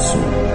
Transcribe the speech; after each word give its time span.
So. 0.00 0.49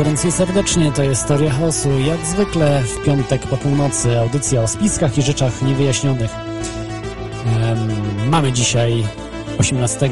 I 0.00 0.32
serdecznie, 0.32 0.92
to 0.92 1.02
jest 1.02 1.28
Teoria 1.28 1.50
Chaosu. 1.50 1.98
Jak 1.98 2.26
zwykle 2.26 2.82
w 2.82 3.04
piątek 3.04 3.46
po 3.46 3.56
północy 3.56 4.18
audycja 4.18 4.62
o 4.62 4.68
spiskach 4.68 5.18
i 5.18 5.22
rzeczach 5.22 5.62
niewyjaśnionych. 5.62 6.30
Em, 7.46 8.30
mamy 8.30 8.52
dzisiaj 8.52 9.04
18 9.58 10.10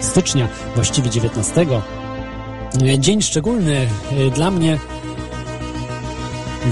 stycznia, 0.00 0.48
właściwie 0.74 1.10
19. 1.10 1.66
E, 2.82 2.98
Dzień 2.98 3.22
szczególny 3.22 3.76
e, 3.76 4.30
dla 4.30 4.50
mnie, 4.50 4.78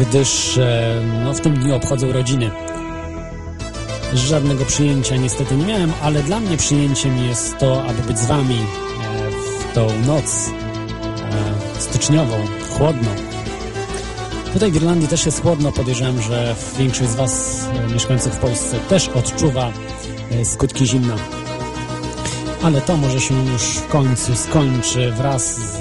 gdyż 0.01 0.59
e, 0.59 1.03
no, 1.25 1.35
w 1.35 1.41
tym 1.41 1.55
dniu 1.55 1.75
obchodzę 1.75 2.07
urodziny. 2.07 2.51
Żadnego 4.15 4.65
przyjęcia 4.65 5.17
niestety 5.17 5.57
nie 5.57 5.67
miałem, 5.67 5.93
ale 6.03 6.23
dla 6.23 6.41
mnie 6.41 6.57
przyjęciem 6.57 7.19
jest 7.19 7.59
to, 7.59 7.85
aby 7.85 8.03
być 8.03 8.19
z 8.19 8.27
wami 8.27 8.59
w 9.71 9.75
tą 9.75 9.87
noc 10.07 10.62
styczniową, 11.93 12.37
chłodną. 12.71 13.09
Tutaj 14.53 14.73
w 14.73 14.77
Irlandii 14.77 15.09
też 15.09 15.27
jest 15.27 15.43
chłodno. 15.43 15.73
Podejrzewam, 15.73 16.23
że 16.23 16.55
większość 16.79 17.11
z 17.11 17.15
Was 17.15 17.65
e, 17.73 17.93
mieszkających 17.93 18.33
w 18.33 18.39
Polsce 18.39 18.79
też 18.89 19.09
odczuwa 19.09 19.73
e, 20.31 20.45
skutki 20.45 20.87
zimna. 20.87 21.15
Ale 22.63 22.81
to 22.81 22.97
może 22.97 23.21
się 23.21 23.35
już 23.53 23.63
w 23.63 23.89
końcu 23.89 24.35
skończy 24.35 25.13
wraz 25.13 25.57
z 25.57 25.79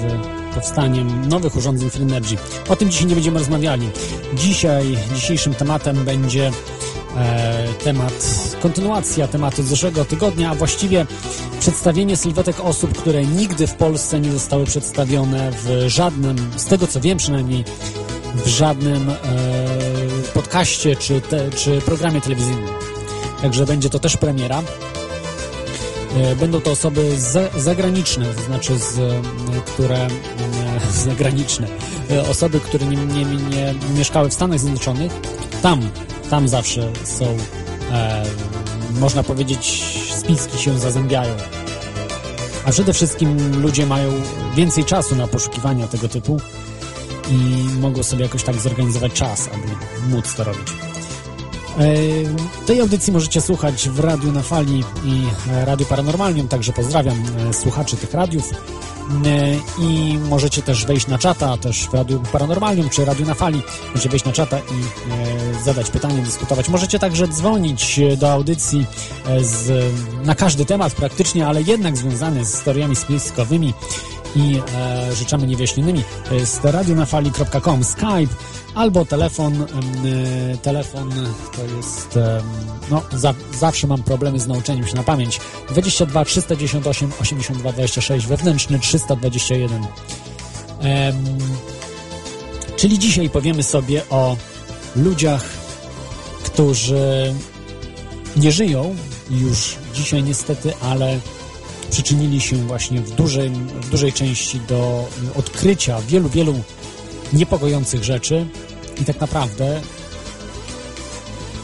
powstaniem 0.54 1.28
nowych 1.28 1.56
urządzeń 1.56 1.90
Free 1.90 2.06
O 2.68 2.76
tym 2.76 2.90
dzisiaj 2.90 3.06
nie 3.06 3.14
będziemy 3.14 3.38
rozmawiali. 3.38 3.90
Dzisiaj, 4.34 4.98
dzisiejszym 5.14 5.54
tematem 5.54 6.04
będzie 6.04 6.50
e, 7.16 7.68
temat, 7.84 8.14
kontynuacja 8.62 9.28
tematu 9.28 9.62
z 9.62 9.66
zeszłego 9.66 10.04
tygodnia, 10.04 10.50
a 10.50 10.54
właściwie 10.54 11.06
przedstawienie 11.62 12.16
sylwetek 12.16 12.60
osób, 12.60 12.98
które 12.98 13.26
nigdy 13.26 13.66
w 13.66 13.74
Polsce 13.74 14.20
nie 14.20 14.32
zostały 14.32 14.64
przedstawione 14.64 15.52
w 15.52 15.84
żadnym, 15.86 16.50
z 16.56 16.64
tego 16.64 16.86
co 16.86 17.00
wiem 17.00 17.18
przynajmniej, 17.18 17.64
w 18.34 18.46
żadnym 18.48 19.10
e, 19.10 19.14
podcaście 20.34 20.96
czy, 20.96 21.20
te, 21.20 21.50
czy 21.50 21.80
programie 21.80 22.20
telewizyjnym. 22.20 22.68
Także 23.42 23.66
będzie 23.66 23.90
to 23.90 23.98
też 23.98 24.16
premiera. 24.16 24.62
E, 26.16 26.36
Będą 26.36 26.60
to 26.60 26.70
osoby 26.70 27.20
za, 27.20 27.40
zagraniczne, 27.56 28.26
to 28.34 28.42
znaczy 28.42 28.78
z, 28.78 28.98
e, 28.98 29.22
które 29.66 29.98
e, 29.98 30.10
zagraniczne, 31.08 31.66
e, 32.10 32.28
osoby, 32.28 32.60
które 32.60 32.86
nie, 32.86 32.96
nie, 32.96 33.24
nie 33.24 33.74
mieszkały 33.96 34.30
w 34.30 34.34
Stanach 34.34 34.58
Zjednoczonych. 34.58 35.12
Tam, 35.62 35.90
tam 36.30 36.48
zawsze 36.48 36.92
są, 37.04 37.36
e, 37.92 38.24
można 39.00 39.22
powiedzieć, 39.22 39.91
spiski 40.22 40.58
się 40.58 40.78
zazębiają. 40.78 41.34
A 42.64 42.70
przede 42.70 42.92
wszystkim 42.92 43.60
ludzie 43.62 43.86
mają 43.86 44.12
więcej 44.56 44.84
czasu 44.84 45.16
na 45.16 45.26
poszukiwania 45.26 45.88
tego 45.88 46.08
typu 46.08 46.40
i 47.30 47.66
mogą 47.80 48.02
sobie 48.02 48.22
jakoś 48.22 48.42
tak 48.42 48.56
zorganizować 48.56 49.12
czas, 49.12 49.48
aby 49.54 49.68
móc 50.14 50.34
to 50.34 50.44
robić. 50.44 50.68
E, 51.78 52.66
Tej 52.66 52.80
audycji 52.80 53.12
możecie 53.12 53.40
słuchać 53.40 53.88
w 53.88 54.00
Radiu 54.00 54.32
na 54.32 54.42
Fali 54.42 54.84
i 55.04 55.22
Radiu 55.64 55.86
Paranormalnium, 55.86 56.48
także 56.48 56.72
pozdrawiam 56.72 57.22
e, 57.48 57.52
słuchaczy 57.52 57.96
tych 57.96 58.14
radiów. 58.14 58.50
E, 59.26 59.82
I 59.82 60.18
możecie 60.28 60.62
też 60.62 60.86
wejść 60.86 61.06
na 61.06 61.18
czata, 61.18 61.56
też 61.56 61.88
w 61.88 61.94
Radiu 61.94 62.22
Paranormalnium 62.32 62.88
czy 62.88 63.04
Radiu 63.04 63.26
na 63.26 63.34
Fali. 63.34 63.62
Możecie 63.88 64.08
wejść 64.08 64.24
na 64.24 64.32
czata 64.32 64.58
i 64.58 64.60
e, 65.60 65.64
zadać 65.64 65.90
pytanie, 65.90 66.22
dyskutować. 66.22 66.68
Możecie 66.68 66.98
także 66.98 67.28
dzwonić 67.28 67.98
e, 67.98 68.16
do 68.16 68.32
audycji 68.32 68.86
z, 69.40 69.92
na 70.24 70.34
każdy 70.34 70.64
temat 70.64 70.94
praktycznie, 70.94 71.46
ale 71.46 71.62
jednak 71.62 71.96
związany 71.96 72.44
z 72.44 72.54
historiami 72.54 72.96
spiskowymi 72.96 73.74
i 74.36 74.60
e, 74.74 75.14
rzeczami 75.14 75.46
niewyjaśnionymi. 75.46 76.02
Jest 76.30 76.64
radionafali.com, 76.64 77.84
Skype 77.84 78.34
albo 78.74 79.04
telefon. 79.04 79.62
e, 79.62 79.66
telefon 80.56 81.10
to 81.56 81.76
jest. 81.76 82.16
em, 82.16 82.42
no, 82.90 83.02
za, 83.12 83.34
zawsze 83.58 83.86
mam 83.86 84.02
problemy 84.02 84.40
z 84.40 84.46
nauczeniem 84.46 84.86
się 84.86 84.94
na 84.94 85.02
pamięć. 85.02 85.40
22 85.68 86.24
398 86.24 87.12
82 87.20 87.72
26 87.72 88.26
wewnętrzny 88.26 88.78
321. 88.78 89.86
Em, 90.80 91.16
czyli 92.76 92.98
dzisiaj 92.98 93.30
powiemy 93.30 93.62
sobie 93.62 94.02
o 94.10 94.36
ludziach, 94.96 95.44
którzy 96.44 97.34
nie 98.36 98.52
żyją 98.52 98.96
już 99.30 99.76
dzisiaj 99.94 100.22
niestety, 100.22 100.72
ale 100.82 101.18
przyczynili 101.92 102.40
się 102.40 102.56
właśnie 102.56 103.00
w 103.00 103.10
dużej, 103.10 103.50
w 103.50 103.90
dużej 103.90 104.12
części 104.12 104.60
do 104.60 105.08
odkrycia 105.36 106.00
wielu, 106.00 106.28
wielu 106.28 106.54
niepokojących 107.32 108.04
rzeczy 108.04 108.46
i 109.00 109.04
tak 109.04 109.20
naprawdę 109.20 109.80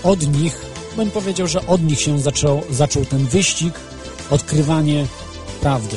od 0.02 0.40
nich, 0.40 0.64
bym 0.96 1.10
powiedział, 1.10 1.46
że 1.46 1.66
od 1.66 1.82
nich 1.82 2.00
się 2.00 2.18
zaczął, 2.20 2.62
zaczął 2.70 3.04
ten 3.04 3.26
wyścig, 3.26 3.74
odkrywanie 4.30 5.06
prawdy. 5.60 5.96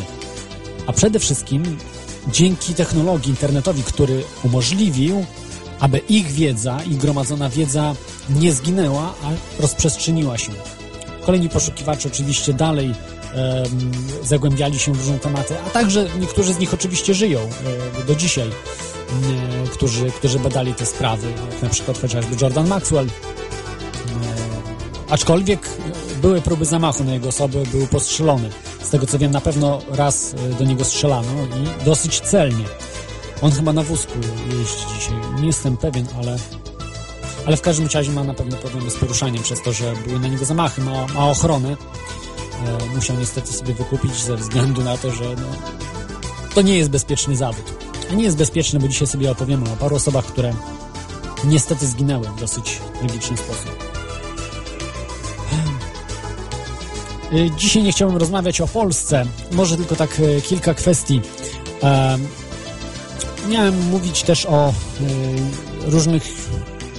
A 0.87 0.93
przede 0.93 1.19
wszystkim 1.19 1.77
dzięki 2.27 2.73
technologii 2.73 3.29
internetowi, 3.29 3.83
który 3.83 4.23
umożliwił, 4.43 5.25
aby 5.79 5.97
ich 5.97 6.31
wiedza, 6.31 6.83
ich 6.83 6.97
gromadzona 6.97 7.49
wiedza 7.49 7.95
nie 8.29 8.53
zginęła, 8.53 9.13
a 9.23 9.61
rozprzestrzeniła 9.61 10.37
się. 10.37 10.51
Kolejni 11.25 11.49
poszukiwacze 11.49 12.09
oczywiście 12.09 12.53
dalej 12.53 12.93
zagłębiali 14.23 14.79
się 14.79 14.93
w 14.93 14.97
różne 14.97 15.19
tematy, 15.19 15.55
a 15.67 15.69
także 15.69 16.07
niektórzy 16.19 16.53
z 16.53 16.59
nich 16.59 16.73
oczywiście 16.73 17.13
żyją 17.13 17.39
e, 17.39 18.03
do 18.03 18.15
dzisiaj, 18.15 18.47
e, 18.47 19.67
którzy, 19.67 20.11
którzy 20.11 20.39
badali 20.39 20.73
te 20.73 20.85
sprawy, 20.85 21.27
jak 21.51 21.61
na 21.61 21.69
przykład 21.69 22.01
chociażby 22.01 22.35
Jordan 22.41 22.67
Maxwell. 22.67 23.07
E, 23.07 23.09
aczkolwiek 25.09 25.69
były 26.21 26.41
próby 26.41 26.65
zamachu 26.65 27.03
na 27.03 27.13
jego 27.13 27.29
osobę, 27.29 27.63
był 27.71 27.87
postrzelony. 27.87 28.49
Z 28.83 28.89
tego 28.89 29.07
co 29.07 29.19
wiem, 29.19 29.31
na 29.31 29.41
pewno 29.41 29.81
raz 29.89 30.35
do 30.59 30.65
niego 30.65 30.83
strzelano 30.83 31.31
i 31.43 31.85
dosyć 31.85 32.19
celnie. 32.19 32.65
On 33.41 33.51
chyba 33.51 33.73
na 33.73 33.83
wózku 33.83 34.13
jeździ 34.49 34.85
dzisiaj. 34.99 35.41
Nie 35.41 35.47
jestem 35.47 35.77
pewien, 35.77 36.05
ale 36.17 36.37
ale 37.45 37.57
w 37.57 37.61
każdym 37.61 37.87
razie 37.93 38.11
ma 38.11 38.23
na 38.23 38.33
pewno 38.33 38.57
problemy 38.57 38.91
z 38.91 38.95
poruszaniem 38.95 39.43
przez 39.43 39.61
to, 39.61 39.73
że 39.73 39.93
były 40.07 40.19
na 40.19 40.27
niego 40.27 40.45
zamachy, 40.45 40.81
ma, 40.81 41.07
ma 41.07 41.29
ochronę. 41.29 41.77
E, 42.67 42.95
musiał 42.95 43.17
niestety 43.17 43.53
sobie 43.53 43.73
wykupić 43.73 44.15
ze 44.15 44.37
względu 44.37 44.83
na 44.83 44.97
to, 44.97 45.11
że 45.11 45.23
no, 45.23 45.47
to 46.55 46.61
nie 46.61 46.77
jest 46.77 46.89
bezpieczny 46.89 47.35
zawód. 47.35 47.73
A 48.11 48.13
nie 48.13 48.23
jest 48.23 48.37
bezpieczny, 48.37 48.79
bo 48.79 48.87
dzisiaj 48.87 49.07
sobie 49.07 49.31
opowiemy 49.31 49.71
o 49.73 49.75
paru 49.75 49.95
osobach, 49.95 50.25
które 50.25 50.53
niestety 51.43 51.87
zginęły 51.87 52.27
w 52.27 52.39
dosyć 52.39 52.79
tragiczny 52.99 53.37
sposób. 53.37 53.91
E, 57.33 57.51
Dzisiaj 57.57 57.83
nie 57.83 57.91
chciałbym 57.91 58.17
rozmawiać 58.17 58.61
o 58.61 58.67
Polsce, 58.67 59.25
może 59.51 59.77
tylko 59.77 59.95
tak 59.95 60.19
e, 60.19 60.41
kilka 60.41 60.73
kwestii. 60.73 61.21
Miałem 63.49 63.89
mówić 63.89 64.23
też 64.23 64.45
o 64.45 64.69
e, 64.69 64.73
różnych 65.91 66.23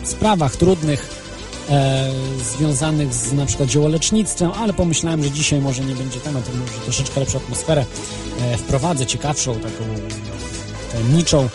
sprawach 0.04 0.56
trudnych, 0.56 1.21
e, 1.70 2.10
związanych 2.56 3.14
z 3.14 3.32
na 3.32 3.46
przykład 3.46 3.70
ziołolecznictwem, 3.70 4.50
ale 4.50 4.72
pomyślałem, 4.72 5.24
że 5.24 5.30
dzisiaj 5.30 5.60
może 5.60 5.84
nie 5.84 5.94
będzie 5.94 6.20
temat, 6.20 6.50
może 6.60 6.72
troszeczkę 6.84 7.20
lepszą 7.20 7.38
atmosferę 7.38 7.86
e, 8.40 8.56
wprowadzę, 8.58 9.06
ciekawszą, 9.06 9.54
taką 9.54 9.84
tajemniczą, 10.92 11.48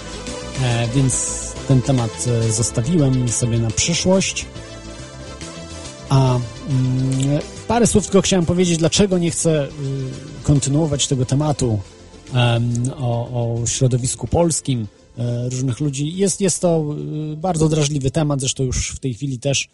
e, 0.63 0.87
więc 0.95 1.37
ten 1.67 1.81
temat 1.81 2.25
e, 2.27 2.51
zostawiłem 2.51 3.29
sobie 3.29 3.59
na 3.59 3.69
przyszłość. 3.69 4.45
A 6.09 6.35
mm, 6.35 7.39
parę 7.67 7.87
słów 7.87 8.03
tylko 8.03 8.21
chciałem 8.21 8.45
powiedzieć, 8.45 8.77
dlaczego 8.77 9.17
nie 9.17 9.31
chcę 9.31 9.65
y, 9.65 9.69
kontynuować 10.43 11.07
tego 11.07 11.25
tematu 11.25 11.79
o, 12.97 13.59
o 13.61 13.67
środowisku 13.67 14.27
polskim 14.27 14.87
e, 15.17 15.49
różnych 15.49 15.79
ludzi. 15.79 16.17
Jest, 16.17 16.41
jest 16.41 16.61
to 16.61 16.95
y, 17.33 17.37
bardzo 17.37 17.69
drażliwy 17.69 18.11
temat, 18.11 18.39
zresztą 18.39 18.63
już 18.63 18.91
w 18.91 18.99
tej 18.99 19.13
chwili 19.13 19.39
też, 19.39 19.67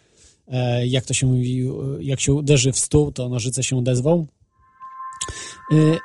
jak 0.86 1.04
to 1.04 1.14
się 1.14 1.26
mówi, 1.26 1.68
jak 2.00 2.20
się 2.20 2.32
uderzy 2.32 2.72
w 2.72 2.78
stół, 2.78 3.12
to 3.12 3.28
nożyce 3.28 3.62
się 3.62 3.76
odezwą. 3.76 4.26
Y, 5.72 5.98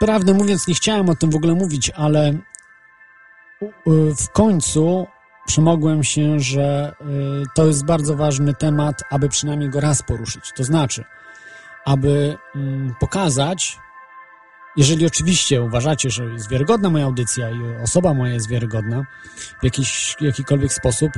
prawdę 0.00 0.34
mówiąc, 0.34 0.68
nie 0.68 0.74
chciałem 0.74 1.08
o 1.08 1.14
tym 1.14 1.30
w 1.30 1.36
ogóle 1.36 1.54
mówić, 1.54 1.90
ale 1.90 2.38
w 4.18 4.28
końcu 4.32 5.06
przemogłem 5.46 6.04
się, 6.04 6.40
że 6.40 6.94
to 7.54 7.66
jest 7.66 7.84
bardzo 7.84 8.16
ważny 8.16 8.54
temat, 8.54 9.02
aby 9.10 9.28
przynajmniej 9.28 9.70
go 9.70 9.80
raz 9.80 10.02
poruszyć. 10.02 10.52
To 10.56 10.64
znaczy, 10.64 11.04
aby 11.84 12.36
mm, 12.54 12.94
pokazać, 13.00 13.78
jeżeli 14.76 15.06
oczywiście 15.06 15.62
uważacie, 15.62 16.10
że 16.10 16.24
jest 16.24 16.50
wiarygodna 16.50 16.90
moja 16.90 17.04
audycja 17.04 17.50
i 17.50 17.82
osoba 17.82 18.14
moja 18.14 18.34
jest 18.34 18.48
wiarygodna 18.48 19.06
w 19.60 19.64
jakiś, 19.64 20.16
jakikolwiek 20.20 20.72
sposób, 20.72 21.12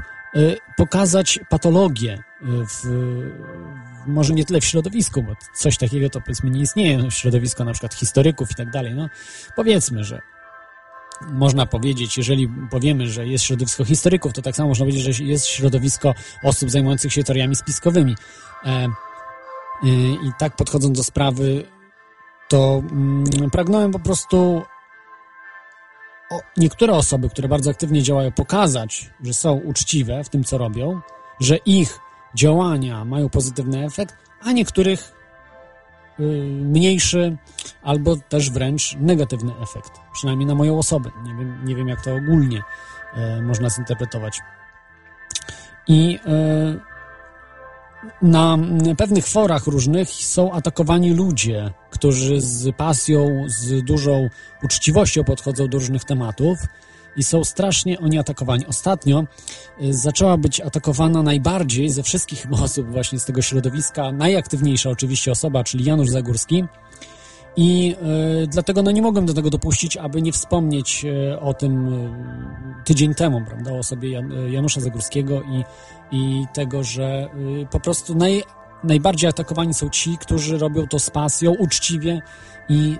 pokazać 0.77 1.41
patologię 1.49 2.15
y, 2.15 2.47
w, 2.67 2.85
może 4.07 4.35
nie 4.35 4.45
tyle 4.45 4.61
w 4.61 4.65
środowisku, 4.65 5.23
bo 5.23 5.33
coś 5.55 5.79
takiego 5.79 6.11
to 6.11 6.21
powiedzmy 6.21 6.51
nie 6.51 6.61
istnieje, 6.61 7.11
środowisko 7.11 7.65
na 7.65 7.73
przykład 7.73 7.95
historyków 7.95 8.51
i 8.51 8.55
tak 8.55 8.71
dalej, 8.71 8.95
no 8.95 9.09
powiedzmy, 9.57 10.05
że 10.05 10.21
można 11.21 11.67
powiedzieć, 11.67 12.19
jeżeli 12.19 12.49
powiemy, 12.71 13.09
że 13.09 13.27
jest 13.27 13.45
środowisko 13.45 13.85
historyków, 13.85 14.33
to 14.33 14.43
tak 14.43 14.57
samo 14.57 14.69
można 14.69 14.85
powiedzieć, 14.85 15.17
że 15.17 15.25
jest 15.25 15.47
środowisko 15.47 16.15
osób 16.43 16.71
zajmujących 16.71 17.13
się 17.13 17.25
teoriami 17.25 17.57
spiskowymi. 17.57 18.17
E, 18.65 18.85
y, 18.85 18.89
I 20.25 20.31
tak 20.39 20.57
podchodząc 20.57 20.99
do 20.99 21.05
sprawy, 21.05 21.65
to 22.49 22.83
mm, 22.93 23.51
pragnąłem 23.53 23.91
po 23.91 23.99
prostu 23.99 24.63
niektóre 26.57 26.93
osoby, 26.93 27.29
które 27.29 27.49
bardzo 27.49 27.71
aktywnie 27.71 28.03
działają, 28.03 28.33
pokazać, 28.33 29.11
że 29.25 29.35
są 29.35 29.53
uczciwe 29.53 30.25
w 30.25 30.29
tym, 30.29 30.45
co 30.45 30.59
robią, 30.59 31.01
że 31.41 31.57
ich 31.57 31.99
działania 32.35 33.05
mają 33.05 33.29
pozytywny 33.29 33.85
efekt, 33.85 34.17
a 34.43 34.53
niektórych 34.53 35.13
y, 36.21 36.23
mniejszy 36.63 37.37
albo 37.83 38.17
też 38.17 38.51
wręcz 38.51 38.97
negatywny 39.01 39.53
efekt. 39.63 39.93
Przynajmniej 40.13 40.47
na 40.47 40.55
moją 40.55 40.79
osobę. 40.79 41.11
Nie 41.25 41.35
wiem, 41.35 41.65
nie 41.65 41.75
wiem 41.75 41.89
jak 41.89 42.05
to 42.05 42.15
ogólnie 42.15 42.63
y, 43.39 43.43
można 43.43 43.71
zinterpretować. 43.71 44.41
I 45.89 46.19
y, 46.27 46.96
na 48.23 48.59
pewnych 48.99 49.27
forach 49.27 49.67
różnych 49.67 50.11
są 50.11 50.53
atakowani 50.53 51.15
ludzie, 51.15 51.71
którzy 51.91 52.41
z 52.41 52.77
pasją, 52.77 53.45
z 53.47 53.85
dużą 53.85 54.29
uczciwością 54.63 55.25
podchodzą 55.25 55.69
do 55.69 55.79
różnych 55.79 56.05
tematów 56.05 56.59
i 57.17 57.23
są 57.23 57.45
strasznie 57.45 57.99
oni 57.99 58.19
atakowani. 58.19 58.67
Ostatnio 58.67 59.25
y, 59.83 59.95
zaczęła 59.95 60.37
być 60.37 60.61
atakowana 60.61 61.23
najbardziej 61.23 61.91
ze 61.91 62.03
wszystkich 62.03 62.47
osób 62.65 62.91
właśnie 62.91 63.19
z 63.19 63.25
tego 63.25 63.43
środowiska, 63.43 64.13
najaktywniejsza 64.13 64.91
oczywiście 64.91 65.33
osoba, 65.33 65.65
czyli 65.65 65.85
Janusz 65.85 66.09
Zagórski, 66.09 66.65
i 67.57 67.97
y, 68.43 68.47
dlatego 68.47 68.83
no, 68.83 68.91
nie 68.91 69.03
mogłem 69.03 69.27
do 69.27 69.35
tego 69.35 69.51
dopuścić, 69.51 69.97
aby 69.97 70.23
nie 70.23 70.33
wspomnieć 70.33 71.05
y, 71.05 71.41
o 71.41 71.55
tym 71.55 71.89
y, 71.89 72.85
tydzień 72.85 73.15
temu, 73.15 73.43
prawda, 73.47 73.73
o 73.73 73.79
osobie 73.79 74.11
Jan, 74.11 74.33
Janusza 74.53 74.81
Zagórskiego 74.81 75.43
i, 75.43 75.65
i 76.11 76.45
tego, 76.55 76.85
że 76.85 77.31
po 77.71 77.81
prostu 77.81 78.15
naj, 78.15 78.43
najbardziej 78.85 79.31
atakowani 79.31 79.75
są 79.75 79.89
ci, 79.89 80.19
którzy 80.19 80.59
robią 80.59 80.87
to 80.87 80.99
z 80.99 81.11
pasją, 81.11 81.55
uczciwie 81.55 82.23
i 82.69 82.97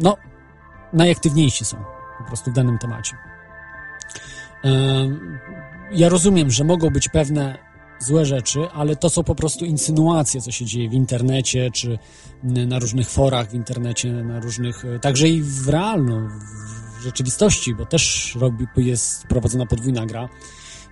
no, 0.00 0.16
najaktywniejsi 0.92 1.64
są 1.64 1.76
po 2.18 2.24
prostu 2.24 2.50
w 2.50 2.54
danym 2.54 2.78
temacie. 2.78 3.16
Ja 5.92 6.08
rozumiem, 6.08 6.50
że 6.50 6.64
mogą 6.64 6.90
być 6.90 7.08
pewne 7.08 7.69
złe 8.00 8.26
rzeczy, 8.26 8.60
ale 8.74 8.96
to 8.96 9.10
są 9.10 9.24
po 9.24 9.34
prostu 9.34 9.64
insynuacje, 9.64 10.40
co 10.40 10.50
się 10.50 10.64
dzieje 10.64 10.88
w 10.88 10.92
internecie, 10.92 11.70
czy 11.70 11.98
na 12.42 12.78
różnych 12.78 13.10
forach 13.10 13.50
w 13.50 13.54
internecie, 13.54 14.12
na 14.12 14.40
różnych, 14.40 14.84
e, 14.84 14.98
także 14.98 15.28
i 15.28 15.42
w 15.42 15.68
realno, 15.68 16.28
w 16.98 17.02
rzeczywistości, 17.02 17.74
bo 17.74 17.86
też 17.86 18.36
robi, 18.40 18.66
jest 18.76 19.26
prowadzona 19.26 19.66
podwójna 19.66 20.06
gra. 20.06 20.28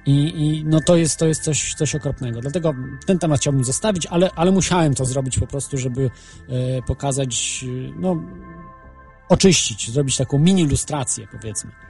I, 0.07 0.47
I, 0.47 0.65
no 0.65 0.81
to 0.81 0.97
jest, 0.97 1.19
to 1.19 1.27
jest 1.27 1.43
coś, 1.43 1.75
coś 1.75 1.95
okropnego. 1.95 2.41
Dlatego 2.41 2.75
ten 3.07 3.19
temat 3.19 3.41
chciałbym 3.41 3.65
zostawić, 3.65 4.07
ale, 4.07 4.31
ale 4.35 4.53
musiałem 4.53 4.95
to 4.95 5.05
zrobić 5.05 5.39
po 5.39 5.47
prostu, 5.47 5.79
żeby 5.79 6.11
e, 6.49 6.83
pokazać, 6.83 7.65
no, 7.97 8.23
oczyścić, 9.29 9.91
zrobić 9.91 10.17
taką 10.17 10.39
mini 10.39 10.63
ilustrację, 10.63 11.29
powiedzmy. 11.33 11.88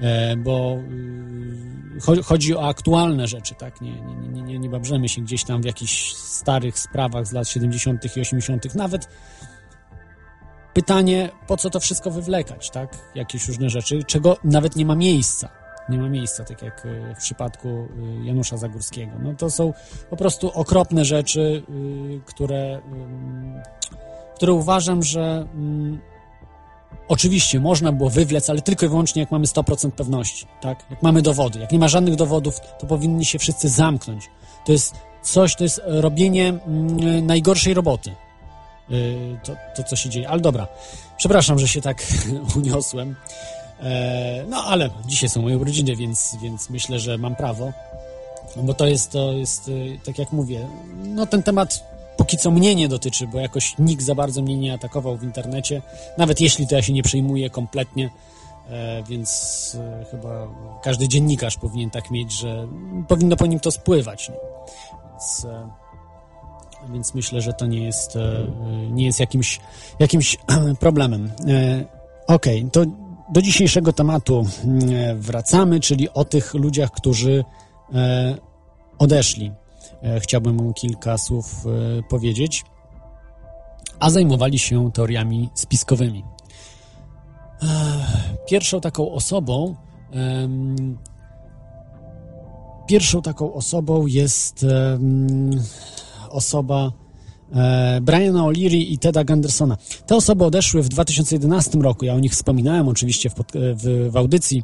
E, 0.00 0.36
bo 0.36 0.78
y, 2.18 2.22
chodzi 2.22 2.56
o 2.56 2.68
aktualne 2.68 3.26
rzeczy, 3.26 3.54
tak? 3.54 3.80
Nie, 3.80 4.00
nie, 4.00 4.16
nie, 4.16 4.42
nie, 4.42 4.58
nie 4.58 4.68
babrzemy 4.68 5.08
się 5.08 5.22
gdzieś 5.22 5.44
tam 5.44 5.62
w 5.62 5.64
jakichś 5.64 6.12
starych 6.14 6.78
sprawach 6.78 7.26
z 7.26 7.32
lat 7.32 7.48
70. 7.48 8.16
i 8.16 8.20
80., 8.20 8.74
nawet 8.74 9.08
pytanie, 10.74 11.30
po 11.46 11.56
co 11.56 11.70
to 11.70 11.80
wszystko 11.80 12.10
wywlekać, 12.10 12.70
tak? 12.70 12.98
Jakieś 13.14 13.48
różne 13.48 13.70
rzeczy, 13.70 14.04
czego 14.04 14.36
nawet 14.44 14.76
nie 14.76 14.86
ma 14.86 14.94
miejsca. 14.94 15.48
Nie 15.88 15.98
ma 15.98 16.08
miejsca, 16.08 16.44
tak 16.44 16.62
jak 16.62 16.86
y, 16.86 17.14
w 17.14 17.18
przypadku 17.18 17.68
y, 17.68 18.24
Janusza 18.24 18.56
Zagórskiego. 18.56 19.12
No 19.22 19.34
to 19.34 19.50
są 19.50 19.72
po 20.10 20.16
prostu 20.16 20.50
okropne 20.50 21.04
rzeczy, 21.04 21.62
które, 22.26 22.80
które 24.36 24.52
uważam, 24.52 25.02
że 25.02 25.46
Oczywiście 27.08 27.60
można 27.60 27.92
było 27.92 28.10
wywlec, 28.10 28.50
ale 28.50 28.62
tylko 28.62 28.86
i 28.86 28.88
wyłącznie 28.88 29.20
jak 29.20 29.30
mamy 29.30 29.46
100% 29.46 29.90
pewności, 29.90 30.46
tak? 30.60 30.86
Jak 30.90 31.02
mamy 31.02 31.22
dowody. 31.22 31.58
Jak 31.58 31.72
nie 31.72 31.78
ma 31.78 31.88
żadnych 31.88 32.16
dowodów, 32.16 32.60
to 32.78 32.86
powinni 32.86 33.24
się 33.24 33.38
wszyscy 33.38 33.68
zamknąć. 33.68 34.24
To 34.66 34.72
jest 34.72 34.94
coś, 35.22 35.56
to 35.56 35.64
jest 35.64 35.80
robienie 35.84 36.48
mm, 36.48 37.26
najgorszej 37.26 37.74
roboty. 37.74 38.14
Yy, 38.88 39.38
to, 39.44 39.56
to, 39.76 39.82
co 39.82 39.96
się 39.96 40.10
dzieje. 40.10 40.28
Ale 40.28 40.40
dobra, 40.40 40.68
przepraszam, 41.16 41.58
że 41.58 41.68
się 41.68 41.80
tak 41.80 42.02
uniosłem. 42.56 43.16
E, 43.80 44.44
no, 44.48 44.64
ale 44.64 44.90
dzisiaj 45.06 45.28
są 45.28 45.42
moje 45.42 45.58
urodziny, 45.58 45.96
więc, 45.96 46.36
więc 46.42 46.70
myślę, 46.70 47.00
że 47.00 47.18
mam 47.18 47.36
prawo. 47.36 47.72
No 48.56 48.62
bo 48.62 48.74
to 48.74 48.86
jest, 48.86 49.10
to 49.10 49.32
jest, 49.32 49.68
y, 49.68 49.98
tak 50.04 50.18
jak 50.18 50.32
mówię, 50.32 50.68
no 50.96 51.26
ten 51.26 51.42
temat 51.42 51.95
póki 52.26 52.38
co 52.38 52.50
mnie 52.50 52.74
nie 52.74 52.88
dotyczy, 52.88 53.26
bo 53.26 53.38
jakoś 53.38 53.74
nikt 53.78 54.02
za 54.02 54.14
bardzo 54.14 54.42
mnie 54.42 54.56
nie 54.56 54.74
atakował 54.74 55.16
w 55.16 55.22
internecie. 55.22 55.82
Nawet 56.18 56.40
jeśli 56.40 56.66
to 56.66 56.74
ja 56.74 56.82
się 56.82 56.92
nie 56.92 57.02
przejmuję 57.02 57.50
kompletnie, 57.50 58.10
e, 58.68 59.02
więc 59.02 59.76
e, 59.80 60.04
chyba 60.10 60.48
każdy 60.82 61.08
dziennikarz 61.08 61.56
powinien 61.56 61.90
tak 61.90 62.10
mieć, 62.10 62.32
że 62.32 62.68
powinno 63.08 63.36
po 63.36 63.46
nim 63.46 63.60
to 63.60 63.70
spływać. 63.70 64.32
Więc, 65.10 65.44
e, 65.44 65.68
więc 66.92 67.14
myślę, 67.14 67.40
że 67.40 67.52
to 67.52 67.66
nie 67.66 67.84
jest, 67.84 68.18
nie 68.90 69.06
jest 69.06 69.20
jakimś, 69.20 69.60
jakimś 69.98 70.36
problemem. 70.80 71.32
Okej, 72.26 72.58
okay, 72.58 72.70
to 72.70 72.84
do 73.32 73.42
dzisiejszego 73.42 73.92
tematu 73.92 74.46
e, 74.92 75.14
wracamy, 75.14 75.80
czyli 75.80 76.10
o 76.10 76.24
tych 76.24 76.54
ludziach, 76.54 76.90
którzy 76.90 77.44
odeszli. 78.98 79.52
E, 80.06 80.20
chciałbym 80.20 80.74
kilka 80.74 81.18
słów 81.18 81.66
e, 81.66 82.02
powiedzieć, 82.02 82.64
a 84.00 84.10
zajmowali 84.10 84.58
się 84.58 84.90
teoriami 84.92 85.50
spiskowymi. 85.54 86.24
E, 87.62 87.66
pierwszą 88.48 88.80
taką 88.80 89.12
osobą, 89.12 89.74
pierwszą 92.86 93.22
taką 93.22 93.54
osobą 93.54 94.06
jest 94.06 94.66
osoba 96.30 96.92
Briana 98.02 98.40
O'Leary 98.40 98.76
i 98.76 98.98
Teda 98.98 99.24
Gundersona. 99.24 99.76
Te 100.06 100.16
osoby 100.16 100.44
odeszły 100.44 100.82
w 100.82 100.88
2011 100.88 101.78
roku. 101.78 102.04
Ja 102.04 102.14
o 102.14 102.18
nich 102.18 102.32
wspominałem 102.32 102.88
oczywiście 102.88 103.30
w, 103.30 103.34
w, 103.54 104.10
w 104.10 104.16
audycji 104.16 104.62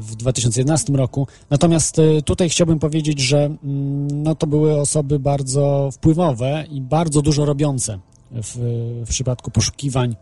w 0.00 0.16
2011 0.16 0.92
roku. 0.92 1.26
Natomiast 1.50 1.98
e, 1.98 2.22
tutaj 2.22 2.48
chciałbym 2.50 2.78
powiedzieć, 2.78 3.20
że 3.20 3.44
mm, 3.44 4.22
no, 4.22 4.34
to 4.34 4.46
były 4.46 4.80
osoby 4.80 5.18
bardzo 5.18 5.90
wpływowe 5.92 6.64
i 6.70 6.80
bardzo 6.80 7.22
dużo 7.22 7.44
robiące 7.44 7.98
w, 8.30 8.56
w 9.06 9.08
przypadku 9.08 9.50
poszukiwań 9.50 10.16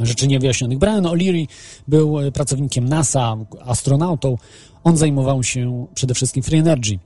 rzeczy 0.00 0.28
niewyjaśnionych. 0.28 0.78
Brian 0.78 1.04
O'Leary 1.04 1.46
był 1.88 2.16
pracownikiem 2.34 2.88
NASA, 2.88 3.36
astronautą. 3.64 4.36
On 4.84 4.96
zajmował 4.96 5.42
się 5.42 5.86
przede 5.94 6.14
wszystkim 6.14 6.42
free 6.42 6.58
energy. 6.58 6.98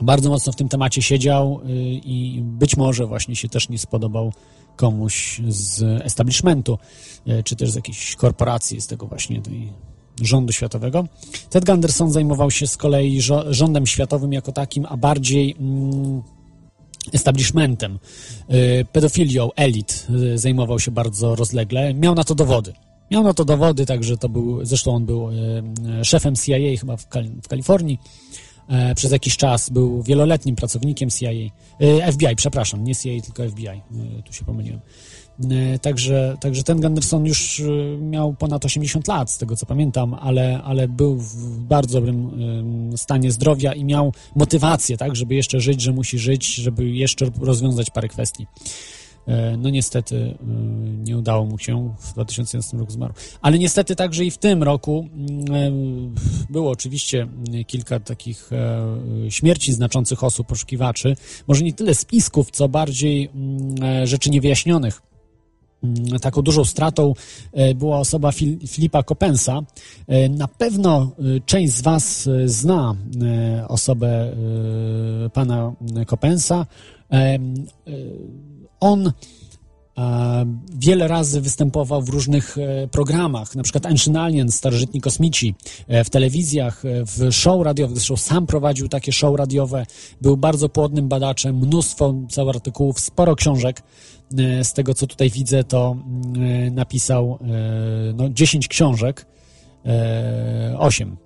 Bardzo 0.00 0.30
mocno 0.30 0.52
w 0.52 0.56
tym 0.56 0.68
temacie 0.68 1.02
siedział 1.02 1.60
i 2.04 2.40
być 2.44 2.76
może 2.76 3.06
właśnie 3.06 3.36
się 3.36 3.48
też 3.48 3.68
nie 3.68 3.78
spodobał 3.78 4.32
komuś 4.76 5.40
z 5.48 5.82
establishmentu, 6.02 6.78
czy 7.44 7.56
też 7.56 7.70
z 7.70 7.74
jakiejś 7.74 8.16
korporacji, 8.16 8.80
z 8.80 8.86
tego 8.86 9.06
właśnie 9.06 9.42
tej 9.42 9.72
rządu 10.20 10.52
światowego. 10.52 11.06
Ted 11.50 11.64
Gunderson 11.64 12.10
zajmował 12.10 12.50
się 12.50 12.66
z 12.66 12.76
kolei 12.76 13.20
rządem 13.50 13.86
światowym 13.86 14.32
jako 14.32 14.52
takim, 14.52 14.86
a 14.88 14.96
bardziej 14.96 15.56
mm, 15.58 16.22
establishmentem, 17.12 17.98
y, 18.50 18.86
pedofilią, 18.92 19.50
elit 19.56 20.06
y, 20.34 20.38
zajmował 20.38 20.80
się 20.80 20.90
bardzo 20.90 21.34
rozlegle. 21.34 21.94
Miał 21.94 22.14
na 22.14 22.24
to 22.24 22.34
dowody. 22.34 22.72
Miał 23.10 23.22
na 23.22 23.34
to 23.34 23.44
dowody, 23.44 23.86
także 23.86 24.16
to 24.16 24.28
był, 24.28 24.64
zresztą 24.64 24.94
on 24.94 25.06
był 25.06 25.30
y, 25.30 26.04
szefem 26.04 26.36
CIA 26.36 26.78
chyba 26.80 26.96
w, 26.96 27.08
Kal 27.08 27.24
w 27.42 27.48
Kalifornii. 27.48 27.98
E, 28.68 28.94
przez 28.94 29.12
jakiś 29.12 29.36
czas 29.36 29.70
był 29.70 30.02
wieloletnim 30.02 30.56
pracownikiem 30.56 31.10
CIA, 31.10 31.30
FBI, 32.12 32.36
przepraszam, 32.36 32.84
nie 32.84 32.96
CIA, 32.96 33.20
tylko 33.24 33.48
FBI, 33.48 33.82
tu 34.24 34.32
się 34.32 34.44
pomyliłem. 34.44 34.80
E, 35.50 35.78
także, 35.78 36.36
także 36.40 36.62
ten 36.62 36.80
Gunderson 36.80 37.26
już 37.26 37.60
e, 37.60 37.64
miał 37.98 38.34
ponad 38.34 38.64
80 38.64 39.08
lat, 39.08 39.30
z 39.30 39.38
tego 39.38 39.56
co 39.56 39.66
pamiętam, 39.66 40.14
ale, 40.14 40.62
ale 40.62 40.88
był 40.88 41.16
w 41.16 41.58
bardzo 41.60 42.00
dobrym 42.00 42.30
stanie 42.96 43.32
zdrowia 43.32 43.72
i 43.72 43.84
miał 43.84 44.12
motywację, 44.36 44.96
tak, 44.96 45.16
żeby 45.16 45.34
jeszcze 45.34 45.60
żyć, 45.60 45.80
że 45.80 45.92
musi 45.92 46.18
żyć, 46.18 46.54
żeby 46.54 46.90
jeszcze 46.90 47.26
rozwiązać 47.40 47.90
parę 47.90 48.08
kwestii. 48.08 48.46
E, 49.26 49.56
no 49.56 49.70
niestety 49.70 50.38
nie 51.04 51.18
udało 51.18 51.46
mu 51.46 51.58
się, 51.58 51.94
w 51.98 52.12
2011 52.12 52.76
roku 52.76 52.92
zmarł. 52.92 53.14
Ale 53.42 53.58
niestety 53.58 53.96
także 53.96 54.24
i 54.24 54.30
w 54.30 54.38
tym 54.38 54.62
roku 54.62 55.08
było 56.50 56.70
oczywiście 56.70 57.28
kilka 57.66 58.00
takich 58.00 58.50
śmierci 59.28 59.72
znaczących 59.72 60.24
osób, 60.24 60.46
poszukiwaczy. 60.46 61.16
Może 61.48 61.64
nie 61.64 61.72
tyle 61.72 61.94
spisków, 61.94 62.50
co 62.50 62.68
bardziej 62.68 63.30
rzeczy 64.04 64.30
niewyjaśnionych 64.30 65.02
Mm, 65.02 65.11
taką 66.20 66.42
dużą 66.42 66.64
stratą 66.64 67.14
e, 67.52 67.74
była 67.74 67.98
osoba 67.98 68.32
Filipa 68.66 69.02
Kopensa. 69.02 69.62
E, 70.08 70.28
na 70.28 70.48
pewno 70.48 71.10
e, 71.18 71.40
część 71.46 71.72
z 71.72 71.82
Was 71.82 72.28
zna 72.44 72.94
osobę 73.68 74.36
pana 75.32 75.72
Kopensa. 76.06 76.66
On 78.80 79.12
wiele 80.74 81.08
razy 81.08 81.40
występował 81.40 82.02
w 82.02 82.08
różnych 82.08 82.56
programach, 82.90 83.56
na 83.56 83.62
przykład 83.62 83.86
Ancient 83.86 84.16
Alien, 84.16 84.50
Starożytni 84.50 85.00
Kosmici, 85.00 85.54
w 86.04 86.10
telewizjach, 86.10 86.82
w 86.84 87.32
show 87.32 87.62
radiowych, 87.62 87.96
zresztą 87.96 88.16
sam 88.16 88.46
prowadził 88.46 88.88
takie 88.88 89.12
show 89.12 89.36
radiowe, 89.36 89.86
był 90.20 90.36
bardzo 90.36 90.68
płodnym 90.68 91.08
badaczem, 91.08 91.56
mnóstwo 91.56 92.14
całych 92.30 92.56
artykułów, 92.56 93.00
sporo 93.00 93.36
książek, 93.36 93.82
z 94.62 94.72
tego, 94.72 94.94
co 94.94 95.06
tutaj 95.06 95.30
widzę, 95.30 95.64
to 95.64 95.96
e, 96.66 96.70
napisał 96.70 97.38
e, 97.40 98.12
no, 98.14 98.28
10 98.28 98.68
książek, 98.68 99.26
8. 100.78 101.16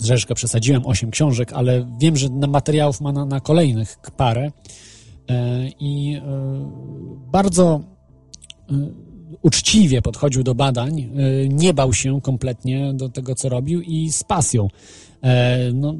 Zresztą 0.00 0.34
przesadziłem 0.34 0.86
8 0.86 1.10
książek, 1.10 1.52
ale 1.52 1.86
wiem, 2.00 2.16
że 2.16 2.28
materiałów 2.30 3.00
ma 3.00 3.12
na, 3.12 3.24
na 3.24 3.40
kolejnych 3.40 3.96
parę 4.16 4.50
i 5.80 6.20
bardzo 7.32 7.80
uczciwie 9.42 10.02
podchodził 10.02 10.42
do 10.42 10.54
badań, 10.54 11.10
nie 11.48 11.74
bał 11.74 11.92
się 11.92 12.20
kompletnie 12.20 12.94
do 12.94 13.08
tego, 13.08 13.34
co 13.34 13.48
robił 13.48 13.82
i 13.82 14.12
z 14.12 14.24
pasją. 14.24 14.68
No, 15.74 15.94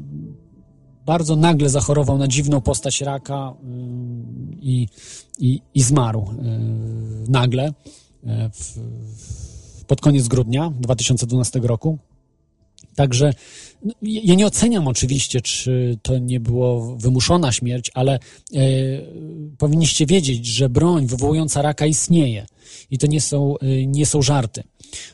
bardzo 1.05 1.35
nagle 1.35 1.69
zachorował 1.69 2.17
na 2.17 2.27
dziwną 2.27 2.61
postać 2.61 3.01
raka 3.01 3.53
i 4.61 4.87
i, 5.39 5.61
i 5.75 5.83
zmarł 5.83 6.21
e, 6.21 6.59
nagle 7.31 7.73
e, 8.27 8.49
w, 8.53 8.79
pod 9.87 10.01
koniec 10.01 10.27
grudnia 10.27 10.73
2012 10.79 11.59
roku. 11.59 11.97
Także 12.95 13.33
no, 13.83 13.93
ja 14.01 14.35
nie 14.35 14.45
oceniam 14.45 14.87
oczywiście, 14.87 15.41
czy 15.41 15.97
to 16.01 16.17
nie 16.17 16.39
było 16.39 16.95
wymuszona 16.95 17.51
śmierć, 17.51 17.91
ale 17.93 18.13
e, 18.13 18.19
powinniście 19.57 20.05
wiedzieć, 20.05 20.45
że 20.45 20.69
broń 20.69 21.07
wywołująca 21.07 21.61
raka 21.61 21.85
istnieje 21.85 22.45
i 22.91 22.97
to 22.97 23.07
nie 23.07 23.21
są, 23.21 23.55
nie 23.87 24.05
są 24.05 24.21
żarty. 24.21 24.63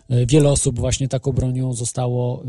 E, 0.10 0.25
wiele 0.25 0.51
osób 0.51 0.79
właśnie 0.79 1.08
taką 1.08 1.32
bronią 1.32 1.74
zostało 1.74 2.44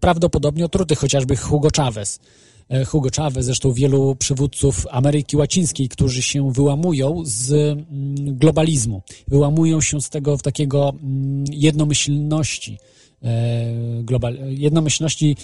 prawdopodobnie 0.00 0.64
otrutych, 0.64 0.98
chociażby 0.98 1.36
Hugo 1.36 1.68
Chavez. 1.76 2.20
E, 2.68 2.84
Hugo 2.84 3.08
Chavez, 3.16 3.44
zresztą 3.44 3.72
wielu 3.72 4.16
przywódców 4.16 4.86
Ameryki 4.90 5.36
Łacińskiej, 5.36 5.88
którzy 5.88 6.22
się 6.22 6.52
wyłamują 6.52 7.22
z 7.24 7.52
mm, 7.52 8.36
globalizmu, 8.38 9.02
wyłamują 9.28 9.80
się 9.80 10.00
z 10.00 10.10
tego 10.10 10.36
w 10.36 10.42
takiego 10.42 10.94
mm, 11.02 11.44
jednomyślności, 11.52 12.78
e, 13.22 14.02
global, 14.02 14.38
jednomyślności 14.48 15.36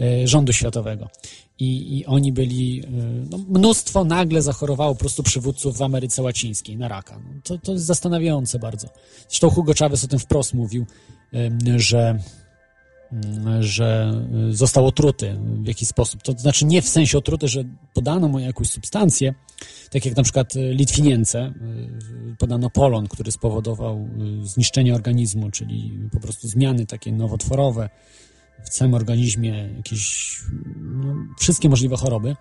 e, 0.00 0.28
rządu 0.28 0.52
światowego. 0.52 1.08
I, 1.58 1.98
i 1.98 2.06
oni 2.06 2.32
byli, 2.32 2.82
no, 3.30 3.38
mnóstwo 3.48 4.04
nagle 4.04 4.42
zachorowało 4.42 4.94
po 4.94 5.00
prostu 5.00 5.22
przywódców 5.22 5.78
w 5.78 5.82
Ameryce 5.82 6.22
Łacińskiej 6.22 6.76
na 6.76 6.88
raka. 6.88 7.20
No, 7.24 7.40
to, 7.44 7.58
to 7.58 7.72
jest 7.72 7.84
zastanawiające 7.84 8.58
bardzo. 8.58 8.88
Zresztą 9.28 9.50
Hugo 9.50 9.72
Chavez 9.78 10.04
o 10.04 10.08
tym 10.08 10.18
wprost 10.18 10.54
mówił, 10.54 10.86
że 11.76 12.18
że 13.60 14.12
został 14.50 14.86
otruty 14.86 15.36
w 15.62 15.66
jakiś 15.66 15.88
sposób. 15.88 16.22
To 16.22 16.32
znaczy 16.32 16.64
nie 16.64 16.82
w 16.82 16.88
sensie 16.88 17.18
otruty, 17.18 17.48
że 17.48 17.64
podano 17.94 18.28
mu 18.28 18.38
jakąś 18.38 18.70
substancję, 18.70 19.34
tak 19.90 20.06
jak 20.06 20.16
na 20.16 20.22
przykład 20.22 20.54
Litwinience, 20.54 21.52
podano 22.38 22.70
polon, 22.70 23.08
który 23.08 23.32
spowodował 23.32 24.08
zniszczenie 24.42 24.94
organizmu, 24.94 25.50
czyli 25.50 25.98
po 26.12 26.20
prostu 26.20 26.48
zmiany 26.48 26.86
takie 26.86 27.12
nowotworowe 27.12 27.88
w 28.64 28.68
całym 28.68 28.94
organizmie, 28.94 29.68
jakieś 29.76 30.36
no, 30.76 31.14
wszystkie 31.38 31.68
możliwe 31.68 31.96
choroby, 31.96 32.36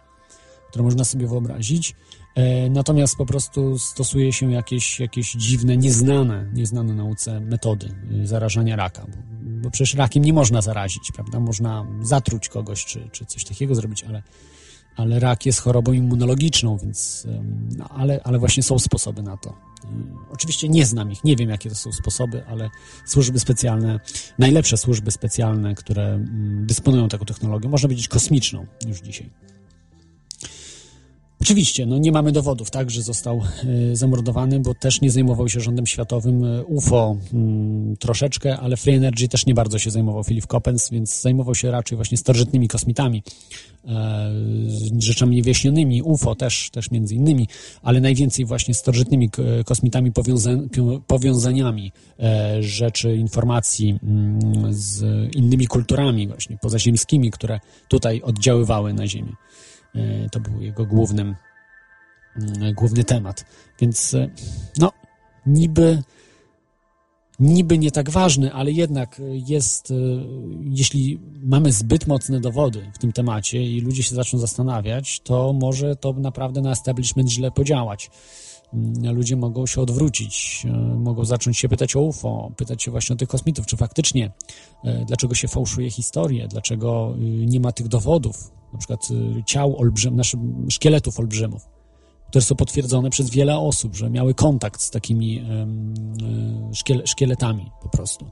które 0.69 0.83
można 0.83 1.03
sobie 1.03 1.27
wyobrazić. 1.27 1.95
E, 2.35 2.69
natomiast 2.69 3.15
po 3.15 3.25
prostu 3.25 3.79
stosuje 3.79 4.33
się 4.33 4.51
jakieś, 4.51 4.99
jakieś 4.99 5.31
dziwne, 5.31 5.77
nieznane, 5.77 6.49
nieznane 6.53 6.93
nauce 6.93 7.39
metody 7.39 7.95
y, 8.11 8.27
zarażania 8.27 8.75
raka, 8.75 9.05
bo, 9.07 9.17
bo 9.41 9.71
przecież 9.71 9.95
rakiem 9.95 10.25
nie 10.25 10.33
można 10.33 10.61
zarazić, 10.61 11.11
prawda? 11.15 11.39
Można 11.39 11.85
zatruć 12.01 12.49
kogoś, 12.49 12.85
czy, 12.85 13.09
czy 13.11 13.25
coś 13.25 13.45
takiego 13.45 13.75
zrobić, 13.75 14.03
ale, 14.03 14.23
ale 14.95 15.19
rak 15.19 15.45
jest 15.45 15.59
chorobą 15.59 15.91
immunologiczną, 15.91 16.77
więc, 16.77 17.27
no, 17.77 17.89
ale, 17.89 18.19
ale 18.23 18.39
właśnie 18.39 18.63
są 18.63 18.79
sposoby 18.79 19.23
na 19.23 19.37
to. 19.37 19.49
Y, 19.49 19.87
oczywiście 20.31 20.69
nie 20.69 20.85
znam 20.85 21.11
ich, 21.11 21.23
nie 21.23 21.35
wiem 21.35 21.49
jakie 21.49 21.69
to 21.69 21.75
są 21.75 21.91
sposoby, 21.91 22.45
ale 22.45 22.69
służby 23.05 23.39
specjalne, 23.39 23.99
najlepsze 24.39 24.77
służby 24.77 25.11
specjalne, 25.11 25.75
które 25.75 26.05
mm, 26.05 26.65
dysponują 26.67 27.09
taką 27.09 27.25
technologią, 27.25 27.69
można 27.69 27.87
powiedzieć 27.87 28.07
kosmiczną 28.07 28.65
już 28.87 29.01
dzisiaj. 29.01 29.29
Oczywiście, 31.41 31.85
no 31.85 31.97
nie 31.97 32.11
mamy 32.11 32.31
dowodów, 32.31 32.71
tak, 32.71 32.89
że 32.89 33.01
został 33.01 33.41
y, 33.91 33.95
zamordowany, 33.95 34.59
bo 34.59 34.73
też 34.73 35.01
nie 35.01 35.11
zajmował 35.11 35.49
się 35.49 35.59
rządem 35.59 35.87
światowym 35.87 36.43
e, 36.45 36.63
UFO 36.63 37.17
y, 37.93 37.97
troszeczkę, 37.97 38.57
ale 38.57 38.77
Free 38.77 38.95
Energy 38.95 39.27
też 39.27 39.45
nie 39.45 39.53
bardzo 39.53 39.79
się 39.79 39.91
zajmował 39.91 40.23
Philip 40.23 40.47
Coppens, 40.47 40.89
więc 40.89 41.21
zajmował 41.21 41.55
się 41.55 41.71
raczej 41.71 41.95
właśnie 41.95 42.17
starożytnymi 42.17 42.67
kosmitami, 42.67 43.23
y, 43.85 43.89
rzeczami 44.99 45.35
niewyjaśnionymi, 45.35 46.01
UFO 46.01 46.35
też, 46.35 46.69
też 46.69 46.91
między 46.91 47.15
innymi, 47.15 47.47
ale 47.81 48.01
najwięcej 48.01 48.45
właśnie 48.45 48.73
starożytnymi 48.73 49.29
kosmitami 49.65 50.11
powiąza 50.11 50.49
powiązaniami 51.07 51.91
rzeczy, 52.59 53.15
informacji 53.15 53.99
mm, 54.03 54.39
z 54.73 55.03
innymi 55.35 55.67
kulturami 55.67 56.27
właśnie 56.27 56.57
pozaziemskimi, 56.57 57.31
które 57.31 57.59
tutaj 57.87 58.21
oddziaływały 58.21 58.93
na 58.93 59.07
Ziemię. 59.07 59.33
E, 59.99 60.29
to 60.29 60.39
był 60.39 60.61
jego 60.61 60.85
głównym, 60.85 61.35
mm, 62.35 62.73
główny 62.73 63.03
temat. 63.03 63.45
Więc 63.79 64.13
e, 64.13 64.29
no, 64.77 64.91
niby, 65.45 66.03
niby 67.39 67.77
nie 67.77 67.91
tak 67.91 68.09
ważny, 68.09 68.53
ale 68.53 68.71
jednak 68.71 69.21
jest, 69.47 69.91
e, 69.91 69.95
jeśli 70.61 71.19
mamy 71.43 71.71
zbyt 71.71 72.07
mocne 72.07 72.39
dowody 72.39 72.91
w 72.93 72.97
tym 72.97 73.11
temacie 73.11 73.63
i 73.63 73.81
ludzie 73.81 74.03
się 74.03 74.15
zaczną 74.15 74.39
zastanawiać, 74.39 75.19
to 75.19 75.53
może 75.53 75.95
to 75.95 76.13
naprawdę 76.13 76.61
na 76.61 76.71
establishment 76.71 77.29
źle 77.29 77.51
podziałać. 77.51 78.11
Mm, 78.73 79.15
ludzie 79.15 79.35
mogą 79.35 79.65
się 79.65 79.81
odwrócić, 79.81 80.65
mogą 80.95 81.25
zacząć 81.25 81.57
się 81.57 81.69
pytać 81.69 81.95
o 81.95 82.01
UFO, 82.01 82.51
pytać 82.57 82.83
się 82.83 82.91
właśnie 82.91 83.13
o 83.13 83.17
tych 83.17 83.29
kosmitów, 83.29 83.65
czy 83.65 83.77
faktycznie, 83.77 84.31
dlaczego 85.07 85.35
się 85.35 85.47
fałszuje 85.47 85.91
historię, 85.91 86.47
dlaczego 86.47 87.15
nie 87.45 87.59
ma 87.59 87.71
tych 87.71 87.87
dowodów, 87.87 88.51
na 88.73 88.79
przykład 88.79 89.07
y, 89.11 89.43
ciał 89.45 89.77
olbrzym, 89.77 90.15
naszych 90.15 90.39
szkieletów 90.69 91.19
olbrzymów. 91.19 91.67
które 92.29 92.41
są 92.41 92.55
potwierdzone 92.55 93.09
przez 93.09 93.29
wiele 93.29 93.57
osób, 93.57 93.95
że 93.95 94.09
miały 94.09 94.33
kontakt 94.33 94.81
z 94.81 94.91
takimi 94.91 95.43
szkiel 96.73 97.01
szkieletami 97.05 97.71
po 97.81 97.89
prostu. 97.89 98.25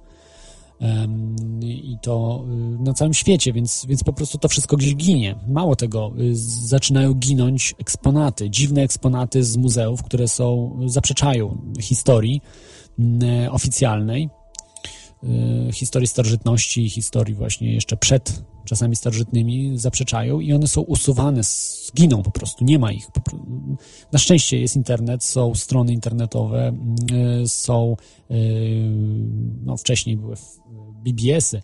I 1.61 1.97
to 2.01 2.45
y, 2.79 2.83
na 2.83 2.93
całym 2.93 3.13
świecie, 3.13 3.53
więc, 3.53 3.85
więc 3.89 4.03
po 4.03 4.13
prostu 4.13 4.37
to 4.37 4.47
wszystko 4.47 4.77
gdzieś 4.77 4.95
ginie. 4.95 5.35
Mało 5.47 5.75
tego, 5.75 6.11
y, 6.19 6.35
zaczynają 6.67 7.13
ginąć 7.13 7.75
eksponaty, 7.79 8.49
dziwne 8.49 8.81
eksponaty 8.81 9.43
z 9.43 9.57
muzeów, 9.57 10.03
które 10.03 10.27
są, 10.27 10.79
zaprzeczają 10.85 11.57
historii 11.79 12.41
mm, 12.99 13.53
oficjalnej, 13.53 14.29
y, 15.23 15.71
historii 15.73 16.07
starożytności, 16.07 16.89
historii 16.89 17.35
właśnie 17.35 17.73
jeszcze 17.73 17.97
przed 17.97 18.43
czasami 18.67 18.95
starożytnymi 18.95 19.77
zaprzeczają 19.77 20.39
i 20.39 20.53
one 20.53 20.67
są 20.67 20.81
usuwane, 20.81 21.41
zginą 21.43 22.23
po 22.23 22.31
prostu, 22.31 22.65
nie 22.65 22.79
ma 22.79 22.91
ich. 22.91 23.07
Na 24.11 24.19
szczęście 24.19 24.59
jest 24.59 24.75
internet, 24.75 25.23
są 25.23 25.55
strony 25.55 25.93
internetowe, 25.93 26.67
mm, 26.67 27.47
są, 27.47 27.97
no 29.65 29.77
wcześniej 29.77 30.17
były 30.17 30.35
BBS-y, 31.03 31.61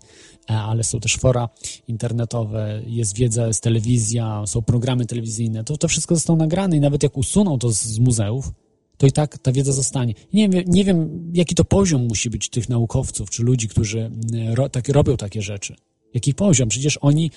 e, 0.50 0.54
ale 0.54 0.84
są 0.84 1.00
też 1.00 1.16
fora 1.16 1.48
internetowe, 1.88 2.82
jest 2.86 3.16
wiedza, 3.16 3.46
jest 3.46 3.62
telewizja, 3.62 4.42
są 4.46 4.62
programy 4.62 5.06
telewizyjne. 5.06 5.64
To, 5.64 5.76
to 5.76 5.88
wszystko 5.88 6.14
zostało 6.14 6.36
nagrane 6.36 6.76
i 6.76 6.80
nawet 6.80 7.02
jak 7.02 7.16
usuną 7.16 7.58
to 7.58 7.72
z, 7.72 7.82
z 7.82 7.98
muzeów, 7.98 8.52
to 8.96 9.06
i 9.06 9.12
tak 9.12 9.38
ta 9.38 9.52
wiedza 9.52 9.72
zostanie. 9.72 10.14
Nie 10.32 10.48
wiem, 10.48 10.64
nie 10.66 10.84
wiem, 10.84 11.30
jaki 11.34 11.54
to 11.54 11.64
poziom 11.64 12.06
musi 12.06 12.30
być 12.30 12.48
tych 12.48 12.68
naukowców 12.68 13.30
czy 13.30 13.42
ludzi, 13.42 13.68
którzy 13.68 14.00
mm, 14.00 14.54
ro, 14.54 14.68
tak, 14.68 14.88
robią 14.88 15.16
takie 15.16 15.42
rzeczy. 15.42 15.74
Jaki 16.14 16.34
poziom? 16.34 16.68
Przecież 16.68 16.98
oni, 17.00 17.30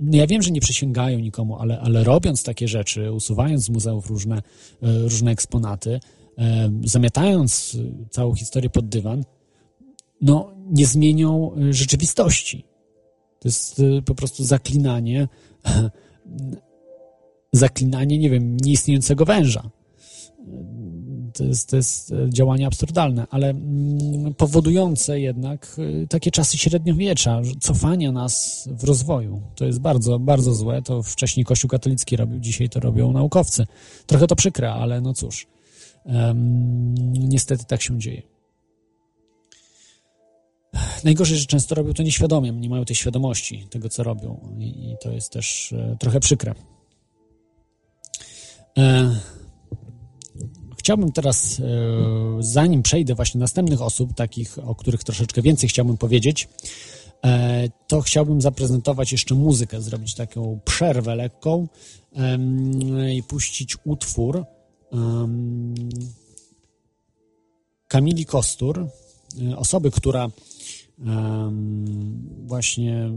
no 0.00 0.16
ja 0.16 0.26
wiem, 0.26 0.42
że 0.42 0.50
nie 0.50 0.60
przysięgają 0.60 1.18
nikomu, 1.18 1.56
ale, 1.56 1.80
ale 1.80 2.04
robiąc 2.04 2.42
takie 2.42 2.68
rzeczy, 2.68 3.12
usuwając 3.12 3.64
z 3.64 3.68
muzeów 3.68 4.06
różne, 4.06 4.36
e, 4.36 4.98
różne 4.98 5.30
eksponaty, 5.30 6.00
e, 6.38 6.70
zamiatając 6.84 7.76
całą 8.10 8.34
historię 8.34 8.70
pod 8.70 8.88
dywan, 8.88 9.24
no, 10.20 10.52
nie 10.70 10.86
zmienią 10.86 11.50
rzeczywistości. 11.70 12.64
To 13.38 13.48
jest 13.48 13.82
po 14.04 14.14
prostu 14.14 14.44
zaklinanie, 14.44 15.28
zaklinanie, 17.52 18.18
nie 18.18 18.30
wiem, 18.30 18.56
nieistniejącego 18.56 19.24
węża. 19.24 19.70
To 21.36 21.44
jest, 21.44 21.70
to 21.70 21.76
jest 21.76 22.12
działanie 22.28 22.66
absurdalne, 22.66 23.26
ale 23.30 23.50
mm, 23.50 24.34
powodujące 24.34 25.20
jednak 25.20 25.76
y, 25.78 26.06
takie 26.08 26.30
czasy 26.30 26.58
średniowiecza, 26.58 27.40
cofania 27.60 28.12
nas 28.12 28.68
w 28.72 28.84
rozwoju. 28.84 29.42
To 29.54 29.64
jest 29.64 29.80
bardzo, 29.80 30.18
bardzo 30.18 30.54
złe. 30.54 30.82
To 30.82 31.02
wcześniej 31.02 31.46
Kościół 31.46 31.70
katolicki 31.70 32.16
robił, 32.16 32.40
dzisiaj 32.40 32.68
to 32.68 32.80
robią 32.80 33.12
naukowcy. 33.12 33.66
Trochę 34.06 34.26
to 34.26 34.36
przykre, 34.36 34.72
ale 34.72 35.00
no 35.00 35.14
cóż. 35.14 35.46
Um, 36.04 36.94
niestety 37.12 37.64
tak 37.64 37.82
się 37.82 37.98
dzieje. 37.98 38.22
Najgorzej, 41.04 41.38
że 41.38 41.46
często 41.46 41.74
robią 41.74 41.92
to 41.92 42.02
nieświadomie, 42.02 42.52
nie 42.52 42.68
mają 42.68 42.84
tej 42.84 42.96
świadomości 42.96 43.66
tego, 43.70 43.88
co 43.88 44.02
robią 44.02 44.40
i, 44.58 44.64
i 44.64 44.96
to 45.02 45.10
jest 45.10 45.32
też 45.32 45.72
e, 45.72 45.96
trochę 46.00 46.20
przykre. 46.20 46.54
E, 48.78 49.16
chciałbym 50.86 51.12
teraz, 51.12 51.60
e, 51.60 51.62
zanim 52.40 52.82
przejdę 52.82 53.14
właśnie 53.14 53.40
następnych 53.40 53.82
osób, 53.82 54.14
takich, 54.14 54.58
o 54.58 54.74
których 54.74 55.04
troszeczkę 55.04 55.42
więcej 55.42 55.68
chciałbym 55.68 55.96
powiedzieć, 55.96 56.48
e, 57.24 57.68
to 57.86 58.00
chciałbym 58.00 58.40
zaprezentować 58.40 59.12
jeszcze 59.12 59.34
muzykę, 59.34 59.80
zrobić 59.80 60.14
taką 60.14 60.60
przerwę 60.64 61.16
lekką 61.16 61.68
i 63.14 63.22
puścić 63.22 63.76
utwór 63.84 64.44
Kamili 67.88 68.26
Kostur, 68.26 68.86
e, 69.42 69.56
osoby, 69.56 69.90
która 69.90 70.30
właśnie 72.46 73.10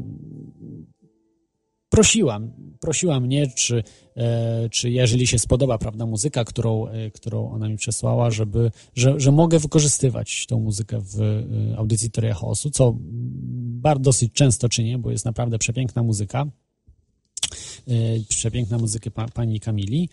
prosiłam, 1.99 2.51
prosiła 2.79 3.19
mnie, 3.19 3.47
czy, 3.47 3.83
e, 4.17 4.69
czy 4.69 4.89
jeżeli 4.89 5.27
się 5.27 5.39
spodoba, 5.39 5.77
prawda, 5.77 6.05
muzyka, 6.05 6.43
którą, 6.45 6.87
e, 6.87 7.11
którą 7.11 7.51
ona 7.51 7.69
mi 7.69 7.77
przesłała, 7.77 8.31
żeby, 8.31 8.71
że, 8.95 9.19
że 9.19 9.31
mogę 9.31 9.59
wykorzystywać 9.59 10.45
tą 10.45 10.59
muzykę 10.59 11.01
w 11.01 11.21
e, 11.21 11.77
audycji 11.77 12.11
Teoria 12.11 12.33
Chaosu, 12.33 12.69
co 12.69 12.95
bardzo 12.99 14.03
dosyć 14.03 14.33
często 14.33 14.69
czynię, 14.69 14.97
bo 14.97 15.11
jest 15.11 15.25
naprawdę 15.25 15.59
przepiękna 15.59 16.03
muzyka. 16.03 16.45
Przepiękna 18.29 18.77
muzyka 18.77 19.11
pa, 19.11 19.27
pani 19.27 19.59
Kamili. 19.59 20.09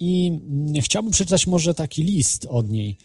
I 0.00 0.32
chciałbym 0.80 1.12
przeczytać 1.12 1.46
może 1.46 1.74
taki 1.74 2.02
list 2.02 2.46
od 2.50 2.70
niej, 2.70 2.98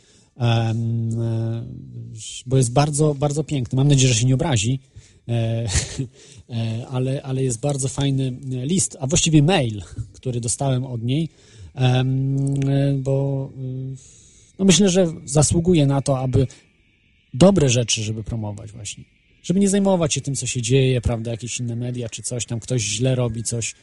bo 2.45 2.57
jest 2.57 2.73
bardzo, 2.73 3.15
bardzo 3.15 3.43
piękny. 3.43 3.75
Mam 3.75 3.87
nadzieję, 3.87 4.13
że 4.13 4.19
się 4.19 4.25
nie 4.25 4.35
obrazi, 4.35 4.79
ale, 6.89 7.21
ale 7.23 7.43
jest 7.43 7.59
bardzo 7.59 7.87
fajny 7.87 8.37
list, 8.43 8.97
a 8.99 9.07
właściwie 9.07 9.43
mail, 9.43 9.81
który 10.13 10.41
dostałem 10.41 10.85
od 10.85 11.03
niej, 11.03 11.29
bo 12.97 13.49
no 14.59 14.65
myślę, 14.65 14.89
że 14.89 15.07
zasługuje 15.25 15.85
na 15.85 16.01
to, 16.01 16.19
aby 16.19 16.47
dobre 17.33 17.69
rzeczy, 17.69 18.03
żeby 18.03 18.23
promować 18.23 18.71
właśnie. 18.71 19.03
Żeby 19.43 19.59
nie 19.59 19.69
zajmować 19.69 20.13
się 20.13 20.21
tym, 20.21 20.35
co 20.35 20.47
się 20.47 20.61
dzieje, 20.61 21.01
prawda, 21.01 21.31
jakieś 21.31 21.59
inne 21.59 21.75
media 21.75 22.09
czy 22.09 22.23
coś, 22.23 22.45
tam 22.45 22.59
ktoś 22.59 22.81
źle 22.81 23.15
robi 23.15 23.43
coś 23.43 23.75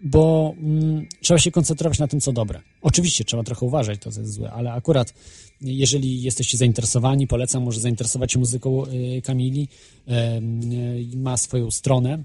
bo 0.00 0.54
mm, 0.58 1.06
trzeba 1.20 1.38
się 1.38 1.50
koncentrować 1.50 1.98
na 1.98 2.08
tym, 2.08 2.20
co 2.20 2.32
dobre. 2.32 2.60
Oczywiście 2.82 3.24
trzeba 3.24 3.42
trochę 3.42 3.66
uważać, 3.66 4.00
to 4.00 4.12
co 4.12 4.20
jest 4.20 4.32
złe, 4.32 4.52
ale 4.52 4.72
akurat 4.72 5.14
jeżeli 5.60 6.22
jesteście 6.22 6.58
zainteresowani, 6.58 7.26
polecam 7.26 7.62
może 7.62 7.80
zainteresować 7.80 8.32
się 8.32 8.38
muzyką 8.38 8.86
y, 8.86 9.22
Kamili. 9.22 9.68
Y, 10.08 11.16
ma 11.16 11.36
swoją 11.36 11.70
stronę, 11.70 12.24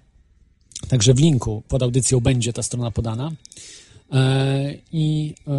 także 0.87 1.13
w 1.13 1.19
linku 1.19 1.63
pod 1.67 1.83
audycją 1.83 2.19
będzie 2.19 2.53
ta 2.53 2.63
strona 2.63 2.91
podana. 2.91 3.31
E, 4.13 4.77
I 4.91 5.35
e, 5.47 5.51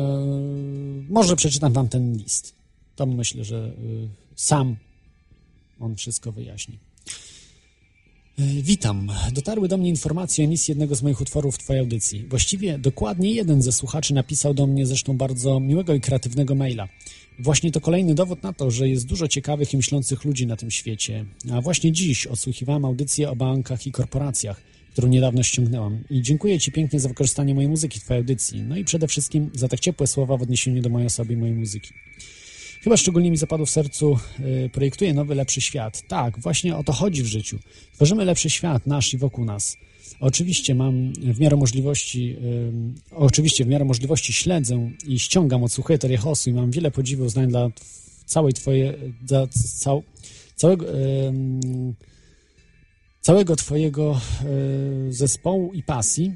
może 1.08 1.36
przeczytam 1.36 1.72
wam 1.72 1.88
ten 1.88 2.16
list. 2.16 2.54
To 2.96 3.06
myślę, 3.06 3.44
że 3.44 3.72
y, 3.78 4.08
sam 4.36 4.76
on 5.80 5.96
wszystko 5.96 6.32
wyjaśni. 6.32 6.78
E, 8.38 8.42
witam. 8.62 9.12
Dotarły 9.32 9.68
do 9.68 9.76
mnie 9.76 9.88
informacje 9.88 10.44
o 10.44 10.46
emisji 10.46 10.72
jednego 10.72 10.94
z 10.94 11.02
moich 11.02 11.20
utworów 11.20 11.54
w 11.54 11.58
Twojej 11.58 11.80
audycji. 11.80 12.26
Właściwie 12.28 12.78
dokładnie 12.78 13.32
jeden 13.32 13.62
ze 13.62 13.72
słuchaczy 13.72 14.14
napisał 14.14 14.54
do 14.54 14.66
mnie 14.66 14.86
zresztą 14.86 15.16
bardzo 15.16 15.60
miłego 15.60 15.94
i 15.94 16.00
kreatywnego 16.00 16.54
maila. 16.54 16.88
Właśnie 17.38 17.70
to 17.70 17.80
kolejny 17.80 18.14
dowód 18.14 18.42
na 18.42 18.52
to, 18.52 18.70
że 18.70 18.88
jest 18.88 19.06
dużo 19.06 19.28
ciekawych 19.28 19.74
i 19.74 19.76
myślących 19.76 20.24
ludzi 20.24 20.46
na 20.46 20.56
tym 20.56 20.70
świecie. 20.70 21.24
A 21.52 21.60
właśnie 21.60 21.92
dziś 21.92 22.26
odsłuchiwałem 22.26 22.84
audycję 22.84 23.30
o 23.30 23.36
bankach 23.36 23.86
i 23.86 23.92
korporacjach, 23.92 24.60
którą 24.92 25.08
niedawno 25.08 25.42
ściągnęłam. 25.42 26.04
I 26.10 26.22
dziękuję 26.22 26.58
Ci 26.60 26.72
pięknie 26.72 27.00
za 27.00 27.08
wykorzystanie 27.08 27.54
mojej 27.54 27.70
muzyki 27.70 28.00
w 28.00 28.04
Twojej 28.04 28.20
audycji. 28.20 28.62
No 28.62 28.76
i 28.76 28.84
przede 28.84 29.08
wszystkim 29.08 29.50
za 29.54 29.68
tak 29.68 29.80
ciepłe 29.80 30.06
słowa 30.06 30.36
w 30.36 30.42
odniesieniu 30.42 30.82
do 30.82 30.88
mojej 30.88 31.06
osoby 31.06 31.32
i 31.32 31.36
mojej 31.36 31.54
muzyki. 31.54 31.90
Chyba 32.84 32.96
szczególnie 32.96 33.30
mi 33.30 33.36
zapadło 33.36 33.66
w 33.66 33.70
sercu, 33.70 34.18
y, 34.40 34.70
projektuję 34.72 35.14
nowy, 35.14 35.34
lepszy 35.34 35.60
świat. 35.60 36.02
Tak, 36.08 36.38
właśnie 36.38 36.76
o 36.76 36.84
to 36.84 36.92
chodzi 36.92 37.22
w 37.22 37.26
życiu. 37.26 37.58
Tworzymy 37.94 38.24
lepszy 38.24 38.50
świat, 38.50 38.86
nasz 38.86 39.14
i 39.14 39.18
wokół 39.18 39.44
nas. 39.44 39.76
Oczywiście 40.20 40.74
mam 40.74 41.12
w 41.12 41.40
miarę 41.40 41.56
możliwości, 41.56 42.36
y, 43.10 43.16
oczywiście 43.16 43.64
w 43.64 43.68
miarę 43.68 43.84
możliwości 43.84 44.32
śledzę 44.32 44.90
i 45.06 45.18
ściągam, 45.18 45.64
odsłuchuję 45.64 45.98
Terię 45.98 46.16
Hosu 46.16 46.50
i 46.50 46.52
mam 46.52 46.70
wiele 46.70 46.90
podziwu 46.90 47.24
uznań 47.24 47.48
dla 47.48 47.68
całej 48.26 48.52
twojej, 48.52 48.92
dla 49.22 49.46
cał, 49.78 50.02
całego, 50.56 50.86
całego 53.20 53.56
twojego 53.56 54.20
y, 55.08 55.12
zespołu 55.12 55.72
i 55.72 55.82
pasji 55.82 56.32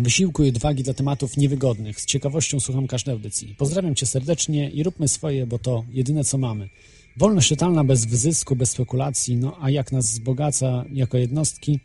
wysiłku 0.00 0.44
i 0.44 0.48
odwagi 0.48 0.82
dla 0.82 0.94
tematów 0.94 1.36
niewygodnych. 1.36 2.00
Z 2.00 2.06
ciekawością 2.06 2.60
słucham 2.60 2.86
każdej 2.86 3.12
audycji. 3.12 3.54
Pozdrawiam 3.58 3.94
Cię 3.94 4.06
serdecznie 4.06 4.70
i 4.70 4.82
róbmy 4.82 5.08
swoje, 5.08 5.46
bo 5.46 5.58
to 5.58 5.84
jedyne 5.92 6.24
co 6.24 6.38
mamy. 6.38 6.68
Wolność 7.16 7.48
totalna 7.48 7.84
bez 7.84 8.04
wyzysku, 8.04 8.56
bez 8.56 8.70
spekulacji, 8.70 9.36
no 9.36 9.56
a 9.60 9.70
jak 9.70 9.92
nas 9.92 10.10
wzbogaca 10.10 10.84
jako 10.92 11.18
jednostki, 11.18 11.80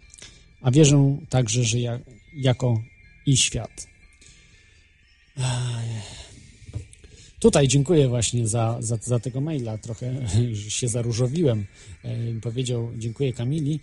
a 0.62 0.72
wierzę 0.72 1.18
także, 1.30 1.64
że 1.64 1.80
ja, 1.80 2.00
jako 2.34 2.82
i 3.26 3.38
świat. 3.38 3.88
Tutaj 7.40 7.68
dziękuję 7.68 8.08
właśnie 8.08 8.48
za, 8.48 8.78
za, 8.80 8.98
za 9.02 9.20
tego 9.20 9.42
maila. 9.42 9.78
Trochę 9.78 10.14
się 10.80 10.88
zaróżowiłem. 10.88 11.66
Powiedział, 12.42 12.92
dziękuję 12.98 13.34
Kamili. 13.34 13.80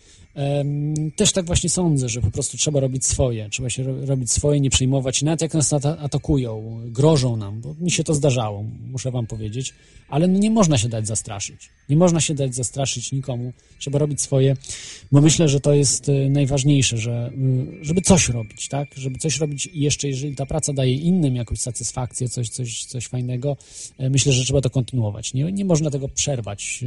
Też 1.17 1.33
tak 1.33 1.47
właśnie 1.47 1.71
sądzę, 1.71 2.09
że 2.09 2.21
po 2.21 2.31
prostu 2.31 2.57
trzeba 2.57 2.81
robić 2.81 3.07
swoje. 3.07 3.49
Trzeba 3.51 3.71
się 3.71 4.07
robić 4.07 4.33
swoje, 4.33 4.61
nie 4.61 4.71
przejmować. 4.71 5.23
Nawet 5.23 5.41
jak 5.41 5.55
nas 5.55 5.73
atakują, 5.73 6.81
grożą 6.87 7.37
nam, 7.37 7.61
bo 7.61 7.75
mi 7.81 7.91
się 7.91 8.05
to 8.05 8.15
zdarzało, 8.15 8.65
muszę 8.91 9.11
wam 9.11 9.27
powiedzieć. 9.27 9.75
Ale 10.09 10.29
no 10.29 10.39
nie 10.39 10.51
można 10.51 10.79
się 10.79 10.89
dać 10.89 11.07
zastraszyć. 11.07 11.69
Nie 11.89 11.97
można 11.97 12.21
się 12.21 12.35
dać 12.35 12.55
zastraszyć 12.55 13.13
nikomu. 13.13 13.53
Trzeba 13.79 13.99
robić 13.99 14.21
swoje, 14.21 14.57
bo 15.13 15.21
myślę, 15.21 15.49
że 15.49 15.61
to 15.61 15.75
jest 15.75 16.09
e, 16.09 16.31
najważniejsze, 16.31 16.99
że, 16.99 17.33
y, 17.81 17.85
żeby 17.85 18.01
coś 18.01 18.29
robić, 18.29 18.69
tak? 18.69 18.89
Żeby 18.97 19.19
coś 19.19 19.39
robić 19.39 19.67
i 19.67 19.81
jeszcze 19.81 20.09
jeżeli 20.09 20.37
ta 20.37 20.47
praca 20.47 20.73
daje 20.73 20.95
innym 20.95 21.37
jakąś 21.37 21.59
satysfakcję, 21.59 22.29
coś, 22.29 22.49
coś, 22.49 22.85
coś 22.85 23.07
fajnego, 23.07 23.57
e, 23.99 24.11
myślę, 24.11 24.33
że 24.33 24.45
trzeba 24.45 24.61
to 24.61 24.71
kontynuować. 24.71 25.35
Nie, 25.35 25.53
nie 25.53 25.65
można 25.65 25.91
tego 25.91 26.09
przerwać. 26.09 26.85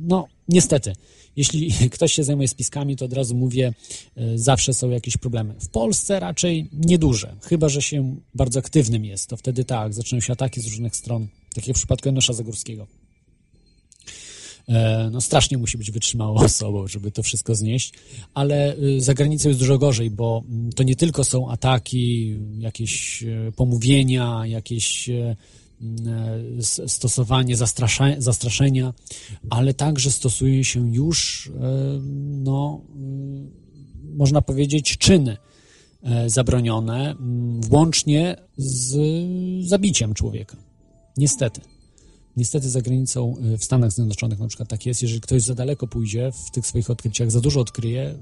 No, 0.00 0.28
niestety, 0.48 0.92
jeśli 1.38 1.72
ktoś 1.94 2.12
się 2.12 2.24
zajmuje 2.24 2.48
spiskami, 2.48 2.96
to 2.96 3.04
od 3.04 3.12
razu 3.12 3.36
mówię, 3.36 3.72
e, 4.16 4.38
zawsze 4.38 4.74
są 4.74 4.90
jakieś 4.90 5.16
problemy. 5.16 5.54
W 5.60 5.68
Polsce 5.68 6.20
raczej 6.20 6.68
nieduże, 6.72 7.36
chyba 7.42 7.68
że 7.68 7.82
się 7.82 8.16
bardzo 8.34 8.58
aktywnym 8.58 9.04
jest, 9.04 9.28
to 9.28 9.36
wtedy 9.36 9.64
tak, 9.64 9.94
zaczynają 9.94 10.20
się 10.20 10.32
ataki 10.32 10.60
z 10.60 10.66
różnych 10.66 10.96
stron, 10.96 11.28
tak 11.54 11.66
jak 11.68 11.76
w 11.76 11.80
przypadku 11.80 12.08
Janosza 12.08 12.32
Zagórskiego. 12.32 12.86
E, 14.68 15.08
no 15.12 15.20
strasznie 15.20 15.58
musi 15.58 15.78
być 15.78 15.90
wytrzymałą 15.90 16.34
osobą, 16.34 16.86
żeby 16.94 17.10
to 17.10 17.22
wszystko 17.22 17.54
znieść, 17.54 17.92
ale 18.34 18.76
y, 18.76 19.00
za 19.00 19.14
granicą 19.14 19.48
jest 19.48 19.60
dużo 19.60 19.78
gorzej, 19.78 20.10
bo 20.10 20.44
mm, 20.48 20.72
to 20.72 20.82
nie 20.82 20.96
tylko 20.96 21.24
są 21.24 21.50
ataki, 21.50 22.36
jakieś 22.58 23.22
e, 23.22 23.52
pomówienia, 23.56 24.42
jakieś 24.46 25.10
stosowanie 26.86 27.56
zastraszenia, 28.18 28.94
ale 29.50 29.74
także 29.74 30.10
stosuje 30.10 30.64
się 30.64 30.94
już, 30.94 31.50
no, 32.44 32.80
y, 32.96 34.16
można 34.16 34.42
powiedzieć, 34.42 34.98
czyny 34.98 35.36
zabronione, 36.26 37.10
mm, 37.10 37.60
włącznie 37.60 38.36
z 38.56 38.96
zabiciem 39.68 40.14
człowieka. 40.14 40.56
Niestety. 41.16 41.60
Niestety 42.36 42.70
za 42.70 42.82
granicą, 42.82 43.34
w 43.58 43.64
Stanach 43.64 43.92
Zjednoczonych 43.92 44.38
na 44.38 44.48
przykład 44.48 44.68
tak 44.68 44.86
jest, 44.86 45.02
jeżeli 45.02 45.20
ktoś 45.20 45.42
za 45.42 45.54
daleko 45.54 45.86
pójdzie 45.86 46.32
w 46.46 46.50
tych 46.50 46.66
swoich 46.66 46.90
odkryciach, 46.90 47.30
za 47.30 47.40
dużo 47.40 47.60
odkryje, 47.60 48.18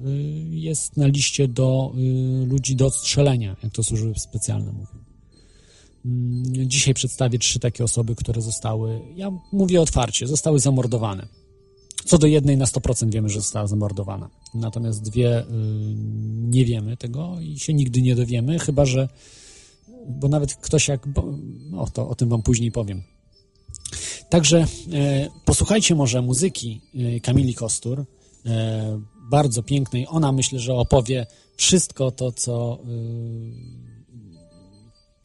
jest 0.50 0.96
na 0.96 1.06
liście 1.06 1.48
do 1.48 1.92
ludzi 2.46 2.76
do 2.76 2.86
odstrzelenia, 2.86 3.56
jak 3.62 3.72
to 3.72 3.82
służby 3.82 4.12
specjalne 4.16 4.72
mówią. 4.72 5.05
Mm, 6.06 6.70
dzisiaj 6.70 6.94
przedstawię 6.94 7.38
trzy 7.38 7.60
takie 7.60 7.84
osoby, 7.84 8.14
które 8.14 8.42
zostały, 8.42 9.00
ja 9.16 9.30
mówię 9.52 9.80
otwarcie, 9.80 10.26
zostały 10.26 10.60
zamordowane. 10.60 11.28
Co 12.04 12.18
do 12.18 12.26
jednej 12.26 12.56
na 12.56 12.64
100% 12.64 13.10
wiemy, 13.10 13.28
że 13.28 13.40
została 13.40 13.66
zamordowana. 13.66 14.30
Natomiast 14.54 15.02
dwie 15.02 15.44
nie 16.38 16.64
wiemy 16.64 16.96
tego 16.96 17.36
i 17.40 17.58
się 17.58 17.74
nigdy 17.74 18.02
nie 18.02 18.14
dowiemy, 18.14 18.58
chyba 18.58 18.84
że, 18.84 19.08
bo 20.08 20.28
nawet 20.28 20.54
ktoś 20.54 20.88
jak, 20.88 21.08
bo, 21.08 21.24
no 21.70 21.86
to 21.86 22.08
o 22.08 22.14
tym 22.14 22.28
wam 22.28 22.42
później 22.42 22.72
powiem 22.72 23.02
Także 24.28 24.66
e, 24.92 25.28
posłuchajcie 25.44 25.94
może 25.94 26.22
muzyki 26.22 26.80
e, 26.94 27.20
Kamili 27.20 27.54
Kostur, 27.54 28.04
e, 28.46 29.00
bardzo 29.30 29.62
pięknej. 29.62 30.06
Ona 30.08 30.32
myślę, 30.32 30.58
że 30.58 30.74
opowie 30.74 31.26
wszystko 31.56 32.10
to, 32.10 32.32
co, 32.32 32.78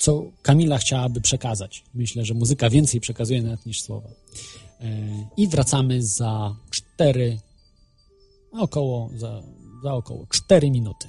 co 0.01 0.31
Kamila 0.41 0.77
chciałaby 0.77 1.21
przekazać. 1.21 1.83
Myślę, 1.93 2.25
że 2.25 2.33
muzyka 2.33 2.69
więcej 2.69 3.01
przekazuje 3.01 3.43
nawet 3.43 3.65
niż 3.65 3.81
słowa. 3.81 4.09
E, 4.79 4.85
I 5.37 5.47
wracamy 5.47 6.03
za 6.03 6.55
4, 6.69 7.39
około, 8.51 9.09
za, 9.15 9.43
za 9.83 9.93
około 9.93 10.27
4 10.29 10.71
minuty. 10.71 11.07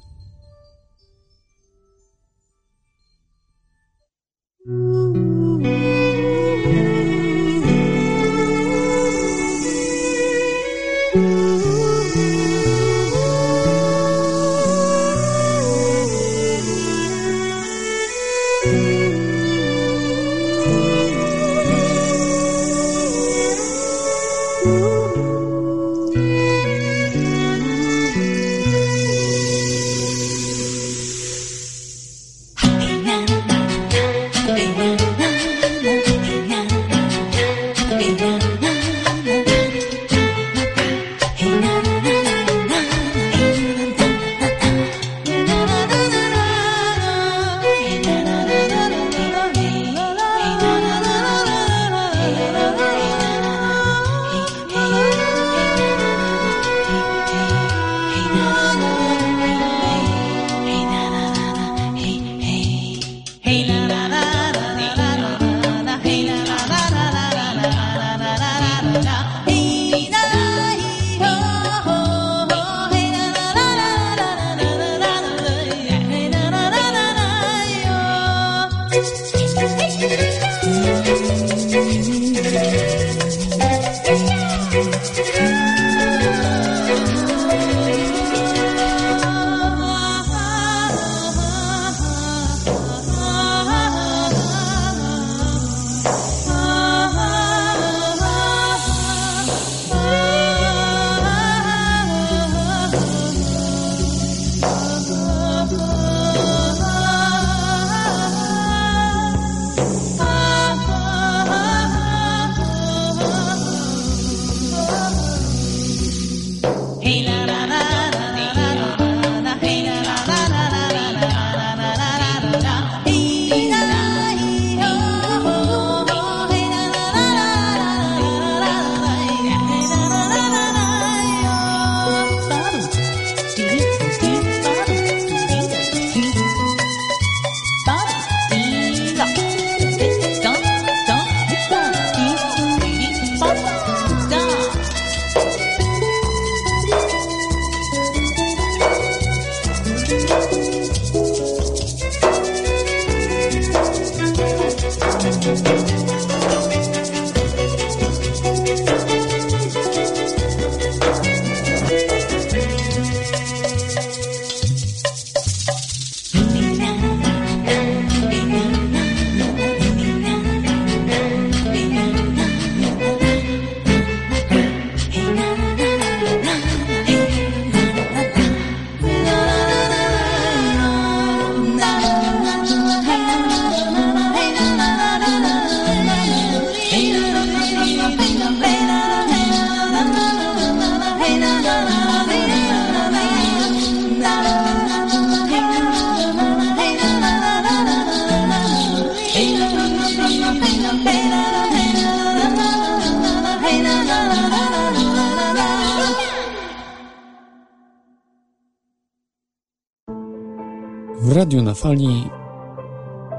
Radiu 211.42 211.62
na 211.62 211.74
fali 211.74 212.30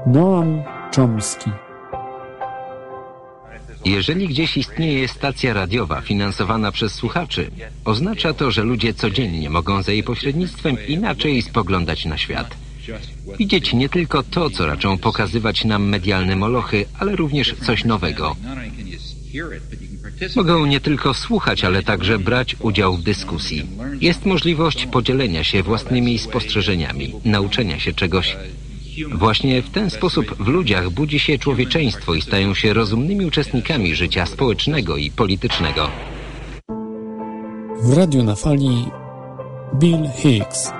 Noam 0.06 0.62
Chomsky. 0.96 1.50
Jeżeli 3.84 4.28
gdzieś 4.28 4.56
istnieje 4.56 5.08
stacja 5.08 5.54
radiowa 5.54 6.00
finansowana 6.00 6.72
przez 6.72 6.94
słuchaczy, 6.94 7.50
oznacza 7.84 8.34
to, 8.34 8.50
że 8.50 8.62
ludzie 8.62 8.94
codziennie 8.94 9.50
mogą 9.50 9.82
za 9.82 9.92
jej 9.92 10.02
pośrednictwem 10.02 10.76
inaczej 10.88 11.42
spoglądać 11.42 12.04
na 12.04 12.18
świat. 12.18 12.56
Widzieć 13.38 13.72
nie 13.72 13.88
tylko 13.88 14.22
to, 14.22 14.50
co 14.50 14.66
raczą 14.66 14.98
pokazywać 14.98 15.64
nam 15.64 15.88
medialne 15.88 16.36
molochy, 16.36 16.84
ale 16.98 17.16
również 17.16 17.54
coś 17.66 17.84
nowego. 17.84 18.36
Mogą 20.36 20.66
nie 20.66 20.80
tylko 20.80 21.14
słuchać, 21.14 21.64
ale 21.64 21.82
także 21.82 22.18
brać 22.18 22.56
udział 22.60 22.96
w 22.96 23.02
dyskusji. 23.02 23.66
Jest 24.00 24.26
możliwość 24.26 24.86
podzielenia 24.86 25.44
się 25.44 25.62
własnymi 25.62 26.18
spostrzeżeniami, 26.18 27.14
nauczenia 27.24 27.78
się 27.80 27.92
czegoś. 27.92 28.36
Właśnie 29.12 29.62
w 29.62 29.70
ten 29.70 29.90
sposób 29.90 30.36
w 30.40 30.48
ludziach 30.48 30.90
budzi 30.90 31.18
się 31.18 31.38
człowieczeństwo 31.38 32.14
i 32.14 32.22
stają 32.22 32.54
się 32.54 32.72
rozumnymi 32.72 33.26
uczestnikami 33.26 33.94
życia 33.94 34.26
społecznego 34.26 34.96
i 34.96 35.10
politycznego. 35.10 35.90
W 37.82 37.96
radiu 37.96 38.22
na 38.22 38.34
fali 38.34 38.86
Bill 39.74 40.08
Hicks. 40.16 40.72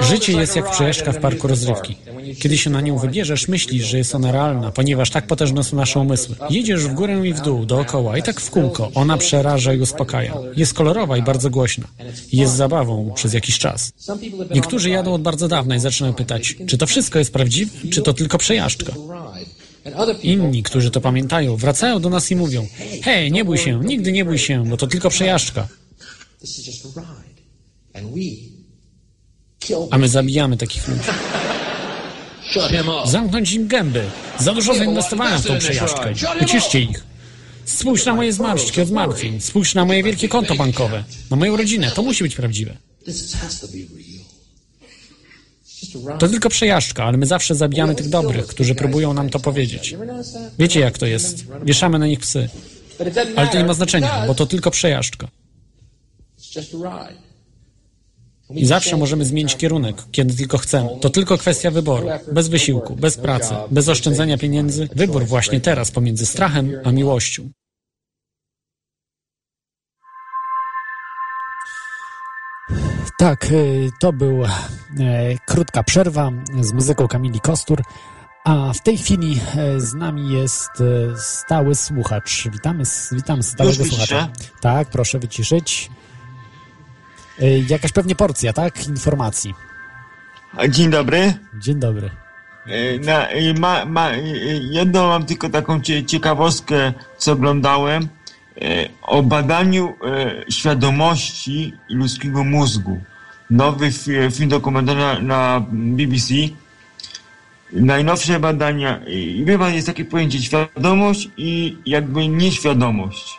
Życie 0.00 0.32
jest 0.32 0.56
jak 0.56 0.70
przejażdżka 0.70 1.12
w 1.12 1.18
parku 1.20 1.48
rozrywki. 1.48 1.96
Kiedy 2.38 2.58
się 2.58 2.70
na 2.70 2.80
nią 2.80 2.98
wybierzesz, 2.98 3.48
myślisz, 3.48 3.86
że 3.86 3.98
jest 3.98 4.14
ona 4.14 4.32
realna, 4.32 4.72
ponieważ 4.72 5.10
tak 5.10 5.26
potężne 5.26 5.64
są 5.64 5.76
nasze 5.76 6.00
umysły. 6.00 6.36
Jedziesz 6.50 6.84
w 6.84 6.94
górę 6.94 7.28
i 7.28 7.34
w 7.34 7.40
dół, 7.40 7.66
dookoła 7.66 8.18
i 8.18 8.22
tak 8.22 8.40
w 8.40 8.50
kółko. 8.50 8.90
Ona 8.94 9.18
przeraża 9.18 9.74
i 9.74 9.80
uspokaja. 9.80 10.34
Jest 10.56 10.74
kolorowa 10.74 11.16
i 11.16 11.22
bardzo 11.22 11.50
głośna. 11.50 11.84
Jest 12.32 12.54
zabawą 12.54 13.12
przez 13.14 13.32
jakiś 13.34 13.58
czas. 13.58 13.92
Niektórzy 14.54 14.90
jadą 14.90 15.14
od 15.14 15.22
bardzo 15.22 15.48
dawna 15.48 15.76
i 15.76 15.80
zaczynają 15.80 16.14
pytać, 16.14 16.56
czy 16.66 16.78
to 16.78 16.86
wszystko 16.86 17.18
jest 17.18 17.32
prawdziwe, 17.32 17.70
czy 17.90 18.02
to 18.02 18.14
tylko 18.14 18.38
przejażdżka. 18.38 18.92
Inni, 20.22 20.62
którzy 20.62 20.90
to 20.90 21.00
pamiętają, 21.00 21.56
wracają 21.56 22.00
do 22.00 22.10
nas 22.10 22.30
i 22.30 22.36
mówią: 22.36 22.66
Hej, 23.02 23.32
nie 23.32 23.44
bój 23.44 23.58
się, 23.58 23.80
nigdy 23.84 24.12
nie 24.12 24.24
bój 24.24 24.38
się, 24.38 24.64
bo 24.64 24.76
to 24.76 24.86
tylko 24.86 25.10
przejażdżka. 25.10 25.68
A 29.90 29.98
my 29.98 30.08
zabijamy 30.08 30.56
takich 30.56 30.88
ludzi. 30.88 31.00
Zamknąć 33.06 33.52
im 33.52 33.68
gęby. 33.68 34.04
Za 34.38 34.54
dużo 34.54 34.74
zainwestowałem 34.74 35.42
w 35.42 35.46
tą 35.46 35.58
przejażdżkę. 35.58 36.12
Uciszcie 36.42 36.80
ich. 36.80 37.04
Spójrz 37.64 38.06
na 38.06 38.14
moje 38.14 38.32
zmarszczki 38.32 38.80
od 38.80 38.88
zmartwień. 38.88 39.40
Spójrz 39.40 39.74
na 39.74 39.84
moje 39.84 40.02
wielkie 40.02 40.28
konto 40.28 40.54
bankowe. 40.54 41.04
Na 41.30 41.36
moją 41.36 41.56
rodzinę. 41.56 41.90
To 41.90 42.02
musi 42.02 42.24
być 42.24 42.34
prawdziwe. 42.34 42.76
To 46.18 46.28
tylko 46.28 46.48
przejażdżka, 46.48 47.04
ale 47.04 47.16
my 47.16 47.26
zawsze 47.26 47.54
zabijamy 47.54 47.94
tych 47.94 48.08
dobrych, 48.08 48.46
którzy 48.46 48.74
próbują 48.74 49.14
nam 49.14 49.30
to 49.30 49.40
powiedzieć. 49.40 49.96
Wiecie 50.58 50.80
jak 50.80 50.98
to 50.98 51.06
jest. 51.06 51.44
Wieszamy 51.62 51.98
na 51.98 52.06
nich 52.06 52.20
psy. 52.20 52.48
Ale 53.36 53.48
to 53.48 53.58
nie 53.58 53.64
ma 53.64 53.74
znaczenia, 53.74 54.24
bo 54.26 54.34
to 54.34 54.46
tylko 54.46 54.70
przejażdżka. 54.70 55.28
I 58.54 58.66
zawsze 58.66 58.96
możemy 58.96 59.24
zmienić 59.24 59.56
kierunek, 59.56 59.96
kiedy 60.12 60.34
tylko 60.34 60.58
chcemy. 60.58 60.88
To 61.00 61.10
tylko 61.10 61.38
kwestia 61.38 61.70
wyboru. 61.70 62.08
Bez 62.32 62.48
wysiłku, 62.48 62.96
bez 62.96 63.16
pracy, 63.16 63.54
bez 63.70 63.88
oszczędzania 63.88 64.38
pieniędzy. 64.38 64.88
Wybór 64.96 65.24
właśnie 65.24 65.60
teraz 65.60 65.90
pomiędzy 65.90 66.26
strachem 66.26 66.72
a 66.84 66.92
miłością. 66.92 67.50
Tak, 73.18 73.46
to 74.00 74.12
była 74.12 74.58
krótka 75.46 75.82
przerwa 75.82 76.30
z 76.60 76.72
muzyką 76.72 77.08
Kamili 77.08 77.40
Kostur. 77.40 77.82
A 78.44 78.72
w 78.72 78.82
tej 78.82 78.98
chwili 78.98 79.40
z 79.78 79.94
nami 79.94 80.32
jest 80.32 80.70
stały 81.16 81.74
słuchacz. 81.74 82.48
Witamy, 82.52 82.84
witamy 83.12 83.42
stałego 83.42 83.84
słuchacza. 83.84 84.28
Tak, 84.60 84.90
proszę 84.90 85.18
wyciszyć. 85.18 85.90
Jakaś 87.68 87.92
pewnie 87.92 88.14
porcja, 88.14 88.52
tak? 88.52 88.86
Informacji. 88.88 89.54
Dzień 90.68 90.90
dobry. 90.90 91.34
Dzień 91.58 91.78
dobry. 91.78 92.10
Na, 93.04 93.26
ma, 93.60 93.84
ma, 93.84 94.10
jedną 94.70 95.08
mam 95.08 95.26
tylko 95.26 95.48
taką 95.48 95.80
ciekawostkę, 96.06 96.92
co 97.18 97.32
oglądałem 97.32 98.08
o 99.02 99.22
badaniu 99.22 99.94
świadomości 100.48 101.74
ludzkiego 101.88 102.44
mózgu. 102.44 103.00
Nowy 103.50 103.92
film 104.32 104.48
dokumentalny 104.48 105.22
na 105.22 105.64
BBC. 105.70 106.34
Najnowsze 107.72 108.40
badania. 108.40 109.00
I 109.06 109.44
wie 109.44 109.58
pan, 109.58 109.74
jest 109.74 109.86
takie 109.86 110.04
pojęcie 110.04 110.42
świadomość 110.42 111.28
i 111.36 111.78
jakby 111.86 112.28
nieświadomość. 112.28 113.38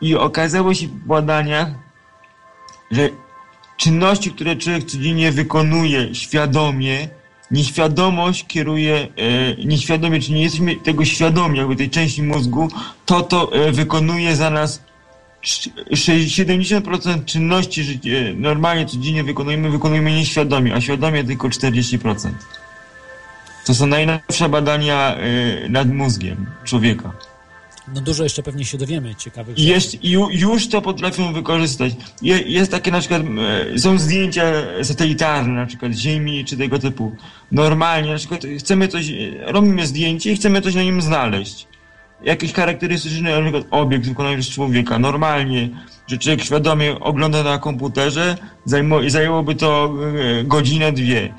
I 0.00 0.14
okazało 0.14 0.74
się 0.74 0.86
w 0.86 1.06
badaniach, 1.06 1.68
że 2.90 3.08
czynności, 3.76 4.30
które 4.30 4.56
człowiek 4.56 4.84
codziennie 4.84 5.32
wykonuje 5.32 6.14
świadomie, 6.14 7.08
nieświadomość 7.50 8.46
kieruje, 8.46 9.08
e, 9.16 9.64
nieświadomie, 9.64 10.20
czy 10.20 10.32
nie 10.32 10.42
jesteśmy 10.42 10.76
tego 10.76 11.04
świadomi, 11.04 11.58
jakby 11.58 11.76
tej 11.76 11.90
części 11.90 12.22
mózgu, 12.22 12.68
to 13.06 13.20
to 13.20 13.52
e, 13.52 13.72
wykonuje 13.72 14.36
za 14.36 14.50
nas 14.50 14.82
70% 15.44 17.24
czynności 17.24 18.00
e, 18.04 18.34
normalnie 18.34 18.86
codziennie 18.86 19.24
wykonujemy, 19.24 19.70
wykonujemy 19.70 20.12
nieświadomie, 20.12 20.74
a 20.74 20.80
świadomie 20.80 21.24
tylko 21.24 21.48
40%. 21.48 22.30
To 23.66 23.74
są 23.74 23.86
najnowsze 23.86 24.48
badania 24.48 25.16
e, 25.16 25.68
nad 25.68 25.88
mózgiem 25.88 26.46
człowieka. 26.64 27.12
No 27.88 28.00
dużo 28.00 28.24
jeszcze 28.24 28.42
pewnie 28.42 28.64
się 28.64 28.78
dowiemy 28.78 29.14
ciekawych 29.14 29.56
już 30.30 30.68
to 30.68 30.82
potrafią 30.82 31.32
wykorzystać. 31.32 31.92
Je, 32.22 32.38
jest 32.38 32.70
takie 32.70 32.90
na 32.90 33.00
przykład, 33.00 33.22
są 33.76 33.98
zdjęcia 33.98 34.42
satelitarne 34.82 35.52
na 35.52 35.66
przykład 35.66 35.92
Ziemi 35.92 36.44
czy 36.44 36.56
tego 36.56 36.78
typu. 36.78 37.16
Normalnie, 37.52 38.10
na 38.10 38.18
przykład 38.18 38.40
chcemy 38.58 38.88
coś, 38.88 39.12
robimy 39.46 39.86
zdjęcie 39.86 40.32
i 40.32 40.36
chcemy 40.36 40.60
coś 40.60 40.74
na 40.74 40.82
nim 40.82 41.02
znaleźć. 41.02 41.66
Jakiś 42.24 42.52
charakterystyczny 42.52 43.30
na 43.30 43.42
przykład 43.42 43.64
obiekt 43.70 44.08
wykonany 44.08 44.36
przez 44.38 44.54
człowieka. 44.54 44.98
Normalnie, 44.98 45.68
że 46.06 46.18
człowiek 46.18 46.44
świadomie 46.44 47.00
ogląda 47.00 47.42
na 47.42 47.58
komputerze, 47.58 48.36
zajmo, 48.64 49.10
zajęłoby 49.10 49.54
to 49.54 49.94
e, 50.40 50.44
godzinę, 50.44 50.92
dwie. 50.92 51.34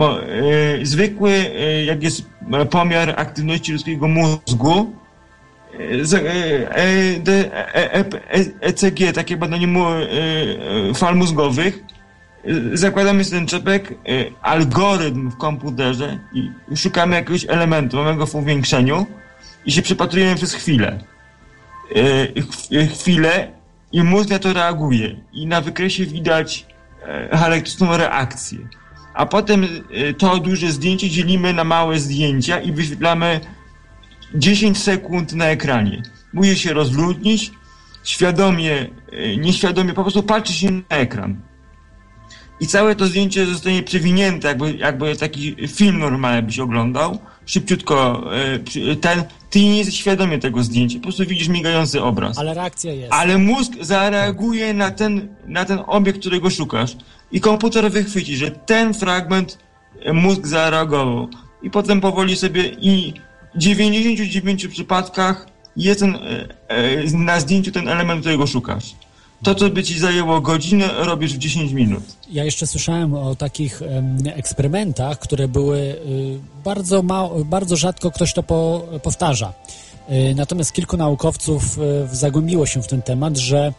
E, 0.00 0.86
zwykły, 0.86 1.30
e, 1.30 1.84
jak 1.84 2.02
jest 2.02 2.24
pomiar 2.70 3.14
aktywności 3.16 3.72
ludzkiego 3.72 4.08
mózgu, 4.08 4.99
ECG, 8.60 9.12
takie 9.14 9.36
badanie 9.36 9.68
fal 10.94 11.16
mózgowych, 11.16 11.78
zakładamy 12.72 13.24
ten 13.24 13.46
czepek, 13.46 13.94
algorytm 14.42 15.30
w 15.30 15.36
komputerze 15.36 16.18
i 16.34 16.50
szukamy 16.76 17.16
jakiegoś 17.16 17.46
elementu, 17.48 17.96
mamy 17.96 18.16
go 18.16 18.26
w 18.26 18.34
uwiększeniu 18.34 19.06
i 19.66 19.72
się 19.72 19.82
przypatrujemy 19.82 20.36
przez 20.36 20.54
chwilę. 20.54 20.98
Chwilę 22.92 23.48
i 23.92 24.02
mózg 24.02 24.30
na 24.30 24.38
to 24.38 24.52
reaguje 24.52 25.16
i 25.32 25.46
na 25.46 25.60
wykresie 25.60 26.06
widać 26.06 26.66
charakterystyczną 27.30 27.96
reakcję. 27.96 28.58
A 29.14 29.26
potem 29.26 29.66
to 30.18 30.38
duże 30.38 30.72
zdjęcie 30.72 31.10
dzielimy 31.10 31.52
na 31.52 31.64
małe 31.64 31.98
zdjęcia 31.98 32.60
i 32.60 32.72
wyświetlamy 32.72 33.40
10 34.34 34.78
sekund 34.78 35.32
na 35.32 35.46
ekranie. 35.46 36.02
Musi 36.32 36.56
się 36.56 36.72
rozludnić, 36.72 37.52
świadomie, 38.04 38.86
nieświadomie, 39.38 39.94
po 39.94 40.02
prostu 40.02 40.22
patrzy 40.22 40.52
się 40.52 40.70
na 40.70 40.82
ekran. 40.88 41.40
I 42.60 42.66
całe 42.66 42.96
to 42.96 43.06
zdjęcie 43.06 43.46
zostanie 43.46 43.82
przewinięte, 43.82 44.48
jakby, 44.48 44.72
jakby 44.72 45.16
taki 45.16 45.56
film 45.68 45.98
normalny 45.98 46.42
byś 46.42 46.58
oglądał. 46.58 47.18
Szybciutko, 47.46 48.24
ten, 49.00 49.24
ty 49.50 49.60
nie 49.60 49.78
jesteś 49.78 49.98
świadomie 49.98 50.38
tego 50.38 50.62
zdjęcia, 50.62 50.98
po 50.98 51.02
prostu 51.02 51.26
widzisz 51.26 51.48
migający 51.48 52.02
obraz. 52.02 52.38
Ale 52.38 52.54
reakcja 52.54 52.92
jest. 52.92 53.12
Ale 53.12 53.38
mózg 53.38 53.72
zareaguje 53.80 54.74
na 54.74 54.90
ten, 54.90 55.28
na 55.46 55.64
ten 55.64 55.78
obiekt, 55.86 56.20
którego 56.20 56.50
szukasz. 56.50 56.96
I 57.32 57.40
komputer 57.40 57.90
wychwyci, 57.90 58.36
że 58.36 58.50
ten 58.50 58.94
fragment 58.94 59.58
mózg 60.12 60.46
zareagował. 60.46 61.28
I 61.62 61.70
potem 61.70 62.00
powoli 62.00 62.36
sobie 62.36 62.62
i 62.80 63.14
w 63.54 63.58
99 63.58 64.66
przypadkach 64.66 65.46
jest 65.76 66.00
ten, 66.00 66.18
na 67.14 67.40
zdjęciu 67.40 67.72
ten 67.72 67.88
element, 67.88 68.20
którego 68.20 68.46
szukasz. 68.46 68.94
To, 69.42 69.54
co 69.54 69.70
by 69.70 69.82
ci 69.82 69.98
zajęło 69.98 70.40
godzinę, 70.40 70.88
robisz 70.98 71.34
w 71.34 71.38
10 71.38 71.72
minut. 71.72 72.02
Ja 72.30 72.44
jeszcze 72.44 72.66
słyszałem 72.66 73.14
o 73.14 73.34
takich 73.34 73.82
eksperymentach, 74.26 75.18
które 75.18 75.48
były 75.48 75.78
y, 75.78 75.96
bardzo, 76.64 77.02
mało, 77.02 77.44
bardzo 77.44 77.76
rzadko 77.76 78.10
ktoś 78.10 78.32
to 78.32 78.42
po, 78.42 78.86
powtarza. 79.02 79.52
Y, 80.10 80.34
natomiast 80.34 80.72
kilku 80.72 80.96
naukowców 80.96 81.78
zagłębiło 82.12 82.66
się 82.66 82.82
w 82.82 82.86
ten 82.86 83.02
temat, 83.02 83.36
że 83.36 83.72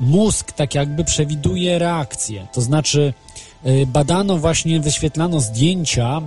mózg 0.00 0.52
tak 0.52 0.74
jakby 0.74 1.04
przewiduje 1.04 1.78
reakcję. 1.78 2.46
To 2.52 2.60
znaczy 2.60 3.12
badano 3.86 4.38
właśnie, 4.38 4.80
wyświetlano 4.80 5.40
zdjęcia, 5.40 6.22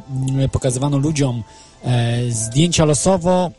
pokazywano 0.51 0.97
ludziom 0.97 1.43
e, 1.43 1.64
zdjęcia 2.29 2.85
losowo 2.85 3.51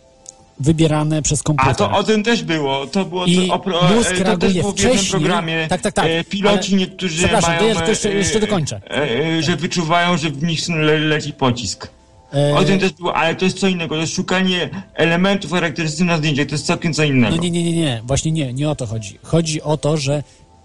wybierane 0.60 1.22
przez 1.22 1.42
komputer. 1.42 1.72
A 1.72 1.74
to 1.74 1.90
o 1.90 2.04
tym 2.04 2.22
też 2.22 2.42
było. 2.42 2.86
To 2.86 3.04
było 3.04 3.24
I 3.26 3.48
to, 3.48 3.54
opro, 3.54 3.80
mózg 3.94 4.12
e, 4.12 4.24
to 4.24 4.36
też 4.36 4.54
było 4.54 4.72
w 4.72 4.80
jednym 4.80 5.04
programie. 5.10 5.66
Tak, 5.68 5.80
tak, 5.80 5.94
tak. 5.94 6.06
E, 6.06 6.24
Piloci 6.24 6.72
Ale- 6.72 6.80
niektórzy 6.80 7.26
mają, 7.26 7.58
to 7.58 7.64
ja 7.80 7.88
jeszcze- 7.88 8.08
e, 8.10 8.14
jeszcze 8.14 8.40
dokończę. 8.40 8.80
E, 8.90 9.26
e, 9.38 9.42
że 9.42 9.56
wyczuwają, 9.56 10.16
że 10.16 10.30
w 10.30 10.42
nich 10.42 10.68
le, 10.68 10.98
leci 10.98 11.32
pocisk. 11.32 11.90
E, 12.34 12.54
O 12.54 12.64
tym 12.64 12.78
też 12.78 12.92
było, 12.92 13.14
ale 13.14 13.34
to 13.34 13.44
jest 13.44 13.58
co 13.58 13.68
innego. 13.68 13.94
To 13.94 14.00
jest 14.00 14.14
szukanie 14.14 14.70
elementów 14.94 15.50
charakterystycznych 15.50 16.08
na 16.08 16.16
zdjęciach. 16.18 16.46
To 16.46 16.54
jest 16.54 16.66
całkiem 16.66 16.94
co 16.94 17.04
innego. 17.04 17.36
No 17.36 17.42
nie, 17.42 17.50
nie, 17.50 17.62
nie, 17.64 17.72
nie, 17.72 18.02
właśnie 18.04 18.32
nie, 18.32 18.52
nie 18.52 18.70
o 18.70 18.74
to 18.74 18.86
chodzi. 18.86 19.18
Chodzi 19.22 19.62
o 19.62 19.76
to, 19.76 19.96
że 19.96 20.22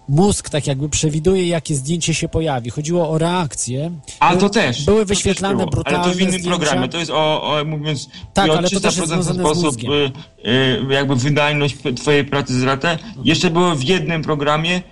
mózg 0.08 0.50
tak 0.50 0.66
jakby 0.66 0.88
przewiduje, 0.88 1.46
jakie 1.48 1.74
zdjęcie 1.74 2.14
się 2.14 2.28
pojawi. 2.28 2.70
Chodziło 2.70 3.10
o 3.10 3.18
reakcję. 3.18 3.90
A 4.20 4.36
to 4.36 4.50
też. 4.50 4.84
Były 4.84 5.00
też 5.00 5.08
wyświetlane 5.08 5.56
było. 5.56 5.70
brutalne 5.70 5.98
Ale 5.98 6.12
to 6.12 6.18
w 6.18 6.20
innym 6.20 6.32
zdjęcia. 6.32 6.50
programie. 6.50 6.88
To 6.88 6.98
jest 6.98 7.10
o, 7.10 7.42
o 7.42 7.64
mówiąc 7.64 8.08
Tak, 8.34 8.50
o 8.50 8.58
ale 8.58 8.70
to 8.70 8.80
też 8.80 8.96
jest 8.96 9.08
300% 9.08 9.22
związane 9.22 9.34
z 9.34 9.36
sposób 9.36 9.76
y, 9.84 10.12
y, 10.90 10.94
jakby 10.94 11.16
wydajność 11.16 11.76
twojej 11.96 12.24
pracy 12.24 12.60
z 12.60 12.62
ratę. 12.62 12.98
Jeszcze 13.24 13.50
było 13.50 13.74
w 13.74 13.82
jednym 13.82 14.22
programie 14.22 14.82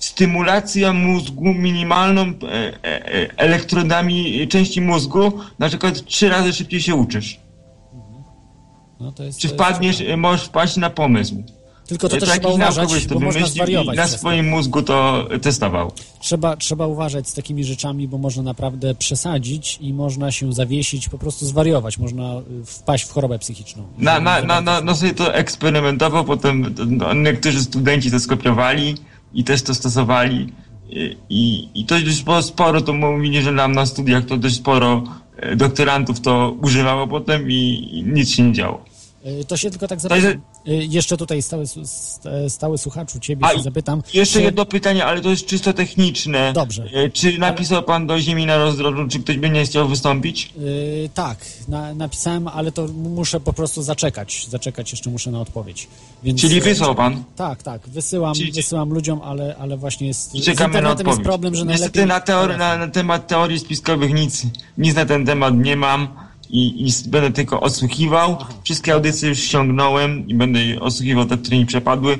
stymulacja 0.00 0.92
mózgu 0.92 1.44
minimalną 1.44 2.22
e, 2.22 2.32
e, 2.42 3.14
e, 3.14 3.28
elektrodami 3.36 4.48
części 4.48 4.80
mózgu, 4.80 5.32
na 5.58 5.68
przykład 5.68 6.04
trzy 6.04 6.28
razy 6.28 6.52
szybciej 6.52 6.80
się 6.80 6.94
uczysz. 6.94 7.40
No, 9.00 9.12
jest, 9.18 9.38
Czy 9.38 9.48
wpadniesz, 9.48 10.02
możesz 10.16 10.46
wpaść 10.46 10.76
na 10.76 10.90
pomysł. 10.90 11.42
Tylko 11.90 12.08
to 12.08 12.16
też 12.16 12.28
trzeba 12.28 12.48
uważać, 12.48 13.06
bo 13.06 13.20
można 13.20 13.46
zwariować. 13.46 13.96
na 13.96 14.08
swoim 14.08 14.48
mózgu 14.48 14.82
to 14.82 15.28
testował. 15.42 15.92
Trzeba, 16.20 16.56
trzeba 16.56 16.86
uważać 16.86 17.28
z 17.28 17.34
takimi 17.34 17.64
rzeczami, 17.64 18.08
bo 18.08 18.18
można 18.18 18.42
naprawdę 18.42 18.94
przesadzić 18.94 19.78
i 19.80 19.92
można 19.94 20.32
się 20.32 20.52
zawiesić, 20.52 21.08
po 21.08 21.18
prostu 21.18 21.46
zwariować. 21.46 21.98
Można 21.98 22.38
y, 22.62 22.64
wpaść 22.64 23.04
w 23.04 23.10
chorobę 23.12 23.38
psychiczną. 23.38 23.82
Na, 23.98 24.20
na, 24.20 24.42
na, 24.42 24.60
na, 24.60 24.80
no 24.80 24.94
sobie 24.94 25.14
to 25.14 25.34
eksperymentował, 25.34 26.24
potem 26.24 26.74
no, 26.86 27.14
niektórzy 27.14 27.62
studenci 27.62 28.10
to 28.10 28.20
skopiowali 28.20 28.94
i 29.34 29.44
też 29.44 29.62
to 29.62 29.74
stosowali. 29.74 30.52
I, 30.90 31.16
i, 31.28 31.68
i 31.80 31.84
to 31.86 31.98
już 31.98 32.22
było 32.22 32.42
sporo, 32.42 32.80
to 32.80 32.92
mówili, 32.92 33.42
że 33.42 33.52
nam 33.52 33.72
na 33.72 33.86
studiach 33.86 34.24
to 34.24 34.36
dość 34.36 34.56
sporo 34.56 35.02
e, 35.36 35.56
doktorantów 35.56 36.20
to 36.20 36.54
używało 36.62 37.06
potem 37.06 37.50
i, 37.50 37.88
i 37.92 38.02
nic 38.02 38.30
się 38.30 38.42
nie 38.42 38.52
działo. 38.52 38.84
Y, 39.26 39.44
To 39.44 39.56
się 39.56 39.70
tylko 39.70 39.88
tak 39.88 40.00
zapytam. 40.00 40.40
Y, 40.68 40.72
Jeszcze 40.90 41.16
tutaj 41.16 41.42
stały, 41.42 41.64
st- 41.66 42.28
stały 42.48 42.78
słuchaczu, 42.78 43.20
ciebie 43.20 43.46
A 43.46 43.52
się 43.54 43.62
zapytam. 43.62 44.02
Jeszcze 44.14 44.38
czy- 44.38 44.44
jedno 44.44 44.64
pytanie, 44.66 45.04
ale 45.04 45.20
to 45.20 45.30
jest 45.30 45.46
czysto 45.46 45.72
techniczne. 45.72 46.52
Dobrze. 46.52 46.84
E, 46.94 47.10
Czy 47.10 47.38
napisał 47.38 47.82
pan 47.82 48.06
do 48.06 48.20
Ziemi 48.20 48.46
na 48.46 48.56
rozdrożu, 48.56 49.08
czy 49.08 49.18
ktoś 49.20 49.36
by 49.38 49.50
nie 49.50 49.64
chciał 49.64 49.88
wystąpić? 49.88 50.52
Y, 50.58 51.10
tak, 51.14 51.38
na, 51.68 51.94
napisałem, 51.94 52.48
ale 52.48 52.72
to 52.72 52.86
muszę 52.88 53.40
po 53.40 53.52
prostu 53.52 53.82
zaczekać. 53.82 54.46
Zaczekać 54.48 54.90
jeszcze 54.92 55.10
muszę 55.10 55.30
na 55.30 55.40
odpowiedź. 55.40 55.88
Więc, 56.22 56.40
Czyli 56.40 56.58
e, 56.58 56.60
wysłał 56.60 56.94
pan? 56.94 57.24
Tak, 57.36 57.62
tak, 57.62 57.88
wysyłam, 57.88 58.34
Czyli- 58.34 58.52
wysyłam 58.52 58.90
ludziom, 58.92 59.20
ale, 59.22 59.56
ale 59.56 59.76
właśnie 59.76 60.06
jest. 60.06 60.34
I 60.34 60.40
czekamy 60.42 60.82
na 60.82 60.90
odpowiedź. 60.90 61.08
jest 61.12 61.22
problem, 61.22 61.54
że 61.54 61.64
Niestety 61.64 62.06
najlepiej. 62.06 62.34
na, 62.34 62.40
teori- 62.42 62.58
na, 62.58 62.76
na 62.76 62.88
temat 62.88 63.26
teorii 63.26 63.58
spiskowych 63.58 64.14
nic, 64.14 64.42
nic 64.78 64.94
na 64.94 65.04
ten 65.06 65.26
temat 65.26 65.54
nie 65.56 65.76
mam 65.76 66.29
i, 66.52 66.88
i 66.88 67.08
będę 67.08 67.30
tylko 67.30 67.60
odsłuchiwał. 67.60 68.36
Wszystkie 68.64 68.94
audycje 68.94 69.28
już 69.28 69.38
ściągnąłem 69.38 70.28
i 70.28 70.34
będę 70.34 70.60
odsłuchiwał 70.80 71.24
te, 71.24 71.38
które 71.38 71.56
mi 71.56 71.66
przepadły. 71.66 72.18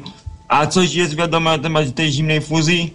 A 0.49 0.67
coś 0.67 0.95
jest 0.95 1.15
wiadomo 1.15 1.51
na 1.51 1.59
temat 1.59 1.95
tej 1.95 2.13
zimnej 2.13 2.41
fuzji? 2.41 2.95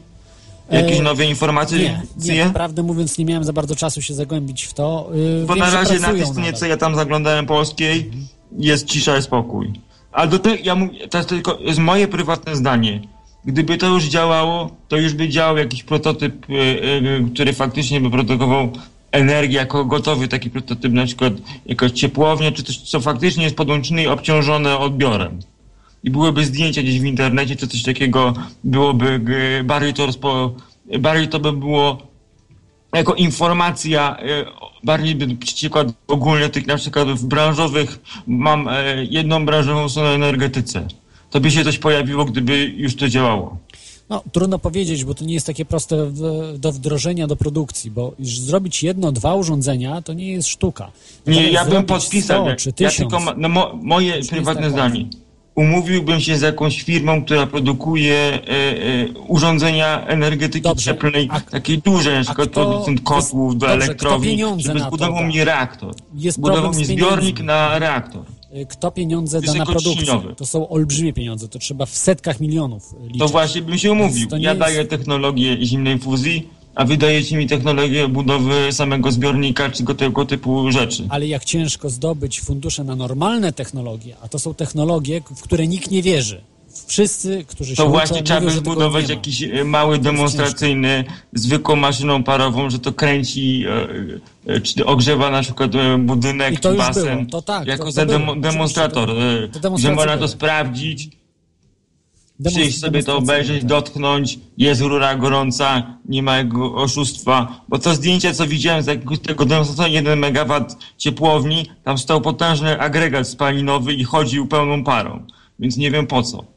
Jakieś 0.71 0.99
E, 0.99 1.03
nowe 1.03 1.25
informacje? 1.25 2.03
Nie, 2.17 2.35
nie, 2.35 2.49
prawdę 2.53 2.83
mówiąc, 2.83 3.17
nie 3.17 3.25
miałem 3.25 3.43
za 3.43 3.53
bardzo 3.53 3.75
czasu 3.75 4.01
się 4.01 4.13
zagłębić 4.13 4.63
w 4.63 4.73
to. 4.73 5.09
Yy, 5.13 5.45
Bo 5.45 5.53
wiem, 5.53 5.63
na 5.63 5.71
razie 5.71 5.99
na 5.99 6.13
tej 6.13 6.25
stronie, 6.25 6.53
co 6.53 6.65
ja 6.65 6.77
tam 6.77 6.95
zaglądałem 6.95 7.45
polskiej, 7.45 8.11
jest 8.57 8.85
cisza 8.85 9.17
i 9.17 9.21
spokój. 9.21 9.73
A 10.11 10.27
do 10.27 10.39
tego, 10.39 10.55
ja 10.63 10.75
mówię, 10.75 11.07
to 11.07 11.17
jest 11.17 11.29
tylko 11.29 11.57
jest 11.59 11.79
moje 11.79 12.07
prywatne 12.07 12.55
zdanie. 12.55 13.01
Gdyby 13.45 13.77
to 13.77 13.87
już 13.87 14.03
działało, 14.03 14.69
to 14.87 14.97
już 14.97 15.13
by 15.13 15.29
działał 15.29 15.57
jakiś 15.57 15.83
prototyp, 15.83 16.49
y, 16.49 16.53
y, 16.53 17.25
który 17.33 17.53
faktycznie 17.53 18.01
by 18.01 18.09
produkował 18.09 18.71
energię 19.15 19.57
jako 19.57 19.85
gotowy 19.85 20.27
taki 20.27 20.49
prototyp, 20.49 20.93
na 20.93 21.05
przykład 21.05 21.33
jakaś 21.65 21.91
ciepłownia, 21.91 22.51
czy 22.51 22.63
coś, 22.63 22.77
co 22.77 22.99
faktycznie 22.99 23.43
jest 23.43 23.55
podłączone 23.55 24.03
i 24.03 24.07
obciążone 24.07 24.77
odbiorem. 24.77 25.39
I 26.03 26.11
byłyby 26.11 26.45
zdjęcia 26.45 26.81
gdzieś 26.81 26.99
w 26.99 27.05
internecie, 27.05 27.55
czy 27.55 27.67
coś 27.67 27.83
takiego 27.83 28.33
byłoby, 28.63 29.21
bardziej 29.63 29.93
to, 29.93 30.05
rozpo, 30.05 30.55
bardziej 30.99 31.27
to 31.27 31.39
by 31.39 31.53
było 31.53 31.97
jako 32.93 33.13
informacja, 33.13 34.17
e, 34.17 34.45
bardziej 34.83 35.15
by 35.15 35.35
przykład 35.35 35.87
ogólnie 36.07 36.49
tych 36.49 36.67
na 36.67 36.77
przykład 36.77 37.07
w 37.07 37.25
branżowych, 37.25 37.99
mam 38.27 38.67
e, 38.67 39.05
jedną 39.09 39.45
branżową 39.45 39.89
stronę 39.89 40.09
energetyce. 40.09 40.87
To 41.29 41.39
by 41.39 41.51
się 41.51 41.63
coś 41.63 41.77
pojawiło, 41.77 42.25
gdyby 42.25 42.73
już 42.75 42.95
to 42.95 43.09
działało. 43.09 43.57
No, 44.09 44.23
trudno 44.31 44.59
powiedzieć, 44.59 45.05
bo 45.05 45.13
to 45.13 45.25
nie 45.25 45.33
jest 45.33 45.45
takie 45.45 45.65
proste 45.65 46.11
do 46.57 46.71
wdrożenia 46.71 47.27
do 47.27 47.35
produkcji, 47.35 47.91
bo 47.91 48.13
już 48.19 48.39
zrobić 48.39 48.83
jedno, 48.83 49.11
dwa 49.11 49.35
urządzenia 49.35 50.01
to 50.01 50.13
nie 50.13 50.31
jest 50.31 50.47
sztuka. 50.47 50.91
Nie, 51.27 51.51
ja 51.51 51.65
bym 51.65 51.83
podpisał, 51.83 52.41
100 52.41 52.49
ja, 52.49 52.55
czy 52.55 52.73
ja 52.79 52.89
tylko, 52.89 53.19
no, 53.37 53.49
mo, 53.49 53.79
moje 53.81 54.23
prywatne 54.29 54.69
zdanie. 54.69 55.05
Umówiłbym 55.55 56.19
się 56.19 56.37
z 56.37 56.41
jakąś 56.41 56.81
firmą, 56.81 57.25
która 57.25 57.47
produkuje 57.47 58.15
e, 58.15 58.39
e, 58.49 59.07
urządzenia 59.27 60.05
energetyki 60.07 60.61
Dobrze. 60.61 60.91
cieplnej, 60.91 61.27
A- 61.31 61.39
takie 61.39 61.77
duże, 61.77 62.15
na 62.15 62.23
przykład 62.23 62.49
kto- 62.49 62.65
producent 62.65 63.01
kotłów 63.01 63.57
do 63.57 63.67
dobrze, 63.67 63.85
elektrowni, 63.85 64.43
żeby 64.57 64.79
zbudował 64.79 65.23
mi 65.25 65.43
reaktor. 65.43 65.95
Jest 66.15 66.37
Zbudował 66.37 66.73
mi 66.73 66.85
zbiornik 66.85 67.39
na 67.39 67.79
reaktor. 67.79 68.23
Y, 68.55 68.65
Kto 68.65 68.91
pieniądze 68.91 69.41
da 69.41 69.53
na 69.53 69.65
produkcję? 69.65 70.19
To 70.37 70.45
są 70.45 70.69
olbrzymie 70.69 71.13
pieniądze, 71.13 71.47
to 71.47 71.59
trzeba 71.59 71.85
w 71.85 71.89
setkach 71.97 72.39
milionów 72.39 72.93
y, 72.93 73.03
liczyć. 73.03 73.19
To 73.19 73.27
właśnie 73.27 73.61
bym 73.61 73.77
się 73.77 73.91
umówił. 73.91 74.27
Ja 74.39 74.49
jest- 74.49 74.59
daję 74.59 74.85
technologię 74.85 75.57
zimnej 75.65 75.99
fuzji, 75.99 76.47
a 76.75 76.85
wy 76.85 76.97
dajecie 76.97 77.37
mi 77.37 77.47
technologię 77.47 78.07
budowy 78.07 78.71
samego 78.71 79.11
zbiornika 79.11 79.69
czy 79.69 79.83
go- 79.83 79.95
tego 79.95 80.25
typu 80.25 80.71
rzeczy. 80.71 81.05
Ale 81.09 81.27
jak 81.27 81.45
ciężko 81.45 81.89
zdobyć 81.89 82.41
fundusze 82.41 82.83
na 82.83 82.95
normalne 82.95 83.53
technologie, 83.53 84.15
a 84.21 84.27
to 84.27 84.39
są 84.39 84.53
technologie, 84.53 85.21
w 85.35 85.41
które 85.41 85.67
nikt 85.67 85.91
nie 85.91 86.01
wierzy. 86.01 86.41
Wszyscy, 86.87 87.45
którzy 87.47 87.75
się 87.75 87.83
To 87.83 87.89
właśnie 87.89 88.23
trzeba 88.23 88.41
by 88.41 88.51
zbudować 88.51 89.09
jakiś 89.09 89.43
e, 89.43 89.63
mały 89.63 89.99
demonstracyjny, 89.99 91.03
zwykłą 91.33 91.75
maszyną 91.75 92.23
parową, 92.23 92.69
że 92.69 92.79
to 92.79 92.93
kręci, 92.93 93.65
e, 94.47 94.53
e, 94.53 94.61
czy 94.61 94.85
ogrzewa 94.85 95.31
na 95.31 95.41
przykład 95.41 95.71
budynek, 95.99 96.53
I 96.53 96.57
to 96.57 96.69
już 96.69 96.77
basen, 96.77 97.17
było. 97.17 97.31
To 97.31 97.41
tak, 97.41 97.67
jako 97.67 97.83
to- 97.83 97.85
to 97.85 97.91
za 97.91 98.05
demo, 98.05 98.35
demonstrator, 98.35 99.09
to- 99.53 99.59
to 99.59 99.77
że 99.77 99.91
można 99.91 100.17
to 100.17 100.27
sprawdzić, 100.27 101.09
przyjść 102.45 102.79
sobie 102.79 103.03
to 103.03 103.17
obejrzeć, 103.17 103.59
tak. 103.59 103.69
dotknąć, 103.69 104.39
jest 104.57 104.81
rura 104.81 105.15
gorąca, 105.15 105.97
nie 106.05 106.23
ma 106.23 106.37
jego 106.37 106.75
oszustwa. 106.75 107.61
Bo 107.69 107.79
to 107.79 107.95
zdjęcie, 107.95 108.33
co 108.33 108.47
widziałem 108.47 108.83
z 108.83 108.87
jakiegoś 108.87 109.19
tego 109.19 109.45
demonstratora, 109.45 109.87
1 109.87 110.23
MW 110.23 110.65
ciepłowni, 110.97 111.69
tam 111.83 111.97
stał 111.97 112.21
potężny 112.21 112.79
agregat 112.79 113.27
spalinowy 113.27 113.93
i 113.93 114.03
chodził 114.03 114.47
pełną 114.47 114.83
parą. 114.83 115.25
Więc 115.59 115.77
nie 115.77 115.91
wiem 115.91 116.07
po 116.07 116.23
co. 116.23 116.54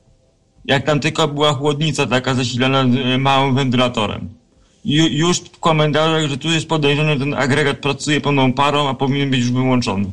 Jak 0.64 0.86
tam 0.86 1.00
tylko 1.00 1.28
była 1.28 1.52
chłodnica 1.52 2.06
taka 2.06 2.34
zasilana 2.34 2.80
e, 2.80 3.18
małym 3.18 3.54
wentylatorem. 3.54 4.28
Ju, 4.84 5.06
już 5.06 5.38
w 5.38 5.58
komentarzach, 5.58 6.30
że 6.30 6.38
tu 6.38 6.50
jest 6.50 6.68
podejrzane, 6.68 7.14
że 7.14 7.18
ten 7.20 7.34
agregat 7.34 7.78
pracuje 7.78 8.20
pełną 8.20 8.52
parą, 8.52 8.88
a 8.88 8.94
powinien 8.94 9.30
być 9.30 9.40
już 9.40 9.50
wyłączony. 9.50 10.10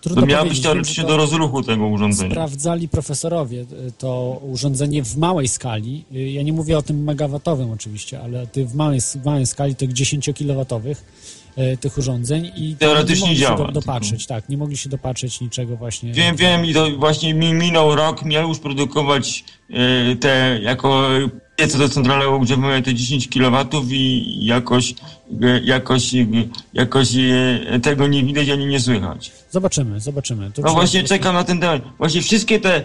Trudno 0.00 0.22
To 0.22 0.26
miało 0.28 0.48
być 0.48 0.60
teoretycznie 0.60 1.04
do 1.04 1.16
rozruchu 1.16 1.62
tego 1.62 1.86
urządzenia. 1.86 2.30
Sprawdzali 2.30 2.88
profesorowie 2.88 3.60
y, 3.60 3.92
to 3.98 4.40
urządzenie 4.42 5.02
w 5.04 5.16
małej 5.16 5.48
skali. 5.48 6.04
Y, 6.14 6.30
Ja 6.30 6.42
nie 6.42 6.52
mówię 6.52 6.78
o 6.78 6.82
tym 6.82 7.04
megawatowym 7.04 7.70
oczywiście, 7.70 8.20
ale 8.20 8.46
ty 8.46 8.66
w 8.66 8.74
małej, 8.74 9.00
w 9.00 9.24
małej 9.24 9.46
skali 9.46 9.76
tych 9.76 9.90
10-kilowatowych 9.90 10.96
y, 10.96 11.33
tych 11.80 11.98
urządzeń 11.98 12.52
i 12.56 12.76
Teoretycznie 12.76 13.22
nie 13.22 13.28
mogli 13.28 13.40
działa, 13.40 13.58
się 13.58 13.64
do, 13.64 13.72
dopatrzeć, 13.72 14.26
tak, 14.26 14.48
nie 14.48 14.56
mogli 14.56 14.76
się 14.76 14.88
dopatrzeć 14.88 15.40
niczego 15.40 15.76
właśnie. 15.76 16.12
Wiem, 16.12 16.36
wiem 16.36 16.66
i 16.66 16.74
to 16.74 16.90
właśnie 16.90 17.34
mi 17.34 17.52
minął 17.52 17.94
rok, 17.94 18.24
miał 18.24 18.48
już 18.48 18.58
produkować 18.58 19.44
e, 19.70 20.16
te 20.16 20.58
jako 20.62 21.08
piece 21.56 21.78
do 21.78 21.88
centralnego 21.88 22.34
ogrzewania 22.34 22.82
te 22.82 22.94
10 22.94 23.28
kW 23.28 23.68
i 23.90 24.46
jakoś, 24.46 24.94
e, 25.42 25.60
jakoś, 25.64 26.14
e, 26.14 26.26
jakoś 26.74 27.08
e, 27.16 27.80
tego 27.80 28.06
nie 28.06 28.24
widać 28.24 28.48
ani 28.48 28.66
nie 28.66 28.80
słychać. 28.80 29.32
Zobaczymy, 29.50 30.00
zobaczymy. 30.00 30.50
To 30.50 30.62
No 30.62 30.72
właśnie 30.72 31.02
czekam 31.02 31.34
na 31.34 31.44
ten 31.44 31.60
temat. 31.60 31.82
Właśnie 31.98 32.22
wszystkie 32.22 32.60
te, 32.60 32.76
e, 32.76 32.84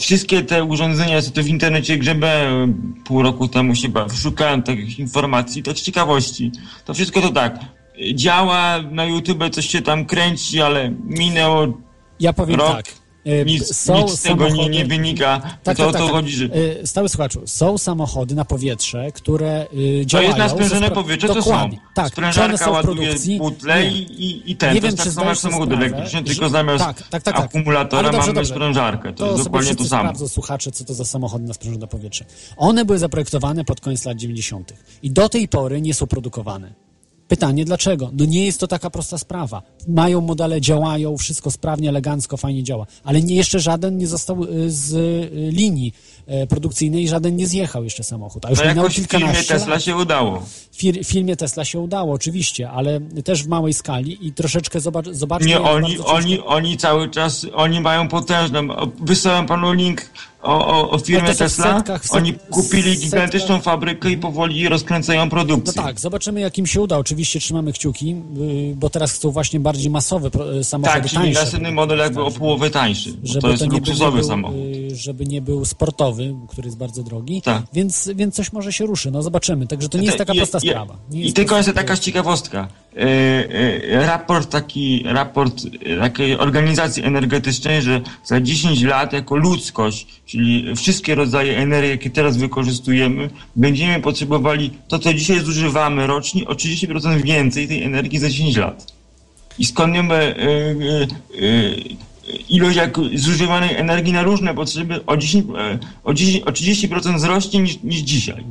wszystkie 0.00 0.42
te 0.42 0.64
urządzenia, 0.64 1.22
co 1.22 1.30
to 1.30 1.42
w 1.42 1.48
internecie 1.48 1.98
grzebałem 1.98 2.94
pół 3.04 3.22
roku 3.22 3.48
temu 3.48 3.74
się 3.74 3.88
szukałem 4.22 4.62
takich 4.62 4.98
informacji, 4.98 5.62
tak 5.62 5.78
z 5.78 5.82
ciekawości. 5.82 6.52
To 6.84 6.94
wszystko 6.94 7.20
to 7.20 7.30
tak. 7.30 7.81
E, 8.10 8.14
Działa, 8.14 8.82
na 8.90 9.04
YouTube 9.04 9.50
coś 9.50 9.66
się 9.68 9.82
tam 9.82 10.04
kręci, 10.06 10.60
ale 10.62 10.90
minęło 11.04 11.66
Ja 12.20 12.32
powiem 12.32 12.60
Rok. 12.60 12.72
tak. 12.76 12.86
E, 13.26 13.44
nic, 13.44 13.76
są 13.76 14.02
nic 14.02 14.10
z 14.18 14.22
tego 14.22 14.44
nie, 14.48 14.50
samochody- 14.54 14.70
nie 14.70 14.84
wynika. 14.84 15.40
Tak, 15.62 15.76
to 15.76 15.82
tak, 15.82 15.88
o 15.88 15.92
tak, 15.92 16.00
to 16.00 16.06
tak. 16.06 16.16
chodzi, 16.16 16.32
że 16.32 16.44
E, 16.80 16.86
Stały 16.86 17.08
słuchaczu, 17.08 17.40
są 17.46 17.78
samochody 17.78 18.34
na 18.34 18.44
powietrze, 18.44 19.12
które 19.12 19.66
y, 19.72 20.00
to 20.00 20.04
działają... 20.04 20.28
jest 20.28 20.38
na 20.38 20.48
sprężone 20.48 20.88
spra- 20.88 20.94
powietrze, 20.94 21.28
to 21.28 21.34
są. 21.34 21.40
Dokładnie. 21.40 21.78
Tak, 21.94 22.14
czy 22.14 22.20
one 22.20 22.32
Sprężarka 22.32 22.64
są 22.64 22.70
ładuje 22.72 23.14
butle 23.38 23.86
i, 23.86 24.24
i, 24.24 24.50
i 24.52 24.56
ten. 24.56 24.74
Nie 24.74 24.80
to 24.80 24.86
wiem, 24.86 24.94
jest 24.96 25.04
tak 25.04 25.12
samo 25.14 25.28
jak 25.28 25.38
samochód 25.38 25.72
elektryczny, 25.72 26.22
tylko 26.22 26.48
zamiast 26.48 26.84
tak, 26.84 26.96
tak, 27.08 27.22
tak, 27.22 27.36
tak. 27.36 27.44
akumulatora 27.44 28.02
dobrze, 28.02 28.18
mamy 28.20 28.32
dobrze. 28.32 28.54
sprężarkę. 28.54 29.12
To, 29.12 29.24
To 29.26 29.32
jest 29.32 29.44
dokładnie 29.44 29.74
to 29.74 29.84
samo. 29.84 30.02
sprawdzą 30.02 30.28
słuchacze, 30.28 30.72
co 30.72 30.84
to 30.84 30.94
za 30.94 31.04
samochody 31.04 31.44
na 31.44 31.54
sprężone 31.54 31.86
powietrze. 31.86 32.24
One 32.56 32.84
były 32.84 32.98
zaprojektowane 32.98 33.64
pod 33.64 33.80
koniec 33.80 34.04
lat 34.04 34.16
90. 34.16 34.72
i 35.02 35.10
do 35.10 35.28
tej 35.28 35.48
pory 35.48 35.80
nie 35.80 35.94
są 35.94 36.06
produkowane. 36.06 36.72
Pytanie 37.32 37.64
dlaczego? 37.64 38.10
No 38.12 38.24
nie 38.24 38.46
jest 38.46 38.60
to 38.60 38.66
taka 38.66 38.90
prosta 38.90 39.18
sprawa. 39.18 39.62
Mają 39.88 40.20
modele, 40.20 40.60
działają, 40.60 41.16
wszystko 41.16 41.50
sprawnie, 41.50 41.88
elegancko, 41.88 42.36
fajnie 42.36 42.62
działa, 42.62 42.86
ale 43.04 43.22
nie, 43.22 43.34
jeszcze 43.34 43.60
żaden 43.60 43.96
nie 43.96 44.06
został 44.06 44.44
y, 44.44 44.70
z 44.70 44.92
y, 44.92 45.50
linii 45.52 45.94
e, 46.26 46.46
produkcyjnej, 46.46 47.08
żaden 47.08 47.36
nie 47.36 47.46
zjechał 47.46 47.84
jeszcze 47.84 48.04
samochód. 48.04 48.44
A 48.44 48.50
już 48.50 48.60
minęło 48.60 48.88
jakoś 48.88 49.00
w 49.00 49.10
filmie 49.10 49.44
Tesla 49.48 49.80
się 49.80 49.96
udało. 49.96 50.42
Fir- 50.74 51.04
filmie 51.04 51.36
Tesla 51.36 51.64
się 51.64 51.80
udało, 51.80 52.12
oczywiście, 52.12 52.70
ale 52.70 53.00
też 53.00 53.44
w 53.44 53.48
małej 53.48 53.74
skali 53.74 54.26
i 54.26 54.32
troszeczkę 54.32 54.80
zobacz, 54.80 55.08
zobaczmy. 55.10 55.48
Nie, 55.48 55.60
oni, 55.60 55.98
oni, 55.98 56.40
oni 56.40 56.76
cały 56.76 57.10
czas, 57.10 57.46
oni 57.54 57.80
mają 57.80 58.08
potężną, 58.08 58.76
o, 58.76 58.88
wysyłam 59.00 59.46
panu 59.46 59.72
link 59.72 60.02
o, 60.42 60.66
o, 60.66 60.90
o 60.90 60.98
firmie 60.98 61.22
No 61.22 61.32
to 61.32 61.38
Tesla. 61.38 61.76
setkach, 61.78 62.02
set- 62.04 62.16
oni 62.16 62.34
kupili 62.50 62.82
setkach. 62.82 63.00
gigantyczną 63.10 63.60
fabrykę 63.60 64.10
i 64.10 64.16
powoli 64.16 64.68
rozkręcają 64.68 65.24
No 65.24 65.30
produkcję. 65.30 65.82
tak, 65.82 66.00
zobaczymy 66.00 66.40
jak 66.40 66.58
im 66.58 66.66
się 66.66 66.80
uda. 66.80 66.98
Oczywiście 66.98 67.40
trzymamy 67.40 67.72
kciuki, 67.72 68.08
yy, 68.08 68.76
bo 68.76 68.90
teraz 68.90 69.12
chcą 69.12 69.30
właśnie 69.30 69.60
bardziej 69.60 69.90
yy, 70.54 70.64
samochody 70.64 71.00
Tak, 71.00 71.10
czyli 71.10 71.22
tańsze. 71.22 71.40
następny 71.40 71.72
model 71.72 71.98
jakby 71.98 72.22
o 72.22 72.30
połowę 72.30 72.70
tańszy. 72.70 73.10
Żeby 73.24 73.40
to 73.40 73.50
jest 73.50 73.62
nie, 73.62 73.68
luksusowy 73.70 74.18
był, 74.18 74.28
samochód. 74.28 74.56
Żeby 74.96 75.26
nie 75.26 75.42
był 75.42 75.64
sportowy, 75.64 76.34
który 76.48 76.66
jest 76.66 76.78
bardzo 76.78 77.02
drogi, 77.02 77.42
Tak. 77.42 77.62
więc, 77.72 78.10
więc 78.14 78.34
coś 78.34 78.52
może 78.52 78.72
się 78.72 78.86
ruszy. 78.86 79.10
No 79.10 79.22
zobaczymy. 79.22 79.66
Także 79.66 79.88
to 79.88 79.98
nie 79.98 80.06
jest 80.06 80.18
taka 80.18 80.32
I- 80.32 80.36
prosta 80.36 80.58
i- 80.62 80.68
sprawa. 80.68 80.98
I 81.12 81.18
jest 81.20 81.36
tylko 81.36 81.56
jest 81.56 81.72
taka 81.74 81.96
ciekawostka. 81.96 82.68
E, 82.96 82.98
e, 83.00 84.06
raport 84.06 84.50
taki, 84.50 85.02
raport 85.06 85.62
takiej 86.00 86.38
organizacji 86.38 87.04
energetycznej, 87.04 87.82
że 87.82 88.00
za 88.24 88.40
10 88.40 88.82
lat 88.82 89.12
jako 89.12 89.36
ludzkość, 89.36 90.06
czyli 90.26 90.76
wszystkie 90.76 91.14
rodzaje 91.14 91.58
energii, 91.58 91.90
jakie 91.90 92.10
teraz 92.10 92.36
wykorzystujemy, 92.36 93.30
będziemy 93.56 94.00
potrzebowali 94.00 94.70
to, 94.88 94.98
co 94.98 95.14
dzisiaj 95.14 95.40
zużywamy 95.40 96.06
rocznie, 96.06 96.46
o 96.48 96.54
30% 96.54 97.22
więcej 97.22 97.68
tej 97.68 97.82
energii 97.82 98.18
za 98.18 98.28
10 98.28 98.56
lat. 98.56 98.92
I 99.58 99.64
skąd 99.64 99.94
wiemy 99.94 100.14
e, 100.14 100.26
e, 100.28 100.32
e, 101.02 102.02
ilość 102.48 102.76
jak 102.76 102.98
zużywanej 103.14 103.76
energii 103.76 104.12
na 104.12 104.22
różne 104.22 104.54
potrzeby 104.54 105.06
o 105.06 105.16
10, 105.16 105.46
e, 105.58 105.78
o 106.04 106.14
10, 106.14 106.44
o 106.44 106.50
30% 106.52 107.16
wzrośnie 107.16 107.60
niż, 107.62 107.82
niż 107.82 107.98
dzisiaj. 108.00 108.44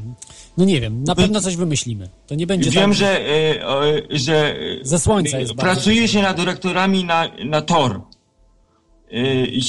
No 0.58 0.66
nie 0.66 0.82
wiem, 0.82 1.04
na 1.04 1.16
pewno 1.16 1.42
coś 1.42 1.56
wymyślimy. 1.56 2.10
To 2.28 2.36
nie 2.36 2.48
będzie 2.48 2.72
Wiem, 2.72 2.90
tak, 2.90 2.94
że, 3.00 3.20
e, 3.60 3.68
o, 3.68 3.82
że 4.10 4.56
Ze 4.82 5.00
słońca 5.00 5.38
e, 5.38 5.42
jest 5.42 5.54
pracuje 5.54 6.08
się 6.08 6.22
nad 6.22 6.40
reaktorami 6.40 7.06
na, 7.06 7.32
na 7.46 7.62
tor. 7.62 8.02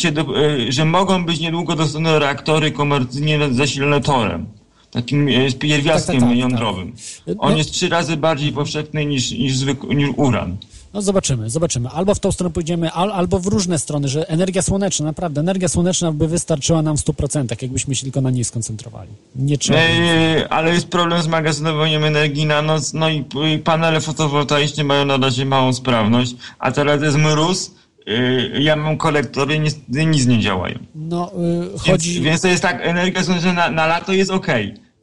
E, 0.05 0.13
do, 0.13 0.23
e, 0.47 0.73
że 0.73 0.85
mogą 0.85 1.25
być 1.25 1.41
niedługo 1.41 1.77
dostępne 1.77 2.19
reaktory 2.19 2.71
komercyjnie 2.71 3.39
zasilane 3.51 4.01
torem. 4.01 4.47
Takim 4.91 5.29
e, 5.29 5.53
pierwiastkiem 5.53 6.15
Tak, 6.15 6.21
tak, 6.21 6.29
tak, 6.31 6.39
jądrowym. 6.39 6.93
tak. 7.27 7.37
On 7.39 7.51
No- 7.53 7.59
jest 7.59 7.73
trzy 7.73 7.89
razy 7.89 8.17
bardziej 8.17 8.53
powszechny 8.53 9.07
niż, 9.07 9.31
niż, 9.31 9.57
zwykły, 9.57 9.95
niż 9.95 10.09
uran. 10.17 10.57
No 10.95 11.03
zobaczymy, 11.03 11.51
zobaczymy. 11.51 11.89
Albo 11.89 12.15
w 12.15 12.21
tą 12.21 12.33
stronę 12.33 12.53
pójdziemy, 12.53 12.93
al, 12.93 13.13
albo 13.13 13.39
w 13.39 13.47
różne 13.47 13.79
strony, 13.79 14.09
że 14.09 14.29
energia 14.29 14.63
słoneczna, 14.63 15.07
naprawdę, 15.07 15.41
energia 15.41 15.69
słoneczna 15.69 16.13
by 16.13 16.29
wystarczyła 16.29 16.83
nam 16.83 16.97
w 16.97 17.01
100%, 17.01 17.63
jakbyśmy 17.63 17.95
się 17.95 18.03
tylko 18.03 18.21
na 18.21 18.31
niej 18.31 18.45
skoncentrowali. 18.45 19.11
Nie 19.37 19.59
trzeba. 19.59 19.79
E, 19.79 20.53
ale 20.53 20.75
jest 20.75 20.89
problem 20.89 21.23
z 21.23 21.27
magazynowaniem 21.27 22.05
energii 22.05 22.47
na 22.47 22.63
noc, 22.63 22.93
no 22.93 23.11
i, 23.11 23.25
i 23.55 23.59
panele 23.59 24.01
fotowoltaiczne 24.01 24.85
mają 24.85 25.05
na 25.05 25.17
razie 25.17 25.45
małą 25.47 25.73
sprawność, 25.73 26.37
a 26.59 26.73
teraz 26.73 27.03
jest 27.03 27.17
mróz, 27.17 27.75
e, 28.07 28.13
ja 28.61 28.77
mam 28.77 28.97
kolektory, 28.97 29.59
niestety 29.59 30.07
nic 30.07 30.27
nie 30.27 30.41
działają. 30.41 30.79
No, 30.95 31.33
y, 31.75 31.79
Chodzi... 31.79 31.91
chodzi... 31.91 32.13
Więc, 32.13 32.25
więc 32.25 32.41
to 32.41 32.49
jest 32.49 32.63
tak, 32.63 32.79
energia 32.83 33.25
słoneczna 33.25 33.53
na, 33.53 33.71
na 33.71 33.87
lato 33.87 34.13
jest 34.13 34.31
ok, 34.31 34.47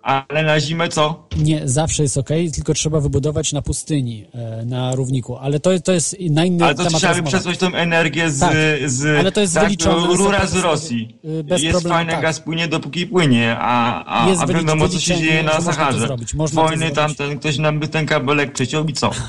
ale 0.02 0.44
na 0.44 0.60
zimę 0.60 0.90
co? 0.90 1.28
Nie, 1.38 1.62
zawsze 1.66 2.04
jest 2.04 2.18
ok, 2.18 2.30
tylko 2.54 2.74
trzeba 2.74 3.00
wybudować 3.00 3.54
na 3.54 3.62
pustyni, 3.62 4.26
e, 4.34 4.66
na 4.66 4.96
równiku, 4.96 5.38
ale 5.38 5.60
to, 5.60 5.80
to 5.80 5.92
jest 5.92 6.16
na 6.30 6.46
inny 6.46 6.66
Ale 6.66 6.76
to 6.76 6.84
temat 6.84 7.02
trzeba 7.02 7.22
przesłać 7.24 7.58
tą 7.58 7.74
energię 7.74 8.32
z, 8.32 8.40
Tak, 8.40 8.54
z 8.86 9.20
ale 9.20 9.32
to 9.32 9.42
jest 9.42 9.54
tak, 9.54 9.64
wyliczone, 9.64 10.16
rura 10.18 10.46
z 10.48 10.56
Rosji. 10.56 11.18
y, 11.26 11.44
bez 11.44 11.62
jest 11.62 11.72
problemu, 11.72 11.96
fajne, 11.96 12.12
tak. 12.12 12.22
gaz 12.22 12.40
płynie 12.40 12.68
dopóki 12.68 13.08
płynie, 13.08 13.56
a, 13.60 14.04
a, 14.26 14.30
Jest 14.30 14.42
a 14.42 14.48
wiadomo 14.48 14.90
co 14.90 15.00
się 15.00 15.18
dzieje 15.18 15.44
na 15.44 15.62
Saharze. 15.62 16.00
zrobić, 16.00 16.34
można 16.34 16.62
Wojny 16.62 16.92
tamten, 16.92 17.40
ktoś 17.40 17.58
nam 17.58 17.80
by 17.80 17.88
ten 17.88 18.06
kabelek 18.06 18.54
przeciął 18.54 18.86
i 18.86 18.94
co? 18.94 19.12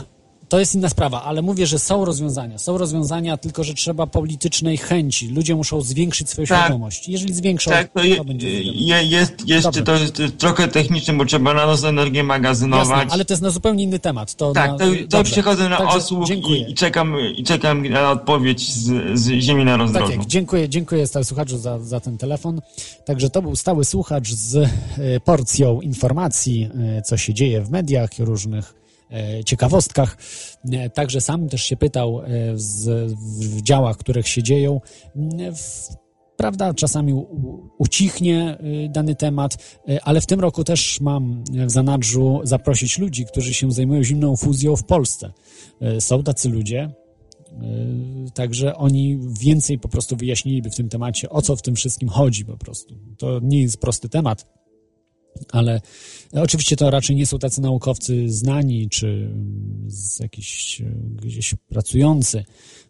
To 0.50 0.58
jest 0.60 0.74
inna 0.74 0.88
sprawa, 0.88 1.22
ale 1.22 1.42
mówię, 1.42 1.66
że 1.66 1.78
są 1.78 2.04
rozwiązania. 2.04 2.58
Są 2.58 2.78
rozwiązania, 2.78 3.36
tylko 3.36 3.64
że 3.64 3.74
trzeba 3.74 4.06
politycznej 4.06 4.76
chęci. 4.76 5.28
Ludzie 5.28 5.54
muszą 5.54 5.80
zwiększyć 5.80 6.30
swoją 6.30 6.46
Tak. 6.46 6.58
świadomość. 6.58 7.08
Jeżeli 7.08 7.34
zwiększą, 7.34 7.70
Tak, 7.70 7.92
to 7.92 8.04
je, 8.04 8.24
będzie 8.24 8.50
zrobione. 8.50 8.78
je, 8.78 9.04
jest, 9.04 9.62
Dobrze. 9.62 9.82
to 9.82 9.94
jest 9.94 10.22
trochę 10.38 10.68
techniczne, 10.68 11.14
bo 11.14 11.24
trzeba 11.24 11.54
na 11.54 11.66
noc 11.66 11.84
energię 11.84 12.22
magazynować. 12.24 12.88
Jasne, 12.88 13.12
ale 13.12 13.24
to 13.24 13.32
jest 13.34 13.42
na 13.42 13.50
zupełnie 13.50 13.84
inny 13.84 13.98
temat. 13.98 14.34
To 14.34 14.52
Tak, 14.52 14.70
na, 14.70 14.78
to, 14.78 14.84
to 15.10 15.24
przechodzę 15.24 15.68
na 15.68 15.76
Także 15.76 15.96
osłuch 15.96 16.30
i, 16.30 16.70
i, 16.70 16.74
czekam, 16.74 17.14
i 17.36 17.44
czekam 17.44 17.88
na 17.88 18.10
odpowiedź 18.10 18.72
z, 18.72 19.18
z 19.20 19.28
ziemi 19.28 19.64
na 19.64 19.70
Tak 19.72 19.80
rozdrożu. 19.80 20.12
jak, 20.12 20.26
dziękuję, 20.26 20.68
dziękuję 20.68 21.06
stały 21.06 21.24
słuchaczu 21.24 21.58
za, 21.58 21.78
za 21.78 22.00
ten 22.00 22.18
telefon. 22.18 22.60
Także 23.04 23.30
to 23.30 23.42
był 23.42 23.56
stały 23.56 23.84
słuchacz 23.84 24.28
z 24.32 24.56
e, 24.56 24.68
porcją 25.24 25.80
informacji, 25.80 26.68
e, 26.98 27.02
co 27.02 27.16
się 27.16 27.34
dzieje 27.34 27.62
w 27.62 27.70
mediach, 27.70 28.10
różnych 28.18 28.79
ciekawostkach. 29.44 30.16
E, 30.72 30.90
Także 30.90 31.20
sam 31.20 31.48
też 31.48 31.62
się 31.62 31.76
pytał 31.76 32.20
e, 32.20 32.26
z, 32.54 33.12
w 33.40 33.62
działach, 33.62 33.96
których 33.96 34.28
się 34.28 34.42
dzieją. 34.42 34.80
W, 35.54 35.88
prawda, 36.36 36.74
czasami 36.74 37.24
ucichnie 37.78 38.58
dany 38.90 39.14
temat, 39.14 39.80
ale 40.02 40.20
w 40.20 40.26
tym 40.26 40.40
roku 40.40 40.64
też 40.64 41.00
mam 41.00 41.44
w 41.46 41.70
zanadrzu 41.70 42.40
zaprosić 42.44 42.98
ludzi, 42.98 43.26
którzy 43.26 43.54
się 43.54 43.72
zajmują 43.72 44.02
zimną 44.02 44.36
fuzją 44.36 44.76
w 44.76 44.84
Polsce. 44.84 45.32
Są 45.98 46.22
tacy 46.22 46.48
ludzie, 46.48 46.90
Także 48.34 48.76
oni 48.76 49.18
więcej 49.40 49.78
po 49.78 49.88
prostu 49.88 50.16
wyjaśniliby 50.16 50.70
w 50.70 50.76
tym 50.76 50.88
temacie, 50.88 51.30
o 51.30 51.42
co 51.42 51.56
w 51.56 51.62
tym 51.62 51.74
wszystkim 51.74 52.08
chodzi 52.08 52.44
po 52.44 52.56
prostu. 52.56 52.94
To 53.18 53.40
nie 53.42 53.62
jest 53.62 53.80
prosty 53.80 54.08
temat, 54.08 54.46
ale 55.52 55.80
oczywiście 56.32 56.76
to 56.76 56.90
raczej 56.90 57.16
nie 57.16 57.26
są 57.26 57.38
tacy 57.38 57.60
naukowcy 57.60 58.28
znani, 58.28 58.88
czy 58.88 59.30
z 59.86 60.20
jakiś 60.20 60.80
e, 60.80 60.84
gdzieś 61.26 61.54
pracujący 61.68 62.44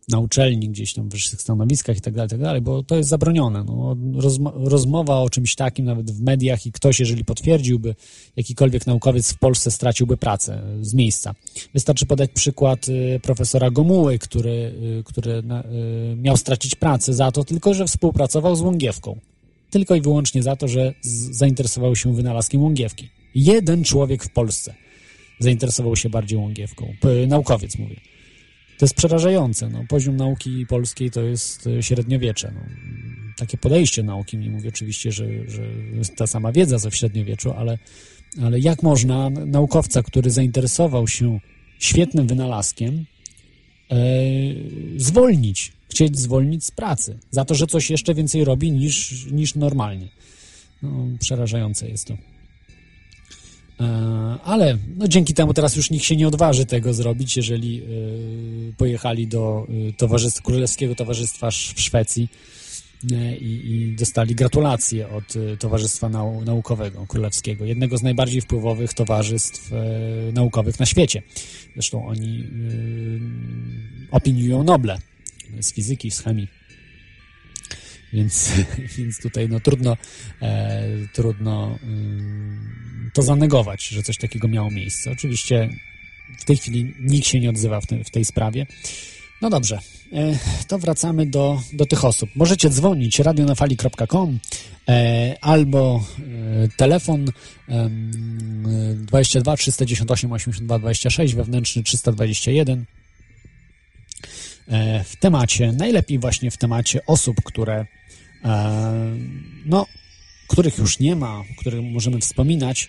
na 0.08 0.18
uczelni, 0.18 0.68
gdzieś 0.68 0.94
tam 0.94 1.08
w 1.08 1.12
wyższych 1.12 1.42
stanowiskach 1.42 1.96
i 1.96 2.00
tak 2.00 2.14
dalej, 2.14 2.28
tak 2.30 2.40
dalej, 2.40 2.60
bo 2.60 2.82
to 2.82 2.96
jest 2.96 3.08
zabronione. 3.08 3.64
No, 3.64 3.96
rozmo- 4.20 4.52
rozmowa 4.54 5.20
o 5.20 5.30
czymś 5.30 5.54
takim 5.54 5.84
nawet 5.84 6.10
w 6.10 6.22
mediach 6.22 6.66
i 6.66 6.72
ktoś, 6.72 7.00
jeżeli 7.00 7.24
potwierdziłby, 7.24 7.94
jakikolwiek 8.36 8.86
naukowiec 8.86 9.32
w 9.32 9.38
Polsce 9.38 9.70
straciłby 9.70 10.16
pracę 10.16 10.62
z 10.80 10.94
miejsca. 10.94 11.34
Wystarczy 11.74 12.06
podać 12.06 12.30
przykład 12.34 12.86
profesora 13.22 13.70
Gomuły, 13.70 14.18
który, 14.18 14.74
który 15.04 15.42
miał 16.16 16.36
stracić 16.36 16.74
pracę 16.74 17.14
za 17.14 17.32
to 17.32 17.44
tylko, 17.44 17.74
że 17.74 17.86
współpracował 17.86 18.56
z 18.56 18.60
Łągiewką 18.60 19.20
tylko 19.70 19.94
i 19.94 20.00
wyłącznie 20.00 20.42
za 20.42 20.56
to, 20.56 20.68
że 20.68 20.94
zainteresował 21.30 21.96
się 21.96 22.14
wynalazkiem 22.14 22.62
łągiewki. 22.62 23.08
Jeden 23.34 23.84
człowiek 23.84 24.24
w 24.24 24.30
Polsce 24.30 24.74
zainteresował 25.38 25.96
się 25.96 26.10
bardziej 26.10 26.38
łągiewką. 26.38 26.94
Naukowiec 27.26 27.78
mówię. 27.78 27.96
To 28.78 28.84
jest 28.84 28.94
przerażające. 28.94 29.68
No, 29.68 29.84
poziom 29.88 30.16
nauki 30.16 30.66
polskiej 30.66 31.10
to 31.10 31.22
jest 31.22 31.66
e, 31.66 31.82
średniowiecze. 31.82 32.52
No, 32.54 32.60
takie 33.36 33.58
podejście 33.58 34.02
nauki, 34.02 34.36
nie 34.36 34.50
mówię 34.50 34.68
oczywiście, 34.68 35.12
że, 35.12 35.24
że 35.48 35.62
jest 35.92 36.16
ta 36.16 36.26
sama 36.26 36.52
wiedza 36.52 36.78
co 36.78 36.90
w 36.90 36.94
średniowieczu, 36.94 37.52
ale, 37.52 37.78
ale 38.42 38.58
jak 38.60 38.82
można 38.82 39.30
naukowca, 39.30 40.02
który 40.02 40.30
zainteresował 40.30 41.08
się 41.08 41.40
świetnym 41.78 42.26
wynalazkiem, 42.26 43.04
e, 43.90 43.96
zwolnić, 44.96 45.72
chcieć 45.90 46.18
zwolnić 46.18 46.64
z 46.64 46.70
pracy 46.70 47.18
za 47.30 47.44
to, 47.44 47.54
że 47.54 47.66
coś 47.66 47.90
jeszcze 47.90 48.14
więcej 48.14 48.44
robi 48.44 48.72
niż, 48.72 49.26
niż 49.32 49.54
normalnie. 49.54 50.08
No, 50.82 51.06
przerażające 51.20 51.88
jest 51.88 52.06
to. 52.06 52.16
E, 53.80 54.38
ale 54.44 54.78
no, 54.96 55.08
dzięki 55.08 55.34
temu 55.34 55.54
teraz 55.54 55.76
już 55.76 55.90
nikt 55.90 56.04
się 56.04 56.16
nie 56.16 56.28
odważy 56.28 56.66
tego 56.66 56.94
zrobić, 56.94 57.36
jeżeli 57.36 57.82
e, 57.82 57.86
pojechali 58.76 59.26
do 59.26 59.66
e, 59.88 59.92
towarzystw, 59.92 60.42
Królewskiego 60.42 60.94
Towarzystwa 60.94 61.50
w 61.50 61.80
Szwecji 61.80 62.28
i, 63.40 63.44
i 63.44 63.96
dostali 63.98 64.34
gratulacje 64.34 65.08
od 65.08 65.24
Towarzystwa 65.58 66.08
Nau 66.08 66.44
Naukowego 66.44 67.06
Królewskiego, 67.06 67.64
jednego 67.64 67.98
z 67.98 68.02
najbardziej 68.02 68.40
wpływowych 68.40 68.94
towarzystw 68.94 69.70
naukowych 70.32 70.80
na 70.80 70.86
świecie. 70.86 71.22
Zresztą 71.74 72.06
oni 72.06 72.44
opiniują 74.10 74.64
Noble 74.64 74.98
z 75.60 75.72
fizyki, 75.72 76.10
z 76.10 76.20
chemii. 76.20 76.48
więc, 78.12 78.52
więc 78.98 79.20
tutaj 79.22 79.48
no, 79.48 79.60
trudno, 79.60 79.96
e, 80.42 80.88
trudno 81.12 81.78
y, 83.08 83.10
to 83.12 83.22
zanegować, 83.22 83.88
że 83.88 84.02
coś 84.02 84.16
takiego 84.16 84.48
miało 84.48 84.70
miejsce. 84.70 85.10
Oczywiście 85.10 85.68
w 86.38 86.44
tej 86.44 86.56
chwili 86.56 86.94
nikt 87.00 87.26
się 87.26 87.40
nie 87.40 87.50
odzywa 87.50 87.80
w, 87.80 87.86
te, 87.86 88.04
w 88.04 88.10
tej 88.10 88.24
sprawie. 88.24 88.66
No 89.40 89.50
dobrze, 89.50 89.78
e, 90.12 90.38
to 90.68 90.78
wracamy 90.78 91.26
do, 91.26 91.62
do 91.72 91.86
tych 91.86 92.04
osób. 92.04 92.30
Możecie 92.36 92.70
dzwonić 92.70 93.18
radionafali.com 93.18 94.38
e, 94.88 95.36
albo 95.40 96.04
e, 96.18 96.68
telefon 96.76 97.24
22 98.96 99.56
398 99.56 100.32
82 100.32 100.78
26, 100.78 101.34
wewnętrzny 101.34 101.82
321 101.82 102.84
w 105.04 105.16
temacie, 105.20 105.72
najlepiej 105.72 106.18
właśnie 106.18 106.50
w 106.50 106.56
temacie 106.56 107.06
osób, 107.06 107.36
które 107.44 107.86
no, 109.66 109.86
których 110.48 110.78
już 110.78 110.98
nie 110.98 111.16
ma, 111.16 111.42
których 111.58 111.82
możemy 111.82 112.18
wspominać, 112.18 112.88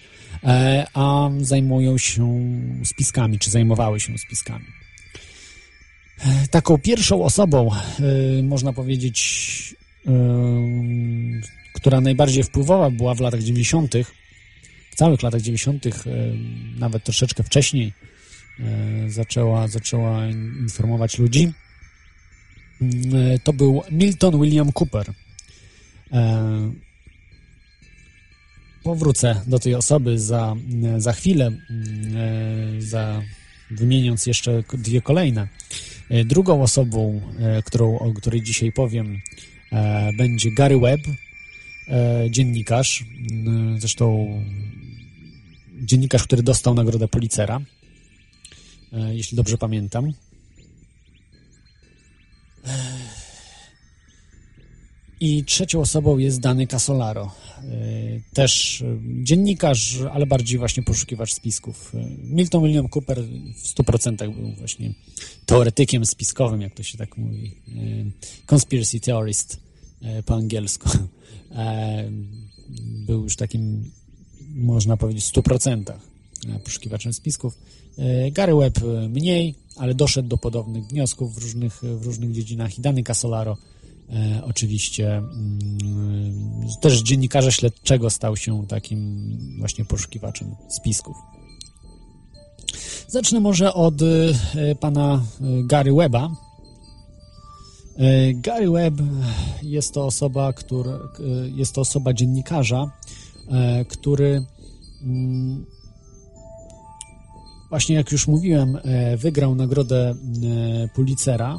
a 0.94 1.30
zajmują 1.40 1.98
się 1.98 2.42
spiskami, 2.84 3.40
czy 3.40 3.52
zajmowały 3.52 4.00
się 4.00 4.18
spiskami. 4.18 4.66
Taką 6.52 6.78
pierwszą 6.78 7.24
osobą, 7.24 7.70
można 8.44 8.74
powiedzieć, 8.74 9.76
która 11.74 12.02
najbardziej 12.02 12.44
wpływała 12.44 12.92
była 12.92 13.16
w 13.16 13.20
latach 13.20 13.44
90., 13.44 13.94
w 14.92 14.96
całych 14.96 15.24
latach 15.24 15.42
90., 15.42 15.86
y, 15.86 15.92
nawet 16.80 17.04
troszeczkę 17.04 17.44
wcześniej, 17.44 17.94
zaczęła, 19.08 19.68
zaczęła 19.68 20.28
informować 20.62 21.20
ludzi. 21.20 21.54
To 23.44 23.54
był 23.54 23.82
Milton 23.92 24.42
William 24.42 24.72
Cooper. 24.72 25.14
Powrócę 28.84 29.42
do 29.48 29.60
tej 29.60 29.76
osoby 29.76 30.20
za, 30.20 30.56
za 30.98 31.14
chwilę, 31.14 31.52
za, 32.80 33.22
wymieniąc 33.72 34.26
jeszcze 34.26 34.64
dwie 34.74 35.02
kolejne. 35.02 35.48
E, 36.12 36.26
drugą 36.26 36.62
osobą, 36.62 37.22
e, 37.40 37.64
którą, 37.64 38.00
o 38.00 38.14
której 38.14 38.42
dzisiaj 38.42 38.72
powiem, 38.72 39.22
e, 39.72 40.14
będzie 40.14 40.52
Gary 40.52 40.80
Webb, 40.80 41.02
dziennikarz, 42.30 43.06
zresztą 43.78 44.28
dziennikarz, 45.82 46.24
który 46.24 46.44
dostał 46.44 46.74
nagrodę 46.74 47.08
Policera, 47.08 47.62
jeśli 49.12 49.38
dobrze 49.38 49.58
pamiętam. 49.58 50.14
I 55.22 55.44
trzecią 55.46 55.82
osobą 55.82 56.18
jest 56.18 56.40
Dany 56.40 56.68
Casolaro, 56.68 57.32
e, 57.58 57.64
też 58.34 58.82
e, 58.82 58.98
dziennikarz, 59.24 59.98
ale 60.14 60.26
bardziej 60.26 60.60
właśnie 60.60 60.84
poszukiwacz 60.84 61.34
spisków. 61.34 61.96
E, 61.96 62.08
Milton 62.24 62.64
William 62.64 62.88
Cooper 62.96 63.24
w 63.56 63.68
100% 63.68 64.16
był 64.36 64.52
właśnie 64.52 64.94
teoretykiem 65.46 66.06
spiskowym, 66.06 66.62
jak 66.62 66.74
to 66.74 66.84
się 66.84 66.98
tak 66.98 67.18
mówi. 67.18 67.56
Conspiracy 68.52 69.00
theorist 69.00 69.60
po 70.26 70.36
angielsku. 70.36 70.90
Był 73.08 73.24
już 73.24 73.36
takim, 73.36 73.92
można 74.56 74.98
powiedzieć, 74.98 75.26
w 75.26 75.34
100% 75.34 75.94
poszukiwaczem 76.64 77.14
spisków. 77.14 77.58
Gary 78.32 78.56
Webb 78.56 78.80
mniej, 79.10 79.56
ale 79.76 79.96
doszedł 79.96 80.30
do 80.30 80.38
podobnych 80.38 80.84
wniosków 80.84 81.36
w 81.36 81.38
różnych, 81.38 81.82
w 81.84 82.06
różnych 82.06 82.32
dziedzinach 82.32 82.78
i 82.78 82.82
Dany 82.82 83.04
Casolaro 83.04 83.58
oczywiście 84.44 85.18
mm, 85.18 86.68
też 86.82 87.02
dziennikarza 87.02 87.52
śledczego 87.52 88.10
stał 88.10 88.38
się 88.38 88.68
takim 88.68 89.38
właśnie 89.60 89.86
poszukiwaczem 89.86 90.56
spisków. 90.70 91.18
Zacznę 93.08 93.40
może 93.40 93.74
od 93.74 94.02
e, 94.02 94.76
pana 94.76 95.14
e, 95.14 95.64
Gary 95.64 95.94
Webba. 95.94 96.30
Gary 98.36 98.70
Webb 98.70 99.02
jest 99.64 99.94
to 99.94 100.06
osoba, 100.06 100.54
który, 100.54 100.92
jest 101.56 101.76
to 101.76 101.82
osoba 101.82 102.14
dziennikarza, 102.14 102.92
który 103.88 104.46
mm, 105.04 105.66
właśnie 107.70 107.96
jak 107.96 108.12
już 108.12 108.28
mówiłem, 108.28 108.78
wygrał 109.18 109.56
nagrodę 109.56 110.16
Pulitzera 110.96 111.58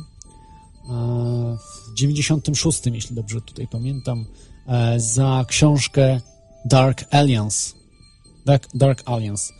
96, 1.94 2.86
jeśli 2.86 3.16
dobrze 3.16 3.40
tutaj 3.40 3.68
pamiętam, 3.68 4.26
e, 4.66 5.00
za 5.00 5.44
książkę 5.48 6.20
Dark 6.64 7.04
Alliance. 7.10 7.72
Dark, 8.46 8.68
Dark 8.74 9.02
Alliance. 9.04 9.52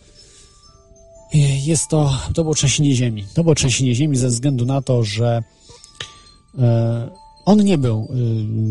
Jest 1.64 1.88
to, 1.88 2.18
to 2.34 2.42
było 2.42 2.54
trzęsienie 2.54 2.94
ziemi. 2.94 3.24
To 3.34 3.42
było 3.42 3.54
trzęsienie 3.54 3.94
ziemi 3.94 4.16
ze 4.16 4.28
względu 4.28 4.66
na 4.66 4.82
to, 4.82 5.04
że 5.04 5.42
e, 6.58 7.10
on 7.44 7.64
nie 7.64 7.78
był 7.78 8.08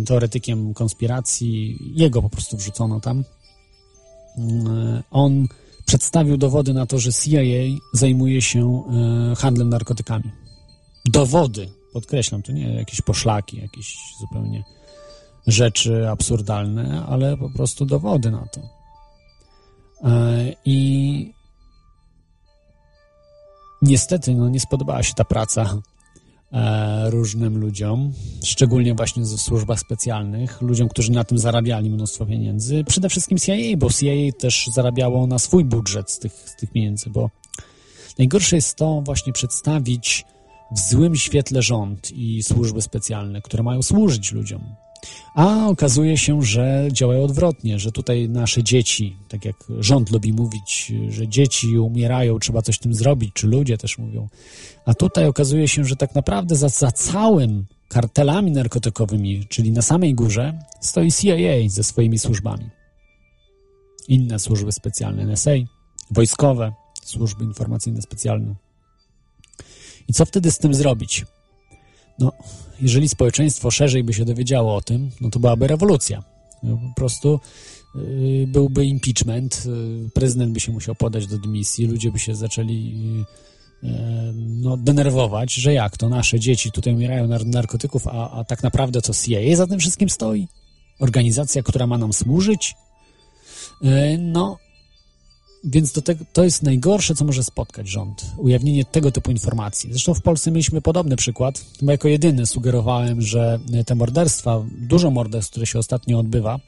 teoretykiem 0.06 0.74
konspiracji, 0.74 1.78
jego 1.96 2.22
po 2.22 2.30
prostu 2.30 2.58
wrzucono 2.58 3.00
tam. 3.00 3.24
E, 4.38 5.04
on 5.12 5.48
przedstawił 5.86 6.38
dowody 6.38 6.74
na 6.74 6.86
to, 6.86 7.00
że 7.00 7.14
CIA 7.14 7.82
zajmuje 7.94 8.42
się 8.42 8.84
handlem 9.38 9.70
narkotykami. 9.70 10.32
Dowody 11.06 11.81
podkreślam, 11.94 12.42
to 12.42 12.52
nie 12.52 12.76
jakieś 12.76 13.02
poszlaki, 13.02 13.58
jakieś 13.58 13.98
zupełnie 14.20 14.64
rzeczy 15.48 16.10
absurdalne, 16.10 17.06
ale 17.10 17.38
po 17.38 17.50
prostu 17.50 17.86
dowody 17.86 18.32
na 18.32 18.46
to. 18.46 18.62
E, 20.04 20.56
I 20.66 21.34
niestety 23.82 24.36
no, 24.36 24.50
nie 24.50 24.60
spodobała 24.60 25.04
się 25.04 25.14
ta 25.14 25.26
praca 25.26 25.82
e, 26.52 27.10
różnym 27.10 27.58
ludziom, 27.58 28.14
szczególnie 28.44 28.96
właśnie 28.96 29.26
ze 29.26 29.38
służbach 29.38 29.80
specjalnych, 29.80 30.62
ludziom, 30.62 30.90
którzy 30.90 31.12
na 31.12 31.24
tym 31.24 31.38
zarabiali 31.38 31.90
mnóstwo 31.90 32.26
pieniędzy. 32.26 32.84
Przede 32.84 33.10
wszystkim 33.10 33.38
CIA, 33.38 33.78
bo 33.78 33.90
CIA 33.90 34.38
też 34.40 34.70
zarabiało 34.74 35.28
na 35.28 35.40
swój 35.40 35.66
budżet 35.66 36.12
z 36.12 36.20
tych, 36.20 36.34
z 36.34 36.56
tych 36.56 36.72
pieniędzy, 36.72 37.10
bo 37.10 37.30
najgorsze 38.20 38.56
jest 38.56 38.76
to 38.78 39.02
właśnie 39.02 39.34
przedstawić 39.34 40.26
w 40.72 40.80
złym 40.80 41.16
świetle 41.16 41.62
rząd 41.62 42.12
i 42.12 42.44
służby 42.44 42.82
specjalne, 42.82 43.42
które 43.42 43.64
mają 43.64 43.82
służyć 43.82 44.32
ludziom. 44.32 44.76
A 45.36 45.68
okazuje 45.68 46.18
się, 46.18 46.42
że 46.42 46.88
działają 46.92 47.24
odwrotnie, 47.24 47.80
że 47.80 47.92
tutaj 47.92 48.30
nasze 48.30 48.64
dzieci, 48.64 49.16
tak 49.30 49.46
jak 49.46 49.56
rząd 49.80 50.12
lubi 50.12 50.34
mówić, 50.34 50.94
że 51.10 51.28
dzieci 51.28 51.78
umierają, 51.78 52.40
trzeba 52.40 52.62
coś 52.62 52.76
z 52.76 52.80
tym 52.80 52.94
zrobić, 52.94 53.34
czy 53.34 53.48
ludzie 53.48 53.78
też 53.78 53.98
mówią. 53.98 54.28
A 54.86 54.94
tutaj 54.94 55.28
okazuje 55.28 55.68
się, 55.68 55.86
że 55.86 55.96
tak 55.96 56.16
naprawdę 56.16 56.56
za, 56.56 56.70
za 56.70 56.92
całym 56.92 57.66
kartelami 57.88 58.52
narkotykowymi, 58.52 59.48
czyli 59.50 59.72
na 59.72 59.82
samej 59.82 60.16
górze, 60.16 60.60
stoi 60.82 61.12
CIA 61.12 61.70
ze 61.70 61.84
swoimi 61.84 62.20
służbami. 62.20 62.70
Inne 64.08 64.40
służby 64.40 64.72
specjalne, 64.72 65.26
NSA, 65.26 65.52
wojskowe, 66.12 66.74
służby 67.04 67.44
informacyjne 67.44 68.02
specjalne. 68.02 68.56
I 70.08 70.14
co 70.14 70.26
wtedy 70.26 70.52
z 70.52 70.58
tym 70.58 70.74
zrobić? 70.74 71.26
No, 72.20 72.32
jeżeli 72.82 73.10
społeczeństwo 73.10 73.72
szerzej 73.72 74.04
by 74.04 74.14
się 74.14 74.26
dowiedziało 74.26 74.76
o 74.76 74.82
tym, 74.82 75.12
no 75.22 75.30
to 75.30 75.40
byłaby 75.40 75.68
rewolucja. 75.68 76.24
No, 76.64 76.78
po 76.78 76.96
prostu 76.96 77.40
yy, 77.96 78.48
byłby 78.48 78.86
impeachment, 78.86 79.66
yy, 79.66 80.10
prezydent 80.14 80.54
by 80.54 80.60
się 80.60 80.72
musiał 80.72 80.96
podać 80.96 81.28
do 81.28 81.38
dymisji, 81.38 81.88
ludzie 81.88 82.12
by 82.12 82.20
się 82.20 82.36
zaczęli 82.36 82.94
yy, 83.84 83.94
no, 84.36 84.78
denerwować, 84.78 85.54
że 85.54 85.74
jak 85.74 85.98
to 85.98 86.10
nasze 86.10 86.40
dzieci 86.40 86.72
tutaj 86.72 86.94
umierają 86.94 87.28
na 87.28 87.40
narkotyków, 87.46 88.08
a, 88.08 88.32
a 88.32 88.44
tak 88.44 88.64
naprawdę 88.64 89.02
to 89.02 89.14
CIA 89.14 89.56
za 89.56 89.68
tym 89.68 89.80
wszystkim 89.80 90.10
stoi? 90.10 90.48
Organizacja, 91.00 91.64
która 91.64 91.88
ma 91.88 91.98
nam 91.98 92.14
służyć? 92.14 92.76
Y, 93.84 94.18
no, 94.20 94.58
więc 95.64 95.92
do 95.92 96.02
tego, 96.02 96.26
to 96.34 96.44
jest 96.44 96.64
najgorsze, 96.64 97.16
co 97.16 97.26
może 97.26 97.44
spotkać 97.44 97.88
rząd. 97.88 98.26
Ujawnienie 98.38 98.86
tego 98.86 99.12
typu 99.12 99.32
informacji. 99.32 99.92
Zresztą 99.92 100.14
w 100.14 100.22
Polsce 100.22 100.52
mieliśmy 100.52 100.82
podobny 100.82 101.16
przykład, 101.16 101.66
bo 101.82 101.92
jako 101.92 102.08
jedyny 102.08 102.46
sugerowałem, 102.46 103.22
że 103.22 103.60
te 103.86 103.96
morderstwa, 103.96 104.64
dużo 104.78 105.12
morderstw, 105.12 105.52
które 105.52 105.66
się 105.66 105.80
ostatnio 105.80 106.20
odbywa, 106.20 106.60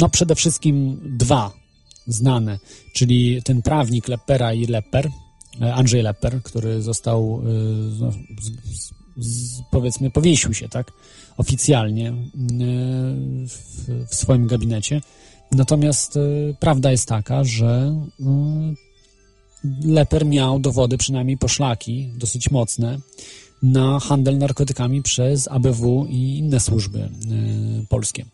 no 0.00 0.08
przede 0.08 0.34
wszystkim 0.34 1.00
dwa 1.18 1.52
znane, 2.06 2.58
czyli 2.92 3.42
ten 3.42 3.62
prawnik 3.62 4.08
Lepera 4.08 4.52
i 4.52 4.66
Leper, 4.66 5.10
e, 5.60 5.74
Andrzej 5.74 6.02
Leper, 6.02 6.42
który 6.42 6.82
został, 6.82 7.42
no, 8.00 8.12
powiedzmy, 9.70 10.10
powiesił 10.10 10.54
się, 10.54 10.68
tak, 10.68 10.92
oficjalnie 11.36 12.08
e, 12.08 12.14
w, 13.48 13.86
w 14.08 14.14
swoim 14.14 14.46
gabinecie 14.46 15.00
Natomiast 15.52 16.16
y, 16.16 16.54
prawda 16.60 16.90
jest 16.90 17.08
taka, 17.08 17.44
że 17.44 17.94
y, 18.20 18.24
Leper 19.84 20.26
miał 20.26 20.58
dowody, 20.58 20.98
przynajmniej 20.98 21.38
poszlaki, 21.38 22.08
dosyć 22.16 22.50
mocne, 22.50 22.98
na 23.62 24.00
handel 24.00 24.38
narkotykami 24.38 25.02
przez 25.02 25.48
ABW 25.48 26.06
i 26.08 26.38
inne 26.38 26.60
służby 26.60 26.98
e, 26.98 27.08
polskie. 27.88 28.24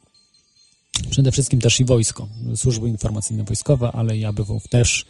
Przede 1.11 1.33
wszystkim 1.33 1.61
też 1.61 1.81
i 1.81 1.85
wojsko, 1.85 2.29
służby 2.57 2.89
informacyjne 2.89 3.45
wojskowe, 3.45 3.93
ale 3.93 4.17
i 4.17 4.25
ABW 4.25 4.61
też 4.71 5.07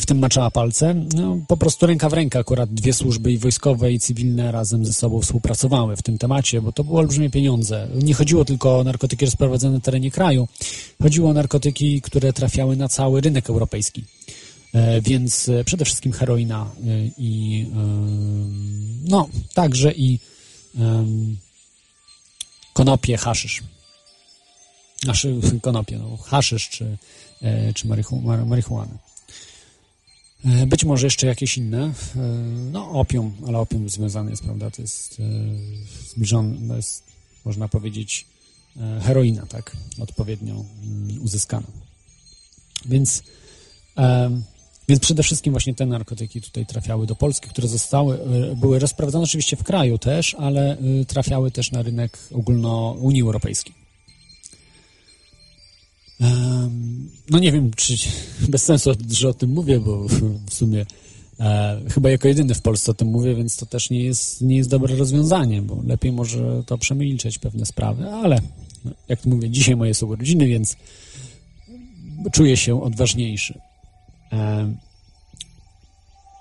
w 0.00 0.06
tym 0.06 0.18
maczała 0.18 0.50
palce. 0.50 0.94
No, 1.14 1.38
po 1.48 1.56
prostu 1.56 1.86
ręka 1.86 2.08
w 2.08 2.12
rękę 2.12 2.38
akurat 2.38 2.74
dwie 2.74 2.92
służby 2.92 3.32
i 3.32 3.38
wojskowe 3.38 3.92
i 3.92 4.00
cywilne 4.00 4.52
razem 4.52 4.86
ze 4.86 4.92
sobą 4.92 5.20
współpracowały 5.20 5.96
w 5.96 6.02
tym 6.02 6.18
temacie, 6.18 6.62
bo 6.62 6.72
to 6.72 6.84
były 6.84 6.98
olbrzymie 6.98 7.30
pieniądze. 7.30 7.88
Nie 8.02 8.14
chodziło 8.14 8.44
tylko 8.44 8.78
o 8.78 8.84
narkotyki 8.84 9.24
rozprowadzone 9.24 9.74
na 9.74 9.80
terenie 9.80 10.10
kraju, 10.10 10.48
chodziło 11.02 11.30
o 11.30 11.32
narkotyki, 11.32 12.00
które 12.00 12.32
trafiały 12.32 12.76
na 12.76 12.88
cały 12.88 13.20
rynek 13.20 13.50
europejski. 13.50 14.04
E, 14.72 15.00
więc 15.00 15.48
e, 15.48 15.64
przede 15.64 15.84
wszystkim 15.84 16.12
heroina 16.12 16.70
e, 16.76 16.86
i 17.18 17.66
no, 19.04 19.28
także 19.54 19.92
i 19.92 20.18
konopie, 22.72 23.16
haszysz. 23.16 23.62
Znaczy 25.02 25.40
konopie, 25.62 25.98
no, 25.98 26.16
haszysz 26.16 26.68
czy, 26.68 26.98
czy 27.74 27.88
marihuana. 28.46 28.98
Być 30.66 30.84
może 30.84 31.06
jeszcze 31.06 31.26
jakieś 31.26 31.58
inne. 31.58 31.92
No, 32.72 32.90
opium, 32.90 33.36
ale 33.48 33.58
opium 33.58 33.88
związany 33.88 34.30
jest, 34.30 34.42
prawda, 34.42 34.70
to 34.70 34.82
jest 34.82 35.18
zbliżony, 36.08 36.68
to 36.68 36.76
jest, 36.76 37.04
można 37.44 37.68
powiedzieć, 37.68 38.26
heroina, 39.00 39.46
tak, 39.46 39.76
odpowiednio 39.98 40.64
mm, 40.82 41.22
uzyskana. 41.22 41.66
Więc 42.84 43.22
więc 44.90 45.00
przede 45.00 45.22
wszystkim 45.22 45.52
właśnie 45.52 45.74
te 45.74 45.86
narkotyki 45.86 46.40
tutaj 46.40 46.66
trafiały 46.66 47.06
do 47.06 47.16
Polski, 47.16 47.48
które 47.48 47.68
zostały, 47.68 48.18
e, 48.20 48.56
były 48.56 48.78
rozprowadzone 48.78 49.24
oczywiście 49.24 49.56
w 49.56 49.64
kraju 49.64 49.98
też, 49.98 50.34
ale 50.34 50.78
e, 50.78 51.04
trafiały 51.04 51.50
też 51.50 51.72
na 51.72 51.82
rynek 51.82 52.18
ogólno 52.32 52.96
Unii 53.00 53.22
Europejskiej. 53.22 53.74
No 57.30 57.38
nie 57.38 57.52
wiem, 57.52 57.70
czy 57.76 57.94
bez 58.48 58.62
sensu, 58.62 58.92
że 59.10 59.28
o 59.28 59.34
tym 59.34 59.50
mówię, 59.50 59.80
bo 59.80 60.06
w 60.46 60.54
sumie 60.54 60.86
e, 61.40 61.80
chyba 61.90 62.10
jako 62.10 62.28
jedyny 62.28 62.54
w 62.54 62.62
Polsce 62.62 62.90
o 62.90 62.94
tym 62.94 63.08
mówię, 63.08 63.34
więc 63.34 63.56
to 63.56 63.66
też 63.66 63.90
nie 63.90 64.04
jest, 64.04 64.40
nie 64.40 64.56
jest 64.56 64.70
dobre 64.70 64.96
rozwiązanie, 64.96 65.62
bo 65.62 65.82
lepiej 65.86 66.12
może 66.12 66.62
to 66.66 66.78
przemilczeć 66.78 67.38
pewne 67.38 67.66
sprawy, 67.66 68.10
ale 68.10 68.40
no, 68.84 68.90
jak 69.08 69.26
mówię, 69.26 69.50
dzisiaj 69.50 69.76
moje 69.76 69.94
są 69.94 70.06
urodziny, 70.06 70.46
więc 70.46 70.76
czuję 72.32 72.56
się 72.56 72.82
odważniejszy. 72.82 73.60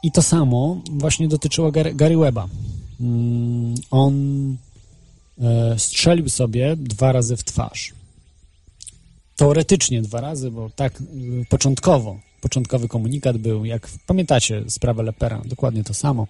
I 0.04 0.12
to 0.12 0.22
samo 0.22 0.82
właśnie 0.92 1.28
dotyczyło 1.28 1.72
Gary 1.72 2.18
Weba. 2.18 2.48
Mm, 3.00 3.76
on 3.92 4.58
e, 5.42 5.80
strzelił 5.80 6.30
sobie 6.30 6.76
dwa 6.76 7.12
razy 7.12 7.38
w 7.38 7.44
twarz. 7.44 7.94
Teoretycznie 9.36 10.02
dwa 10.02 10.22
razy, 10.22 10.52
bo 10.52 10.70
tak 10.70 11.02
y, 11.02 11.46
początkowo, 11.50 12.20
początkowy 12.42 12.88
komunikat 12.88 13.38
był, 13.38 13.66
jak 13.66 13.90
pamiętacie 14.06 14.64
sprawę 14.68 15.04
Lepera, 15.04 15.42
dokładnie 15.46 15.84
to 15.84 15.94
samo, 15.94 16.28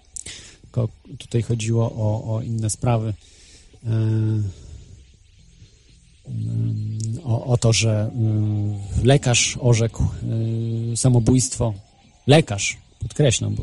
tylko 0.62 0.88
tutaj 1.18 1.42
chodziło 1.42 1.92
o, 1.92 2.34
o 2.34 2.42
inne 2.42 2.70
sprawy. 2.70 3.14
E, 3.84 3.90
o, 7.24 7.44
o 7.44 7.56
to, 7.58 7.72
że 7.72 8.10
y, 9.02 9.06
lekarz 9.06 9.58
orzekł 9.60 10.04
y, 10.92 10.96
samobójstwo. 10.96 11.74
Lekarz, 12.26 12.76
podkreślam, 12.98 13.54
bo 13.54 13.62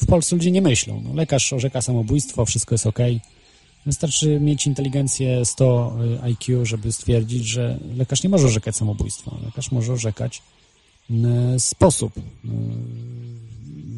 w 0.00 0.06
Polsce 0.06 0.36
ludzie 0.36 0.50
nie 0.50 0.62
myślą. 0.62 1.02
No, 1.04 1.14
lekarz 1.14 1.52
orzeka 1.52 1.82
samobójstwo, 1.82 2.44
wszystko 2.44 2.74
jest 2.74 2.86
ok. 2.86 2.98
Wystarczy 3.86 4.40
mieć 4.40 4.66
inteligencję 4.66 5.44
100 5.44 5.96
y, 6.18 6.22
IQ, 6.22 6.66
żeby 6.66 6.92
stwierdzić, 6.92 7.44
że 7.46 7.78
lekarz 7.96 8.22
nie 8.22 8.30
może 8.30 8.46
orzekać 8.46 8.76
samobójstwa. 8.76 9.36
Lekarz 9.44 9.70
może 9.70 9.92
orzekać 9.92 10.42
sposób 11.58 12.12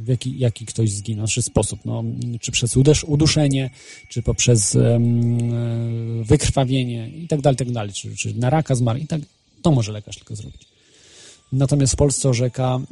w 0.07 0.09
jaki, 0.09 0.39
jaki 0.39 0.67
ktoś 0.67 0.91
zginął, 0.91 1.27
znaczy 1.27 1.43
sposób, 1.43 1.81
no, 1.85 2.05
czy 2.41 2.53
przez 2.53 2.77
uduszenie, 3.07 3.71
czy 4.09 4.23
poprzez 4.23 4.75
um, 4.75 6.25
wykrwawienie 6.25 7.09
i 7.09 7.29
tak 7.29 7.41
dalej, 7.41 7.57
tak 7.57 7.71
dalej, 7.71 7.93
czy, 7.93 8.17
czy 8.17 8.35
na 8.35 8.51
raka 8.51 8.75
zmarł 8.75 8.99
i 8.99 9.07
tak, 9.07 9.21
to 9.63 9.71
może 9.71 9.93
lekarz 9.93 10.17
tylko 10.17 10.37
zrobić. 10.37 10.67
Natomiast 11.53 11.93
w 11.93 11.97
Polsce 11.97 12.29
orzeka 12.29 12.81
e, 12.81 12.83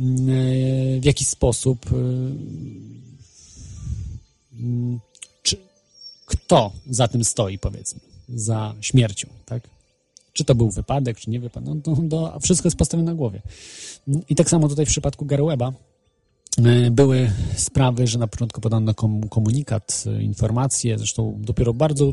w 1.00 1.04
jaki 1.04 1.24
sposób 1.24 1.86
e, 1.86 1.94
czy 5.42 5.56
kto 6.26 6.72
za 6.86 7.08
tym 7.08 7.24
stoi, 7.24 7.58
powiedzmy, 7.58 8.00
za 8.28 8.74
śmiercią, 8.80 9.28
tak? 9.46 9.73
Czy 10.34 10.44
to 10.44 10.54
był 10.54 10.70
wypadek, 10.70 11.20
czy 11.20 11.30
nie 11.30 11.40
wypadek, 11.40 11.68
no 11.68 11.96
to, 11.96 12.02
to 12.10 12.40
wszystko 12.40 12.66
jest 12.66 12.76
postawione 12.76 13.10
na 13.10 13.16
głowie. 13.16 13.42
I 14.28 14.34
tak 14.34 14.50
samo 14.50 14.68
tutaj 14.68 14.86
w 14.86 14.88
przypadku 14.88 15.26
Gary 15.26 15.44
Weba, 15.44 15.72
E, 16.58 16.90
były 16.90 17.30
sprawy, 17.56 18.06
że 18.06 18.18
na 18.18 18.26
początku 18.26 18.60
podano 18.60 18.94
komunikat, 19.30 20.04
e, 20.06 20.22
informacje, 20.22 20.98
zresztą 20.98 21.38
dopiero 21.40 21.74
bardzo 21.74 22.12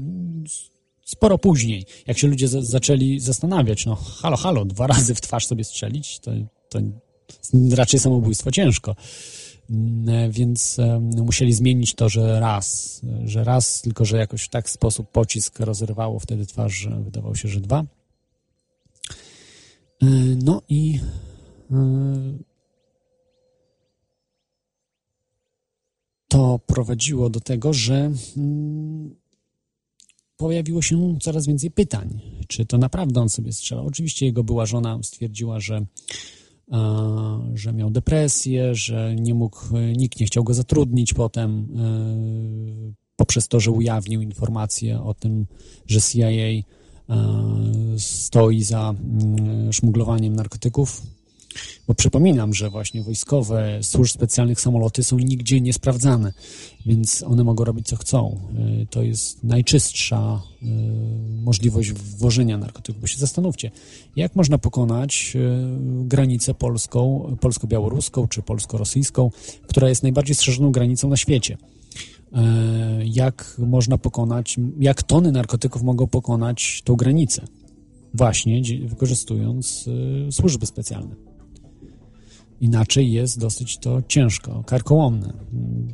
sporo 1.05 1.37
później, 1.37 1.85
jak 2.07 2.17
się 2.17 2.27
ludzie 2.27 2.47
zaczęli 2.47 3.19
zastanawiać, 3.19 3.85
no 3.85 3.95
halo, 3.95 4.37
halo, 4.37 4.65
dwa 4.65 4.87
razy 4.87 5.15
w 5.15 5.21
twarz 5.21 5.47
sobie 5.47 5.63
strzelić, 5.63 6.19
to, 6.19 6.31
to 6.69 6.79
raczej 7.75 7.99
samobójstwo 7.99 8.51
ciężko. 8.51 8.95
Mm, 9.69 10.09
e, 10.09 10.29
więc 10.29 10.77
musieli 11.01 11.53
zmienić 11.53 11.95
to, 11.95 12.09
że 12.09 12.39
raz, 12.39 13.01
że 13.25 13.43
raz, 13.43 13.81
tylko 13.81 14.05
że 14.05 14.17
jakoś 14.17 14.41
w 14.43 14.49
tak 14.49 14.69
sposób 14.69 15.11
pocisk 15.11 15.59
rozrywało 15.59 16.19
wtedy 16.19 16.45
twarz, 16.45 16.73
że 16.73 16.89
wydawało 16.89 17.35
się, 17.35 17.47
że 17.49 17.59
dwa. 17.59 17.85
No 20.43 20.61
i 20.69 20.99
to 26.27 26.59
prowadziło 26.65 27.29
do 27.29 27.39
tego, 27.39 27.73
że 27.73 28.11
mm, 28.37 29.15
pojawiło 30.37 30.81
się 30.81 31.17
coraz 31.21 31.47
więcej 31.47 31.71
pytań, 31.71 32.21
czy 32.47 32.65
to 32.65 32.77
naprawdę 32.77 33.21
on 33.21 33.29
sobie 33.29 33.53
strzelał. 33.53 33.85
Oczywiście 33.87 34.25
jego 34.25 34.43
była 34.43 34.65
żona 34.65 34.99
stwierdziła, 35.03 35.59
że, 35.59 35.85
że 37.53 37.73
miał 37.73 37.89
depresję, 37.89 38.75
że 38.75 39.15
nie 39.15 39.33
mógł, 39.33 39.77
nikt 39.97 40.19
nie 40.19 40.25
chciał 40.25 40.43
go 40.43 40.53
zatrudnić 40.53 41.13
potem 41.13 41.67
e, 41.77 42.93
poprzez 43.15 43.47
to, 43.47 43.59
że 43.59 43.71
ujawnił 43.71 44.21
informacje 44.21 45.01
o 45.01 45.13
tym, 45.13 45.45
że 45.87 46.01
CIA 46.01 46.27
e, 46.27 46.80
stoi 47.97 48.63
za 48.63 48.89
mm, 48.89 49.73
szmuglowaniem 49.73 50.35
narkotyków 50.35 51.01
bo 51.87 51.93
przypominam, 51.93 52.53
że 52.53 52.69
właśnie 52.69 53.03
wojskowe, 53.03 53.79
służb 53.81 54.13
specjalnych 54.13 54.61
samoloty 54.61 55.03
są 55.03 55.17
nigdzie 55.17 55.61
nie 55.61 55.73
sprawdzane, 55.73 56.33
więc 56.85 57.23
one 57.23 57.43
mogą 57.43 57.63
robić 57.63 57.87
co 57.87 57.95
chcą. 57.95 58.39
Y, 58.81 58.87
to 58.89 59.03
jest 59.03 59.43
najczystsza 59.43 60.41
y, 60.63 60.65
możliwość 61.43 61.93
włożenia 61.93 62.57
narkotyków. 62.57 63.01
Bo 63.01 63.07
się 63.07 63.19
zastanówcie, 63.19 63.71
jak 64.15 64.35
można 64.35 64.57
pokonać 64.57 65.37
granicę 66.01 66.53
polską, 66.53 67.35
polsko-białoruską 67.39 68.27
czy 68.27 68.41
polsko-rosyjską, 68.41 69.31
która 69.67 69.89
jest 69.89 70.03
najbardziej 70.03 70.35
strzeżoną 70.35 70.71
granicą 70.71 71.09
na 71.09 71.17
świecie 71.17 71.57
jak 73.05 73.55
można 73.57 73.97
pokonać, 73.97 74.57
jak 74.79 75.03
tony 75.03 75.31
narkotyków 75.31 75.83
mogą 75.83 76.07
pokonać 76.07 76.81
tą 76.85 76.95
granicę, 76.95 77.45
właśnie 78.13 78.61
wykorzystując 78.85 79.89
służby 80.31 80.65
specjalne. 80.65 81.15
Inaczej 82.61 83.11
jest 83.11 83.39
dosyć 83.39 83.77
to 83.77 84.01
ciężko, 84.07 84.63
karkołomne, 84.63 85.33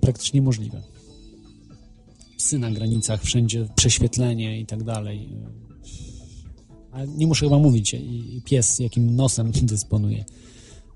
praktycznie 0.02 0.40
niemożliwe. 0.40 0.84
Psy 2.38 2.60
na 2.60 2.72
granicach, 2.72 3.24
wszędzie 3.24 3.68
prześwietlenie 3.76 4.60
i 4.60 4.66
tak 4.66 4.84
dalej. 4.84 5.30
A 6.92 7.06
nie 7.06 7.28
muszę 7.28 7.46
chyba 7.46 7.58
mówić, 7.58 7.94
i 7.94 8.42
pies 8.46 8.80
jakim 8.80 9.16
nosem 9.16 9.52
dysponuje, 9.62 10.26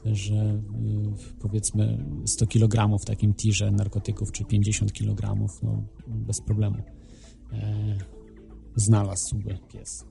że 0.05 0.33
y, 0.33 1.39
powiedzmy 1.39 2.05
100 2.25 2.47
kg 2.47 2.99
w 2.99 3.05
takim 3.05 3.33
tirze 3.33 3.71
narkotyków, 3.71 4.31
czy 4.31 4.45
50 4.45 4.93
kg, 4.93 5.49
no 5.63 5.83
bez 6.07 6.41
problemu 6.41 6.77
e, 7.53 7.97
znalazłby 8.75 9.57
pies. 9.73 10.05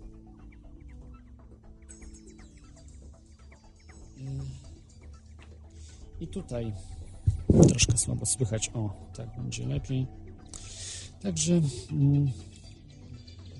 I 6.20 6.26
tutaj 6.26 6.72
troszkę 7.68 7.98
słabo 7.98 8.26
słychać. 8.26 8.70
O, 8.74 9.10
tak 9.16 9.28
będzie 9.36 9.66
lepiej. 9.66 10.06
Także 11.22 11.60
mm, 11.92 12.30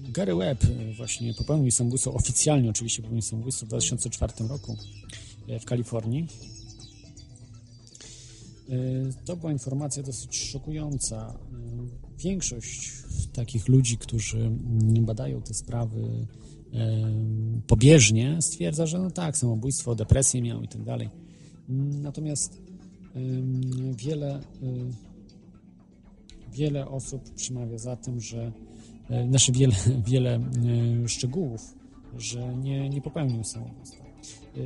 Gary 0.00 0.34
Webb 0.34 0.64
e, 0.64 0.92
właśnie 0.94 1.34
popełnił 1.34 1.70
samobójstwo, 1.70 2.14
oficjalnie 2.14 2.70
oczywiście 2.70 3.02
popełnił 3.02 3.22
samobójstwo 3.22 3.66
w 3.66 3.68
2004 3.68 4.32
roku 4.48 4.76
w 5.60 5.64
Kalifornii. 5.64 6.26
To 9.24 9.36
była 9.36 9.52
informacja 9.52 10.02
dosyć 10.02 10.38
szokująca. 10.38 11.38
Większość 12.18 12.92
takich 13.32 13.68
ludzi, 13.68 13.98
którzy 13.98 14.50
badają 15.00 15.42
te 15.42 15.54
sprawy 15.54 16.26
pobieżnie, 17.66 18.42
stwierdza, 18.42 18.86
że 18.86 18.98
no 18.98 19.10
tak, 19.10 19.36
samobójstwo, 19.36 19.94
depresję 19.94 20.42
miał 20.42 20.62
i 20.62 20.68
tak 20.68 20.82
dalej. 20.82 21.08
Natomiast 22.02 22.62
wiele, 23.96 24.40
wiele 26.52 26.88
osób 26.88 27.34
przemawia 27.34 27.78
za 27.78 27.96
tym, 27.96 28.20
że 28.20 28.52
znaczy 29.28 29.52
wiele, 29.52 29.74
wiele 30.06 30.40
szczegółów, 31.06 31.74
że 32.18 32.56
nie, 32.56 32.88
nie 32.88 33.02
popełnił 33.02 33.44
samobójstwa. 33.44 33.99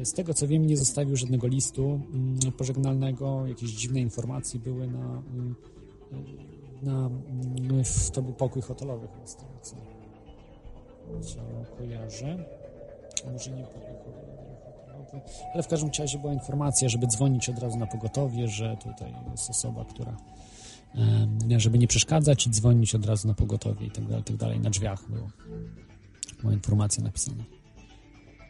Z 0.05 0.12
tego 0.12 0.34
co 0.34 0.46
wiem, 0.48 0.66
nie 0.66 0.76
zostawił 0.76 1.16
żadnego 1.16 1.46
listu 1.46 2.00
pożegnalnego, 2.59 3.46
jakieś 3.46 3.70
dziwne 3.70 4.00
informacje 4.00 4.61
były 4.61 4.86
na, 4.86 5.22
na 6.82 7.11
to 8.12 8.22
był 8.22 8.32
pokój 8.32 8.62
hotelowy 8.62 9.09
chyba 9.09 9.26
z 9.26 9.36
tego 9.36 9.50
co, 9.62 9.76
co 11.20 11.38
kojarzę. 11.78 12.44
Może 13.32 13.50
nie 13.50 13.64
pokój 13.64 13.80
hotelowy, 13.80 15.20
ale 15.55 15.62
w 15.62 15.68
każdym 15.68 15.90
razie 15.98 16.18
była 16.18 16.32
informacja, 16.32 16.88
żeby 16.88 17.07
dzwonić 17.07 17.48
od 17.48 17.59
razu 17.59 17.78
na 17.78 17.86
pogotowie, 17.86 18.48
że 18.48 18.76
tutaj 18.82 19.14
jest 19.30 19.50
osoba, 19.50 19.84
która 19.84 20.16
żeby 21.57 21.78
nie 21.78 21.86
przeszkadzać 21.86 22.46
i 22.46 22.50
dzwonić 22.50 22.94
od 22.94 23.07
razu 23.07 23.28
na 23.28 23.34
pogotowie 23.34 23.86
i 23.86 23.90
tak 23.90 24.05
dalej, 24.07 24.24
tak 24.24 24.36
dalej. 24.36 24.61
Na 24.61 24.70
drzwiach 24.70 25.11
było. 25.11 25.28
Była 26.40 26.52
informacja 26.52 27.05
napisana. 27.05 27.44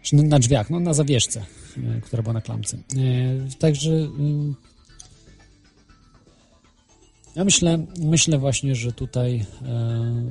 Czy 0.04 0.16
na 0.16 0.38
drzwiach, 0.38 0.70
no 0.70 0.80
na 0.80 0.94
zawieszce, 0.94 1.44
e, 1.96 2.00
która 2.00 2.22
była 2.22 2.32
na 2.32 2.40
klamce. 2.40 2.76
E, 2.76 2.80
także 3.58 3.92
mm, 3.92 4.54
ja 7.36 7.44
myślę, 7.44 7.86
myślę 7.98 8.38
właśnie, 8.38 8.74
że 8.74 8.92
tutaj 8.92 9.46
e, 9.62 10.24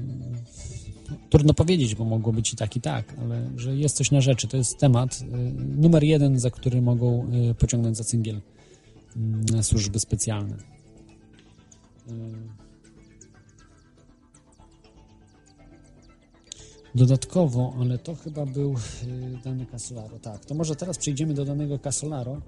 trudno 1.30 1.54
powiedzieć, 1.54 1.96
bo 1.96 2.06
mogło 2.06 2.34
być 2.34 2.54
i 2.54 2.56
tak, 2.56 2.76
i 2.76 2.82
tak, 2.82 3.14
ale 3.22 3.50
że 3.56 3.76
jest 3.76 3.96
coś 3.96 4.12
na 4.12 4.22
rzeczy. 4.22 4.48
To 4.48 4.58
jest 4.58 4.78
temat 4.78 5.24
numer 5.78 6.04
jeden, 6.04 6.40
za 6.40 6.52
który 6.52 6.82
mogą 6.82 7.32
pociągnąć 7.60 7.98
za 7.98 8.04
cyngiel 8.04 8.42
e, 9.56 9.64
służby 9.64 10.00
specjalne. 10.00 10.58
Dodatkowo, 16.96 17.76
ale 17.80 17.98
to 17.98 18.16
chyba 18.16 18.46
był 18.46 18.76
dany 19.44 19.66
Casolaro. 19.66 20.20
Tak, 20.20 20.46
to 20.46 20.56
może 20.56 20.76
teraz 20.76 20.98
przejdziemy 20.98 21.34
do 21.34 21.46
danego 21.46 21.80
Casolaro. 21.80 22.42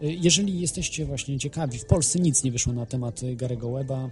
Jeżeli 0.00 0.60
jesteście 0.60 1.06
właśnie 1.06 1.38
ciekawi, 1.38 1.78
w 1.78 1.86
Polsce 1.86 2.18
nic 2.18 2.44
nie 2.44 2.52
wyszło 2.52 2.72
na 2.72 2.86
temat 2.86 3.20
Garego 3.36 3.72
Weba. 3.72 4.10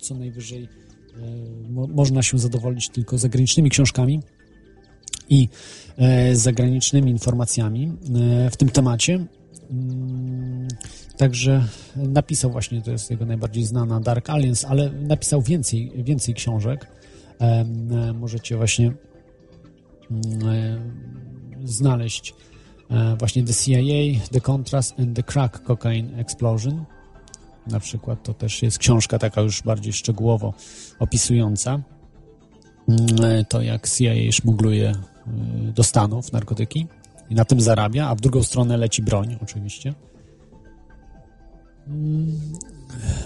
Co 0.00 0.14
najwyżej 0.14 0.68
mo 1.70 1.86
można 1.86 2.22
się 2.22 2.38
zadowolić 2.38 2.88
tylko 2.88 3.18
zagranicznymi 3.18 3.70
książkami 3.70 4.20
i 5.28 5.48
zagranicznymi 6.32 7.10
informacjami 7.10 7.92
w 8.50 8.56
tym 8.56 8.68
temacie. 8.68 9.26
Także 11.16 11.68
napisał 11.96 12.50
właśnie, 12.50 12.82
to 12.82 12.90
jest 12.90 13.10
jego 13.10 13.26
najbardziej 13.26 13.64
znana 13.64 14.00
Dark 14.00 14.30
Alliance, 14.30 14.68
ale 14.68 14.92
napisał 14.92 15.42
więcej, 15.42 15.92
więcej 16.04 16.34
książek. 16.34 16.97
Możecie 18.14 18.56
właśnie 18.56 18.92
znaleźć 21.64 22.34
właśnie 23.18 23.44
The 23.44 23.54
CIA, 23.54 24.20
The 24.32 24.40
Contrast 24.40 25.00
and 25.00 25.16
the 25.16 25.22
Crack 25.22 25.62
Cocaine 25.62 26.20
Explosion. 26.20 26.84
Na 27.66 27.80
przykład 27.80 28.22
to 28.22 28.34
też 28.34 28.62
jest 28.62 28.78
książka 28.78 29.18
taka 29.18 29.40
już 29.40 29.62
bardziej 29.62 29.92
szczegółowo 29.92 30.54
opisująca 30.98 31.80
to, 33.48 33.62
jak 33.62 33.88
CIA 33.88 34.32
szmugluje 34.32 34.92
do 35.74 35.82
Stanów 35.84 36.32
narkotyki 36.32 36.86
i 37.30 37.34
na 37.34 37.44
tym 37.44 37.60
zarabia, 37.60 38.08
a 38.08 38.14
w 38.14 38.20
drugą 38.20 38.42
stronę 38.42 38.76
leci 38.76 39.02
broń 39.02 39.36
oczywiście. 39.42 39.94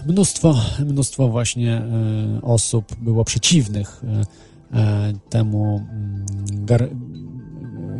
Mnóstwo, 0.07 0.55
mnóstwo 0.87 1.29
właśnie 1.29 1.73
e, 1.77 2.43
osób 2.43 2.97
było 3.01 3.25
przeciwnych 3.25 4.03
e, 4.05 4.79
e, 4.79 5.13
temu 5.31 5.77
mm, 5.77 6.27
Gar 6.67 6.89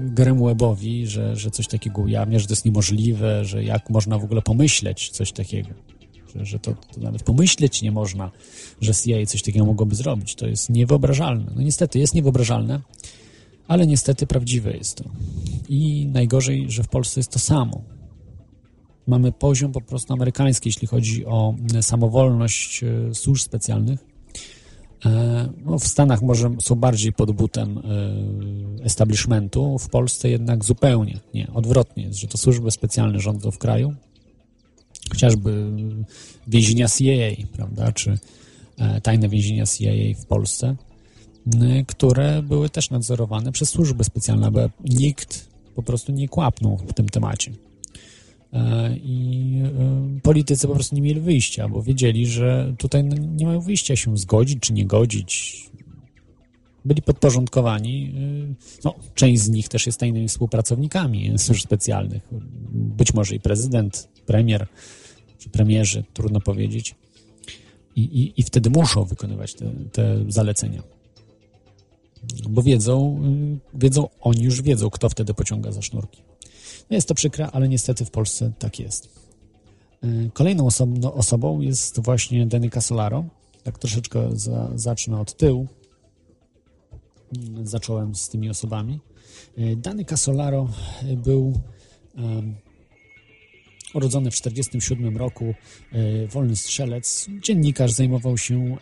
Garemu 0.05 0.47
Webowi, 0.47 1.07
że, 1.07 1.37
że 1.37 1.51
coś 1.51 1.69
takiego 1.69 2.03
ujawnia, 2.03 2.39
że 2.39 2.47
to 2.47 2.53
jest 2.53 2.65
niemożliwe, 2.65 3.45
że 3.45 3.65
jak 3.65 3.91
można 3.91 4.19
w 4.19 4.25
ogóle 4.25 4.43
pomyśleć 4.43 5.11
coś 5.11 5.33
takiego, 5.33 5.69
że, 6.35 6.47
że 6.47 6.59
to, 6.59 6.75
to 6.95 7.01
nawet 7.01 7.23
pomyśleć 7.23 7.83
nie 7.83 7.93
można, 7.93 8.31
że 8.81 8.95
CIA 8.95 9.27
coś 9.27 9.43
takiego 9.43 9.67
mogłoby 9.67 9.95
zrobić. 9.95 10.35
To 10.35 10.47
jest 10.47 10.71
niewyobrażalne. 10.71 11.53
No 11.57 11.63
niestety 11.63 11.99
jest 11.99 12.15
niewyobrażalne, 12.15 12.81
ale 13.69 13.87
niestety 13.87 14.27
prawdziwe 14.27 14.73
jest 14.73 14.97
to. 14.97 15.05
I 15.69 16.07
najgorzej, 16.07 16.71
że 16.71 16.83
w 16.83 16.89
Polsce 16.89 17.21
jest 17.21 17.31
to 17.31 17.39
samo 17.39 17.83
mamy 19.07 19.33
poziom 19.33 19.73
po 19.73 19.81
prostu 19.81 20.13
amerykański, 20.13 20.69
jeśli 20.69 20.89
chodzi 20.89 21.27
o 21.27 21.55
samowolność 21.81 22.85
e, 22.85 23.15
służb 23.15 23.43
specjalnych. 23.43 24.07
E, 25.07 25.49
no, 25.65 25.79
w 25.79 25.87
Stanach 25.87 26.23
może 26.23 26.51
są 26.61 26.75
bardziej 26.75 27.13
pod 27.13 27.33
butem 27.33 27.79
e, 27.79 28.85
establishmentu, 28.85 29.79
w 29.79 29.89
Polsce 29.89 30.31
jednak 30.31 30.65
zupełnie 30.65 31.21
nie. 31.35 31.53
Odwrotnie 31.55 32.03
jest, 32.05 32.19
że 32.19 32.29
to 32.29 32.39
służby 32.39 32.71
specjalne 32.71 33.21
rządzą 33.21 33.51
w 33.51 33.59
kraju, 33.59 33.95
chociażby 35.11 35.71
więzienia 36.47 36.89
CIA, 36.89 37.47
prawda, 37.53 37.93
czy 37.93 38.19
tajne 39.03 39.29
więzienia 39.29 39.67
CIA 39.67 40.21
w 40.23 40.27
Polsce, 40.27 40.77
które 41.87 42.43
były 42.43 42.71
też 42.71 42.91
nadzorowane 42.91 43.53
przez 43.53 43.69
służby 43.69 44.05
specjalne, 44.05 44.51
bo 44.51 44.61
nikt 44.85 45.49
po 45.75 45.83
prostu 45.83 46.13
nie 46.13 46.29
kłapnął 46.29 46.77
w 46.77 46.93
tym 46.93 47.09
temacie. 47.09 47.53
E, 48.53 48.97
i 48.97 49.63
e, 49.65 50.21
politycy 50.23 50.69
po 50.69 50.75
prostu 50.75 50.97
nie 50.97 51.03
mieli 51.03 51.21
wyjścia, 51.21 51.69
bo 51.69 51.83
wiedzieli, 51.83 52.27
że 52.27 52.75
tutaj 52.79 53.05
no, 53.05 53.17
nie 53.17 53.47
mają 53.47 53.61
wyjścia 53.61 53.97
się 53.97 54.19
zgodzić 54.19 54.61
czy 54.61 54.73
nie 54.73 54.87
godzić. 54.87 55.63
Byli 56.85 57.03
podporządkowani. 57.03 58.15
E, 58.51 58.55
no, 58.85 58.95
część 59.15 59.43
z 59.43 59.49
nich 59.49 59.69
też 59.69 59.87
jest 59.87 60.01
tajnymi 60.01 60.29
współpracownikami 60.29 61.39
służb 61.39 61.63
specjalnych. 61.63 62.29
Być 62.73 63.15
może 63.15 63.35
i 63.35 63.41
prezydent, 63.41 64.09
premier, 64.27 64.67
czy 65.39 65.51
premierzy, 65.51 66.05
trudno 66.13 66.41
powiedzieć. 66.41 66.95
I, 67.97 68.01
i, 68.01 68.41
i 68.41 68.43
wtedy 68.43 68.71
muszą 68.71 69.05
wykonywać 69.05 69.55
te, 69.55 69.73
te 69.93 70.25
zalecenia. 70.29 70.83
Bo 72.49 72.63
wiedzą, 72.63 73.23
wiedzą, 73.75 74.09
oni 74.21 74.43
już 74.43 74.63
wiedzą, 74.63 74.91
kto 74.91 75.09
wtedy 75.09 75.35
pociąga 75.35 75.73
za 75.73 75.83
sznurki. 75.83 76.23
Jest 76.91 77.09
to 77.09 77.15
przykre, 77.15 77.47
ale 77.47 77.69
niestety 77.69 78.05
w 78.05 78.11
Polsce 78.11 78.53
tak 78.59 78.79
jest. 78.81 79.09
Y, 80.05 80.31
kolejną 80.33 80.67
osobno, 80.67 81.15
osobą 81.15 81.61
jest 81.61 82.01
właśnie 82.01 82.47
Danny 82.47 82.71
Casolaro. 82.71 83.25
Tak 83.63 83.79
troszeczkę 83.79 84.29
za, 84.33 84.71
zacznę 84.75 85.21
od 85.21 85.37
tyłu. 85.37 85.67
Zacząłem 87.63 88.15
z 88.15 88.29
tymi 88.29 88.51
osobami. 88.51 89.01
Y, 89.59 89.77
Danny 89.77 90.05
Casolaro 90.05 90.69
był 91.17 91.61
um, 92.17 92.55
urodzony 93.95 94.31
w 94.31 94.35
1947 94.35 95.17
roku, 95.17 95.55
wolny 96.29 96.57
strzelec, 96.57 97.27
dziennikarz, 97.43 97.93
zajmował 97.93 98.39
się 98.39 98.77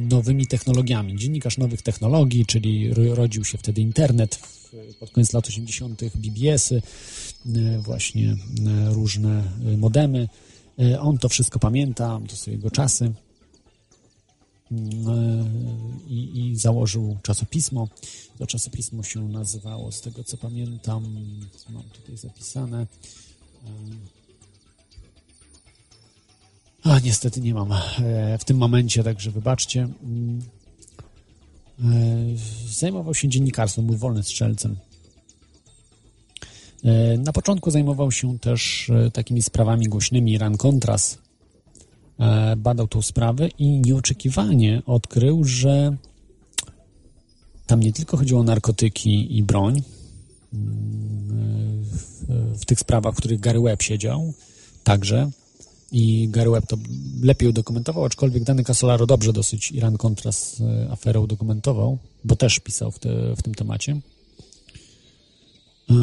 nowymi 0.00 0.46
technologiami. 0.46 1.16
Dziennikarz 1.16 1.58
nowych 1.58 1.82
technologii, 1.82 2.46
czyli 2.46 2.90
rodził 3.14 3.44
się 3.44 3.58
wtedy 3.58 3.80
internet, 3.80 4.38
pod 5.00 5.10
koniec 5.10 5.32
lat 5.32 5.46
80. 5.46 6.02
BBS-y, 6.14 6.82
e, 7.56 7.78
właśnie 7.78 8.36
e, 8.66 8.94
różne 8.94 9.52
e, 9.66 9.76
modemy. 9.76 10.28
On 11.00 11.18
to 11.18 11.28
wszystko 11.28 11.58
pamięta, 11.58 12.20
to 12.28 12.36
są 12.36 12.50
jego 12.50 12.70
czasy. 12.70 13.12
I, 16.08 16.40
i, 16.40 16.56
założył 16.56 17.16
czasopismo. 17.22 17.88
To 18.38 18.46
czasopismo 18.46 19.02
się 19.02 19.28
nazywało, 19.28 19.92
z 19.92 20.00
tego 20.00 20.24
co 20.24 20.36
pamiętam, 20.36 21.16
mam 21.70 21.82
tutaj 21.82 22.16
zapisane. 22.16 22.86
A 26.90 26.98
niestety 26.98 27.40
nie 27.40 27.54
mam 27.54 27.68
w 28.38 28.44
tym 28.44 28.56
momencie, 28.56 29.04
także 29.04 29.30
wybaczcie. 29.30 29.88
Mm. 30.02 30.40
E, 31.84 31.88
zajmował 32.68 33.14
się 33.14 33.28
dziennikarstwem, 33.28 33.86
był 33.86 33.96
wolnym 33.96 34.22
strzelcem. 34.22 34.76
E, 36.84 37.18
na 37.18 37.32
początku 37.32 37.70
zajmował 37.70 38.12
się 38.12 38.38
też 38.38 38.90
e, 38.90 39.10
takimi 39.10 39.42
sprawami 39.42 39.86
głośnymi. 39.88 40.38
Ran 40.38 40.56
Contras 40.56 41.18
badał 42.56 42.88
tą 42.88 43.02
sprawę 43.02 43.48
i 43.48 43.80
nieoczekiwanie 43.80 44.82
odkrył, 44.86 45.44
że 45.44 45.96
tam 47.66 47.80
nie 47.80 47.92
tylko 47.92 48.16
chodziło 48.16 48.40
o 48.40 48.42
narkotyki 48.42 49.38
i 49.38 49.42
broń, 49.42 49.82
w, 51.82 52.24
w 52.60 52.64
tych 52.64 52.80
sprawach, 52.80 53.14
w 53.14 53.18
których 53.18 53.40
Gary 53.40 53.60
Webb 53.60 53.82
siedział, 53.82 54.34
także, 54.84 55.30
i 55.92 56.28
Gary 56.28 56.50
Webb 56.50 56.66
to 56.66 56.76
lepiej 57.22 57.48
udokumentował, 57.48 58.04
aczkolwiek 58.04 58.44
Dany 58.44 58.64
Casolaro 58.64 59.06
dobrze 59.06 59.32
dosyć 59.32 59.72
Iran 59.72 59.96
Contra 59.96 60.32
z 60.32 60.60
e, 60.60 60.90
aferą 60.90 61.20
udokumentował, 61.20 61.98
bo 62.24 62.36
też 62.36 62.60
pisał 62.60 62.90
w, 62.90 62.98
te, 62.98 63.36
w 63.36 63.42
tym 63.42 63.54
temacie. 63.54 64.00
E, 65.90 65.94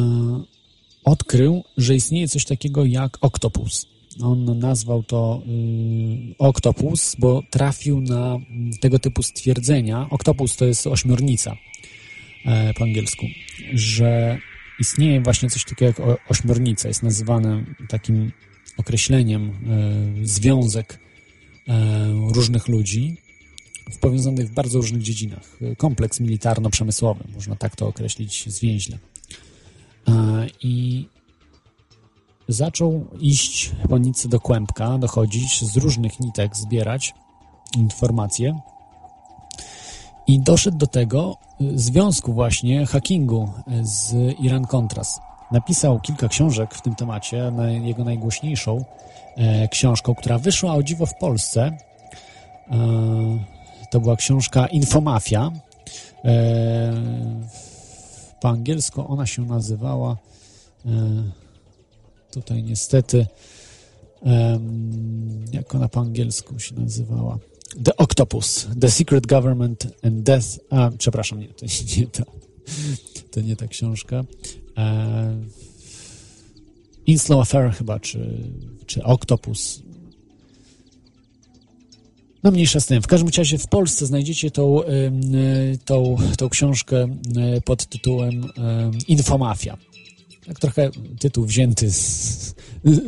odkrył, 1.04 1.64
że 1.76 1.94
istnieje 1.94 2.28
coś 2.28 2.44
takiego 2.44 2.84
jak 2.84 3.18
oktopus. 3.20 3.86
On 4.22 4.58
nazwał 4.58 5.02
to 5.02 5.42
y, 5.46 6.34
oktopus, 6.38 7.16
bo 7.18 7.42
trafił 7.50 8.00
na 8.00 8.38
tego 8.80 8.98
typu 8.98 9.22
stwierdzenia. 9.22 10.06
Oktopus 10.10 10.56
to 10.56 10.64
jest 10.64 10.86
ośmiornica 10.86 11.56
e, 12.44 12.74
po 12.74 12.84
angielsku, 12.84 13.26
że 13.72 14.38
istnieje 14.80 15.20
właśnie 15.20 15.50
coś 15.50 15.64
takiego 15.64 15.84
jak 15.84 16.20
ośmiornica. 16.28 16.88
Jest 16.88 17.02
nazywane 17.02 17.64
takim 17.88 18.32
określeniem 18.76 19.50
e, 20.22 20.26
związek 20.26 20.98
e, 21.68 22.06
różnych 22.34 22.68
ludzi 22.68 23.16
w 23.90 23.98
powiązanych 23.98 24.48
w 24.50 24.54
bardzo 24.54 24.78
różnych 24.78 25.02
dziedzinach. 25.02 25.58
Kompleks 25.76 26.20
militarno-przemysłowy, 26.20 27.24
można 27.34 27.56
tak 27.56 27.76
to 27.76 27.88
określić 27.88 28.44
zwięźle. 28.48 28.98
E, 30.08 30.46
I 30.62 31.06
zaczął 32.48 33.06
iść 33.20 33.72
po 33.88 33.98
nicy 33.98 34.28
do 34.28 34.40
kłębka, 34.40 34.98
dochodzić, 34.98 35.64
z 35.64 35.76
różnych 35.76 36.20
nitek 36.20 36.56
zbierać 36.56 37.14
informacje 37.76 38.60
i 40.26 40.40
doszedł 40.40 40.78
do 40.78 40.86
tego 40.86 41.36
związku 41.74 42.32
właśnie 42.32 42.86
hackingu 42.86 43.52
z 43.82 44.14
Iran 44.40 44.66
Contras. 44.66 45.20
Napisał 45.54 46.00
kilka 46.00 46.28
książek 46.28 46.74
w 46.74 46.82
tym 46.82 46.94
temacie. 46.94 47.52
Jego 47.82 48.04
najgłośniejszą 48.04 48.84
e, 49.36 49.68
książką, 49.68 50.14
która 50.14 50.38
wyszła 50.38 50.74
o 50.74 50.82
dziwo 50.82 51.06
w 51.06 51.14
Polsce, 51.14 51.78
e, 52.70 52.78
to 53.90 54.00
była 54.00 54.16
książka 54.16 54.66
Infomafia. 54.66 55.52
E, 56.24 56.92
po 58.40 58.48
angielsku 58.48 59.04
ona 59.08 59.26
się 59.26 59.42
nazywała 59.42 60.16
tutaj 62.30 62.62
niestety 62.62 63.26
jak 65.52 65.74
ona 65.74 65.88
po 65.88 66.00
angielsku 66.00 66.58
się 66.58 66.74
nazywała 66.74 67.38
The 67.84 67.96
Octopus, 67.96 68.68
The 68.80 68.90
Secret 68.90 69.26
Government 69.26 69.86
and 70.02 70.20
Death 70.22 70.46
a, 70.70 70.90
przepraszam, 70.98 71.40
nie, 71.40 71.48
to 71.48 71.66
nie 71.96 72.06
to 72.06 72.22
to 73.30 73.40
nie 73.40 73.56
ta 73.56 73.66
książka 73.66 74.24
e, 74.76 75.36
Inslow 77.06 77.40
Affair 77.40 77.72
chyba, 77.72 78.00
czy, 78.00 78.50
czy 78.86 79.02
Octopus 79.02 79.82
no 82.42 82.50
mniejsza 82.50 82.80
z 82.80 82.86
tym. 82.86 83.02
W 83.02 83.06
każdym 83.06 83.30
razie 83.36 83.58
w 83.58 83.66
Polsce 83.66 84.06
znajdziecie 84.06 84.50
tą, 84.50 84.80
tą, 85.84 86.16
tą 86.38 86.48
książkę 86.48 86.96
e, 87.36 87.60
pod 87.60 87.86
tytułem 87.86 88.44
Infomafia. 89.08 89.76
Tak 90.46 90.60
trochę 90.60 90.90
tytuł 91.18 91.44
wzięty 91.44 91.90
z, 91.90 92.54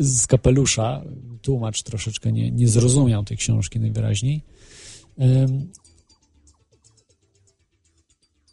z 0.00 0.26
kapelusza. 0.26 1.02
Tłumacz 1.42 1.82
troszeczkę 1.82 2.32
nie, 2.32 2.50
nie 2.50 2.68
zrozumiał 2.68 3.24
tej 3.24 3.36
książki 3.36 3.80
najwyraźniej. 3.80 4.42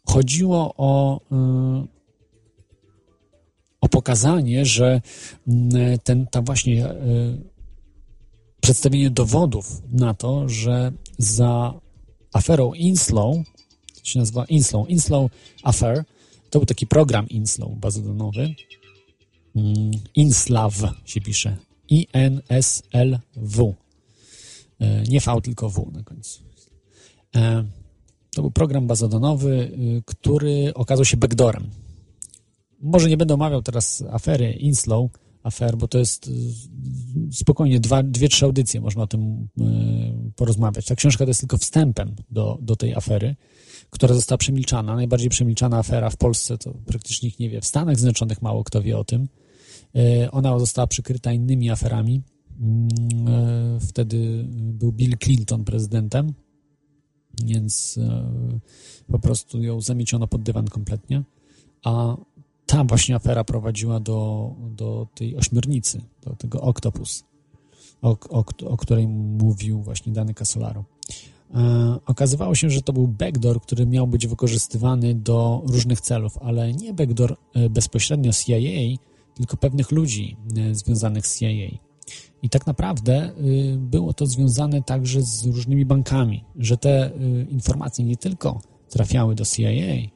Chodziło 0.04 0.74
o, 0.76 1.20
y, 1.20 1.93
o 3.84 3.88
pokazanie, 3.88 4.66
że 4.66 5.00
ten, 6.04 6.26
ta 6.26 6.42
właśnie 6.42 6.90
y, 6.90 6.94
przedstawienie 8.60 9.10
dowodów 9.10 9.82
na 9.92 10.14
to, 10.14 10.48
że 10.48 10.92
za 11.18 11.74
aferą 12.32 12.74
Inslow, 12.74 13.36
się 14.02 14.18
nazywa 14.18 14.44
Inslow, 14.44 14.90
Inslow 14.90 15.30
Affair, 15.62 16.04
to 16.50 16.58
był 16.58 16.66
taki 16.66 16.86
program 16.86 17.28
Inslow 17.28 17.70
bazodonowy, 17.76 18.54
mm, 19.56 19.90
Inslaw 20.14 20.82
się 21.04 21.20
pisze, 21.20 21.56
I-N-S-L-W, 21.88 23.74
e, 24.80 25.02
nie 25.02 25.20
V, 25.20 25.40
tylko 25.42 25.70
W 25.70 25.92
na 25.92 26.02
końcu. 26.02 26.42
E, 27.36 27.64
to 28.34 28.42
był 28.42 28.50
program 28.50 28.86
bazodonowy, 28.86 29.72
y, 29.98 30.02
który 30.06 30.74
okazał 30.74 31.04
się 31.04 31.16
backdoorem. 31.16 31.83
Może 32.84 33.08
nie 33.08 33.16
będę 33.16 33.34
omawiał 33.34 33.62
teraz 33.62 34.04
afery 34.10 34.52
Inslow, 34.52 35.10
afer, 35.42 35.76
bo 35.76 35.88
to 35.88 35.98
jest 35.98 36.28
y, 36.28 36.32
spokojnie 37.32 37.80
dwa, 37.80 38.02
dwie, 38.02 38.28
trzy 38.28 38.44
audycje 38.44 38.80
można 38.80 39.02
o 39.02 39.06
tym 39.06 39.48
y, 39.60 40.32
porozmawiać. 40.36 40.86
Ta 40.86 40.94
książka 40.94 41.24
to 41.24 41.30
jest 41.30 41.40
tylko 41.40 41.58
wstępem 41.58 42.16
do, 42.30 42.58
do 42.62 42.76
tej 42.76 42.94
afery 42.94 43.36
która 43.94 44.14
została 44.14 44.38
przemilczana. 44.38 44.94
Najbardziej 44.94 45.30
przemilczana 45.30 45.78
afera 45.78 46.10
w 46.10 46.16
Polsce 46.16 46.58
to 46.58 46.74
praktycznie 46.86 47.26
nikt 47.26 47.40
nie 47.40 47.50
wie. 47.50 47.60
W 47.60 47.66
Stanach 47.66 47.96
Zjednoczonych 47.96 48.42
mało 48.42 48.64
kto 48.64 48.82
wie 48.82 48.98
o 48.98 49.04
tym. 49.04 49.28
E, 49.96 50.30
ona 50.30 50.58
została 50.58 50.86
przykryta 50.86 51.32
innymi 51.32 51.70
aferami. 51.70 52.22
Mm, 52.60 53.80
wtedy 53.80 54.44
był 54.48 54.92
Bill 54.92 55.18
Clinton 55.18 55.64
prezydentem, 55.64 56.32
więc 57.44 57.98
po 59.06 59.18
prostu 59.18 59.62
ją 59.62 59.80
zamieciono 59.80 60.26
pod 60.26 60.42
dywan 60.42 60.68
kompletnie. 60.68 61.22
A 61.84 62.16
ta 62.74 62.84
właśnie 62.84 63.14
afera 63.14 63.44
prowadziła 63.44 64.00
do, 64.00 64.50
do 64.70 65.06
tej 65.14 65.36
ośmiornicy, 65.36 66.00
do 66.22 66.36
tego 66.36 66.60
Octopus, 66.60 67.24
o, 68.02 68.16
o, 68.30 68.44
o 68.66 68.76
której 68.76 69.08
mówił 69.08 69.82
właśnie 69.82 70.12
Dany 70.12 70.34
Casolaro. 70.34 70.84
E, 71.54 71.98
okazywało 72.06 72.54
się, 72.54 72.70
że 72.70 72.82
to 72.82 72.92
był 72.92 73.08
backdoor, 73.08 73.60
który 73.60 73.86
miał 73.86 74.06
być 74.06 74.26
wykorzystywany 74.26 75.14
do 75.14 75.62
różnych 75.66 76.00
celów, 76.00 76.38
ale 76.38 76.72
nie 76.72 76.94
backdoor 76.94 77.36
e, 77.54 77.70
bezpośrednio 77.70 78.32
CIA, 78.32 78.98
tylko 79.34 79.56
pewnych 79.56 79.90
ludzi 79.90 80.36
e, 80.56 80.74
związanych 80.74 81.26
z 81.26 81.38
CIA. 81.38 81.78
I 82.42 82.48
tak 82.48 82.66
naprawdę 82.66 83.32
było 83.76 84.12
to 84.12 84.26
związane 84.26 84.82
także 84.82 85.22
z 85.22 85.46
różnymi 85.46 85.86
bankami, 85.86 86.44
że 86.56 86.76
te 86.76 87.10
informacje 87.50 88.04
nie 88.04 88.16
tylko 88.16 88.60
trafiały 88.88 89.34
do 89.34 89.44
CIA, 89.44 90.10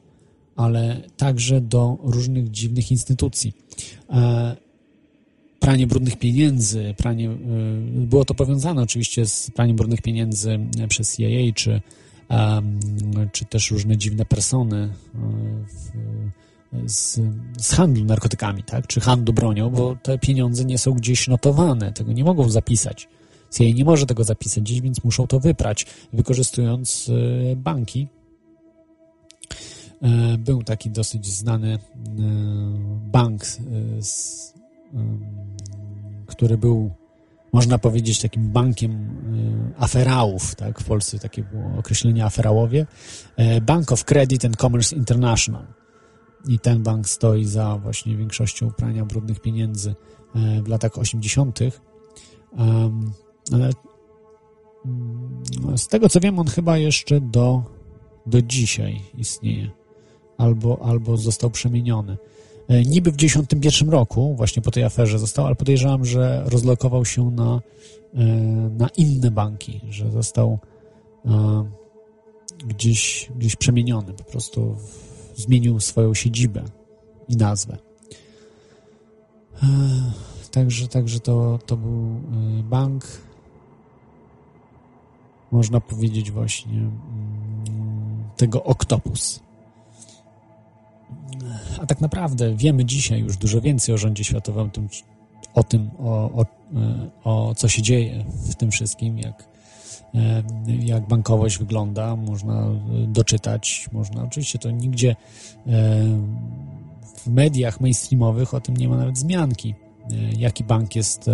ale 0.59 1.01
także 1.17 1.61
do 1.61 1.97
różnych 2.03 2.51
dziwnych 2.51 2.91
instytucji 2.91 3.53
pranie 5.59 5.87
brudnych 5.87 6.19
pieniędzy, 6.19 6.95
pranie, 6.97 7.29
y, 7.29 7.35
było 8.05 8.25
to 8.25 8.33
powiązane 8.33 8.81
oczywiście 8.81 9.25
z 9.25 9.51
praniem 9.51 9.75
brudnych 9.75 10.01
pieniędzy 10.01 10.59
przez 10.89 11.17
CIA, 11.17 11.53
czy, 11.55 11.81
czy 13.31 13.45
też 13.45 13.71
różne 13.71 13.97
dziwne 13.97 14.25
persony 14.25 14.93
w, 15.67 16.91
z, 16.91 17.19
z 17.57 17.71
handlu 17.71 18.05
narkotykami, 18.05 18.63
tak? 18.63 18.87
czy 18.87 18.99
handlu 18.99 19.33
bronią, 19.33 19.69
bo 19.69 19.95
te 20.03 20.17
pieniądze 20.17 20.65
nie 20.65 20.77
są 20.77 20.93
gdzieś 20.93 21.27
notowane, 21.27 21.93
tego 21.93 22.11
nie 22.13 22.23
mogą 22.23 22.49
zapisać. 22.49 23.07
CIA 23.51 23.73
nie 23.73 23.85
może 23.85 24.05
tego 24.05 24.23
zapisać 24.23 24.63
gdzieś, 24.63 24.81
więc 24.81 25.03
muszą 25.03 25.27
to 25.27 25.39
wyprać, 25.39 25.85
wykorzystując 26.13 27.11
banki. 27.55 28.07
E, 30.01 30.37
był 30.37 30.63
taki 30.63 30.89
dosyć 30.89 31.27
znany 31.27 31.79
bank 33.11 33.45
z 33.99 34.53
który 36.29 36.57
był, 36.57 36.91
można 37.53 37.77
powiedzieć, 37.77 38.21
takim 38.21 38.49
bankiem 38.49 38.91
e, 38.91 39.81
aferałów, 39.81 40.55
tak? 40.55 40.79
W 40.79 40.85
Polsce 40.85 41.19
takie 41.19 41.43
było 41.43 41.79
określenie 41.79 42.25
aferałowie. 42.25 42.87
E, 43.35 43.61
bank 43.61 43.91
of 43.91 44.05
Credit 44.05 44.45
and 44.45 44.57
Commerce 44.57 44.95
International. 44.95 45.67
I 46.47 46.59
ten 46.59 46.83
bank 46.83 47.09
stoi 47.09 47.45
za 47.45 47.77
właśnie 47.77 48.17
większością 48.17 48.71
prania 48.71 49.05
brudnych 49.05 49.39
pieniędzy 49.39 49.95
e, 50.35 50.61
w 50.61 50.67
latach 50.67 50.97
80. 50.97 51.59
Ale 53.51 53.69
mm, 54.85 55.43
z 55.77 55.87
tego 55.87 56.09
co 56.09 56.19
wiem, 56.19 56.39
on 56.39 56.47
chyba 56.47 56.77
jeszcze 56.77 57.21
do, 57.21 57.63
do 58.25 58.41
dzisiaj 58.41 59.01
istnieje. 59.17 59.78
Albo, 60.39 60.81
albo 60.81 61.17
został 61.17 61.49
przemieniony. 61.49 62.17
E, 62.67 62.81
niby 62.83 63.11
w 63.11 63.17
1991 63.17 63.89
roku, 63.89 64.35
właśnie 64.35 64.61
po 64.61 64.71
tej 64.71 64.83
aferze 64.83 65.19
został, 65.19 65.45
ale 65.45 65.55
podejrzewam, 65.55 66.05
że 66.05 66.43
rozlokował 66.45 67.05
się 67.05 67.31
na, 67.31 67.61
e, 68.13 68.25
na 68.77 68.87
inne 68.97 69.31
banki, 69.31 69.81
że 69.89 70.11
został 70.11 70.59
e, 71.25 71.69
gdzieś, 72.67 73.29
gdzieś 73.35 73.55
przemieniony, 73.55 74.13
po 74.13 74.23
prostu 74.23 74.75
zmienił 75.35 75.79
swoją 75.79 76.13
siedzibę 76.13 76.63
i 77.27 77.35
nazwę. 77.35 77.77
Także, 80.51 80.87
także 80.87 81.19
to, 81.19 81.59
to 81.65 81.77
był 81.77 82.21
bank, 82.63 83.05
można 85.51 85.81
powiedzieć 85.81 86.31
właśnie 86.31 86.79
mm, 86.79 86.89
tego 88.37 88.63
Octopus. 88.63 89.39
A 91.79 91.85
tak 91.85 92.01
naprawdę 92.01 92.55
wiemy 92.55 92.85
dzisiaj 92.85 93.19
już 93.19 93.37
dużo 93.37 93.61
więcej 93.61 93.95
o 93.95 93.97
rządzie 93.97 94.23
światowym, 94.23 94.69
o 95.53 95.63
tym, 95.63 95.89
o, 95.99 96.31
o 96.31 96.45
o 97.23 97.55
co 97.55 97.67
się 97.67 97.81
dzieje 97.81 98.25
w 98.49 98.55
tym 98.55 98.71
wszystkim, 98.71 99.19
jak, 99.19 99.47
jak 100.79 101.07
bankowość 101.07 101.57
wygląda, 101.57 102.15
można 102.15 102.67
doczytać, 103.07 103.89
można, 103.91 104.23
oczywiście 104.23 104.59
to 104.59 104.71
nigdzie 104.71 105.15
w 107.15 107.27
mediach 107.27 107.81
mainstreamowych 107.81 108.53
o 108.53 108.61
tym 108.61 108.77
nie 108.77 108.89
ma 108.89 108.97
nawet 108.97 109.15
wzmianki, 109.15 109.75
jaki 110.37 110.63
bank 110.63 110.95
jest 110.95 111.29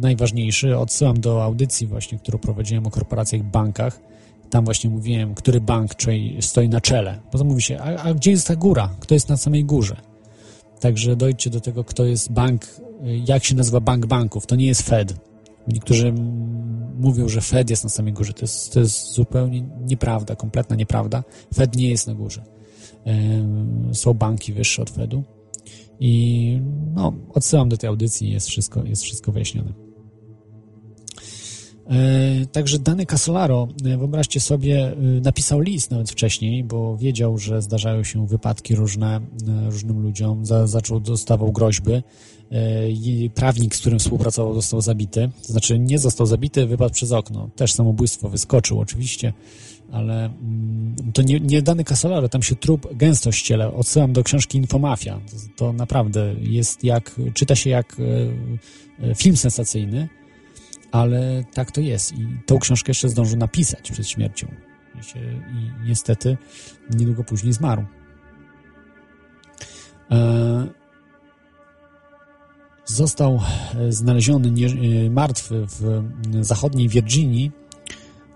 najważniejszy. 0.00 0.78
Odsyłam 0.78 1.20
do 1.20 1.44
audycji 1.44 1.86
właśnie, 1.86 2.18
którą 2.18 2.38
prowadziłem 2.38 2.86
o 2.86 2.90
korporacjach 2.90 3.40
i 3.40 3.44
bankach. 3.44 4.00
Tam 4.50 4.64
właśnie 4.64 4.90
mówiłem, 4.90 5.34
który 5.34 5.60
bank 5.60 5.90
stoi 6.40 6.68
na 6.68 6.80
czele. 6.80 7.20
Potem 7.30 7.46
mówi 7.46 7.62
się, 7.62 7.78
a, 7.78 8.02
a 8.02 8.14
gdzie 8.14 8.30
jest 8.30 8.46
ta 8.46 8.56
góra? 8.56 8.90
Kto 9.00 9.14
jest 9.14 9.28
na 9.28 9.36
samej 9.36 9.64
górze? 9.64 9.96
Także 10.80 11.16
dojdźcie 11.16 11.50
do 11.50 11.60
tego, 11.60 11.84
kto 11.84 12.04
jest 12.04 12.32
bank, 12.32 12.66
jak 13.26 13.44
się 13.44 13.54
nazywa 13.54 13.80
bank 13.80 14.06
banków. 14.06 14.46
To 14.46 14.56
nie 14.56 14.66
jest 14.66 14.82
Fed. 14.82 15.14
Niektórzy 15.68 16.14
mówią, 16.98 17.28
że 17.28 17.40
Fed 17.40 17.70
jest 17.70 17.84
na 17.84 17.90
samej 17.90 18.12
górze. 18.12 18.32
To 18.32 18.42
jest, 18.42 18.72
to 18.72 18.80
jest 18.80 19.12
zupełnie 19.12 19.62
nieprawda, 19.86 20.36
kompletna 20.36 20.76
nieprawda. 20.76 21.24
Fed 21.54 21.76
nie 21.76 21.90
jest 21.90 22.06
na 22.06 22.14
górze. 22.14 22.42
Są 23.92 24.14
banki 24.14 24.52
wyższe 24.52 24.82
od 24.82 24.90
Fedu. 24.90 25.24
I 26.00 26.60
no, 26.94 27.12
odsyłam 27.34 27.68
do 27.68 27.76
tej 27.76 27.88
audycji, 27.88 28.30
jest 28.30 28.48
wszystko, 28.48 28.84
jest 28.84 29.02
wszystko 29.02 29.32
wyjaśnione. 29.32 29.85
E, 31.90 32.46
także 32.46 32.78
Dany 32.78 33.06
Casolaro, 33.06 33.68
e, 33.84 33.96
wyobraźcie 33.96 34.40
sobie, 34.40 34.92
e, 34.92 34.96
napisał 35.20 35.60
list 35.60 35.90
nawet 35.90 36.10
wcześniej, 36.10 36.64
bo 36.64 36.96
wiedział, 36.96 37.38
że 37.38 37.62
zdarzają 37.62 38.04
się 38.04 38.26
wypadki 38.26 38.74
różne 38.74 39.20
różnym 39.70 40.02
ludziom. 40.02 40.46
Za, 40.46 40.66
zaczął, 40.66 41.00
dostawał 41.00 41.52
groźby. 41.52 42.02
Prawnik, 43.34 43.76
z 43.76 43.80
którym 43.80 43.98
współpracował, 43.98 44.54
został 44.54 44.80
zabity. 44.80 45.30
To 45.46 45.52
znaczy, 45.52 45.78
nie 45.78 45.98
został 45.98 46.26
zabity, 46.26 46.66
wypadł 46.66 46.94
przez 46.94 47.12
okno. 47.12 47.48
Też 47.56 47.72
samobójstwo, 47.72 48.28
wyskoczył 48.28 48.80
oczywiście, 48.80 49.32
ale 49.92 50.24
mm, 50.24 50.94
to 51.14 51.22
nie, 51.22 51.40
nie 51.40 51.62
Dany 51.62 51.84
Casolaro, 51.84 52.28
tam 52.28 52.42
się 52.42 52.56
trup 52.56 52.96
gęsto 52.96 53.32
ściele. 53.32 53.74
Odsyłam 53.74 54.12
do 54.12 54.22
książki 54.22 54.58
Infomafia. 54.58 55.20
To, 55.20 55.36
to 55.56 55.72
naprawdę 55.72 56.34
jest 56.40 56.84
jak, 56.84 57.20
czyta 57.34 57.54
się 57.54 57.70
jak 57.70 57.96
film 59.16 59.36
sensacyjny 59.36 60.08
ale 60.92 61.44
tak 61.54 61.70
to 61.70 61.80
jest 61.80 62.12
i 62.12 62.26
tą 62.46 62.58
książkę 62.58 62.90
jeszcze 62.90 63.08
zdążył 63.08 63.38
napisać 63.38 63.90
przed 63.90 64.08
śmiercią 64.08 64.46
i 65.52 65.86
niestety 65.86 66.36
niedługo 66.90 67.24
później 67.24 67.52
zmarł. 67.52 67.84
E, 70.10 70.66
został 72.84 73.40
znaleziony 73.88 74.48
e, 74.48 75.10
martwy 75.10 75.66
w 75.66 76.02
zachodniej 76.40 76.88
Virginii 76.88 77.52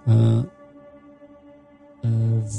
e, 0.09 0.43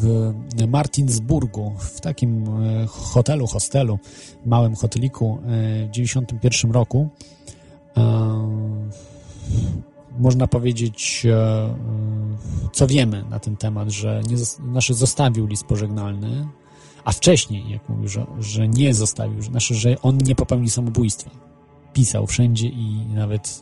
w 0.01 0.33
Martinsburgu, 0.67 1.73
w 1.79 2.01
takim 2.01 2.45
hotelu, 2.87 3.47
hostelu, 3.47 3.99
małym 4.45 4.75
hoteliku 4.75 5.35
w 5.35 5.91
1991 5.91 6.71
roku 6.71 7.09
można 10.19 10.47
powiedzieć, 10.47 11.25
e, 11.25 11.35
e, 11.35 11.75
co 12.73 12.87
wiemy 12.87 13.23
na 13.29 13.39
ten 13.39 13.57
temat, 13.57 13.89
że 13.89 14.21
nie, 14.29 14.37
znaczy 14.37 14.93
zostawił 14.93 15.47
list 15.47 15.63
pożegnalny, 15.63 16.47
a 17.03 17.11
wcześniej, 17.11 17.69
jak 17.69 17.89
mówił, 17.89 18.07
że, 18.07 18.25
że 18.39 18.67
nie 18.67 18.93
zostawił, 18.93 19.41
znaczy, 19.41 19.75
że 19.75 20.01
on 20.01 20.17
nie 20.17 20.35
popełnił 20.35 20.69
samobójstwa. 20.69 21.31
Pisał 21.93 22.27
wszędzie 22.27 22.67
i 22.67 23.05
nawet 23.13 23.61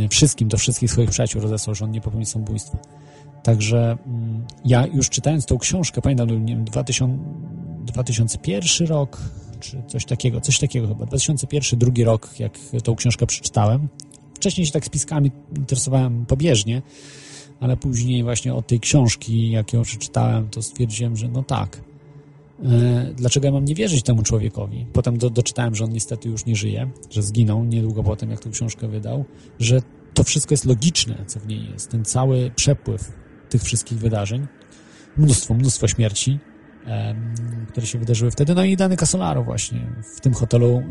e, 0.00 0.08
wszystkim, 0.08 0.48
do 0.48 0.56
wszystkich 0.56 0.90
swoich 0.90 1.10
przyjaciół 1.10 1.42
rozesłał, 1.42 1.74
że 1.74 1.84
on 1.84 1.90
nie 1.90 2.00
popełnił 2.00 2.26
samobójstwa. 2.26 2.78
Także 3.42 3.98
mm, 4.06 4.44
ja 4.64 4.86
już 4.86 5.10
czytając 5.10 5.46
tą 5.46 5.58
książkę, 5.58 6.02
pamiętam, 6.02 6.44
nie 6.44 6.54
wiem, 6.54 6.64
2000, 6.64 7.18
2001 7.84 8.88
rok, 8.88 9.20
czy 9.60 9.82
coś 9.86 10.04
takiego, 10.04 10.40
coś 10.40 10.58
takiego 10.58 10.88
chyba, 10.88 11.06
2001, 11.06 11.78
drugi 11.78 12.04
rok, 12.04 12.40
jak 12.40 12.58
tą 12.84 12.96
książkę 12.96 13.26
przeczytałem, 13.26 13.88
Wcześniej 14.34 14.66
się 14.66 14.72
tak 14.72 14.84
spiskami 14.84 15.30
interesowałem 15.56 16.26
pobieżnie, 16.26 16.82
ale 17.60 17.76
później 17.76 18.22
właśnie 18.22 18.54
od 18.54 18.66
tej 18.66 18.80
książki, 18.80 19.50
jak 19.50 19.72
ją 19.72 19.82
przeczytałem, 19.82 20.48
to 20.48 20.62
stwierdziłem, 20.62 21.16
że 21.16 21.28
no 21.28 21.42
tak. 21.42 21.80
E, 22.64 23.14
dlaczego 23.16 23.46
ja 23.46 23.52
mam 23.52 23.64
nie 23.64 23.74
wierzyć 23.74 24.02
temu 24.02 24.22
człowiekowi? 24.22 24.86
Potem 24.92 25.18
do, 25.18 25.30
doczytałem, 25.30 25.74
że 25.74 25.84
on 25.84 25.90
niestety 25.90 26.28
już 26.28 26.46
nie 26.46 26.56
żyje, 26.56 26.90
że 27.10 27.22
zginął 27.22 27.64
niedługo 27.64 28.02
potem, 28.02 28.30
jak 28.30 28.40
tę 28.40 28.50
książkę 28.50 28.88
wydał, 28.88 29.24
że 29.58 29.82
to 30.14 30.24
wszystko 30.24 30.52
jest 30.54 30.64
logiczne, 30.64 31.24
co 31.26 31.40
w 31.40 31.46
niej 31.46 31.70
jest. 31.72 31.90
Ten 31.90 32.04
cały 32.04 32.50
przepływ 32.56 33.12
tych 33.50 33.62
wszystkich 33.62 33.98
wydarzeń, 33.98 34.46
mnóstwo, 35.16 35.54
mnóstwo 35.54 35.88
śmierci, 35.88 36.38
które 37.68 37.86
się 37.86 37.98
wydarzyły 37.98 38.30
wtedy. 38.30 38.54
No 38.54 38.64
i 38.64 38.76
Dany 38.76 38.96
Casolaro 38.96 39.44
właśnie 39.44 39.86
w 40.16 40.20
tym 40.20 40.34
hotelu 40.34 40.82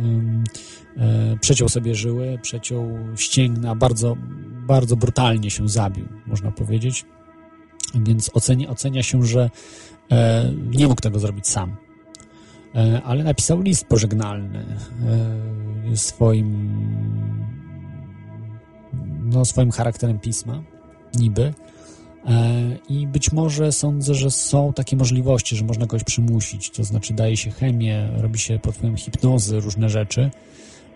e, 0.98 1.38
przeciął 1.42 1.70
sobie 1.70 1.96
żyły, 1.96 2.40
przeciął 2.42 2.88
ścięgna, 3.16 3.76
bardzo, 3.76 4.18
bardzo 4.68 4.96
brutalnie 4.96 5.52
się 5.52 5.70
zabił, 5.70 6.06
można 6.28 6.52
powiedzieć. 6.52 7.06
Więc 7.96 8.32
ocenia, 8.34 8.70
ocenia 8.70 9.04
się, 9.04 9.26
że 9.26 9.50
e, 10.12 10.52
nie 10.70 10.88
mógł 10.88 11.02
tego 11.02 11.20
zrobić 11.20 11.48
sam. 11.48 11.76
E, 12.76 13.02
ale 13.06 13.24
napisał 13.24 13.62
list 13.62 13.86
pożegnalny 13.86 14.66
swoim 15.96 16.74
no, 19.24 19.46
swoim 19.46 19.72
charakterem 19.72 20.20
pisma, 20.20 20.64
niby, 21.16 21.54
I 22.90 23.08
być 23.08 23.32
może 23.32 23.72
sądzę, 23.72 24.14
że 24.14 24.32
są 24.32 24.74
takie 24.74 24.96
możliwości, 24.96 25.56
że 25.56 25.66
można 25.66 25.88
kogoś 25.88 26.04
przymusić, 26.04 26.70
to 26.70 26.84
znaczy 26.84 27.14
daje 27.14 27.38
się 27.38 27.52
chemię, 27.52 28.10
robi 28.18 28.40
się 28.40 28.60
pod 28.60 28.76
wpływem 28.76 28.98
hipnozy 28.98 29.60
różne 29.60 29.90
rzeczy, 29.90 30.32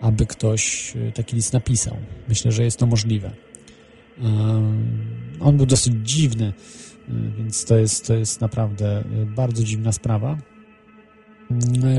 aby 0.00 0.26
ktoś 0.26 0.92
e, 0.96 1.12
taki 1.12 1.36
list 1.36 1.52
napisał. 1.52 1.96
Myślę, 2.28 2.52
że 2.52 2.64
jest 2.64 2.78
to 2.78 2.86
możliwe. 2.86 3.30
E, 3.30 4.24
on 5.40 5.56
był 5.56 5.66
dosyć 5.66 5.94
dziwny, 6.02 6.52
więc 7.38 7.64
to 7.64 7.76
jest, 7.76 8.06
to 8.06 8.14
jest 8.14 8.40
naprawdę 8.40 9.04
bardzo 9.36 9.64
dziwna 9.64 9.92
sprawa. 9.92 10.38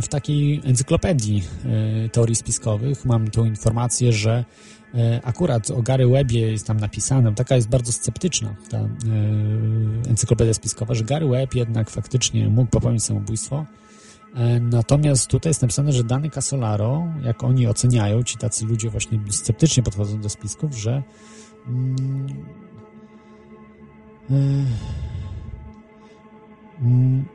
W 0.01 0.07
takiej 0.07 0.61
encyklopedii 0.63 1.43
teorii 2.11 2.35
spiskowych 2.35 3.05
mam 3.05 3.27
tą 3.27 3.45
informację, 3.45 4.13
że 4.13 4.45
E, 4.78 4.78
akurat 5.23 5.71
o 5.71 5.81
Gary 5.81 6.07
Webbie 6.07 6.51
jest 6.51 6.67
tam 6.67 6.77
napisane, 6.77 7.35
taka 7.35 7.55
jest 7.55 7.69
bardzo 7.69 7.91
sceptyczna 7.91 8.55
ta 8.69 8.77
e, 8.77 8.89
encyklopedia 10.09 10.53
spiskowa, 10.53 10.93
że 10.93 11.03
Gary 11.03 11.27
Webb 11.27 11.55
jednak 11.55 11.89
faktycznie 11.89 12.49
mógł 12.49 12.71
popełnić 12.71 13.03
samobójstwo. 13.03 13.65
E, 14.35 14.59
natomiast 14.59 15.27
tutaj 15.27 15.49
jest 15.49 15.61
napisane, 15.61 15.91
że 15.91 16.03
dany 16.03 16.29
Casolaro, 16.29 17.07
jak 17.21 17.43
oni 17.43 17.67
oceniają, 17.67 18.23
ci 18.23 18.37
tacy 18.37 18.65
ludzie 18.65 18.89
właśnie 18.89 19.19
sceptycznie 19.29 19.83
podchodzą 19.83 20.21
do 20.21 20.29
spisków, 20.29 20.77
że 20.77 21.03
mm, 21.67 22.27
mm, 26.81 27.25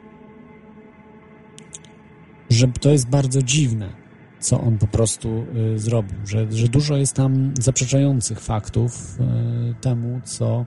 że 2.50 2.68
to 2.68 2.90
jest 2.90 3.08
bardzo 3.08 3.42
dziwne 3.42 4.03
co 4.44 4.60
on 4.60 4.78
po 4.78 4.86
prostu 4.86 5.44
y, 5.74 5.78
zrobił, 5.78 6.26
że, 6.26 6.52
że 6.52 6.68
dużo 6.68 6.96
jest 6.96 7.14
tam 7.14 7.54
zaprzeczających 7.60 8.40
faktów 8.40 9.18
y, 9.20 9.74
temu, 9.80 10.20
co, 10.24 10.64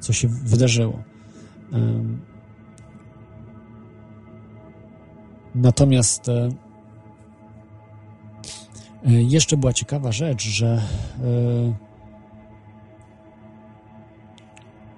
co 0.00 0.12
się 0.12 0.28
wydarzyło. 0.28 1.02
Natomiast 5.54 6.28
e, 6.28 6.48
e, 9.06 9.12
jeszcze 9.12 9.56
była 9.56 9.72
ciekawa 9.72 10.12
rzecz, 10.12 10.42
że, 10.42 10.66
e, 10.66 11.74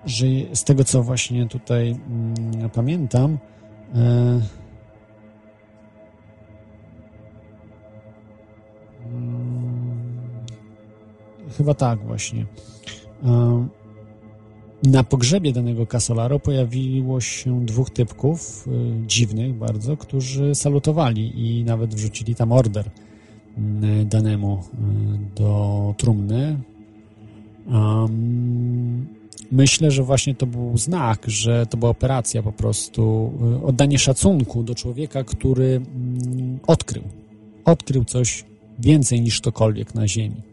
że 0.05 0.27
z 0.53 0.64
tego, 0.64 0.85
co 0.85 1.03
właśnie 1.03 1.47
tutaj 1.47 1.91
mm, 1.91 2.71
pamiętam, 2.71 3.39
Chyba 11.57 11.74
tak 11.74 12.07
właśnie. 12.07 12.46
Na 14.82 15.05
pogrzebie 15.05 15.53
danego 15.53 15.86
Casolaro 15.86 16.38
pojawiło 16.38 17.20
się 17.20 17.66
dwóch 17.66 17.90
typków, 17.90 18.68
y, 18.68 19.07
dziwnych 19.07 19.55
bardzo, 19.55 19.96
którzy 19.96 20.55
salutowali 20.55 21.32
i 21.59 21.64
nawet 21.64 21.94
wrzucili 21.94 22.34
tam 22.34 22.53
order 22.53 22.86
y, 22.86 24.05
danemu 24.05 24.59
y, 24.59 25.34
do 25.34 25.94
trumny. 25.96 26.59
myślę, 29.53 29.90
że 29.90 30.03
właśnie 30.03 30.34
to 30.34 30.46
był 30.46 30.78
znak, 30.78 31.24
że 31.26 31.66
to 31.66 31.76
była 31.76 31.90
operacja 31.90 32.42
po 32.42 32.53
prostu, 32.53 33.32
oddanie 33.64 33.98
szacunku 33.98 34.62
do 34.62 34.74
człowieka, 34.74 35.24
który 35.24 35.76
mm, 35.76 36.59
odkrył, 36.66 37.03
odkrył 37.64 38.05
coś 38.05 38.44
więcej 38.78 39.20
niż 39.20 39.40
ktokolwiek 39.40 39.94
na 39.94 40.09
Ziemi. 40.09 40.49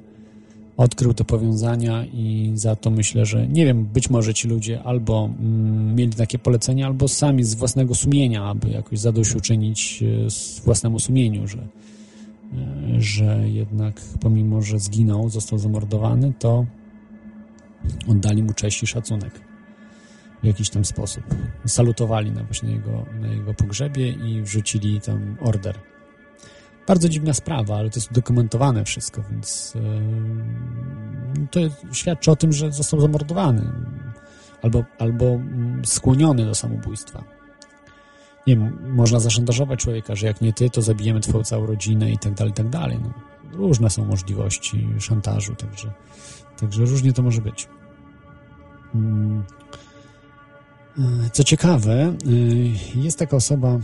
Odkrył 0.78 1.14
te 1.14 1.24
powiązania 1.24 2.06
i 2.06 2.52
za 2.56 2.76
to 2.76 2.90
myślę, 2.92 3.26
że 3.26 3.48
nie 3.48 3.66
wiem, 3.66 3.86
być 3.86 4.10
może 4.10 4.34
ci 4.34 4.48
ludzie 4.48 4.84
albo 4.84 5.30
mm, 5.40 5.96
mieli 5.96 6.14
takie 6.14 6.40
polecenie, 6.40 6.86
albo 6.86 7.08
sami 7.08 7.44
z 7.44 7.56
własnego 7.56 7.96
sumienia, 7.96 8.44
aby 8.44 8.70
jakoś 8.70 9.00
zadośćuczynić 9.00 10.04
e, 10.04 10.30
z 10.30 10.60
własnemu 10.60 11.00
sumieniu, 11.00 11.48
że, 11.48 11.58
e, 11.58 11.68
że 12.98 13.50
jednak 13.50 14.02
pomimo, 14.20 14.62
że 14.62 14.80
zginął, 14.80 15.30
został 15.30 15.60
zamordowany, 15.60 16.34
to 16.40 16.66
oddali 18.08 18.44
mu 18.44 18.54
cześć 18.54 18.84
i 18.84 18.88
szacunek 18.88 19.42
w 20.44 20.46
jakiś 20.46 20.70
tam 20.70 20.86
sposób. 20.86 21.24
Salutowali 21.66 22.32
na 22.32 22.44
właśnie 22.44 22.72
jego, 22.72 23.06
na 23.22 23.28
jego 23.28 23.54
pogrzebie 23.54 24.12
i 24.12 24.42
wrzucili 24.42 25.02
tam 25.02 25.38
order. 25.42 25.76
Bardzo 26.88 27.10
dziwna 27.10 27.34
sprawa, 27.34 27.76
ale 27.78 27.90
to 27.90 28.00
jest 28.00 28.12
udokumentowane 28.12 28.86
wszystko, 28.86 29.24
więc 29.32 29.74
yy, 29.76 31.48
to 31.52 31.60
świadczy 31.94 32.32
o 32.32 32.36
tym, 32.36 32.54
że 32.54 32.72
został 32.72 33.02
zamordowany 33.02 33.72
albo, 34.62 34.84
albo 35.00 35.26
mm, 35.26 35.86
skłoniony 35.86 36.46
do 36.46 36.56
samobójstwa. 36.56 37.24
Nie 38.48 38.58
wiem, 38.58 38.94
można 38.96 39.20
zaszantażować 39.20 39.80
człowieka, 39.80 40.16
że 40.16 40.28
jak 40.28 40.42
nie 40.42 40.54
ty, 40.54 40.70
to 40.70 40.82
zabijemy 40.82 41.20
twoją 41.20 41.44
całą 41.44 41.66
rodzinę 41.66 42.12
i 42.12 42.18
tak 42.18 42.34
dalej, 42.34 42.52
i 42.52 42.56
tak 42.56 42.70
dalej. 42.70 43.00
No, 43.02 43.14
różne 43.58 43.90
są 43.90 44.06
możliwości 44.06 44.88
szantażu, 45.00 45.56
także, 45.56 45.92
także 46.60 46.86
różnie 46.86 47.14
to 47.14 47.22
może 47.22 47.42
być. 47.42 47.68
Hmm. 48.94 49.44
Co 51.32 51.44
ciekawe, 51.44 52.16
y, 52.28 52.72
jest 52.96 53.20
taka 53.20 53.38
osoba. 53.38 53.80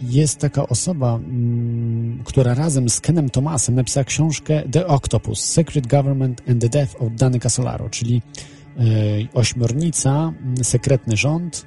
Jest 0.00 0.38
taka 0.38 0.68
osoba, 0.68 1.14
mm, 1.14 2.22
która 2.24 2.54
razem 2.54 2.88
z 2.88 3.00
Kenem 3.00 3.30
Thomasem 3.30 3.74
napisała 3.74 4.04
książkę 4.04 4.62
The 4.70 4.86
Octopus: 4.86 5.40
Secret 5.40 5.86
Government 5.86 6.42
and 6.48 6.60
the 6.60 6.68
Death 6.68 7.02
of 7.02 7.12
Dany 7.12 7.40
Casolaro, 7.40 7.90
czyli 7.90 8.22
y, 8.80 9.28
ośmiornica, 9.34 10.32
mm, 10.42 10.64
sekretny 10.64 11.16
rząd 11.16 11.66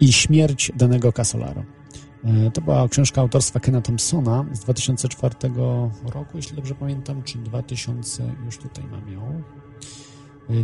i 0.00 0.12
śmierć 0.12 0.72
danego 0.76 1.12
Casolaro. 1.12 1.64
To 2.54 2.60
była 2.60 2.88
książka 2.88 3.20
autorstwa 3.20 3.60
Kena 3.60 3.80
Thompsona 3.80 4.44
z 4.52 4.60
2004 4.60 5.34
roku, 6.04 6.36
jeśli 6.36 6.56
dobrze 6.56 6.74
pamiętam, 6.74 7.22
czy 7.22 7.38
2000, 7.38 8.34
już 8.44 8.58
tutaj 8.58 8.84
mam 8.84 9.12
ją, 9.12 9.42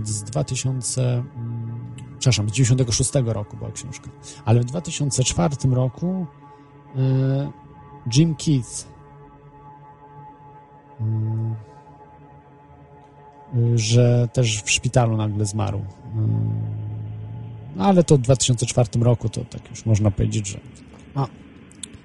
z 0.04 0.22
2000, 0.22 1.02
mm, 1.02 1.94
przepraszam, 2.18 2.48
z 2.48 2.52
96 2.52 3.10
roku 3.24 3.56
była 3.56 3.72
książka, 3.72 4.10
ale 4.44 4.60
w 4.60 4.64
2004 4.64 5.56
roku 5.70 6.26
e, 6.96 7.52
Jim 8.14 8.34
Keith 8.34 8.88
e, 11.00 11.68
że 13.74 14.28
też 14.32 14.62
w 14.62 14.70
szpitalu 14.70 15.16
nagle 15.16 15.46
zmarł. 15.46 15.84
No, 17.76 17.84
ale 17.84 18.04
to 18.04 18.16
w 18.16 18.20
2004 18.20 18.88
roku 19.00 19.28
to 19.28 19.44
tak 19.44 19.70
już 19.70 19.86
można 19.86 20.10
powiedzieć, 20.10 20.46
że 20.46 20.60
a, 21.14 21.26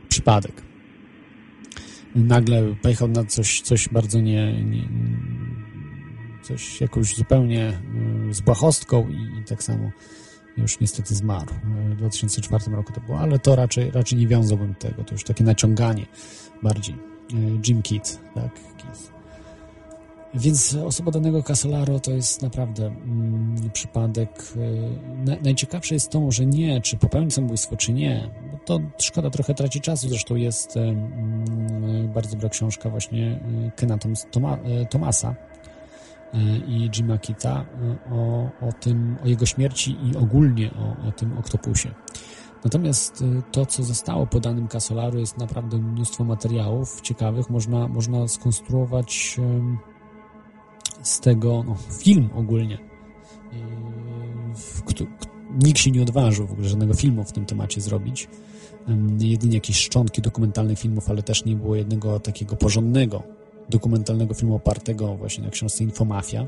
przypadek. 0.09 0.63
Nagle 2.15 2.75
pojechał 2.81 3.07
na 3.07 3.25
coś, 3.25 3.61
coś 3.61 3.89
bardzo 3.89 4.19
nie, 4.19 4.63
nie 4.63 4.87
coś 6.43 6.81
jakąś 6.81 7.15
zupełnie 7.15 7.79
y, 8.29 8.33
z 8.33 8.41
błahostką 8.41 9.09
i, 9.09 9.39
i, 9.39 9.43
tak 9.43 9.63
samo 9.63 9.91
już 10.57 10.79
niestety 10.79 11.15
zmarł. 11.15 11.53
W 11.89 11.95
2004 11.95 12.71
roku 12.71 12.93
to 12.93 13.01
było, 13.01 13.19
ale 13.19 13.39
to 13.39 13.55
raczej, 13.55 13.91
raczej 13.91 14.19
nie 14.19 14.27
wiązałbym 14.27 14.75
tego. 14.75 15.03
To 15.03 15.13
już 15.13 15.23
takie 15.23 15.43
naciąganie 15.43 16.05
bardziej. 16.63 16.95
Y, 17.33 17.59
Jim 17.67 17.81
Keith, 17.81 18.19
tak? 18.35 18.53
Keith. 18.53 19.13
Więc 20.35 20.75
osoba 20.75 21.11
danego 21.11 21.43
Casolaro 21.43 21.99
to 21.99 22.11
jest 22.11 22.41
naprawdę 22.41 22.85
mm, 22.85 23.69
przypadek. 23.73 24.53
Na, 25.25 25.35
najciekawsze 25.43 25.93
jest 25.93 26.09
to, 26.09 26.31
że 26.31 26.45
nie, 26.45 26.81
czy 26.81 26.97
popełnił 26.97 27.31
samobójstwo, 27.31 27.77
czy 27.77 27.93
nie. 27.93 28.29
Bo 28.51 28.57
to 28.57 28.79
szkoda 28.97 29.29
trochę 29.29 29.53
traci 29.53 29.81
czasu. 29.81 30.09
Zresztą 30.09 30.35
jest 30.35 30.77
y, 30.77 30.79
y, 30.79 32.07
bardzo 32.13 32.31
dobra 32.31 32.49
książka 32.49 32.89
właśnie 32.89 33.39
Kena 33.75 33.97
Tom, 33.97 34.13
Toma, 34.31 34.57
Tomasa 34.89 35.35
i 36.67 36.89
Jima 36.89 37.17
Kita 37.17 37.65
o, 38.11 38.49
o 38.67 38.71
tym, 38.79 39.17
o 39.23 39.27
jego 39.27 39.45
śmierci 39.45 39.97
i 40.03 40.17
ogólnie 40.17 40.71
o, 40.71 41.07
o 41.07 41.11
tym 41.11 41.37
oktopusie. 41.37 41.89
Natomiast 42.63 43.23
to, 43.51 43.65
co 43.65 43.83
zostało 43.83 44.27
po 44.27 44.39
danym 44.39 44.67
Casolaru, 44.67 45.19
jest 45.19 45.37
naprawdę 45.37 45.77
mnóstwo 45.77 46.23
materiałów 46.23 47.01
ciekawych. 47.01 47.49
Można, 47.49 47.87
można 47.87 48.27
skonstruować 48.27 49.39
z 51.01 51.19
tego 51.19 51.63
no, 51.67 51.75
film 52.03 52.29
ogólnie. 52.35 52.77
Yy, 54.99 55.07
nikt 55.63 55.79
się 55.79 55.91
nie 55.91 56.01
odważył 56.01 56.47
w 56.47 56.51
ogóle 56.51 56.69
żadnego 56.69 56.93
filmu 56.93 57.23
w 57.23 57.31
tym 57.31 57.45
temacie 57.45 57.81
zrobić. 57.81 58.29
Jedynie 59.19 59.55
jakieś 59.55 59.77
szczątki 59.77 60.21
dokumentalnych 60.21 60.79
filmów, 60.79 61.09
ale 61.09 61.23
też 61.23 61.45
nie 61.45 61.55
było 61.55 61.75
jednego 61.75 62.19
takiego 62.19 62.55
porządnego 62.55 63.23
dokumentalnego 63.69 64.33
filmu 64.33 64.55
opartego 64.55 65.15
właśnie 65.15 65.43
na 65.43 65.49
książce 65.49 65.83
Infomafia. 65.83 66.41
Yy, 66.41 66.47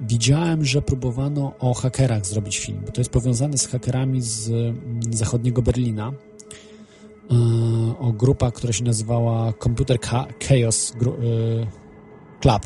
widziałem, 0.00 0.64
że 0.64 0.82
próbowano 0.82 1.52
o 1.58 1.74
hakerach 1.74 2.26
zrobić 2.26 2.58
film, 2.58 2.82
bo 2.86 2.92
to 2.92 3.00
jest 3.00 3.10
powiązane 3.10 3.58
z 3.58 3.66
hakerami 3.66 4.22
z 4.22 4.50
zachodniego 5.10 5.62
Berlina. 5.62 6.12
Yy, 7.30 7.98
o 7.98 8.12
grupa, 8.12 8.50
która 8.50 8.72
się 8.72 8.84
nazywała 8.84 9.52
Computer 9.52 9.98
Chaos 10.00 10.92
Club, 12.40 12.62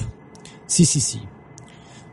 CCC. 0.67 1.19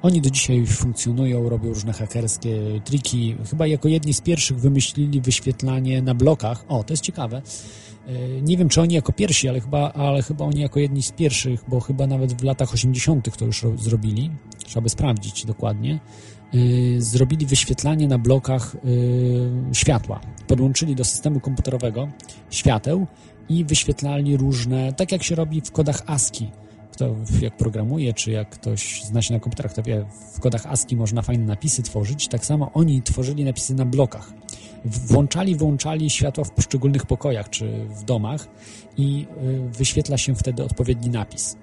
Oni 0.02 0.22
do 0.22 0.30
dzisiaj 0.30 0.66
funkcjonują, 0.66 1.50
robią 1.50 1.70
różne 1.70 1.94
hakerskie 1.94 2.82
triki. 2.86 3.36
Chyba 3.50 3.68
jako 3.68 3.88
jedni 3.88 4.14
z 4.14 4.22
pierwszych 4.22 4.60
wymyślili 4.60 5.22
wyświetlanie 5.22 6.02
na 6.02 6.14
blokach. 6.14 6.66
O, 6.68 6.84
to 6.84 6.94
jest 6.94 7.04
ciekawe. 7.04 7.42
E, 8.08 8.42
nie 8.42 8.58
wiem, 8.58 8.70
czy 8.70 8.82
oni 8.82 8.96
jako 8.96 9.14
pierwsi, 9.14 9.50
ale 9.50 9.62
chyba, 9.62 9.92
ale 9.94 10.22
chyba 10.22 10.46
oni 10.46 10.62
jako 10.62 10.80
jedni 10.80 11.04
z 11.04 11.12
pierwszych, 11.12 11.64
bo 11.68 11.80
chyba 11.80 12.08
nawet 12.08 12.42
w 12.42 12.44
latach 12.44 12.74
80. 12.74 13.38
to 13.38 13.46
już 13.46 13.66
zrobili. 13.78 14.32
Trzeba 14.66 14.82
by 14.82 14.90
sprawdzić 14.90 15.46
dokładnie. 15.46 16.00
E, 16.54 16.58
zrobili 17.02 17.46
wyświetlanie 17.46 18.08
na 18.08 18.18
blokach 18.18 18.76
e, 18.76 19.76
światła. 19.76 20.20
Podłączyli 20.48 20.96
do 20.96 21.04
systemu 21.04 21.40
komputerowego 21.40 22.08
świateł 22.50 23.08
i 23.50 23.66
wyświetlali 23.66 24.38
różne, 24.38 24.94
tak 24.94 25.12
jak 25.12 25.24
się 25.24 25.36
robi 25.36 25.62
w 25.62 25.72
kodach 25.72 26.02
ASCII 26.06 26.52
kto 26.98 27.16
jak 27.42 27.58
programuje, 27.58 28.14
czy 28.14 28.32
jak 28.32 28.50
ktoś 28.50 29.04
zna 29.04 29.22
się 29.22 29.34
na 29.34 29.40
komputerach, 29.40 29.74
to 29.74 29.84
wie, 29.84 30.06
w 30.34 30.40
kodach 30.40 30.66
ASCII 30.66 30.96
można 30.96 31.22
fajne 31.22 31.46
napisy 31.46 31.84
tworzyć. 31.84 32.28
Tak 32.28 32.46
samo 32.46 32.72
oni 32.74 33.02
tworzyli 33.02 33.44
napisy 33.44 33.76
na 33.76 33.86
blokach. 33.86 34.34
Włączali, 34.86 35.56
wyłączali 35.56 36.10
światła 36.10 36.44
w 36.44 36.52
poszczególnych 36.52 37.06
pokojach 37.06 37.50
czy 37.50 37.86
w 37.90 38.04
domach 38.04 38.48
i 38.98 39.26
y, 39.44 39.78
wyświetla 39.78 40.18
się 40.18 40.36
wtedy 40.36 40.64
odpowiedni 40.64 41.10
napis. 41.10 41.56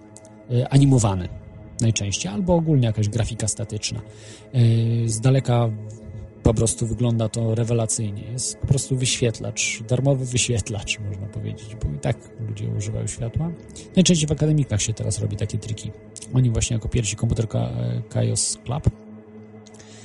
Y, 0.50 0.68
animowany 0.68 1.28
najczęściej, 1.80 2.32
albo 2.32 2.54
ogólnie 2.54 2.86
jakaś 2.86 3.08
grafika 3.08 3.48
statyczna. 3.48 4.00
Y, 4.54 5.08
z 5.08 5.20
daleka 5.20 5.70
po 6.44 6.54
prostu 6.54 6.86
wygląda 6.86 7.28
to 7.28 7.54
rewelacyjnie. 7.54 8.22
Jest 8.22 8.58
po 8.58 8.66
prostu 8.66 8.96
wyświetlacz, 8.96 9.82
darmowy 9.88 10.24
wyświetlacz, 10.24 10.98
można 11.00 11.26
powiedzieć, 11.26 11.76
bo 11.82 11.96
i 11.96 11.98
tak 11.98 12.16
ludzie 12.48 12.68
używają 12.68 13.06
światła. 13.06 13.50
Najczęściej 13.96 14.28
w 14.28 14.32
akademikach 14.32 14.82
się 14.82 14.92
teraz 14.92 15.18
robi 15.18 15.36
takie 15.36 15.58
triki. 15.58 15.90
Oni 16.34 16.50
właśnie 16.50 16.74
jako 16.74 16.88
pierwsi 16.88 17.16
komputerka 17.16 17.58
e, 17.58 18.02
Kaios 18.08 18.58
Club 18.64 18.90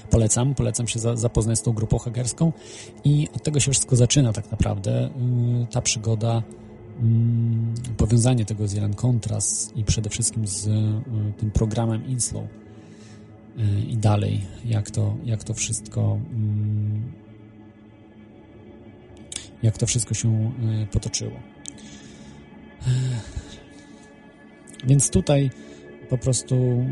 polecam, 0.09 0.55
polecam 0.55 0.87
się 0.87 0.99
zapoznać 0.99 1.59
z 1.59 1.61
tą 1.61 1.71
grupą 1.71 1.97
hakerską 1.97 2.51
i 3.03 3.27
od 3.35 3.43
tego 3.43 3.59
się 3.59 3.71
wszystko 3.71 3.95
zaczyna 3.95 4.33
tak 4.33 4.51
naprawdę 4.51 5.05
y, 5.07 5.09
ta 5.71 5.81
przygoda 5.81 6.43
mm, 6.99 7.73
powiązanie 7.97 8.45
tego 8.45 8.67
z 8.67 8.73
Iran 8.73 8.93
Contras 8.93 9.71
i 9.75 9.83
przede 9.83 10.09
wszystkim 10.09 10.47
z 10.47 10.67
y, 10.67 10.71
tym 11.37 11.51
programem 11.51 12.07
Inslow 12.07 12.43
i 13.89 13.97
dalej, 13.97 14.41
jak 14.65 14.91
to, 14.91 15.17
jak 15.25 15.43
to 15.43 15.53
wszystko 15.53 16.19
mm, 16.33 17.11
jak 19.63 19.77
to 19.77 19.85
wszystko 19.85 20.13
się 20.13 20.51
e, 20.83 20.85
potoczyło. 20.85 21.31
E, 22.87 22.91
więc 24.87 25.09
tutaj 25.09 25.49
po 26.09 26.17
prostu, 26.17 26.85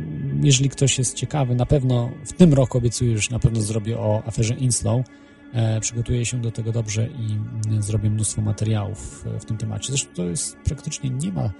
jeżeli 0.43 0.69
ktoś 0.69 0.97
jest 0.97 1.15
ciekawy, 1.15 1.55
na 1.55 1.65
pewno 1.65 2.09
w 2.25 2.33
tym 2.33 2.53
roku 2.53 2.77
obiecuję, 2.77 3.17
że 3.17 3.31
na 3.31 3.39
pewno 3.39 3.61
zrobię 3.61 3.99
o 3.99 4.23
aferze 4.25 4.53
Inslow. 4.53 5.05
E, 5.53 5.79
przygotuję 5.79 6.25
się 6.25 6.41
do 6.41 6.51
tego 6.51 6.71
dobrze 6.71 7.07
i 7.07 7.37
zrobię 7.81 8.09
mnóstwo 8.09 8.41
materiałów 8.41 9.25
w 9.39 9.45
tym 9.45 9.57
temacie. 9.57 9.87
Zresztą 9.87 10.09
to 10.15 10.23
jest 10.23 10.57
praktycznie 10.57 11.09
nie 11.09 11.31
ma 11.31 11.51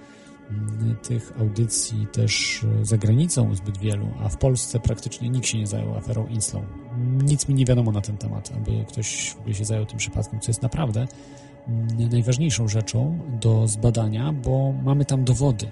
tych 1.02 1.32
audycji 1.40 2.06
też 2.12 2.64
e, 2.80 2.84
za 2.84 2.98
granicą 2.98 3.54
zbyt 3.54 3.78
wielu, 3.78 4.08
a 4.22 4.28
w 4.28 4.36
Polsce 4.36 4.80
praktycznie 4.80 5.28
nikt 5.28 5.46
się 5.46 5.58
nie 5.58 5.66
zajął 5.66 5.94
aferą 5.94 6.26
Inslą. 6.26 6.62
Nic 7.24 7.48
mi 7.48 7.54
nie 7.54 7.64
wiadomo 7.64 7.92
na 7.92 8.00
ten 8.00 8.16
temat, 8.16 8.52
aby 8.56 8.84
ktoś 8.88 9.36
by 9.46 9.54
się 9.54 9.64
zajął 9.64 9.86
tym 9.86 9.98
przypadkiem, 9.98 10.40
co 10.40 10.50
jest 10.50 10.62
naprawdę 10.62 11.06
mm, 11.68 12.08
najważniejszą 12.10 12.68
rzeczą 12.68 13.18
do 13.40 13.68
zbadania, 13.68 14.32
bo 14.32 14.72
mamy 14.84 15.04
tam 15.04 15.24
dowody 15.24 15.70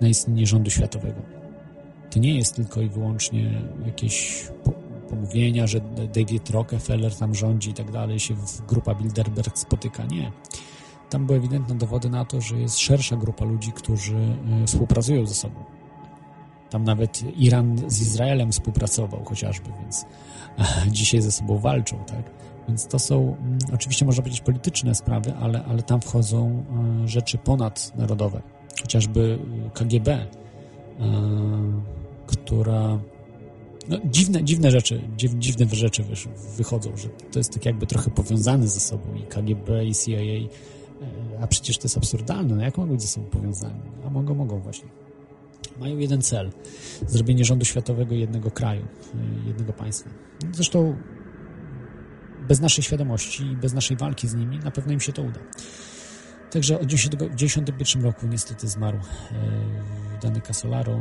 na 0.00 0.08
istnienie 0.08 0.46
rządu 0.46 0.70
światowego. 0.70 1.22
To 2.10 2.18
nie 2.18 2.36
jest 2.36 2.56
tylko 2.56 2.80
i 2.80 2.88
wyłącznie 2.88 3.62
jakieś 3.86 4.46
pomówienia, 5.08 5.66
że 5.66 5.80
David 6.14 6.50
Rockefeller 6.50 7.16
tam 7.16 7.34
rządzi 7.34 7.70
i 7.70 7.74
tak 7.74 7.90
dalej, 7.90 8.20
się 8.20 8.34
w 8.34 8.66
grupa 8.66 8.94
Bilderberg 8.94 9.58
spotyka. 9.58 10.04
Nie. 10.04 10.32
Tam 11.10 11.26
były 11.26 11.38
ewidentne 11.38 11.74
dowody 11.74 12.10
na 12.10 12.24
to, 12.24 12.40
że 12.40 12.56
jest 12.56 12.78
szersza 12.78 13.16
grupa 13.16 13.44
ludzi, 13.44 13.72
którzy 13.72 14.16
y, 14.62 14.66
współpracują 14.66 15.26
ze 15.26 15.34
sobą. 15.34 15.64
Tam 16.70 16.84
nawet 16.84 17.22
Iran 17.36 17.78
z 17.86 18.00
Izraelem 18.00 18.52
współpracował 18.52 19.24
chociażby, 19.24 19.70
więc 19.82 20.04
dzisiaj 20.96 21.22
ze 21.22 21.32
sobą 21.32 21.58
walczą, 21.58 22.04
tak? 22.06 22.30
Więc 22.68 22.86
to 22.86 22.98
są 22.98 23.36
mm, 23.40 23.58
oczywiście 23.74 24.04
można 24.04 24.22
powiedzieć 24.22 24.40
polityczne 24.40 24.94
sprawy, 24.94 25.34
ale, 25.40 25.64
ale 25.64 25.82
tam 25.82 26.00
wchodzą 26.00 26.64
y, 27.04 27.08
rzeczy 27.08 27.38
ponadnarodowe. 27.38 28.42
Chociażby 28.82 29.38
KGB, 29.74 30.26
która 32.26 32.98
no, 33.88 33.98
dziwne, 34.04 34.44
dziwne 34.44 34.70
rzeczy, 34.70 35.02
dziwne 35.16 35.66
rzeczy 35.72 36.04
wychodzą, 36.56 36.96
że 36.96 37.08
to 37.08 37.38
jest 37.38 37.54
tak 37.54 37.66
jakby 37.66 37.86
trochę 37.86 38.10
powiązane 38.10 38.68
ze 38.68 38.80
sobą 38.80 39.14
i 39.14 39.22
KGB 39.22 39.84
i 39.84 39.94
CIA, 39.94 40.18
e, 40.18 40.48
a 41.40 41.46
przecież 41.46 41.78
to 41.78 41.84
jest 41.84 41.96
absurdalne, 41.96 42.54
no 42.54 42.62
jak 42.62 42.78
mogą 42.78 42.92
być 42.92 43.02
ze 43.02 43.08
sobą 43.08 43.26
powiązani? 43.26 43.80
A 44.06 44.10
mogą, 44.10 44.34
mogą 44.34 44.60
właśnie. 44.60 44.88
Mają 45.80 45.98
jeden 45.98 46.22
cel, 46.22 46.50
zrobienie 47.06 47.44
rządu 47.44 47.64
światowego 47.64 48.14
jednego 48.14 48.50
kraju, 48.50 48.82
e, 49.14 49.48
jednego 49.48 49.72
państwa. 49.72 50.10
Zresztą 50.52 50.96
bez 52.48 52.60
naszej 52.60 52.84
świadomości 52.84 53.44
i 53.44 53.56
bez 53.56 53.72
naszej 53.72 53.96
walki 53.96 54.28
z 54.28 54.34
nimi 54.34 54.58
na 54.58 54.70
pewno 54.70 54.92
im 54.92 55.00
się 55.00 55.12
to 55.12 55.22
uda. 55.22 55.40
Także 56.50 56.78
w 56.78 56.86
1991 56.86 58.02
roku 58.02 58.26
niestety 58.26 58.68
zmarł 58.68 58.98
e, 58.98 60.20
Dany 60.22 60.40
Casolaro, 60.40 61.00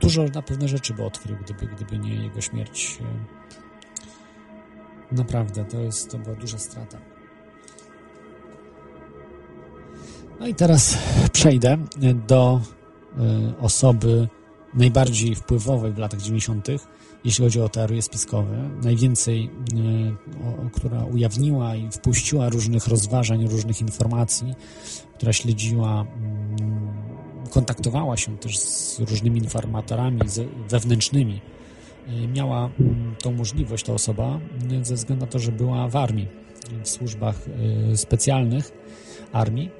dużo 0.00 0.24
na 0.24 0.42
pewne 0.42 0.68
rzeczy 0.68 0.94
by 0.94 1.04
odkrył, 1.04 1.36
gdyby, 1.44 1.66
gdyby 1.66 1.98
nie 1.98 2.14
jego 2.14 2.40
śmierć. 2.40 2.98
Naprawdę, 5.12 5.64
to, 5.64 5.80
jest, 5.80 6.10
to 6.10 6.18
była 6.18 6.36
duża 6.36 6.58
strata. 6.58 6.98
No 10.40 10.46
i 10.46 10.54
teraz 10.54 10.98
przejdę 11.32 11.78
do 12.28 12.60
y, 12.60 13.58
osoby 13.60 14.28
najbardziej 14.74 15.34
wpływowej 15.34 15.92
w 15.92 15.98
latach 15.98 16.20
90., 16.20 16.68
jeśli 17.24 17.44
chodzi 17.44 17.60
o 17.60 17.68
teorie 17.68 18.02
spiskowe. 18.02 18.70
Najwięcej, 18.82 19.50
y, 20.66 20.70
która 20.72 21.04
ujawniła 21.04 21.76
i 21.76 21.90
wpuściła 21.90 22.48
różnych 22.48 22.86
rozważań, 22.86 23.48
różnych 23.48 23.80
informacji, 23.80 24.54
która 25.14 25.32
śledziła 25.32 26.06
y, 27.46 27.50
kontaktowała 27.50 28.16
się 28.16 28.38
też 28.38 28.58
z 28.58 29.00
różnymi 29.00 29.40
informatorami 29.40 30.20
wewnętrznymi. 30.68 31.40
E, 32.08 32.28
miała 32.28 32.70
mm, 32.80 33.16
tą 33.22 33.32
możliwość 33.32 33.84
ta 33.84 33.92
osoba 33.92 34.40
mm, 34.62 34.84
ze 34.84 34.94
względu 34.94 35.24
na 35.24 35.30
to, 35.30 35.38
że 35.38 35.52
była 35.52 35.88
w 35.88 35.96
armii, 35.96 36.28
w 36.84 36.88
służbach 36.88 37.36
specjalnych 37.94 38.72
armii. 39.32 39.70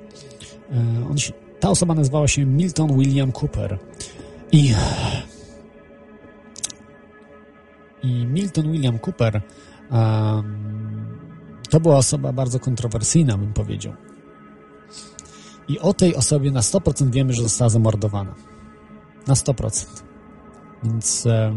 E, 0.72 1.18
się, 1.18 1.32
ta 1.60 1.70
osoba 1.70 1.94
nazywała 1.94 2.28
się 2.28 2.44
Milton 2.44 2.98
William 2.98 3.32
Cooper 3.32 3.78
i 4.52 4.74
i 8.02 8.26
Milton 8.26 8.72
William 8.72 8.98
Cooper 8.98 9.42
um, 9.90 10.82
to 11.72 11.80
była 11.80 11.96
osoba 11.96 12.32
bardzo 12.32 12.60
kontrowersyjna, 12.60 13.38
bym 13.38 13.52
powiedział. 13.52 13.92
I 15.68 15.78
o 15.78 15.94
tej 15.94 16.16
osobie 16.16 16.50
na 16.50 16.60
100% 16.60 17.10
wiemy, 17.10 17.32
że 17.32 17.42
została 17.42 17.68
zamordowana. 17.68 18.34
Na 19.26 19.34
100%. 19.34 20.02
Więc 20.84 21.26
e, 21.26 21.54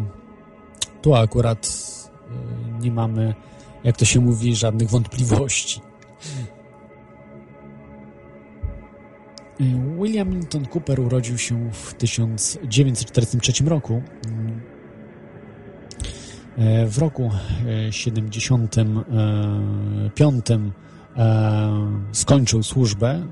tu 1.01 1.15
akurat 1.15 1.67
e, 1.67 2.81
nie 2.81 2.91
mamy, 2.91 3.35
jak 3.83 3.97
to 3.97 4.05
się 4.05 4.19
mówi, 4.19 4.55
żadnych 4.55 4.89
wątpliwości. 4.89 5.81
William 10.01 10.29
Milton 10.29 10.65
Cooper 10.73 10.99
urodził 10.99 11.37
się 11.37 11.71
w 11.71 11.93
1943 11.93 13.63
roku. 13.63 14.01
E, 16.57 16.85
w 16.85 16.97
roku 16.97 17.31
75 17.91 20.45
E, 21.17 21.71
skończył 22.11 22.63
służbę, 22.63 23.09
e, 23.09 23.23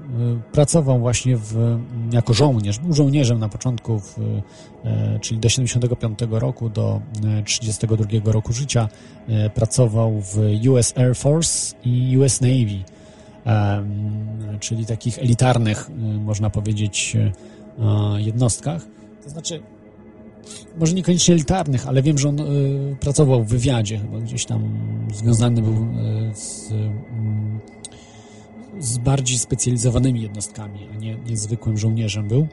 pracował 0.52 1.00
właśnie 1.00 1.38
w, 1.38 1.80
jako 2.14 2.34
żołnierz. 2.34 2.80
Był 2.80 2.94
żołnierzem 2.94 3.40
na 3.40 3.50
początku, 3.50 4.00
w, 4.00 4.18
e, 4.86 5.20
czyli 5.20 5.40
do 5.40 5.50
75 5.50 6.20
roku, 6.30 6.70
do 6.70 7.02
32 7.46 8.32
roku 8.32 8.54
życia. 8.54 8.88
Pracował 9.54 10.22
w 10.22 10.38
US 10.70 10.94
Air 10.98 11.16
Force 11.16 11.76
i 11.84 12.18
US 12.18 12.42
Navy, 12.42 12.84
czyli 14.60 14.86
takich 14.86 15.20
elitarnych, 15.20 15.90
można 16.20 16.50
powiedzieć, 16.50 17.18
jednostkach. 18.18 18.86
To 19.24 19.30
znaczy, 19.30 19.62
może 20.78 20.94
niekoniecznie 20.94 21.34
elitarnych, 21.34 21.88
ale 21.88 22.02
wiem, 22.02 22.18
że 22.18 22.30
on 22.30 22.38
pracował 23.00 23.44
w 23.44 23.48
wywiadzie, 23.48 23.98
chyba 23.98 24.20
gdzieś 24.20 24.46
tam 24.46 24.70
związany 25.14 25.62
był 25.62 25.88
z 26.34 26.74
z 28.80 28.98
bardziej 28.98 29.38
specjalizowanymi 29.38 30.22
jednostkami, 30.22 30.88
a 30.94 30.98
nie, 30.98 31.16
nie 31.16 31.38
zwykłym 31.38 31.78
żołnierzem 31.78 32.28
był. 32.28 32.48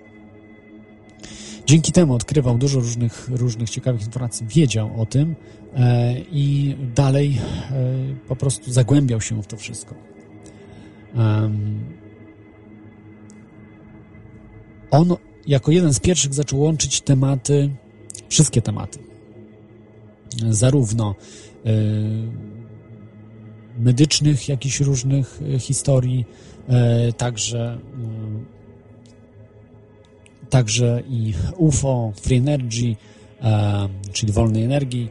Dzięki 1.67 1.93
temu 1.93 2.15
odkrywał 2.15 2.59
dużo 2.59 2.81
różnych, 2.81 3.29
różnych 3.29 3.71
ciekawych 3.71 4.03
informacji, 4.03 4.47
wiedział 4.47 5.01
o 5.01 5.07
tym 5.07 5.37
e, 5.75 6.15
i 6.33 6.77
dalej 6.95 7.39
e, 7.71 8.27
po 8.29 8.37
prostu 8.37 8.73
zagłębiał 8.73 9.21
się 9.21 9.43
w 9.43 9.47
to 9.47 9.57
wszystko. 9.57 9.95
On 14.91 15.17
jako 15.47 15.73
jeden 15.73 15.93
z 15.93 16.01
pierwszych 16.01 16.35
zaczął 16.35 16.61
łączyć 16.61 17.01
tematy, 17.01 17.71
wszystkie 18.29 18.63
tematy, 18.63 18.99
zarówno 20.51 21.15
e, 21.67 21.71
medycznych, 23.79 24.49
jakichś 24.49 24.81
różnych 24.81 25.41
e, 25.55 25.59
historii, 25.59 26.25
e, 26.69 27.13
także 27.13 27.79
także 30.51 31.03
i 31.09 31.35
UFO, 31.57 32.13
Free 32.23 32.37
Energy, 32.37 32.97
e, 33.41 33.89
czyli 34.13 34.33
wolnej 34.33 34.65
energii, 34.65 35.09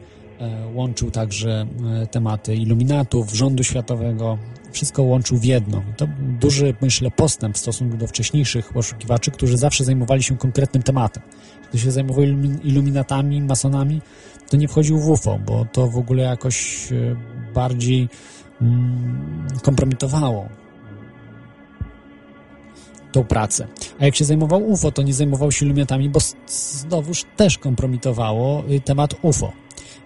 łączył 0.74 1.10
także 1.10 1.66
tematy 2.10 2.56
iluminatów, 2.56 3.34
rządu 3.34 3.64
światowego, 3.64 4.38
wszystko 4.72 5.02
łączył 5.02 5.38
w 5.38 5.44
jedno. 5.44 5.82
To 5.96 6.08
duży, 6.40 6.74
myślę, 6.80 7.10
postęp 7.10 7.56
w 7.56 7.58
stosunku 7.58 7.96
do 7.96 8.06
wcześniejszych 8.06 8.72
poszukiwaczy, 8.72 9.30
którzy 9.30 9.56
zawsze 9.56 9.84
zajmowali 9.84 10.22
się 10.22 10.36
konkretnym 10.36 10.82
tematem. 10.82 11.22
Gdy 11.68 11.78
się 11.78 11.90
zajmował 11.90 12.24
iluminatami, 12.64 13.42
masonami, 13.42 14.00
to 14.50 14.56
nie 14.56 14.68
wchodził 14.68 14.98
w 14.98 15.08
UFO, 15.08 15.38
bo 15.46 15.66
to 15.72 15.88
w 15.88 15.98
ogóle 15.98 16.22
jakoś 16.22 16.88
bardziej 17.54 18.08
Mm, 18.62 19.46
kompromitowało 19.62 20.48
tą 23.12 23.24
pracę. 23.24 23.66
A 23.98 24.04
jak 24.04 24.16
się 24.16 24.24
zajmował 24.24 24.70
UFO, 24.70 24.92
to 24.92 25.02
nie 25.02 25.14
zajmował 25.14 25.52
się 25.52 25.66
iluminatami, 25.66 26.10
bo 26.10 26.20
znowuż 26.46 27.24
też 27.36 27.58
kompromitowało 27.58 28.64
y, 28.70 28.80
temat 28.80 29.14
UFO. 29.22 29.52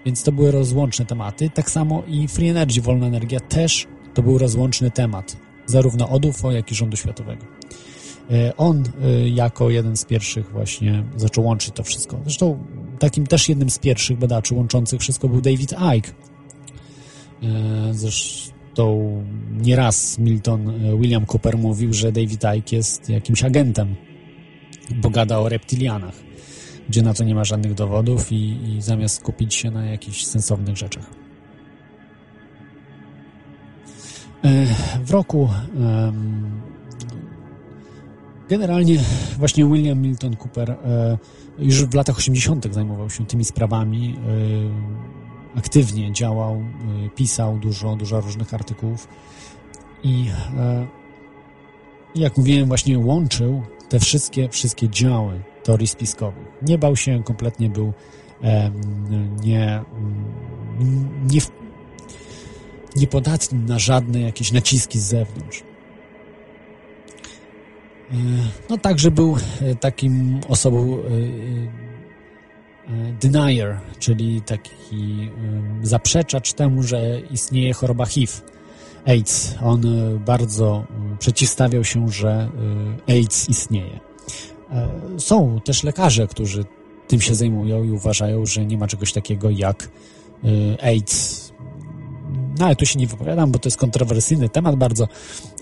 Więc 0.06 0.22
to 0.22 0.32
były 0.32 0.50
rozłączne 0.50 1.06
tematy. 1.06 1.50
Tak 1.50 1.70
samo 1.70 2.02
i 2.06 2.28
Free 2.28 2.48
Energy, 2.48 2.80
wolna 2.80 3.06
energia, 3.06 3.40
też 3.40 3.86
to 4.14 4.22
był 4.22 4.38
rozłączny 4.38 4.90
temat. 4.90 5.36
Zarówno 5.66 6.08
od 6.08 6.24
UFO, 6.24 6.52
jak 6.52 6.72
i 6.72 6.74
rządu 6.74 6.96
światowego. 6.96 7.44
Y, 8.30 8.56
on 8.56 8.84
y, 9.04 9.28
jako 9.28 9.70
jeden 9.70 9.96
z 9.96 10.04
pierwszych 10.04 10.50
właśnie 10.50 11.04
zaczął 11.16 11.44
łączyć 11.44 11.74
to 11.74 11.82
wszystko. 11.82 12.20
Zresztą 12.24 12.58
takim 12.98 13.26
też 13.26 13.48
jednym 13.48 13.70
z 13.70 13.78
pierwszych 13.78 14.18
badaczy 14.18 14.54
łączących 14.54 15.00
wszystko 15.00 15.28
był 15.28 15.40
David 15.40 15.74
Icke, 15.96 16.12
E, 17.44 17.94
zresztą 17.94 19.22
nieraz 19.52 20.18
Milton 20.18 20.68
e, 20.68 20.98
William 20.98 21.26
Cooper 21.26 21.58
mówił, 21.58 21.92
że 21.92 22.12
David 22.12 22.44
Icke 22.58 22.76
jest 22.76 23.08
jakimś 23.08 23.44
agentem, 23.44 23.94
bo 24.96 25.10
gada 25.10 25.38
o 25.38 25.48
reptilianach, 25.48 26.14
gdzie 26.88 27.02
na 27.02 27.14
to 27.14 27.24
nie 27.24 27.34
ma 27.34 27.44
żadnych 27.44 27.74
dowodów 27.74 28.32
i, 28.32 28.74
i 28.76 28.82
zamiast 28.82 29.16
skupić 29.16 29.54
się 29.54 29.70
na 29.70 29.86
jakichś 29.86 30.24
sensownych 30.24 30.76
rzeczach. 30.76 31.23
W 35.04 35.10
roku 35.10 35.48
Generalnie 38.48 38.98
właśnie 39.38 39.64
William 39.64 39.98
Milton 39.98 40.36
Cooper 40.36 40.70
e, 40.70 41.18
już 41.58 41.84
w 41.84 41.94
latach 41.94 42.16
80. 42.16 42.74
zajmował 42.74 43.10
się 43.10 43.26
tymi 43.26 43.44
sprawami. 43.44 44.16
E, 45.54 45.58
aktywnie 45.58 46.12
działał, 46.12 46.54
e, 46.54 47.10
pisał 47.10 47.58
dużo, 47.58 47.96
dużo 47.96 48.20
różnych 48.20 48.54
artykułów 48.54 49.08
i 50.02 50.26
jak 52.14 52.36
mówiłem, 52.36 52.68
właśnie 52.68 52.98
łączył 52.98 53.62
te 53.88 54.00
wszystkie, 54.00 54.48
wszystkie 54.48 54.88
działy 54.88 55.42
teorii 55.62 55.86
spiskowych. 55.86 56.44
Nie 56.62 56.78
bał 56.78 56.96
się, 56.96 57.22
kompletnie 57.22 57.68
był 57.68 57.92
nie, 59.42 59.84
nie, 61.30 61.40
niepodatny 62.96 63.58
na 63.58 63.78
żadne 63.78 64.20
jakieś 64.20 64.52
naciski 64.52 64.98
z 64.98 65.02
zewnątrz. 65.02 65.62
E, 68.10 68.16
no 68.70 68.78
także 68.78 69.10
był 69.10 69.36
e, 69.60 69.74
takim 69.74 70.40
osobą 70.48 70.98
e, 70.98 70.98
denier, 73.20 73.80
czyli 73.98 74.42
taki 74.42 75.30
zaprzeczacz 75.82 76.52
temu, 76.52 76.82
że 76.82 77.20
istnieje 77.30 77.72
choroba 77.72 78.06
HIV, 78.06 78.32
AIDS. 79.06 79.54
On 79.62 79.82
bardzo 80.26 80.84
przeciwstawiał 81.18 81.84
się, 81.84 82.08
że 82.08 82.50
AIDS 83.08 83.48
istnieje. 83.48 84.00
Są 85.18 85.60
też 85.64 85.82
lekarze, 85.82 86.26
którzy 86.26 86.64
tym 87.08 87.20
się 87.20 87.34
zajmują 87.34 87.84
i 87.84 87.90
uważają, 87.90 88.46
że 88.46 88.66
nie 88.66 88.78
ma 88.78 88.86
czegoś 88.86 89.12
takiego 89.12 89.50
jak 89.50 89.90
AIDS. 90.82 91.43
No 92.58 92.66
ale 92.66 92.76
tu 92.76 92.86
się 92.86 92.98
nie 92.98 93.06
wypowiadam, 93.06 93.52
bo 93.52 93.58
to 93.58 93.68
jest 93.68 93.76
kontrowersyjny 93.78 94.48
temat 94.48 94.76
bardzo, 94.76 95.08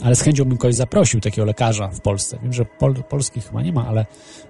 ale 0.02 0.16
z 0.16 0.20
chęcią 0.20 0.44
bym 0.44 0.58
kogoś 0.58 0.74
zaprosił, 0.74 1.20
takiego 1.20 1.44
lekarza 1.44 1.88
w 1.88 2.00
Polsce. 2.00 2.38
Wiem, 2.42 2.52
że 2.52 2.64
pol, 2.64 2.94
polskich 2.94 3.44
chyba 3.46 3.62
nie 3.62 3.72
ma, 3.72 3.86
ale 3.86 4.06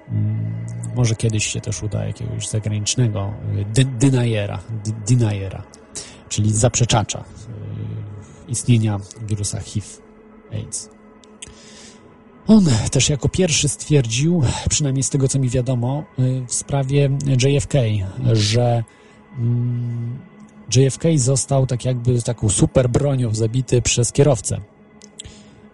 mm, 0.09 0.67
może 0.95 1.15
kiedyś 1.15 1.47
się 1.47 1.61
też 1.61 1.83
uda 1.83 2.07
jakiegoś 2.07 2.49
zagranicznego 2.49 3.35
y, 3.79 3.85
deniera, 3.85 4.59
deniera, 5.09 5.63
czyli 6.29 6.53
zaprzeczacza 6.53 7.19
y, 7.19 8.51
istnienia 8.51 9.01
wirusa 9.27 9.61
HIV, 9.61 9.87
AIDS. 10.53 10.89
On 12.47 12.67
też 12.93 13.09
jako 13.09 13.29
pierwszy 13.29 13.69
stwierdził, 13.69 14.43
przynajmniej 14.71 15.03
z 15.03 15.11
tego 15.11 15.29
co 15.29 15.39
mi 15.39 15.49
wiadomo, 15.49 16.05
y, 16.19 16.47
w 16.47 16.55
sprawie 16.55 17.11
JFK, 17.27 17.75
że 18.33 18.85
mm, 19.39 20.19
JFK 20.77 21.05
został 21.17 21.67
tak 21.67 21.85
jakby 21.85 22.23
taką 22.23 22.49
super 22.49 22.89
bronią 22.89 23.35
zabity 23.35 23.83
przez 23.83 24.13
kierowcę. 24.13 24.61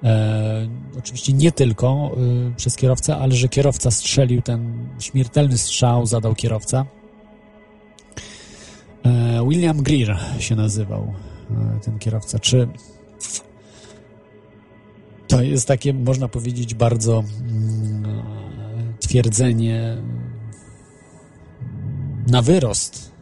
E, 0.05 0.69
oczywiście 0.99 1.33
nie 1.33 1.53
tylko 1.53 2.11
y, 2.51 2.55
przez 2.57 2.77
kierowcę, 2.77 3.17
ale 3.17 3.35
że 3.35 3.49
kierowca 3.49 3.91
strzelił 3.91 4.43
ten 4.43 4.89
śmiertelny 5.01 5.59
strzał, 5.59 6.07
zadał 6.07 6.35
kierowca. 6.35 6.87
E, 9.05 9.45
William 9.49 9.83
Greer 9.83 10.19
się 10.39 10.57
nazywał 10.57 11.15
e, 11.51 11.81
ten 11.81 11.99
kierowca. 11.99 12.39
Czy 12.39 12.69
to 15.29 15.43
jest 15.43 15.69
takie, 15.69 15.95
można 15.95 16.29
powiedzieć, 16.29 16.75
bardzo 16.75 17.25
mm, 17.41 18.23
twierdzenie 19.01 19.97
na 22.27 22.43
wyrost 22.43 23.18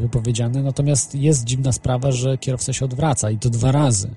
wypowiedziane, 0.00 0.62
natomiast 0.62 1.14
jest 1.14 1.44
dziwna 1.44 1.72
sprawa, 1.72 2.12
że 2.12 2.38
kierowca 2.38 2.72
się 2.72 2.84
odwraca 2.84 3.30
i 3.30 3.38
to 3.38 3.50
dwa 3.50 3.72
razy. 3.72 4.10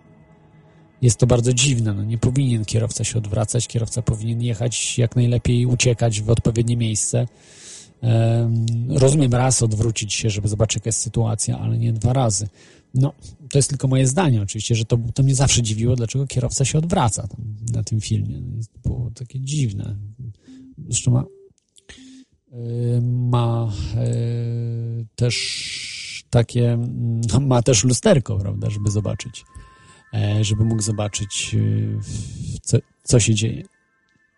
Jest 1.02 1.18
to 1.18 1.28
bardzo 1.28 1.54
dziwne. 1.54 1.94
No, 1.94 2.04
nie 2.04 2.18
powinien 2.18 2.66
kierowca 2.66 3.04
się 3.04 3.18
odwracać, 3.18 3.68
kierowca 3.68 4.02
powinien 4.02 4.42
jechać 4.42 4.98
jak 4.98 5.16
najlepiej, 5.16 5.66
uciekać 5.66 6.22
w 6.22 6.30
odpowiednie 6.30 6.78
miejsce. 6.78 7.28
rozumiem 8.90 9.34
raz 9.34 9.64
odwrócić 9.64 10.14
się, 10.14 10.30
żeby 10.30 10.48
zobaczyć, 10.48 10.76
jaka 10.76 10.88
jest 10.88 11.00
sytuacja, 11.00 11.60
ale 11.60 11.78
nie 11.78 11.94
dwa 11.94 12.14
razy. 12.14 12.48
No, 12.94 13.14
to 13.52 13.58
jest 13.58 13.70
tylko 13.70 13.88
moje 13.88 14.08
zdanie 14.08 14.42
oczywiście, 14.42 14.76
że 14.76 14.86
to, 14.86 14.98
to 15.14 15.24
mnie 15.24 15.36
zawsze 15.36 15.62
dziwiło, 15.62 15.96
dlaczego 15.96 16.28
kierowca 16.28 16.66
się 16.66 16.78
odwraca 16.78 17.28
tam, 17.28 17.56
na 17.74 17.84
tym 17.84 18.02
filmie. 18.02 18.42
To 18.74 18.90
było 18.90 19.12
takie 19.16 19.40
dziwne. 19.40 19.96
Zresztą 20.88 21.12
ma 21.12 21.24
ma 23.02 23.72
e, 23.96 24.06
też 25.16 26.26
takie, 26.30 26.78
no, 27.34 27.40
ma 27.40 27.62
też 27.62 27.84
lusterko, 27.84 28.38
prawda, 28.38 28.70
żeby 28.70 28.92
zobaczyć, 28.92 29.46
e, 30.14 30.44
żeby 30.44 30.66
mógł 30.66 30.82
zobaczyć, 30.82 31.56
e, 31.56 32.60
co, 32.62 32.78
co 33.04 33.20
się 33.20 33.36
dzieje. 33.36 33.64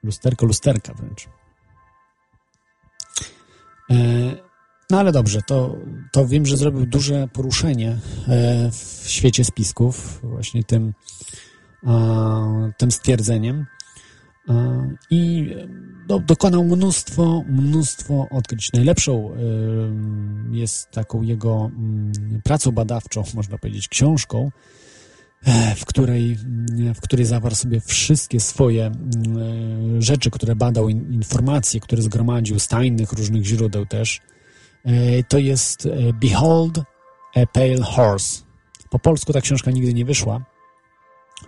Lusterko, 0.04 0.46
lusterka 0.46 0.94
wręcz. 0.94 1.28
No 4.90 5.00
ale 5.00 5.12
dobrze, 5.12 5.42
to, 5.42 5.76
to 6.12 6.28
wiem, 6.28 6.46
że 6.46 6.58
zrobił 6.58 6.86
duże 6.86 7.28
poruszenie 7.34 7.98
w 8.72 9.10
świecie 9.10 9.46
spisków, 9.46 10.20
właśnie 10.24 10.64
tym, 10.64 10.94
tym 12.78 12.92
stwierdzeniem 12.92 13.66
i 15.10 15.56
do, 16.08 16.20
dokonał 16.20 16.64
mnóstwo, 16.64 17.44
mnóstwo 17.48 18.28
odkryć. 18.32 18.74
Najlepszą 18.74 19.32
jest 20.52 20.92
taką 20.92 21.22
jego 21.22 21.72
mm, 21.76 22.12
pracą 22.44 22.72
badawczą, 22.72 23.24
można 23.34 23.58
powiedzieć, 23.58 23.88
książką, 23.88 24.52
e, 25.44 25.76
w 25.76 25.86
której, 25.86 26.38
w 26.96 27.02
której 27.02 27.26
zawarł 27.26 27.56
sobie 27.56 27.82
wszystkie 27.82 28.40
swoje 28.40 28.86
mm, 28.86 30.02
rzeczy, 30.02 30.32
które 30.32 30.56
badał, 30.56 30.90
informacje, 30.90 31.80
które 31.80 32.02
zgromadził 32.02 32.60
z 32.60 32.68
tajnych 32.68 33.14
różnych 33.14 33.46
źródeł 33.46 33.86
też. 33.86 34.22
E, 34.86 35.24
to 35.24 35.38
jest 35.38 35.86
e, 35.86 36.14
Behold 36.14 36.80
a 37.36 37.46
Pale 37.54 37.82
Horse. 37.82 38.44
Po 38.90 39.00
polsku 39.00 39.34
ta 39.34 39.42
książka 39.42 39.72
nigdy 39.72 39.94
nie 39.94 40.06
wyszła, 40.06 40.42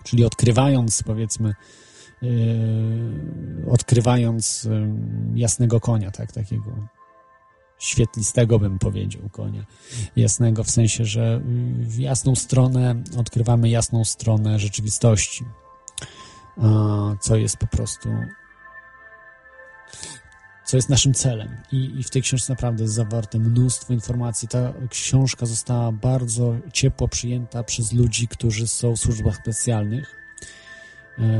czyli 0.03 0.25
odkrywając, 0.25 1.03
powiedzmy, 1.03 1.53
odkrywając 3.71 4.63
yy, 4.63 4.89
jasnego 5.35 5.79
konia, 5.79 6.11
tak, 6.11 6.31
takiego 6.31 6.71
świetlistego 7.79 8.59
bym 8.59 8.79
powiedział 8.79 9.29
konia. 9.31 9.65
Jasnego 10.15 10.63
w 10.63 10.69
sensie, 10.71 11.05
że 11.05 11.41
w 11.79 11.99
jasną 11.99 12.35
stronę 12.35 12.95
odkrywamy 13.17 13.69
jasną 13.69 14.05
stronę 14.05 14.59
rzeczywistości, 14.59 15.45
co 17.21 17.35
jest 17.35 17.57
po 17.57 17.67
prostu 17.67 18.09
co 20.65 20.77
jest 20.77 20.89
naszym 20.89 21.13
celem. 21.13 21.57
I, 21.71 21.99
I, 21.99 22.03
w 22.03 22.09
tej 22.09 22.21
książce 22.21 22.53
naprawdę 22.53 22.83
jest 22.83 22.95
zawarte 22.95 23.39
mnóstwo 23.39 23.93
informacji. 23.93 24.47
Ta 24.47 24.73
książka 24.89 25.45
została 25.45 25.91
bardzo 25.91 26.55
ciepło 26.73 27.07
przyjęta 27.07 27.63
przez 27.63 27.93
ludzi, 27.93 28.27
którzy 28.27 28.67
są 28.67 28.95
w 28.95 28.99
służbach 28.99 29.35
specjalnych 29.35 30.20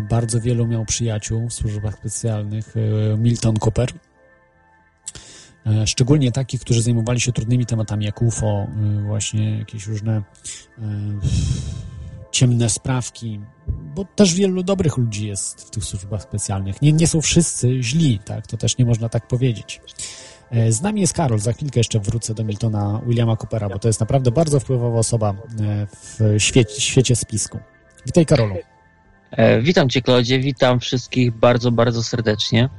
bardzo 0.09 0.41
wielu 0.41 0.67
miał 0.67 0.85
przyjaciół 0.85 1.49
w 1.49 1.53
służbach 1.53 1.95
specjalnych. 1.97 2.73
E, 2.77 3.17
Milton 3.17 3.55
Cooper. 3.65 3.89
E, 5.65 5.87
szczególnie 5.87 6.31
takich, 6.31 6.61
którzy 6.61 6.81
zajmowali 6.81 7.21
się 7.21 7.31
trudnymi 7.31 7.65
tematami 7.65 8.05
jak 8.05 8.21
UFO, 8.21 8.67
właśnie 9.07 9.59
jakieś 9.59 9.87
różne 9.87 10.23
ciemne 12.31 12.69
sprawki, 12.69 13.39
bo 13.67 14.05
też 14.05 14.33
wielu 14.33 14.63
dobrych 14.63 14.97
ludzi 14.97 15.27
jest 15.27 15.61
w 15.61 15.69
tych 15.69 15.85
służbach 15.85 16.21
specjalnych. 16.21 16.81
Nie, 16.81 16.93
nie 16.93 17.07
są 17.07 17.21
wszyscy 17.21 17.83
źli, 17.83 18.19
tak? 18.25 18.47
To 18.47 18.57
też 18.57 18.77
nie 18.77 18.85
można 18.85 19.09
tak 19.09 19.27
powiedzieć. 19.27 19.81
Z 20.69 20.81
nami 20.81 21.01
jest 21.01 21.13
Karol. 21.13 21.39
Za 21.39 21.53
chwilkę 21.53 21.79
jeszcze 21.79 21.99
wrócę 21.99 22.33
do 22.33 22.43
Miltona 22.43 23.01
Williama 23.07 23.35
Coopera, 23.35 23.69
bo 23.69 23.79
to 23.79 23.87
jest 23.87 23.99
naprawdę 23.99 24.31
bardzo 24.31 24.59
wpływowa 24.59 24.99
osoba 24.99 25.33
w 25.93 26.35
świecie, 26.37 26.81
świecie 26.81 27.15
spisku. 27.15 27.59
Witaj, 28.05 28.25
Karolu. 28.25 28.55
E, 29.31 29.61
witam 29.61 29.89
Cię, 29.89 30.01
Klodzie, 30.01 30.39
witam 30.39 30.79
wszystkich 30.79 31.31
bardzo, 31.31 31.71
bardzo 31.71 32.03
serdecznie. 32.03 32.69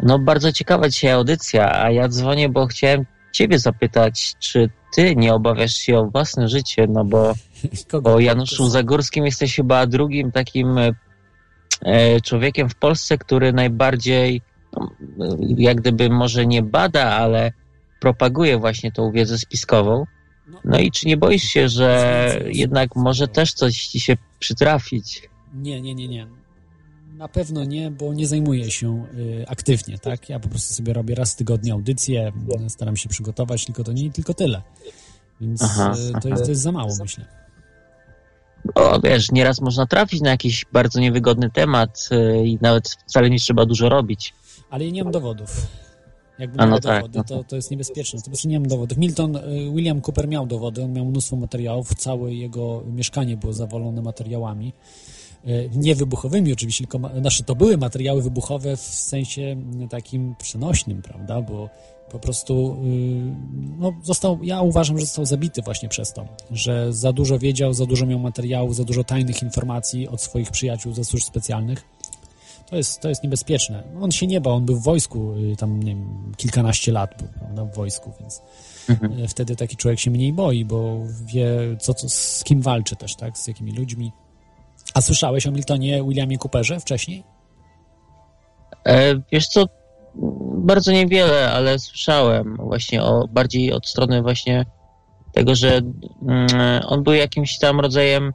No, 0.00 0.18
bardzo 0.18 0.52
ciekawa 0.52 0.88
dzisiaj 0.88 1.10
audycja, 1.10 1.82
a 1.82 1.90
ja 1.90 2.08
dzwonię, 2.08 2.48
bo 2.48 2.66
chciałem 2.66 3.06
Ciebie 3.32 3.58
zapytać, 3.58 4.34
czy 4.38 4.70
Ty 4.94 5.16
nie 5.16 5.34
obawiasz 5.34 5.74
się 5.74 5.98
o 5.98 6.06
własne 6.06 6.48
życie, 6.48 6.86
no 6.88 7.04
bo 7.04 7.34
o 8.04 8.20
Januszu 8.20 8.68
Zagórskim 8.68 9.24
jesteś 9.24 9.56
chyba 9.56 9.86
drugim 9.86 10.32
takim 10.32 10.78
e, 10.78 12.20
człowiekiem 12.20 12.68
w 12.68 12.74
Polsce, 12.74 13.18
który 13.18 13.52
najbardziej, 13.52 14.42
no, 15.16 15.36
jak 15.56 15.76
gdyby 15.76 16.10
może 16.10 16.46
nie 16.46 16.62
bada, 16.62 17.10
ale 17.10 17.52
propaguje 18.00 18.58
właśnie 18.58 18.92
tą 18.92 19.12
wiedzę 19.12 19.38
spiskową. 19.38 20.04
No, 20.64 20.78
i 20.78 20.90
czy 20.90 21.06
nie 21.06 21.16
boisz 21.16 21.42
się, 21.42 21.68
że 21.68 22.40
jednak 22.46 22.96
może 22.96 23.28
też 23.28 23.52
coś 23.52 23.86
ci 23.86 24.00
się 24.00 24.16
przytrafić? 24.38 25.28
Nie, 25.54 25.80
nie, 25.80 25.94
nie, 25.94 26.08
nie. 26.08 26.26
Na 27.16 27.28
pewno 27.28 27.64
nie, 27.64 27.90
bo 27.90 28.14
nie 28.14 28.26
zajmuję 28.26 28.70
się 28.70 29.06
y, 29.14 29.44
aktywnie, 29.48 29.98
tak? 29.98 30.28
Ja 30.28 30.40
po 30.40 30.48
prostu 30.48 30.74
sobie 30.74 30.92
robię 30.92 31.14
raz 31.14 31.32
w 31.32 31.36
tygodniu 31.36 31.74
audycję, 31.74 32.32
staram 32.68 32.96
się 32.96 33.08
przygotować, 33.08 33.64
tylko 33.64 33.84
to 33.84 33.92
nie 33.92 34.10
tylko 34.10 34.34
tyle. 34.34 34.62
Więc 35.40 35.62
Aha, 35.62 35.94
y, 36.18 36.20
to, 36.20 36.28
jest, 36.28 36.44
to 36.44 36.50
jest 36.50 36.62
za 36.62 36.72
mało, 36.72 36.90
myślę. 37.00 37.24
O, 38.74 39.00
wiesz, 39.00 39.30
nieraz 39.30 39.60
można 39.60 39.86
trafić 39.86 40.20
na 40.20 40.30
jakiś 40.30 40.66
bardzo 40.72 41.00
niewygodny 41.00 41.50
temat 41.50 42.08
y, 42.12 42.46
i 42.46 42.58
nawet 42.60 42.88
wcale 42.88 43.30
nie 43.30 43.38
trzeba 43.38 43.66
dużo 43.66 43.88
robić. 43.88 44.34
Ale 44.70 44.84
ja 44.84 44.90
nie 44.90 45.04
mam 45.04 45.12
dowodów. 45.12 45.66
Jakby 46.38 46.60
A, 46.60 46.66
no 46.66 46.70
miał 46.70 46.80
tak, 46.80 47.02
dowody, 47.02 47.18
no. 47.18 47.24
to, 47.24 47.44
to 47.44 47.56
jest 47.56 47.70
niebezpieczne. 47.70 48.20
Po 48.20 48.26
prostu 48.30 48.48
nie 48.48 48.60
mam 48.60 48.68
dowodów. 48.68 48.98
Milton, 48.98 49.36
y, 49.36 49.40
William 49.74 50.00
Cooper 50.00 50.28
miał 50.28 50.46
dowody, 50.46 50.84
on 50.84 50.92
miał 50.92 51.04
mnóstwo 51.04 51.36
materiałów, 51.36 51.94
całe 51.94 52.34
jego 52.34 52.82
mieszkanie 52.86 53.36
było 53.36 53.52
zawalone 53.52 54.02
materiałami. 54.02 54.72
Y, 55.46 55.70
Nie 55.74 55.94
wybuchowymi 55.94 56.52
oczywiście, 56.52 56.86
tylko 56.86 57.10
znaczy 57.20 57.44
to 57.44 57.54
były 57.54 57.76
materiały 57.78 58.22
wybuchowe 58.22 58.76
w 58.76 58.80
sensie 58.80 59.42
mm, 59.42 59.88
takim 59.88 60.34
przenośnym, 60.38 61.02
prawda? 61.02 61.42
Bo 61.42 61.68
po 62.10 62.18
prostu 62.18 62.76
y, 62.84 63.34
no, 63.78 63.92
został, 64.02 64.38
ja 64.42 64.60
uważam, 64.62 64.98
że 64.98 65.06
został 65.06 65.24
zabity 65.24 65.62
właśnie 65.62 65.88
przez 65.88 66.12
to, 66.12 66.26
że 66.50 66.92
za 66.92 67.12
dużo 67.12 67.38
wiedział, 67.38 67.74
za 67.74 67.86
dużo 67.86 68.06
miał 68.06 68.18
materiałów, 68.18 68.76
za 68.76 68.84
dużo 68.84 69.04
tajnych 69.04 69.42
informacji 69.42 70.08
od 70.08 70.20
swoich 70.22 70.50
przyjaciół 70.50 70.92
ze 70.92 71.04
służb 71.04 71.24
specjalnych. 71.24 71.84
To 72.72 72.76
jest, 72.76 73.00
to 73.00 73.08
jest 73.08 73.22
niebezpieczne. 73.22 73.82
On 74.00 74.10
się 74.10 74.26
nie 74.26 74.40
bał, 74.40 74.54
on 74.54 74.64
był 74.64 74.76
w 74.76 74.82
wojsku, 74.82 75.34
y, 75.52 75.56
tam 75.56 75.82
nie 75.82 75.94
wiem, 75.94 76.32
kilkanaście 76.36 76.92
lat 76.92 77.14
był 77.18 77.28
prawda, 77.28 77.64
w 77.64 77.74
wojsku, 77.74 78.12
więc 78.20 78.42
Mhm. 78.88 79.18
y, 79.18 79.28
wtedy 79.28 79.56
taki 79.56 79.76
człowiek 79.76 80.00
się 80.00 80.10
mniej 80.10 80.32
boi, 80.32 80.64
bo 80.64 81.00
wie, 81.24 81.48
co, 81.80 81.94
co, 81.94 82.08
z 82.08 82.44
kim 82.44 82.62
walczy 82.62 82.96
też, 82.96 83.16
tak, 83.16 83.38
z 83.38 83.46
jakimi 83.46 83.72
ludźmi. 83.72 84.12
A 84.94 85.00
słyszałeś 85.00 85.46
o 85.46 85.50
Miltonie 85.50 86.02
Williamie 86.02 86.38
Cooperze 86.38 86.80
wcześniej? 86.80 87.24
E, 88.86 89.14
wiesz 89.32 89.46
co, 89.46 89.64
bardzo 90.54 90.92
niewiele, 90.92 91.52
ale 91.52 91.78
słyszałem 91.78 92.56
właśnie 92.56 93.02
o, 93.02 93.28
bardziej 93.28 93.72
od 93.72 93.86
strony 93.86 94.22
właśnie 94.22 94.66
tego, 95.32 95.54
że 95.54 95.80
mm, 96.22 96.48
on 96.86 97.02
był 97.02 97.14
jakimś 97.14 97.58
tam 97.58 97.80
rodzajem, 97.80 98.32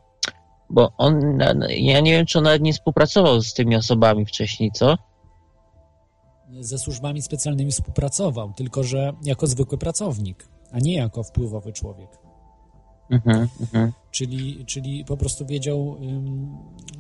bo 0.70 0.92
on, 0.98 1.40
ja 1.70 2.00
nie 2.00 2.12
wiem, 2.12 2.26
czy 2.26 2.38
on 2.38 2.44
nawet 2.44 2.62
nie 2.62 2.74
współpracował 2.74 3.42
z 3.42 3.54
tymi 3.54 3.76
osobami 3.76 4.26
wcześniej, 4.26 4.72
co? 4.72 4.98
Ze 6.60 6.78
służbami 6.78 7.22
specjalnymi 7.22 7.72
współpracował, 7.72 8.54
tylko 8.54 8.84
że 8.84 9.14
jako 9.24 9.48
zwykły 9.48 9.78
pracownik, 9.78 10.48
a 10.72 10.80
nie 10.80 10.96
jako 10.96 11.24
wpływowy 11.24 11.74
człowiek. 11.74 12.10
Mhm, 13.10 13.48
mhm. 13.62 13.92
Czyli, 14.12 14.66
czyli 14.66 15.06
po 15.06 15.18
prostu 15.18 15.46
wiedział, 15.46 15.98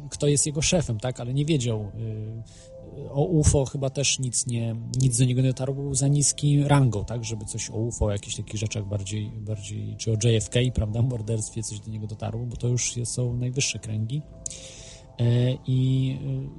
kto 0.09 0.27
jest 0.27 0.45
jego 0.45 0.61
szefem, 0.61 0.99
tak, 0.99 1.19
ale 1.19 1.33
nie 1.33 1.45
wiedział. 1.45 1.91
O 3.09 3.25
UFO 3.25 3.65
chyba 3.65 3.89
też 3.89 4.19
nic, 4.19 4.47
nie, 4.47 4.75
nic 5.01 5.17
do 5.17 5.25
niego 5.25 5.41
nie 5.41 5.47
dotarło, 5.47 5.75
był 5.75 5.95
za 5.95 6.07
niski 6.07 6.63
rangą, 6.63 7.05
tak, 7.05 7.23
żeby 7.23 7.45
coś 7.45 7.69
o 7.69 7.73
UFO, 7.73 8.05
o 8.05 8.11
jakichś 8.11 8.35
takich 8.35 8.59
rzeczach 8.59 8.85
bardziej, 8.85 9.29
bardziej 9.29 9.95
czy 9.97 10.11
o 10.11 10.13
JFK, 10.13 10.55
prawda, 10.73 11.01
morderstwie, 11.01 11.63
coś 11.63 11.79
do 11.79 11.91
niego 11.91 12.07
dotarło, 12.07 12.45
bo 12.45 12.55
to 12.55 12.67
już 12.67 12.95
są 13.03 13.33
najwyższe 13.33 13.79
kręgi. 13.79 14.21
E, 15.19 15.57
I 15.67 16.11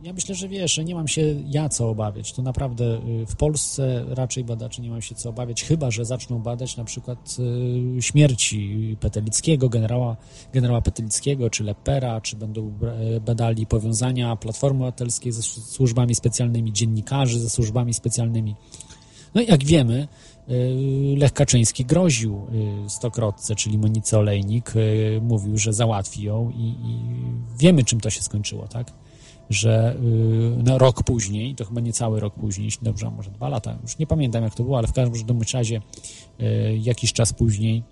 y, 0.03 0.07
ja 0.07 0.13
myślę, 0.13 0.35
że 0.35 0.49
wiesz, 0.49 0.75
że 0.75 0.85
nie 0.85 0.95
mam 0.95 1.09
się 1.09 1.23
ja 1.47 1.69
co 1.69 1.89
obawiać. 1.89 2.33
To 2.33 2.43
naprawdę 2.43 2.85
y, 2.85 3.27
w 3.27 3.37
Polsce 3.37 4.05
raczej 4.09 4.45
badacze 4.45 4.83
nie 4.83 4.91
mam 4.91 5.03
się 5.03 5.15
co 5.15 5.29
obawiać, 5.29 5.65
chyba 5.65 5.91
że 5.91 6.05
zaczną 6.05 6.39
badać 6.39 6.77
na 6.77 6.85
przykład 6.85 7.37
śmierci 8.01 8.97
Petelickiego, 9.01 9.69
generała, 9.69 10.17
generała 10.53 10.81
Petelickiego, 10.81 11.51
czy 11.51 11.65
Lepera, 11.65 12.21
czy 12.21 12.37
będą 12.37 12.79
badali 13.27 13.67
powiązania 13.67 14.37
Platformy 14.37 14.79
Obywatelskiej 14.79 15.33
ze 15.33 15.43
służbami 15.43 16.15
specjalnymi, 16.15 16.73
dziennikarzy 16.73 17.41
ze 17.41 17.51
służbami 17.51 17.95
specjalnymi. 17.95 18.55
No 19.35 19.41
i 19.41 19.47
jak 19.47 19.65
wiemy, 19.65 20.09
Lech 21.16 21.33
Kaczyński 21.33 21.85
groził 21.85 22.47
y, 22.87 22.91
stokrotce, 22.91 23.55
czyli 23.55 23.79
Monice 23.79 24.19
Olejnik, 24.19 24.77
y, 24.77 25.20
mówił, 25.23 25.59
że 25.59 25.73
załatwi 25.73 26.23
ją 26.23 26.51
i, 26.51 26.65
i 26.65 26.99
wiemy, 27.59 27.85
czym 27.85 28.01
to 28.01 28.11
się 28.11 28.23
skończyło, 28.23 28.69
tak? 28.69 28.93
Że 29.51 29.97
y, 29.97 30.62
no, 30.65 30.79
rok 30.79 31.03
później, 31.03 31.55
to 31.55 31.65
chyba 31.65 31.81
nie 31.81 31.93
cały 31.93 32.20
rok 32.20 32.35
później, 32.35 32.65
jeśli 32.65 32.85
dobrze, 32.85 33.07
a 33.07 33.11
może 33.11 33.31
dwa 33.31 33.49
lata, 33.49 33.79
już 33.83 33.99
nie 33.99 34.07
pamiętam 34.07 34.45
jak 34.45 34.55
to 34.55 34.65
było, 34.65 34.79
ale 34.79 34.89
w 34.89 34.93
każdym 34.93 35.43
razie 35.55 35.81
y, 36.41 36.79
jakiś 36.83 37.12
czas 37.12 37.33
później 37.33 37.83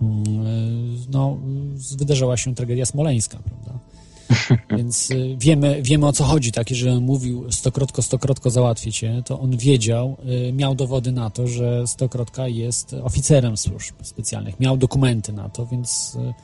mm, 0.00 0.46
y, 0.46 1.06
no, 1.10 1.38
y, 1.92 1.96
wydarzyła 1.96 2.36
się 2.36 2.54
tragedia 2.54 2.86
smoleńska, 2.86 3.38
prawda? 3.38 3.78
Więc 4.76 5.10
y, 5.10 5.36
wiemy, 5.38 5.82
wiemy 5.82 6.06
o 6.06 6.12
co 6.12 6.24
chodzi, 6.24 6.52
tak? 6.52 6.70
Jeżeli 6.70 6.90
on 6.90 7.04
mówił 7.04 7.52
stokrotko, 7.52 8.02
stokrotko 8.02 8.50
załatwię 8.50 8.92
cię, 8.92 9.22
to 9.26 9.40
on 9.40 9.56
wiedział, 9.56 10.16
y, 10.48 10.52
miał 10.52 10.74
dowody 10.74 11.12
na 11.12 11.30
to, 11.30 11.46
że 11.46 11.86
stokrotka 11.86 12.48
jest 12.48 12.92
oficerem 13.02 13.56
służb 13.56 13.94
specjalnych. 14.02 14.60
Miał 14.60 14.76
dokumenty 14.76 15.32
na 15.32 15.48
to, 15.48 15.66
więc 15.66 16.14
y, 16.14 16.34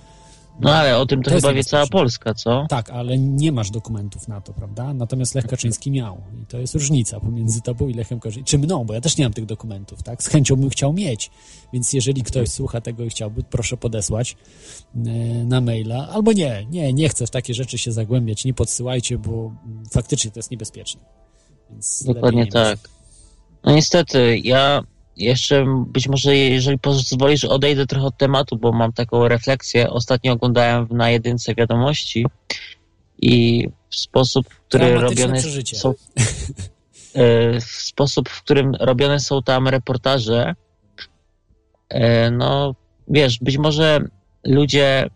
No 0.61 0.75
ale 0.75 0.99
o 0.99 1.07
tym 1.07 1.23
to, 1.23 1.31
To 1.31 1.37
chyba 1.37 1.53
wie 1.53 1.65
cała. 1.65 1.87
Polska, 1.87 2.35
co? 2.35 2.67
tak, 2.69 2.91
ale 2.91 3.19
nie 3.19 3.53
masz 3.53 3.71
dokumentów 3.71 4.29
na 4.29 4.41
to, 4.41 4.53
prawda? 4.53 4.95
Natomiast 4.95 5.35
Lech 5.35 5.47
Kaczyński 5.47 5.91
miał. 5.91 6.21
I 6.43 6.47
to 6.47 6.59
jest 6.59 6.75
różnica 6.75 7.21
pomiędzy 7.21 7.61
tobą 7.63 7.89
i 7.89 7.95
Lechem 7.95 8.21
Kaczyńskim. 8.21 8.45
Czy 8.45 8.59
mną, 8.59 8.85
bo 8.85 8.95
ja 8.95 9.01
też 9.01 9.17
nie 9.17 9.25
mam 9.25 9.33
tych 9.33 9.47
dokumentów, 9.47 10.03
tak? 10.03 10.23
Z 10.23 10.27
chęcią 10.27 10.57
bym 10.57 10.71
chciał 10.71 10.93
mieć. 10.93 11.31
Więc 11.73 11.93
jeżeli 11.93 12.23
ktoś 12.23 12.49
słucha 12.49 12.81
tego 12.81 13.05
i 13.05 13.11
chciałby, 13.11 13.43
proszę 13.43 13.77
podesłać 13.77 14.37
e, 14.97 14.99
na 15.45 15.61
maila. 15.61 16.09
Albo 16.09 16.33
nie, 16.33 16.67
nie, 16.71 16.93
nie 16.93 17.09
chcę 17.09 17.27
w 17.27 17.31
takie 17.31 17.55
rzeczy 17.55 17.79
się 17.79 17.93
zagłębiać. 17.93 18.45
Nie 18.45 18.55
podsyłajcie, 18.55 19.19
bo 19.19 19.53
faktycznie 19.91 20.31
to 20.31 20.39
jest 20.39 20.51
niebezpieczne. 20.51 21.01
Więc 21.71 22.05
Dokładnie 22.07 22.47
tak. 22.47 22.79
No 23.65 23.73
niestety, 23.75 24.39
ja 24.39 24.83
jeszcze 25.21 25.85
być 25.87 26.09
może, 26.09 26.37
jeżeli 26.37 26.79
pozwolisz, 26.79 27.45
odejdę 27.45 27.87
trochę 27.87 28.07
od 28.07 28.17
tematu, 28.17 28.57
bo 28.57 28.73
mam 28.73 28.93
taką 28.93 29.29
refleksję. 29.29 29.91
Ostatnio 29.91 30.33
oglądałem 30.33 30.87
na 30.91 31.11
jedynce 31.11 31.55
wiadomości 31.55 32.27
i 33.23 33.69
w 33.91 33.97
sposób, 33.97 34.49
w 34.49 34.61
który 34.61 34.95
robione 34.95 35.39
przeżycie. 35.39 35.77
są. 35.77 35.95
e, 37.15 37.61
W 37.61 37.65
sposób, 37.65 38.29
w 38.29 38.43
którym 38.43 38.75
robione 38.75 39.21
są 39.21 39.43
tam 39.43 39.69
reportaże, 39.69 40.55
e, 41.89 42.31
no 42.31 42.75
wiesz, 43.09 43.39
być 43.39 43.59
może 43.59 44.01
ludzie 44.45 45.11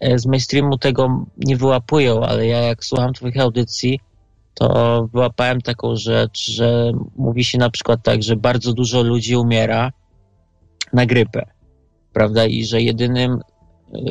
e, 0.00 0.18
z 0.18 0.26
mainstreamu 0.26 0.78
tego 0.78 1.26
nie 1.36 1.56
wyłapują, 1.56 2.22
ale 2.22 2.46
ja 2.46 2.60
jak 2.60 2.84
słucham 2.84 3.12
Twoich 3.12 3.40
audycji, 3.40 4.00
to 4.54 5.08
wyłapałem 5.12 5.60
taką 5.60 5.96
rzecz, 5.96 6.50
że 6.50 6.92
mówi 7.16 7.44
się 7.44 7.58
na 7.58 7.70
przykład 7.70 8.02
tak, 8.02 8.22
że 8.22 8.36
bardzo 8.36 8.72
dużo 8.72 9.02
ludzi 9.02 9.36
umiera 9.36 9.92
na 10.92 11.06
grypę, 11.06 11.46
prawda? 12.12 12.46
I 12.46 12.64
że 12.64 12.82
jedynym 12.82 13.40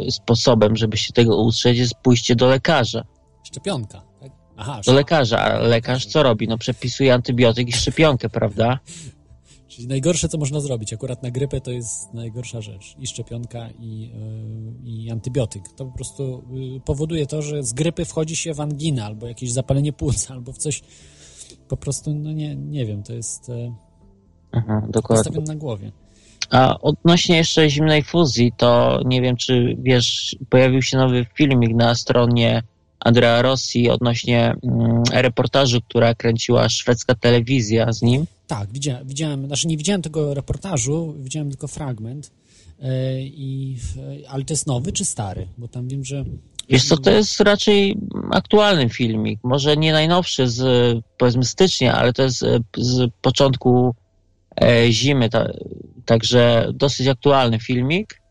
y, 0.08 0.12
sposobem, 0.12 0.76
żeby 0.76 0.98
się 0.98 1.14
tego 1.14 1.38
ustrzec, 1.38 1.78
jest 1.78 1.94
pójście 2.04 2.36
do 2.36 2.48
lekarza. 2.48 3.04
Szczepionka, 3.44 4.02
tak? 4.20 4.32
Aha, 4.58 4.82
Do 4.86 4.94
lekarza, 4.94 5.40
a 5.40 5.58
lekarz 5.58 6.06
co 6.06 6.24
robi? 6.24 6.48
No 6.48 6.58
przepisuje 6.58 7.14
antybiotyk 7.14 7.68
i 7.70 7.72
szczepionkę, 7.72 8.30
prawda? 8.30 8.80
Czyli 9.72 9.88
najgorsze, 9.88 10.30
co 10.30 10.38
można 10.38 10.60
zrobić, 10.60 10.94
akurat 10.94 11.24
na 11.24 11.32
grypę 11.32 11.62
to 11.62 11.72
jest 11.72 12.14
najgorsza 12.14 12.62
rzecz. 12.62 12.96
I 13.00 13.08
szczepionka, 13.08 13.70
i, 13.80 14.12
yy, 14.84 14.92
i 14.92 15.12
antybiotyk. 15.12 15.64
To 15.76 15.86
po 15.86 15.92
prostu 15.92 16.44
yy, 16.52 16.80
powoduje 16.80 17.28
to, 17.28 17.42
że 17.42 17.64
z 17.64 17.74
grypy 17.74 18.06
wchodzi 18.06 18.36
się 18.36 18.54
w 18.54 18.62
anginę, 18.62 19.06
albo 19.06 19.28
jakieś 19.28 19.52
zapalenie 19.52 19.94
płuc, 19.94 20.28
albo 20.32 20.54
w 20.54 20.58
coś 20.58 20.82
po 21.68 21.78
prostu, 21.78 22.14
no 22.14 22.32
nie, 22.32 22.56
nie 22.56 22.86
wiem, 22.86 23.04
to 23.04 23.14
jest 23.14 23.50
yy, 23.50 23.74
Aha, 24.52 24.82
dokładnie. 24.90 25.24
postawione 25.24 25.54
na 25.54 25.60
głowie. 25.60 25.92
A 26.50 26.80
odnośnie 26.80 27.38
jeszcze 27.38 27.70
zimnej 27.70 28.04
fuzji, 28.04 28.52
to 28.58 29.00
nie 29.06 29.22
wiem, 29.22 29.36
czy 29.36 29.78
wiesz, 29.80 30.36
pojawił 30.50 30.82
się 30.82 30.98
nowy 30.98 31.26
filmik 31.36 31.76
na 31.76 31.96
stronie 31.96 32.64
Andrea 33.00 33.42
Rossi 33.42 33.90
odnośnie 33.90 34.56
mm, 34.64 35.04
reportażu, 35.14 35.82
która 35.82 36.16
kręciła 36.16 36.70
szwedzka 36.70 37.16
telewizja 37.16 37.94
z 37.94 38.02
nim. 38.02 38.26
Tak, 38.52 38.70
widziałem, 38.72 39.08
widziałem, 39.08 39.48
znaczy 39.48 39.68
nie 39.68 39.78
widziałem 39.78 40.02
tego 40.02 40.34
reportażu, 40.34 41.16
widziałem 41.20 41.50
tylko 41.50 41.68
fragment, 41.68 42.32
yy, 42.80 42.88
i, 43.22 43.78
ale 44.30 44.46
to 44.46 44.54
jest 44.54 44.68
nowy 44.68 44.92
czy 44.92 45.06
stary? 45.06 45.48
Bo 45.58 45.68
tam 45.68 45.88
wiem, 45.88 46.06
że... 46.06 46.26
Wiesz 46.70 46.88
co, 46.88 46.98
to 46.98 47.12
jest 47.12 47.40
raczej 47.40 47.98
aktualny 48.32 48.90
filmik. 48.90 49.40
Może 49.44 49.78
nie 49.78 49.92
najnowszy 49.92 50.48
z 50.48 50.64
powiedzmy 51.18 51.46
stycznia, 51.46 51.96
ale 51.96 52.14
to 52.14 52.24
jest 52.24 52.44
e, 52.44 52.60
z 52.78 53.12
początku 53.22 53.96
e, 54.62 54.92
zimy, 54.92 55.30
ta, 55.30 55.48
także 56.06 56.72
dosyć 56.74 57.08
aktualny 57.08 57.60
filmik. 57.60 58.22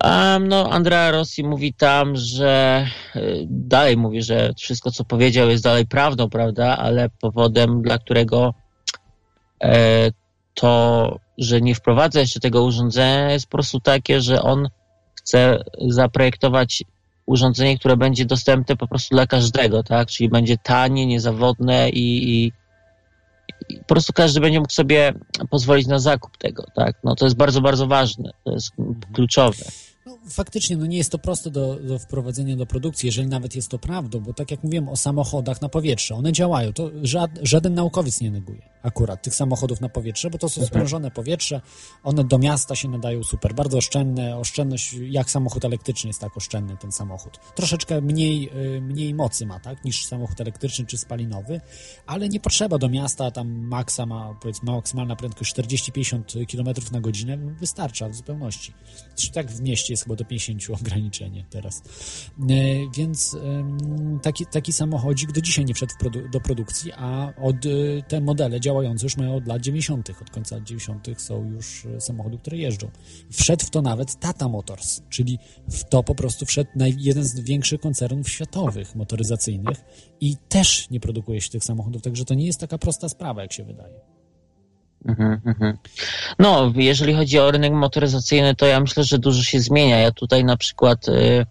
A 0.00 0.38
no, 0.38 0.70
Andrea 0.70 1.10
Rossi 1.10 1.44
mówi 1.44 1.74
tam, 1.74 2.16
że 2.16 2.86
e, 3.16 3.20
dalej 3.46 3.96
mówi, 3.96 4.22
że 4.22 4.52
wszystko 4.58 4.90
co 4.90 5.04
powiedział 5.04 5.50
jest 5.50 5.64
dalej 5.64 5.86
prawdą, 5.86 6.30
prawda, 6.30 6.78
ale 6.78 7.10
powodem, 7.20 7.82
dla 7.82 7.98
którego 7.98 8.54
e, 8.58 8.63
to, 10.54 11.16
że 11.38 11.60
nie 11.60 11.74
wprowadza 11.74 12.20
jeszcze 12.20 12.40
tego 12.40 12.64
urządzenia 12.64 13.30
jest 13.30 13.46
po 13.46 13.50
prostu 13.50 13.80
takie, 13.80 14.20
że 14.20 14.42
on 14.42 14.68
chce 15.14 15.64
zaprojektować 15.88 16.84
urządzenie, 17.26 17.78
które 17.78 17.96
będzie 17.96 18.24
dostępne 18.24 18.76
po 18.76 18.88
prostu 18.88 19.14
dla 19.14 19.26
każdego, 19.26 19.82
tak? 19.82 20.08
Czyli 20.08 20.28
będzie 20.28 20.58
tanie, 20.58 21.06
niezawodne 21.06 21.90
i, 21.90 22.30
i, 22.30 22.52
i 23.68 23.78
po 23.78 23.84
prostu 23.84 24.12
każdy 24.12 24.40
będzie 24.40 24.60
mógł 24.60 24.72
sobie 24.72 25.12
pozwolić 25.50 25.86
na 25.86 25.98
zakup 25.98 26.36
tego, 26.38 26.64
tak? 26.74 26.96
No 27.04 27.14
to 27.14 27.24
jest 27.24 27.36
bardzo, 27.36 27.60
bardzo 27.60 27.86
ważne, 27.86 28.30
to 28.44 28.52
jest 28.52 28.70
kluczowe. 29.14 29.64
No, 30.06 30.18
faktycznie, 30.28 30.76
no 30.76 30.86
nie 30.86 30.96
jest 30.96 31.12
to 31.12 31.18
proste 31.18 31.50
do, 31.50 31.74
do 31.74 31.98
wprowadzenia 31.98 32.56
do 32.56 32.66
produkcji, 32.66 33.06
jeżeli 33.06 33.28
nawet 33.28 33.56
jest 33.56 33.70
to 33.70 33.78
prawdą, 33.78 34.20
bo 34.20 34.32
tak 34.32 34.50
jak 34.50 34.64
mówiłem 34.64 34.88
o 34.88 34.96
samochodach 34.96 35.60
na 35.60 35.68
powietrze, 35.68 36.14
one 36.14 36.32
działają, 36.32 36.72
to 36.72 36.90
żad, 37.02 37.30
żaden 37.42 37.74
naukowiec 37.74 38.20
nie 38.20 38.30
neguje 38.30 38.73
akurat 38.84 39.22
tych 39.22 39.34
samochodów 39.34 39.80
na 39.80 39.88
powietrze, 39.88 40.30
bo 40.30 40.38
to 40.38 40.48
są 40.48 40.66
sprężone 40.66 41.10
powietrze, 41.10 41.60
one 42.02 42.24
do 42.24 42.38
miasta 42.38 42.76
się 42.76 42.88
nadają 42.88 43.22
super, 43.22 43.54
bardzo 43.54 43.78
oszczędne, 43.78 44.36
oszczędność, 44.38 44.92
jak 44.92 45.30
samochód 45.30 45.64
elektryczny 45.64 46.08
jest 46.08 46.20
tak 46.20 46.36
oszczędny 46.36 46.76
ten 46.76 46.92
samochód. 46.92 47.38
Troszeczkę 47.54 48.00
mniej, 48.00 48.50
y, 48.76 48.80
mniej 48.80 49.14
mocy 49.14 49.46
ma, 49.46 49.60
tak, 49.60 49.84
niż 49.84 50.06
samochód 50.06 50.40
elektryczny 50.40 50.86
czy 50.86 50.98
spalinowy, 50.98 51.60
ale 52.06 52.28
nie 52.28 52.40
potrzeba 52.40 52.78
do 52.78 52.88
miasta, 52.88 53.30
tam 53.30 53.48
maksa 53.48 54.06
ma, 54.06 54.34
powiedzmy, 54.40 54.72
maksymalna 54.72 55.16
prędkość 55.16 55.54
40-50 55.54 56.46
km 56.46 56.76
na 56.92 57.00
godzinę, 57.00 57.36
wystarcza 57.36 58.08
w 58.08 58.14
zupełności. 58.14 58.72
Zresztą 59.16 59.34
tak 59.34 59.50
w 59.50 59.60
mieście 59.60 59.92
jest 59.92 60.02
chyba 60.02 60.16
do 60.16 60.24
50 60.24 60.80
ograniczenie 60.80 61.44
teraz. 61.50 61.82
E, 62.40 62.54
więc 62.96 63.36
taki, 64.22 64.46
taki 64.46 64.72
samochodzik 64.72 65.32
do 65.32 65.40
dzisiaj 65.40 65.64
nie 65.64 65.74
wszedł 65.74 65.92
do 66.32 66.40
produkcji, 66.40 66.92
a 66.92 67.32
od 67.42 67.56
e, 67.66 68.02
te 68.08 68.20
modele 68.20 68.60
działające 68.74 69.06
już 69.06 69.16
mają 69.16 69.36
od 69.36 69.46
lat 69.46 69.62
90., 69.62 70.10
od 70.22 70.30
końca 70.30 70.54
lat 70.56 70.64
90. 70.64 71.08
są 71.20 71.50
już 71.50 71.86
e, 71.86 72.00
samochody, 72.00 72.38
które 72.38 72.56
jeżdżą. 72.56 72.90
Wszedł 73.30 73.66
w 73.66 73.70
to 73.70 73.82
nawet 73.82 74.20
Tata 74.20 74.48
Motors, 74.48 75.02
czyli 75.10 75.38
w 75.70 75.84
to 75.84 76.02
po 76.02 76.14
prostu 76.14 76.46
wszedł 76.46 76.70
jeden 76.98 77.24
z 77.24 77.40
większych 77.40 77.80
koncernów 77.80 78.28
światowych 78.28 78.94
motoryzacyjnych 78.94 79.84
i 80.20 80.36
też 80.48 80.90
nie 80.90 81.00
produkuje 81.00 81.40
się 81.40 81.50
tych 81.50 81.64
samochodów, 81.64 82.02
także 82.02 82.24
to 82.24 82.34
nie 82.34 82.46
jest 82.46 82.60
taka 82.60 82.78
prosta 82.78 83.08
sprawa, 83.08 83.42
jak 83.42 83.52
się 83.52 83.64
wydaje. 83.64 83.94
Mhm, 85.04 85.40
mhm. 85.46 85.78
No, 86.38 86.72
jeżeli 86.76 87.14
chodzi 87.14 87.38
o 87.38 87.50
rynek 87.50 87.72
motoryzacyjny, 87.72 88.54
to 88.54 88.66
ja 88.66 88.80
myślę, 88.80 89.04
że 89.04 89.18
dużo 89.18 89.42
się 89.42 89.60
zmienia. 89.60 89.98
Ja 89.98 90.12
tutaj 90.12 90.44
na 90.44 90.56
przykład 90.56 91.08
y, 91.08 91.46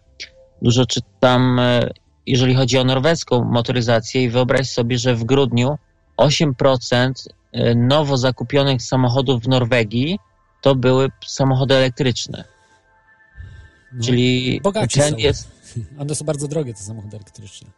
dużo 0.62 0.86
czytam, 0.86 1.60
y, 1.60 1.90
jeżeli 2.26 2.56
chodzi 2.56 2.78
o 2.78 2.84
norweską 2.84 3.44
motoryzację 3.44 4.24
i 4.24 4.30
wyobraź 4.30 4.70
sobie, 4.70 4.98
że 4.98 5.16
w 5.16 5.24
grudniu 5.24 5.78
8% 6.18 7.12
y, 7.56 7.76
nowo 7.76 8.18
zakupionych 8.18 8.82
samochodów 8.82 9.44
w 9.44 9.48
Norwegii 9.48 10.20
to 10.62 10.76
były 10.76 11.10
samochody 11.26 11.76
elektryczne. 11.76 12.44
No, 13.94 14.04
Czyli 14.04 14.62
trend 14.92 15.20
jest... 15.20 15.52
One 16.00 16.16
są 16.16 16.26
bardzo 16.26 16.48
drogie, 16.48 16.74
te 16.74 16.80
samochody 16.80 17.18
elektryczne. 17.18 17.70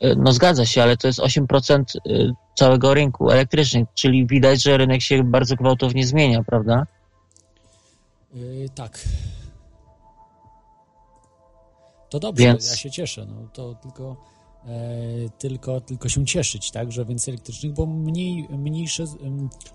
E, 0.00 0.14
no 0.14 0.32
zgadza 0.32 0.66
się, 0.66 0.82
ale 0.82 0.96
to 0.96 1.06
jest 1.06 1.18
8% 1.18 1.82
e, 1.96 2.32
całego 2.54 2.94
rynku 2.94 3.30
elektrycznych, 3.30 3.88
czyli 3.94 4.26
widać, 4.26 4.62
że 4.62 4.76
rynek 4.76 5.02
się 5.02 5.24
bardzo 5.24 5.56
gwałtownie 5.56 6.06
zmienia, 6.06 6.42
prawda? 6.42 6.86
Yy, 8.34 8.68
tak. 8.74 9.00
To 12.10 12.20
dobrze, 12.20 12.44
Więc... 12.44 12.70
ja 12.70 12.76
się 12.76 12.90
cieszę. 12.90 13.26
No, 13.26 13.48
to 13.52 13.74
tylko, 13.74 14.16
tylko, 15.38 15.80
tylko 15.80 16.08
się 16.08 16.26
cieszyć, 16.26 16.70
tak, 16.70 16.92
że 16.92 17.04
więcej 17.04 17.34
elektrycznych, 17.34 17.72
bo 17.72 17.86
mniej, 17.86 18.48
mniejsze, 18.48 19.04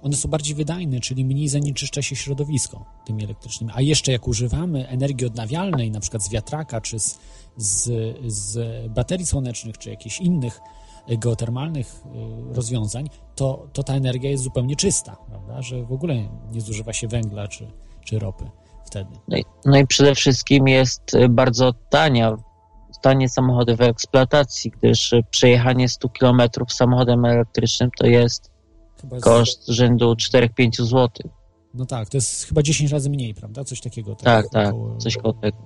one 0.01 0.15
są 0.15 0.29
bardziej 0.29 0.55
wydajne, 0.55 0.99
czyli 0.99 1.25
mniej 1.25 1.47
zanieczyszcza 1.47 2.01
się 2.01 2.15
środowisko 2.15 2.85
tymi 3.05 3.23
elektrycznymi. 3.23 3.73
A 3.75 3.81
jeszcze 3.81 4.11
jak 4.11 4.27
używamy 4.27 4.87
energii 4.87 5.27
odnawialnej, 5.27 5.91
na 5.91 5.99
przykład 5.99 6.23
z 6.23 6.29
wiatraka 6.29 6.81
czy 6.81 6.99
z 6.99 7.19
z, 7.57 7.89
z 8.27 8.57
baterii 8.91 9.25
słonecznych 9.25 9.77
czy 9.77 9.89
jakichś 9.89 10.19
innych 10.19 10.59
geotermalnych 11.07 12.03
y, 12.51 12.53
rozwiązań, 12.53 13.09
to, 13.35 13.67
to 13.73 13.83
ta 13.83 13.93
energia 13.93 14.29
jest 14.29 14.43
zupełnie 14.43 14.75
czysta, 14.75 15.17
prawda? 15.29 15.61
że 15.61 15.83
w 15.83 15.91
ogóle 15.91 16.15
nie 16.51 16.61
zużywa 16.61 16.93
się 16.93 17.07
węgla 17.07 17.47
czy, 17.47 17.67
czy 18.05 18.19
ropy 18.19 18.49
wtedy. 18.85 19.11
No 19.27 19.37
i, 19.37 19.45
no 19.65 19.77
i 19.77 19.87
przede 19.87 20.15
wszystkim 20.15 20.67
jest 20.67 21.13
y, 21.13 21.29
bardzo 21.29 21.73
tania, 21.73 22.37
tanie 23.01 23.29
samochody 23.29 23.75
w 23.75 23.81
eksploatacji, 23.81 24.71
gdyż 24.71 25.13
przejechanie 25.29 25.89
100 25.89 26.09
km 26.09 26.41
samochodem 26.69 27.25
elektrycznym 27.25 27.89
to 27.97 28.07
jest 28.07 28.51
chyba 29.01 29.19
koszt 29.19 29.65
z... 29.65 29.69
rzędu 29.69 30.13
4-5 30.13 30.83
zł. 30.83 31.09
No 31.73 31.85
tak, 31.85 32.09
to 32.09 32.17
jest 32.17 32.43
chyba 32.43 32.63
10 32.63 32.91
razy 32.91 33.09
mniej, 33.09 33.33
prawda? 33.33 33.63
Coś 33.63 33.81
takiego. 33.81 34.15
Tak, 34.15 34.49
tak, 34.49 34.51
tak 34.51 34.75
coś 34.97 35.17
koło 35.17 35.33
tego. 35.33 35.57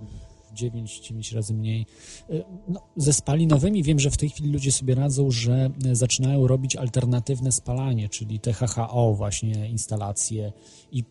9, 0.53 0.99
9 0.99 1.31
razy 1.31 1.53
mniej. 1.53 1.85
E, 2.29 2.43
no, 2.67 2.81
ze 2.95 3.13
spalinowymi 3.13 3.83
wiem, 3.83 3.99
że 3.99 4.11
w 4.11 4.17
tej 4.17 4.29
chwili 4.29 4.51
ludzie 4.51 4.71
sobie 4.71 4.95
radzą, 4.95 5.31
że 5.31 5.69
e, 5.85 5.95
zaczynają 5.95 6.47
robić 6.47 6.75
alternatywne 6.75 7.51
spalanie, 7.51 8.09
czyli 8.09 8.39
te 8.39 8.53
HHO 8.53 9.13
właśnie 9.13 9.69
instalacje 9.69 10.53
i 10.91 11.03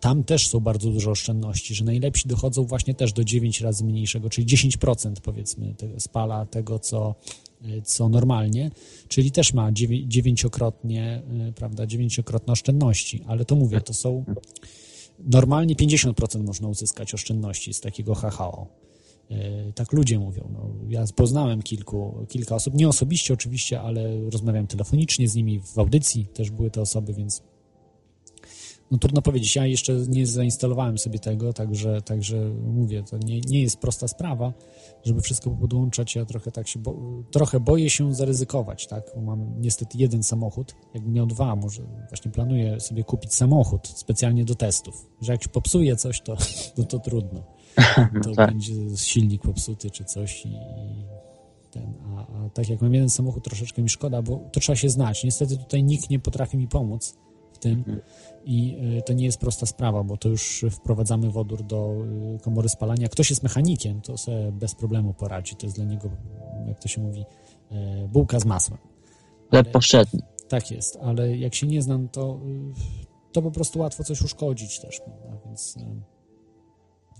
tam 0.00 0.24
też 0.24 0.48
są 0.48 0.60
bardzo 0.60 0.90
duże 0.90 1.10
oszczędności, 1.10 1.74
że 1.74 1.84
najlepsi 1.84 2.28
dochodzą 2.28 2.64
właśnie 2.64 2.94
też 2.94 3.12
do 3.12 3.24
9 3.24 3.60
razy 3.60 3.84
mniejszego, 3.84 4.30
czyli 4.30 4.46
10% 4.46 5.12
powiedzmy 5.22 5.74
spala 5.98 6.46
tego, 6.46 6.78
co, 6.78 7.14
co 7.84 8.08
normalnie, 8.08 8.70
czyli 9.08 9.30
też 9.30 9.52
ma 9.52 9.72
dziewięciokrotnie, 10.06 11.22
prawda, 11.54 11.86
dziewięciokrotne 11.86 12.52
oszczędności, 12.52 13.22
ale 13.26 13.44
to 13.44 13.56
mówię, 13.56 13.80
to 13.80 13.94
są 13.94 14.24
normalnie 15.18 15.74
50% 15.74 16.44
można 16.44 16.68
uzyskać 16.68 17.14
oszczędności 17.14 17.74
z 17.74 17.80
takiego 17.80 18.14
HHO. 18.14 18.66
E, 19.30 19.72
tak 19.72 19.92
ludzie 19.92 20.18
mówią. 20.18 20.48
No, 20.52 20.68
ja 20.88 21.04
poznałem 21.16 21.62
kilku, 21.62 22.26
kilka 22.28 22.54
osób, 22.54 22.74
nie 22.74 22.88
osobiście 22.88 23.34
oczywiście, 23.34 23.80
ale 23.80 24.30
rozmawiałem 24.30 24.66
telefonicznie 24.66 25.28
z 25.28 25.34
nimi, 25.34 25.60
w 25.60 25.78
audycji 25.78 26.26
też 26.26 26.50
były 26.50 26.70
te 26.70 26.80
osoby, 26.80 27.12
więc 27.12 27.42
no 28.90 28.98
trudno 28.98 29.22
powiedzieć. 29.22 29.56
Ja 29.56 29.66
jeszcze 29.66 29.92
nie 30.08 30.26
zainstalowałem 30.26 30.98
sobie 30.98 31.18
tego, 31.18 31.52
także, 31.52 32.02
także 32.02 32.50
mówię, 32.66 33.02
to 33.02 33.18
nie, 33.18 33.40
nie 33.40 33.62
jest 33.62 33.78
prosta 33.78 34.08
sprawa, 34.08 34.52
żeby 35.04 35.20
wszystko 35.20 35.50
podłączać. 35.50 36.14
Ja 36.14 36.24
trochę 36.24 36.50
tak 36.50 36.68
się, 36.68 36.78
bo, 36.78 36.96
trochę 37.30 37.60
boję 37.60 37.90
się 37.90 38.14
zaryzykować, 38.14 38.86
tak? 38.86 39.16
Mam 39.16 39.60
niestety 39.60 39.98
jeden 39.98 40.22
samochód, 40.22 40.74
jakbym 40.94 41.12
miał 41.12 41.26
dwa, 41.26 41.56
może 41.56 41.82
właśnie 42.08 42.30
planuję 42.30 42.80
sobie 42.80 43.04
kupić 43.04 43.34
samochód 43.34 43.88
specjalnie 43.88 44.44
do 44.44 44.54
testów, 44.54 45.06
że 45.20 45.32
jak 45.32 45.42
się 45.42 45.48
popsuje 45.48 45.96
coś, 45.96 46.20
to, 46.20 46.36
to, 46.76 46.82
to 46.90 46.98
trudno. 46.98 47.42
To 48.24 48.34
tak. 48.34 48.50
będzie 48.50 48.74
silnik 48.96 49.42
popsuty 49.42 49.90
czy 49.90 50.04
coś 50.04 50.46
i, 50.46 50.56
ten, 51.70 51.94
a, 52.16 52.20
a 52.20 52.50
tak 52.50 52.68
jak 52.68 52.82
mam 52.82 52.94
jeden 52.94 53.10
samochód, 53.10 53.44
troszeczkę 53.44 53.82
mi 53.82 53.88
szkoda, 53.88 54.22
bo 54.22 54.36
to 54.52 54.60
trzeba 54.60 54.76
się 54.76 54.88
znać. 54.88 55.24
Niestety 55.24 55.56
tutaj 55.56 55.84
nikt 55.84 56.10
nie 56.10 56.18
potrafi 56.18 56.56
mi 56.56 56.68
pomóc 56.68 57.16
w 57.52 57.58
tym 57.58 57.78
mhm. 57.78 58.00
I 58.46 58.76
y, 58.98 59.02
to 59.02 59.12
nie 59.12 59.24
jest 59.24 59.40
prosta 59.40 59.66
sprawa, 59.66 60.04
bo 60.04 60.16
to 60.16 60.28
już 60.28 60.64
wprowadzamy 60.70 61.30
wodór 61.30 61.62
do 61.62 61.94
y, 62.36 62.38
komory 62.38 62.68
spalania. 62.68 63.08
Ktoś 63.08 63.30
jest 63.30 63.42
mechanikiem, 63.42 64.00
to 64.00 64.18
sobie 64.18 64.52
bez 64.52 64.74
problemu 64.74 65.14
poradzi. 65.14 65.56
To 65.56 65.66
jest 65.66 65.76
dla 65.76 65.84
niego, 65.84 66.10
jak 66.68 66.78
to 66.78 66.88
się 66.88 67.00
mówi, 67.00 67.24
y, 68.04 68.08
bułka 68.08 68.40
z 68.40 68.44
masłem. 68.44 68.78
Chleb 69.50 69.70
powszedni. 69.70 70.20
Tak 70.48 70.70
jest, 70.70 70.98
ale 71.02 71.36
jak 71.36 71.54
się 71.54 71.66
nie 71.66 71.82
znam, 71.82 72.08
to, 72.08 72.40
to 73.32 73.42
po 73.42 73.50
prostu 73.50 73.78
łatwo 73.78 74.04
coś 74.04 74.22
uszkodzić 74.22 74.80
też, 74.80 75.00
prawda? 75.00 75.38
Więc 75.46 75.76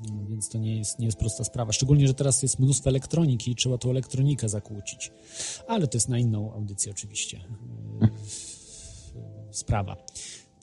no, 0.00 0.24
więc 0.28 0.48
to 0.48 0.58
nie 0.58 0.76
jest, 0.76 0.98
nie 0.98 1.06
jest 1.06 1.18
prosta 1.18 1.44
sprawa. 1.44 1.72
Szczególnie, 1.72 2.06
że 2.06 2.14
teraz 2.14 2.42
jest 2.42 2.58
mnóstwo 2.58 2.90
elektroniki 2.90 3.50
i 3.50 3.54
trzeba 3.54 3.78
tą 3.78 3.90
elektronikę 3.90 4.48
zakłócić. 4.48 5.12
Ale 5.66 5.86
to 5.86 5.96
jest 5.96 6.08
na 6.08 6.18
inną 6.18 6.52
audycję 6.52 6.92
oczywiście 6.92 7.40
e, 8.02 8.08
sprawa. 9.50 9.96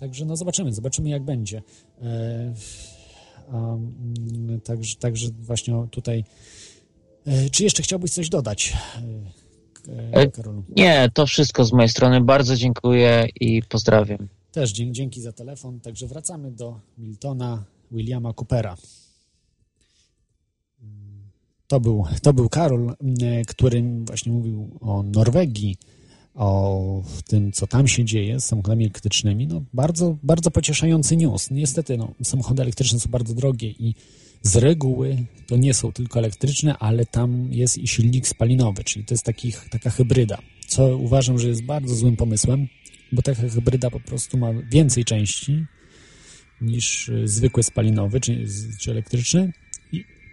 Także 0.04 0.26
no 0.26 0.36
zobaczymy, 0.36 0.74
zobaczymy 0.74 1.10
jak 1.10 1.24
będzie. 1.24 1.62
E, 2.02 2.54
także, 4.64 4.96
także 4.96 5.30
właśnie 5.40 5.88
tutaj. 5.92 6.24
E, 7.26 7.50
czy 7.50 7.64
jeszcze 7.64 7.84
chciałbyś 7.84 8.12
coś 8.12 8.30
dodać? 8.30 8.74
Karolu? 10.34 10.64
Nie, 10.76 11.10
to 11.14 11.26
wszystko 11.26 11.66
z 11.66 11.74
mojej 11.74 11.90
strony. 11.90 12.22
Bardzo 12.22 12.56
dziękuję 12.56 13.28
i 13.40 13.64
pozdrawiam. 13.70 14.28
Też 14.52 14.72
dzięki 14.72 15.22
za 15.22 15.32
telefon. 15.32 15.80
Także 15.80 16.08
wracamy 16.08 16.52
do 16.52 16.80
Miltona 16.98 17.64
Williama 17.92 18.34
Coopera. 18.34 18.78
To 21.68 21.80
był, 21.80 22.04
to 22.22 22.34
był 22.34 22.50
Karol, 22.50 22.96
który 23.48 23.84
właśnie 24.06 24.32
mówił 24.32 24.78
o 24.82 25.04
Norwegii, 25.04 25.78
o 26.36 27.04
tym, 27.28 27.52
co 27.52 27.68
tam 27.68 27.88
się 27.88 28.06
dzieje 28.06 28.40
z 28.40 28.46
samochodami 28.46 28.84
elektrycznymi. 28.84 29.48
No, 29.48 29.62
bardzo, 29.74 30.18
bardzo 30.24 30.52
pocieszający 30.52 31.18
news. 31.18 31.52
Niestety, 31.52 31.98
no, 31.98 32.14
samochody 32.24 32.62
elektryczne 32.62 33.00
są 33.00 33.10
bardzo 33.10 33.34
drogie 33.34 33.70
i 33.70 33.96
z 34.42 34.56
reguły 34.56 35.18
to 35.48 35.58
nie 35.58 35.74
są 35.74 35.92
tylko 35.92 36.20
elektryczne, 36.20 36.78
ale 36.78 37.06
tam 37.06 37.48
jest 37.52 37.78
i 37.78 37.88
silnik 37.88 38.28
spalinowy, 38.28 38.84
czyli 38.84 39.06
to 39.06 39.14
jest 39.14 39.24
takich, 39.24 39.70
taka 39.70 39.90
hybryda, 39.90 40.38
co 40.68 40.98
uważam, 40.98 41.40
że 41.40 41.48
jest 41.48 41.64
bardzo 41.64 41.96
złym 41.96 42.16
pomysłem, 42.16 42.68
bo 43.12 43.22
taka 43.22 43.42
hybryda 43.50 43.90
po 43.90 44.00
prostu 44.00 44.38
ma 44.38 44.48
więcej 44.72 45.06
części 45.06 45.66
niż 46.62 47.12
zwykły 47.26 47.64
spalinowy 47.64 48.20
czy, 48.20 48.46
czy 48.80 48.92
elektryczny 48.92 49.54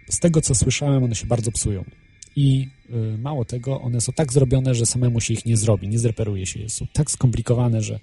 z 0.09 0.19
tego, 0.19 0.41
co 0.41 0.55
słyszałem, 0.55 1.03
one 1.03 1.15
się 1.15 1.27
bardzo 1.27 1.51
psują. 1.51 1.83
I 2.35 2.67
y, 2.89 3.17
mało 3.17 3.45
tego, 3.45 3.81
one 3.81 4.01
są 4.01 4.13
tak 4.13 4.33
zrobione, 4.33 4.75
że 4.75 4.85
samemu 4.85 5.21
się 5.21 5.33
ich 5.33 5.45
nie 5.45 5.57
zrobi, 5.57 5.87
nie 5.87 5.99
zreperuje 5.99 6.45
się. 6.45 6.69
Są 6.69 6.87
tak 6.93 7.11
skomplikowane, 7.11 7.81
że. 7.81 7.99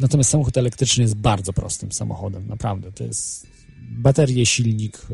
Natomiast 0.00 0.30
samochód 0.30 0.56
elektryczny 0.56 1.02
jest 1.02 1.14
bardzo 1.14 1.52
prostym 1.52 1.92
samochodem, 1.92 2.46
naprawdę. 2.48 2.92
To 2.92 3.04
jest 3.04 3.46
baterię, 3.80 4.46
silnik 4.46 5.06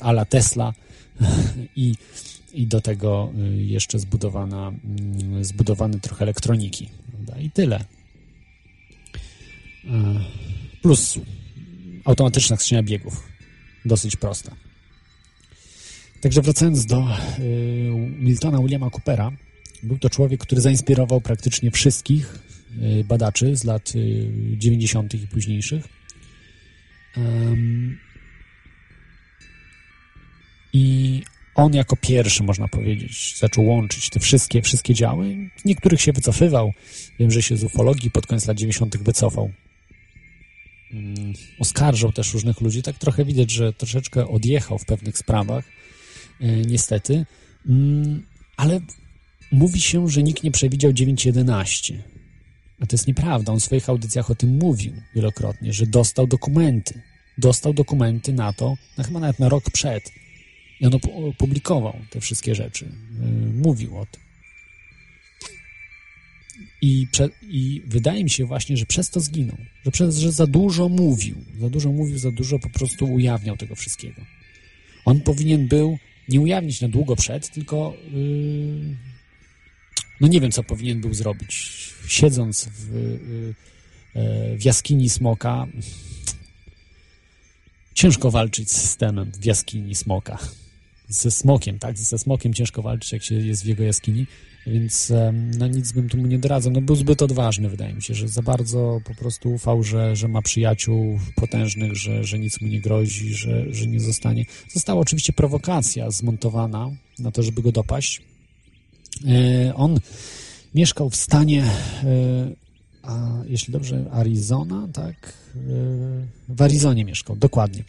ala 0.00 0.24
Tesla 0.24 0.72
i, 1.76 1.94
i 2.54 2.66
do 2.66 2.80
tego 2.80 3.32
jeszcze 3.56 3.98
zbudowana, 3.98 4.72
zbudowany 5.40 6.00
trochę 6.00 6.22
elektroniki. 6.22 6.88
Prawda? 7.12 7.38
I 7.38 7.50
tyle. 7.50 7.84
Plus 10.82 11.18
automatyczna 12.04 12.56
skrzynia 12.56 12.82
biegów. 12.82 13.28
Dosyć 13.84 14.16
prosta. 14.16 14.67
Także 16.20 16.42
wracając 16.42 16.86
do 16.86 17.06
Miltona 18.18 18.58
Williama 18.58 18.90
Coopera, 18.90 19.32
był 19.82 19.98
to 19.98 20.10
człowiek, 20.10 20.40
który 20.40 20.60
zainspirował 20.60 21.20
praktycznie 21.20 21.70
wszystkich 21.70 22.38
y, 23.00 23.04
badaczy 23.04 23.56
z 23.56 23.64
lat 23.64 23.92
90. 24.56 25.14
Y, 25.14 25.16
i 25.16 25.26
późniejszych. 25.26 25.88
I 30.72 31.22
on 31.54 31.74
jako 31.74 31.96
pierwszy, 31.96 32.42
można 32.42 32.68
powiedzieć, 32.68 33.38
zaczął 33.38 33.66
łączyć 33.66 34.10
te 34.10 34.20
wszystkie, 34.20 34.62
wszystkie 34.62 34.94
działy. 34.94 35.50
Niektórych 35.64 36.00
się 36.00 36.12
wycofywał. 36.12 36.72
Wiem, 37.18 37.30
że 37.30 37.42
się 37.42 37.56
z 37.56 37.64
ufologii 37.64 38.10
pod 38.10 38.26
koniec 38.26 38.46
lat 38.46 38.56
90. 38.56 38.96
wycofał. 38.96 39.50
Mm, 40.92 41.32
oskarżał 41.58 42.12
też 42.12 42.34
różnych 42.34 42.60
ludzi. 42.60 42.82
Tak 42.82 42.98
trochę 42.98 43.24
widać, 43.24 43.50
że 43.50 43.72
troszeczkę 43.72 44.28
odjechał 44.28 44.78
w 44.78 44.84
pewnych 44.84 45.18
sprawach, 45.18 45.64
y, 45.66 45.77
niestety. 46.40 47.26
Mm, 47.66 48.26
ale 48.56 48.80
Mówi 49.52 49.80
się, 49.80 50.08
że 50.08 50.22
nikt 50.22 50.42
nie 50.42 50.50
przewidział 50.50 50.92
9.11. 50.92 51.98
A 52.80 52.86
to 52.86 52.94
jest 52.96 53.06
nieprawda. 53.06 53.52
On 53.52 53.60
w 53.60 53.64
swoich 53.64 53.88
audycjach 53.88 54.30
o 54.30 54.34
tym 54.34 54.58
mówił 54.58 54.92
wielokrotnie, 55.14 55.72
że 55.72 55.86
dostał 55.86 56.26
dokumenty. 56.26 57.02
Dostał 57.38 57.74
dokumenty 57.74 58.32
na 58.32 58.52
to, 58.52 58.74
na 58.96 59.04
chyba 59.04 59.20
nawet 59.20 59.38
na 59.38 59.48
rok 59.48 59.70
przed. 59.70 60.12
I 60.80 60.86
on 60.86 60.92
opublikował 61.28 62.00
te 62.10 62.20
wszystkie 62.20 62.54
rzeczy. 62.54 62.84
Y, 62.84 62.88
mówił 63.54 63.98
o 63.98 64.06
tym. 64.06 64.22
I, 66.82 67.06
prze, 67.12 67.28
I, 67.42 67.82
wydaje 67.86 68.24
mi 68.24 68.30
się 68.30 68.44
właśnie, 68.44 68.76
że 68.76 68.86
przez 68.86 69.10
to 69.10 69.20
zginął. 69.20 69.56
Że 69.84 69.90
przez, 69.90 70.18
że 70.18 70.32
za 70.32 70.46
dużo 70.46 70.88
mówił. 70.88 71.36
Za 71.60 71.70
dużo 71.70 71.92
mówił, 71.92 72.18
za 72.18 72.30
dużo 72.30 72.58
po 72.58 72.68
prostu 72.68 73.12
ujawniał 73.12 73.56
tego 73.56 73.74
wszystkiego. 73.74 74.22
On 75.04 75.20
powinien 75.20 75.68
był 75.68 75.98
nie 76.28 76.40
ujawnić 76.40 76.80
na 76.80 76.88
długo 76.88 77.16
przed, 77.16 77.50
tylko 77.50 77.94
yy, 78.12 78.96
no 80.20 80.28
nie 80.28 80.40
wiem, 80.40 80.50
co 80.50 80.62
powinien 80.62 81.00
był 81.00 81.14
zrobić. 81.14 81.72
Siedząc 82.06 82.68
w, 82.68 82.96
y, 82.96 83.54
y, 84.16 84.56
w 84.58 84.64
jaskini 84.64 85.10
smoka, 85.10 85.66
ciężko 87.94 88.30
walczyć 88.30 88.70
z 88.70 88.80
systemem 88.80 89.32
w 89.40 89.44
jaskini 89.44 89.94
smoka. 89.94 90.38
Ze 91.08 91.30
smokiem, 91.30 91.78
tak? 91.78 91.98
Ze 91.98 92.18
smokiem 92.18 92.54
ciężko 92.54 92.82
walczyć, 92.82 93.12
jak 93.12 93.24
się 93.24 93.34
jest 93.34 93.64
w 93.64 93.66
jego 93.66 93.82
jaskini, 93.84 94.26
więc 94.66 95.12
no 95.58 95.66
nic 95.66 95.92
bym 95.92 96.08
tu 96.08 96.16
mu 96.16 96.26
nie 96.26 96.38
doradzał. 96.38 96.72
No 96.72 96.80
był 96.80 96.96
zbyt 96.96 97.22
odważny, 97.22 97.68
wydaje 97.68 97.94
mi 97.94 98.02
się, 98.02 98.14
że 98.14 98.28
za 98.28 98.42
bardzo 98.42 99.00
po 99.04 99.14
prostu 99.14 99.52
ufał, 99.52 99.82
że, 99.82 100.16
że 100.16 100.28
ma 100.28 100.42
przyjaciół 100.42 101.18
potężnych, 101.34 101.96
że, 101.96 102.24
że 102.24 102.38
nic 102.38 102.60
mu 102.60 102.68
nie 102.68 102.80
grozi, 102.80 103.34
że, 103.34 103.72
że 103.74 103.86
nie 103.86 104.00
zostanie. 104.00 104.44
Została 104.72 105.00
oczywiście 105.00 105.32
prowokacja 105.32 106.10
zmontowana 106.10 106.90
na 107.18 107.30
to, 107.30 107.42
żeby 107.42 107.62
go 107.62 107.72
dopaść 107.72 108.22
E, 109.26 109.74
on 109.74 110.00
mieszkał 110.74 111.10
w 111.10 111.16
stanie, 111.16 111.64
e, 111.64 111.68
a 113.02 113.42
jeśli 113.46 113.72
dobrze, 113.72 114.04
Arizona, 114.12 114.88
tak? 114.92 115.32
E, 115.56 115.60
w 116.48 116.62
Arizonie 116.62 117.04
mieszkał, 117.04 117.36
dokładnie. 117.36 117.84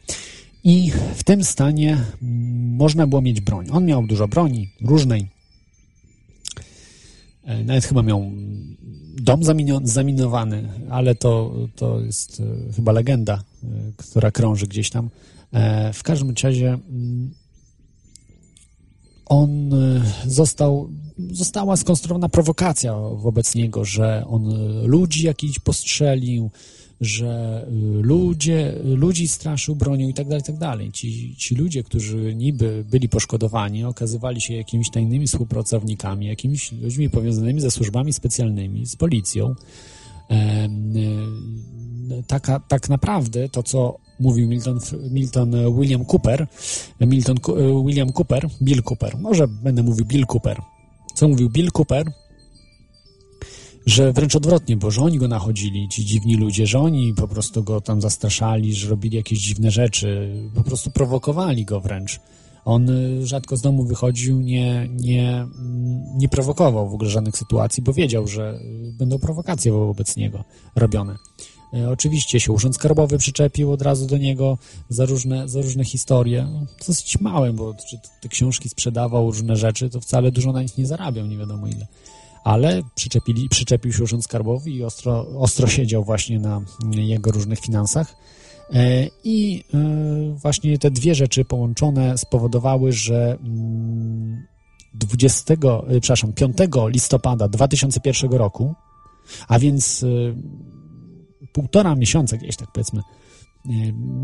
I 0.63 0.91
w 1.15 1.23
tym 1.23 1.43
stanie 1.43 1.97
można 2.77 3.07
było 3.07 3.21
mieć 3.21 3.41
broń. 3.41 3.67
On 3.71 3.85
miał 3.85 4.07
dużo 4.07 4.27
broni, 4.27 4.69
różnej. 4.81 5.27
Nawet 7.65 7.85
chyba 7.85 8.03
miał 8.03 8.31
dom 9.21 9.41
zaminowany, 9.83 10.69
ale 10.89 11.15
to, 11.15 11.53
to 11.75 12.01
jest 12.01 12.41
chyba 12.75 12.91
legenda, 12.91 13.43
która 13.97 14.31
krąży 14.31 14.67
gdzieś 14.67 14.89
tam. 14.89 15.09
W 15.93 16.03
każdym 16.03 16.33
razie 16.43 16.77
on 19.25 19.71
został 20.25 20.89
została 21.31 21.77
skonstruowana 21.77 22.29
prowokacja 22.29 22.95
wobec 22.95 23.55
niego, 23.55 23.85
że 23.85 24.23
on 24.27 24.53
ludzi 24.83 25.25
jakiś 25.25 25.59
postrzelił, 25.59 26.51
że 27.01 27.65
ludzie, 28.01 28.75
ludzi 28.83 29.27
straszył 29.27 29.75
bronią 29.75 30.07
i 30.07 30.13
tak 30.13 30.27
dalej, 30.27 30.43
tak 30.43 30.57
dalej. 30.57 30.91
Ci, 30.91 31.35
ci 31.37 31.55
ludzie, 31.55 31.83
którzy 31.83 32.35
niby 32.35 32.85
byli 32.91 33.09
poszkodowani, 33.09 33.83
okazywali 33.83 34.41
się 34.41 34.53
jakimiś 34.53 34.89
tajnymi 34.89 35.27
współpracownikami, 35.27 36.25
jakimiś 36.25 36.71
ludźmi 36.71 37.09
powiązanymi 37.09 37.61
ze 37.61 37.71
służbami 37.71 38.13
specjalnymi, 38.13 38.85
z 38.85 38.95
policją. 38.95 39.55
E, 40.31 40.69
taka, 42.27 42.59
tak 42.59 42.89
naprawdę 42.89 43.49
to, 43.49 43.63
co 43.63 43.97
mówił 44.19 44.47
Milton, 44.47 44.79
Milton 45.11 45.75
William 45.79 46.05
Cooper, 46.05 46.47
Milton 46.99 47.37
William 47.85 48.09
Cooper, 48.11 48.49
Bill 48.61 48.83
Cooper, 48.89 49.17
może 49.17 49.47
będę 49.47 49.83
mówił 49.83 50.05
Bill 50.05 50.25
Cooper, 50.33 50.61
co 51.15 51.27
mówił 51.27 51.49
Bill 51.49 51.69
Cooper? 51.77 52.11
Że 53.89 54.13
wręcz 54.13 54.35
odwrotnie, 54.35 54.77
bo 54.77 54.91
że 54.91 55.01
oni 55.01 55.17
go 55.17 55.27
nachodzili, 55.27 55.89
ci 55.89 56.05
dziwni 56.05 56.35
ludzie, 56.35 56.67
że 56.67 56.79
oni 56.79 57.13
po 57.13 57.27
prostu 57.27 57.63
go 57.63 57.81
tam 57.81 58.01
zastraszali, 58.01 58.73
że 58.73 58.89
robili 58.89 59.17
jakieś 59.17 59.39
dziwne 59.39 59.71
rzeczy, 59.71 60.35
po 60.55 60.63
prostu 60.63 60.91
prowokowali 60.91 61.65
go 61.65 61.81
wręcz. 61.81 62.19
On 62.65 62.89
y, 62.89 63.27
rzadko 63.27 63.57
z 63.57 63.61
domu 63.61 63.83
wychodził, 63.83 64.41
nie, 64.41 64.89
nie, 64.91 65.47
nie 66.17 66.29
prowokował 66.29 66.89
w 66.89 66.93
ogóle 66.93 67.09
żadnych 67.09 67.37
sytuacji, 67.37 67.83
bo 67.83 67.93
wiedział, 67.93 68.27
że 68.27 68.59
y, 68.61 68.93
będą 68.93 69.19
prowokacje 69.19 69.71
wobec 69.71 70.15
niego 70.15 70.43
robione. 70.75 71.15
E, 71.73 71.89
oczywiście 71.89 72.39
się 72.39 72.51
Urząd 72.51 72.75
Skarbowy 72.75 73.17
przyczepił 73.17 73.71
od 73.71 73.81
razu 73.81 74.07
do 74.07 74.17
niego 74.17 74.57
za 74.89 75.05
różne, 75.05 75.49
za 75.49 75.61
różne 75.61 75.85
historie. 75.85 76.47
No, 76.53 76.65
dosyć 76.87 77.19
małe, 77.19 77.53
bo 77.53 77.73
czy 77.89 77.99
te 78.21 78.29
książki 78.29 78.69
sprzedawał, 78.69 79.31
różne 79.31 79.55
rzeczy, 79.55 79.89
to 79.89 80.01
wcale 80.01 80.31
dużo 80.31 80.51
na 80.51 80.61
nich 80.61 80.77
nie 80.77 80.85
zarabiał, 80.85 81.27
nie 81.27 81.37
wiadomo 81.37 81.67
ile. 81.67 81.87
Ale 82.43 82.81
przyczepili, 82.95 83.49
przyczepił 83.49 83.93
się 83.93 84.03
Urząd 84.03 84.23
Skarbowy 84.23 84.69
i 84.69 84.83
ostro, 84.83 85.27
ostro 85.39 85.67
siedział 85.67 86.03
właśnie 86.03 86.39
na 86.39 86.61
jego 86.95 87.31
różnych 87.31 87.59
finansach. 87.59 88.15
E, 88.73 89.07
I 89.23 89.63
e, 89.73 90.33
właśnie 90.35 90.77
te 90.77 90.91
dwie 90.91 91.15
rzeczy 91.15 91.45
połączone 91.45 92.17
spowodowały, 92.17 92.91
że 92.91 93.37
20, 94.93 95.53
mm, 95.53 96.01
przepraszam, 96.01 96.33
5 96.33 96.57
listopada 96.87 97.47
2001 97.47 98.31
roku, 98.31 98.75
a 99.47 99.59
więc 99.59 100.05
półtora 101.53 101.95
miesiąca 101.95 102.37
gdzieś 102.37 102.55
tak 102.55 102.71
powiedzmy, 102.71 102.99
e, 102.99 103.69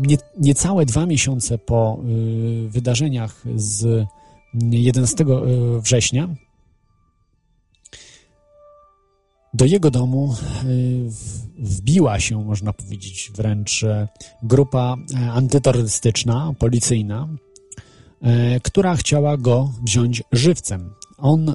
nie, 0.08 0.16
niecałe 0.38 0.86
dwa 0.86 1.06
miesiące 1.06 1.58
po 1.58 2.00
e, 2.00 2.68
wydarzeniach 2.68 3.42
z 3.54 4.06
11 4.54 5.24
e, 5.24 5.80
września 5.80 6.28
do 9.56 9.64
jego 9.64 9.90
domu 9.90 10.34
wbiła 11.58 12.20
się, 12.20 12.44
można 12.44 12.72
powiedzieć, 12.72 13.30
wręcz 13.34 13.84
grupa 14.42 14.96
antyterrorystyczna, 15.32 16.54
policyjna, 16.58 17.28
która 18.62 18.96
chciała 18.96 19.36
go 19.36 19.72
wziąć 19.84 20.22
żywcem. 20.32 20.90
On 21.18 21.54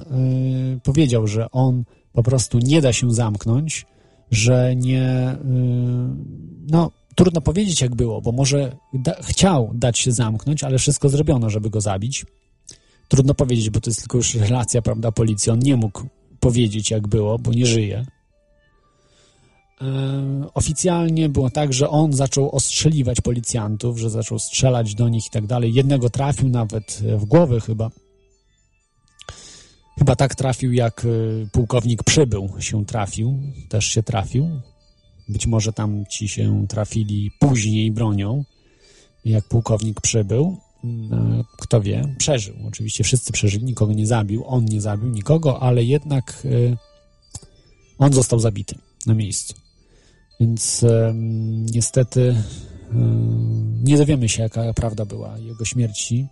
powiedział, 0.82 1.26
że 1.26 1.50
on 1.50 1.84
po 2.12 2.22
prostu 2.22 2.58
nie 2.58 2.80
da 2.80 2.92
się 2.92 3.10
zamknąć, 3.10 3.86
że 4.30 4.76
nie. 4.76 5.30
Y, 5.32 5.36
no, 6.70 6.90
trudno 7.14 7.40
powiedzieć, 7.40 7.80
jak 7.80 7.94
było, 7.94 8.20
bo 8.20 8.32
może 8.32 8.76
da, 8.94 9.14
chciał 9.22 9.70
dać 9.74 9.98
się 9.98 10.12
zamknąć, 10.12 10.64
ale 10.64 10.78
wszystko 10.78 11.08
zrobiono, 11.08 11.50
żeby 11.50 11.70
go 11.70 11.80
zabić. 11.80 12.26
Trudno 13.08 13.34
powiedzieć, 13.34 13.70
bo 13.70 13.80
to 13.80 13.90
jest 13.90 14.00
tylko 14.00 14.18
już 14.18 14.34
relacja, 14.34 14.82
prawda, 14.82 15.12
policji. 15.12 15.52
On 15.52 15.58
nie 15.58 15.76
mógł 15.76 16.02
powiedzieć, 16.42 16.90
jak 16.90 17.08
było, 17.08 17.38
bo 17.38 17.52
nie 17.52 17.66
żyje. 17.66 18.06
E, 19.80 19.86
oficjalnie 20.54 21.28
było 21.28 21.50
tak, 21.50 21.72
że 21.72 21.88
on 21.88 22.12
zaczął 22.12 22.50
ostrzeliwać 22.50 23.20
policjantów, 23.20 23.98
że 23.98 24.10
zaczął 24.10 24.38
strzelać 24.38 24.94
do 24.94 25.08
nich 25.08 25.26
i 25.26 25.30
tak 25.30 25.46
dalej. 25.46 25.74
Jednego 25.74 26.10
trafił 26.10 26.48
nawet 26.48 27.02
w 27.16 27.24
głowę 27.24 27.60
chyba. 27.60 27.90
Chyba 29.98 30.16
tak 30.16 30.34
trafił, 30.34 30.72
jak 30.72 31.04
y, 31.04 31.48
pułkownik 31.52 32.02
przybył 32.02 32.50
się 32.58 32.86
trafił, 32.86 33.38
też 33.68 33.84
się 33.84 34.02
trafił. 34.02 34.60
Być 35.28 35.46
może 35.46 35.72
tam 35.72 36.04
ci 36.10 36.28
się 36.28 36.66
trafili 36.68 37.30
później 37.40 37.92
bronią, 37.92 38.44
jak 39.24 39.44
pułkownik 39.44 40.00
przybył. 40.00 40.56
No, 40.84 41.44
kto 41.58 41.80
wie, 41.80 42.14
przeżył. 42.18 42.54
Oczywiście 42.68 43.04
wszyscy 43.04 43.32
przeżyli, 43.32 43.64
nikogo 43.64 43.92
nie 43.92 44.06
zabił, 44.06 44.44
on 44.46 44.64
nie 44.64 44.80
zabił 44.80 45.08
nikogo, 45.08 45.62
ale 45.62 45.84
jednak 45.84 46.42
y, 46.44 46.76
on 47.98 48.12
został 48.12 48.38
zabity 48.38 48.78
na 49.06 49.14
miejscu. 49.14 49.54
Więc 50.40 50.84
niestety 51.74 52.42
nie 53.84 53.96
dowiemy 53.96 54.28
się, 54.28 54.42
jaka 54.42 54.74
prawda 54.74 55.04
była 55.04 55.38
jego 55.38 55.64
śmierci. 55.64 56.26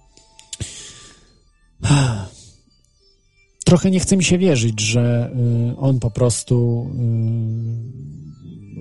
Trochę 3.64 3.90
nie 3.90 4.00
chce 4.00 4.16
mi 4.16 4.24
się 4.24 4.38
wierzyć, 4.38 4.80
że 4.80 5.32
y, 5.72 5.76
on 5.76 6.00
po 6.00 6.10
prostu 6.10 6.86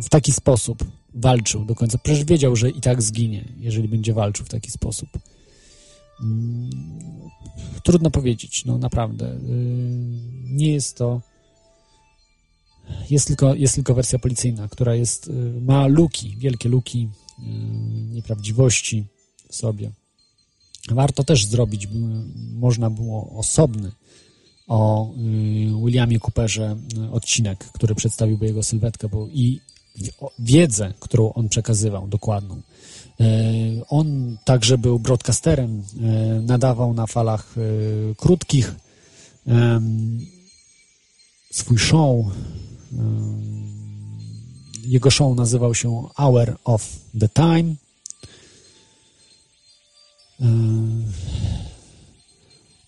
w 0.04 0.10
taki 0.10 0.32
sposób 0.32 0.84
walczył 1.14 1.66
do 1.66 1.76
końca. 1.76 1.98
Przecież 1.98 2.26
wiedział, 2.26 2.56
że 2.56 2.70
i 2.70 2.82
tak 2.82 3.02
zginie, 3.02 3.46
jeżeli 3.58 3.88
będzie 3.88 4.14
walczył 4.14 4.46
w 4.46 4.50
taki 4.50 4.72
sposób. 4.72 5.10
Mm, 6.22 6.70
trudno 7.84 8.12
powiedzieć, 8.12 8.66
no 8.66 8.78
naprawdę. 8.78 9.34
Y, 9.34 9.40
nie 10.44 10.72
jest 10.72 10.98
to. 10.98 11.22
Jest 13.10 13.28
tylko, 13.28 13.56
jest 13.56 13.76
tylko 13.76 13.94
wersja 13.94 14.20
policyjna, 14.20 14.68
która 14.68 14.96
jest, 14.96 15.32
ma 15.62 15.88
luki, 15.88 16.36
wielkie 16.38 16.70
luki, 16.70 17.10
nieprawdziwości 18.12 19.06
w 19.50 19.56
sobie. 19.56 19.92
Warto 20.92 21.24
też 21.24 21.46
zrobić, 21.46 21.88
można 22.54 22.90
było 22.90 23.30
osobny 23.38 23.92
o 24.68 25.14
Williamie 25.86 26.20
Cooperze 26.20 26.78
odcinek, 27.12 27.66
który 27.66 27.96
przedstawiłby 27.96 28.46
jego 28.46 28.64
sylwetkę 28.64 29.10
bo 29.10 29.28
i 29.28 29.60
wiedzę, 30.40 30.94
którą 31.00 31.34
on 31.34 31.50
przekazywał, 31.50 32.08
dokładną. 32.08 32.62
On 33.88 34.38
także 34.46 34.78
był 34.78 35.00
broadcasterem, 35.00 35.84
nadawał 36.42 36.94
na 36.94 37.08
falach 37.08 37.56
krótkich 38.18 38.76
swój 41.52 41.78
show. 41.78 42.26
Jego 44.86 45.12
show 45.12 45.38
nazywał 45.38 45.76
się 45.76 46.04
Hour 46.16 46.58
of 46.64 47.00
the 47.20 47.30
Time. 47.30 47.76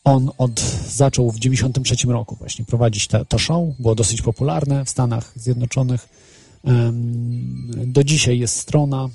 On 0.04 0.32
od, 0.38 0.60
zaczął 0.90 1.32
w 1.32 1.40
93 1.40 1.96
roku 2.08 2.36
właśnie 2.36 2.66
prowadzić 2.66 3.08
to 3.28 3.40
show. 3.40 3.78
Było 3.80 3.96
dosyć 3.96 4.22
popularne 4.22 4.86
w 4.86 4.90
Stanach 4.90 5.32
Zjednoczonych. 5.36 6.10
Do 7.86 8.04
dzisiaj 8.04 8.40
jest 8.40 8.58
strona, 8.58 9.10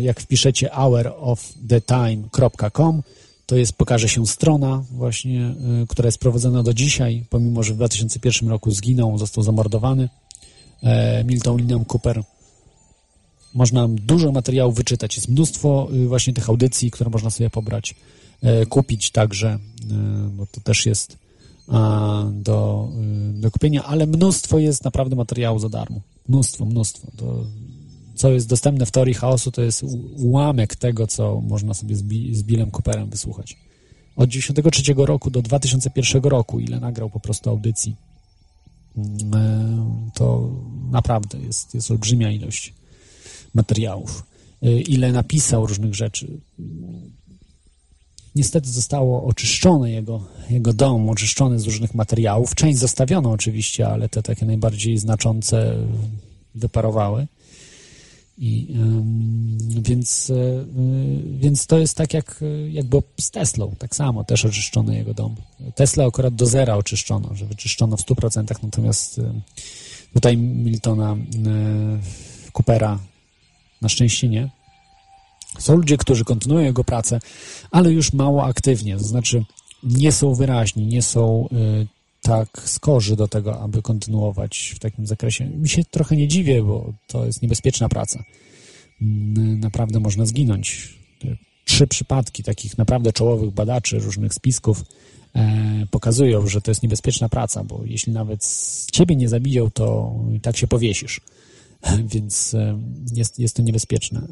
jak 0.00 0.20
wpiszecie 0.20 0.70
hourofThetime.com, 0.72 3.02
to 3.46 3.56
jest, 3.56 3.72
pokaże 3.72 4.08
się 4.08 4.26
strona 4.26 4.84
właśnie, 4.90 5.54
która 5.88 6.06
jest 6.06 6.18
prowadzona 6.18 6.62
do 6.62 6.74
dzisiaj, 6.74 7.24
pomimo, 7.30 7.62
że 7.62 7.72
w 7.72 7.76
2001 7.76 8.48
roku 8.48 8.70
zginął, 8.70 9.18
został 9.18 9.44
zamordowany. 9.44 10.08
Milton 11.24 11.56
William 11.56 11.84
Cooper. 11.84 12.22
Można 13.54 13.88
dużo 13.88 14.32
materiałów 14.32 14.74
wyczytać. 14.74 15.16
Jest 15.16 15.28
mnóstwo 15.28 15.88
właśnie 16.06 16.32
tych 16.32 16.48
audycji, 16.48 16.90
które 16.90 17.10
można 17.10 17.30
sobie 17.30 17.50
pobrać, 17.50 17.94
kupić 18.68 19.10
także, 19.10 19.58
bo 20.30 20.46
to 20.46 20.60
też 20.60 20.86
jest 20.86 21.18
do, 22.32 22.88
do 23.32 23.50
kupienia, 23.50 23.84
ale 23.84 24.06
mnóstwo 24.06 24.58
jest 24.58 24.84
naprawdę 24.84 25.16
materiału 25.16 25.58
za 25.58 25.68
darmo. 25.68 26.00
Mnóstwo, 26.28 26.64
mnóstwo. 26.64 27.08
To, 27.16 27.44
co 28.20 28.32
jest 28.32 28.48
dostępne 28.48 28.86
w 28.86 28.90
teorii 28.90 29.14
chaosu, 29.14 29.50
to 29.50 29.62
jest 29.62 29.84
ułamek 30.16 30.76
tego, 30.76 31.06
co 31.06 31.40
można 31.40 31.74
sobie 31.74 31.96
z, 31.96 32.04
z 32.32 32.42
Billem 32.42 32.70
Cooperem 32.70 33.10
wysłuchać. 33.10 33.56
Od 34.16 34.30
1993 34.30 34.94
roku 35.06 35.30
do 35.30 35.42
2001 35.42 36.22
roku, 36.22 36.60
ile 36.60 36.80
nagrał 36.80 37.10
po 37.10 37.20
prostu 37.20 37.50
audycji, 37.50 37.96
to 40.14 40.50
naprawdę 40.90 41.38
jest, 41.38 41.74
jest 41.74 41.90
olbrzymia 41.90 42.30
ilość 42.30 42.74
materiałów. 43.54 44.26
Ile 44.88 45.12
napisał 45.12 45.66
różnych 45.66 45.94
rzeczy. 45.94 46.40
Niestety 48.34 48.70
zostało 48.70 49.24
oczyszczone 49.24 49.90
jego, 49.90 50.24
jego 50.50 50.72
dom, 50.72 51.10
oczyszczony 51.10 51.58
z 51.58 51.64
różnych 51.64 51.94
materiałów. 51.94 52.54
Część 52.54 52.78
zostawiono 52.78 53.30
oczywiście, 53.30 53.88
ale 53.88 54.08
te 54.08 54.22
takie 54.22 54.46
najbardziej 54.46 54.98
znaczące 54.98 55.76
wyparowały. 56.54 57.26
I, 58.42 58.74
więc, 59.82 60.30
e, 60.30 60.64
więc 61.38 61.66
to 61.66 61.78
jest 61.78 61.96
tak 61.96 62.14
jak 62.14 62.44
jakby 62.68 63.02
z 63.20 63.30
Teslą, 63.30 63.74
tak 63.78 63.96
samo, 63.96 64.24
też 64.24 64.44
oczyszczono 64.44 64.92
jego 64.92 65.14
dom. 65.14 65.36
Tesla 65.74 66.06
akurat 66.06 66.34
do 66.34 66.46
zera 66.46 66.76
oczyszczono, 66.76 67.34
że 67.34 67.46
wyczyszczono 67.46 67.96
w 67.96 68.00
100%, 68.00 68.62
natomiast 68.62 69.20
tutaj 70.14 70.36
Miltona 70.36 71.12
e, 71.12 71.16
Coopera 72.52 72.98
na 73.80 73.88
szczęście 73.88 74.28
nie. 74.28 74.50
Są 75.58 75.76
ludzie, 75.76 75.96
którzy 75.96 76.24
kontynuują 76.24 76.64
jego 76.64 76.84
pracę, 76.84 77.20
ale 77.70 77.92
już 77.92 78.12
mało 78.12 78.44
aktywnie, 78.44 78.96
to 78.96 79.04
znaczy 79.04 79.44
nie 79.82 80.12
są 80.12 80.34
wyraźni, 80.34 80.86
nie 80.86 81.02
są 81.02 81.48
tak 82.22 82.48
skorzy 82.64 83.16
do 83.16 83.28
tego, 83.28 83.60
aby 83.60 83.82
kontynuować 83.82 84.72
w 84.76 84.78
takim 84.78 85.06
zakresie. 85.06 85.46
Mi 85.46 85.68
się 85.68 85.84
trochę 85.84 86.16
nie 86.16 86.28
dziwię, 86.28 86.62
bo 86.62 86.92
to 87.06 87.26
jest 87.26 87.42
niebezpieczna 87.42 87.88
praca. 87.88 88.24
Mm, 89.02 89.60
naprawdę 89.60 90.00
można 90.00 90.26
zginąć. 90.26 90.98
Trzy 91.64 91.86
przypadki 91.86 92.42
takich 92.42 92.78
naprawdę 92.78 93.12
czołowych 93.12 93.50
badaczy 93.50 93.98
różnych 93.98 94.34
spisków 94.34 94.84
e, 95.34 95.86
pokazują, 95.90 96.46
że 96.46 96.60
to 96.60 96.70
jest 96.70 96.82
niebezpieczna 96.82 97.28
praca, 97.28 97.64
bo 97.64 97.80
jeśli 97.84 98.12
nawet 98.12 98.46
ciebie 98.92 99.16
nie 99.16 99.28
zabiją, 99.28 99.70
to 99.70 100.14
i 100.34 100.40
tak 100.40 100.56
się 100.56 100.66
powiesisz. 100.66 101.20
Więc 102.14 102.54
e, 102.54 102.78
jest, 103.14 103.38
jest 103.38 103.56
to 103.56 103.62
niebezpieczne 103.62 104.20
e, 104.20 104.26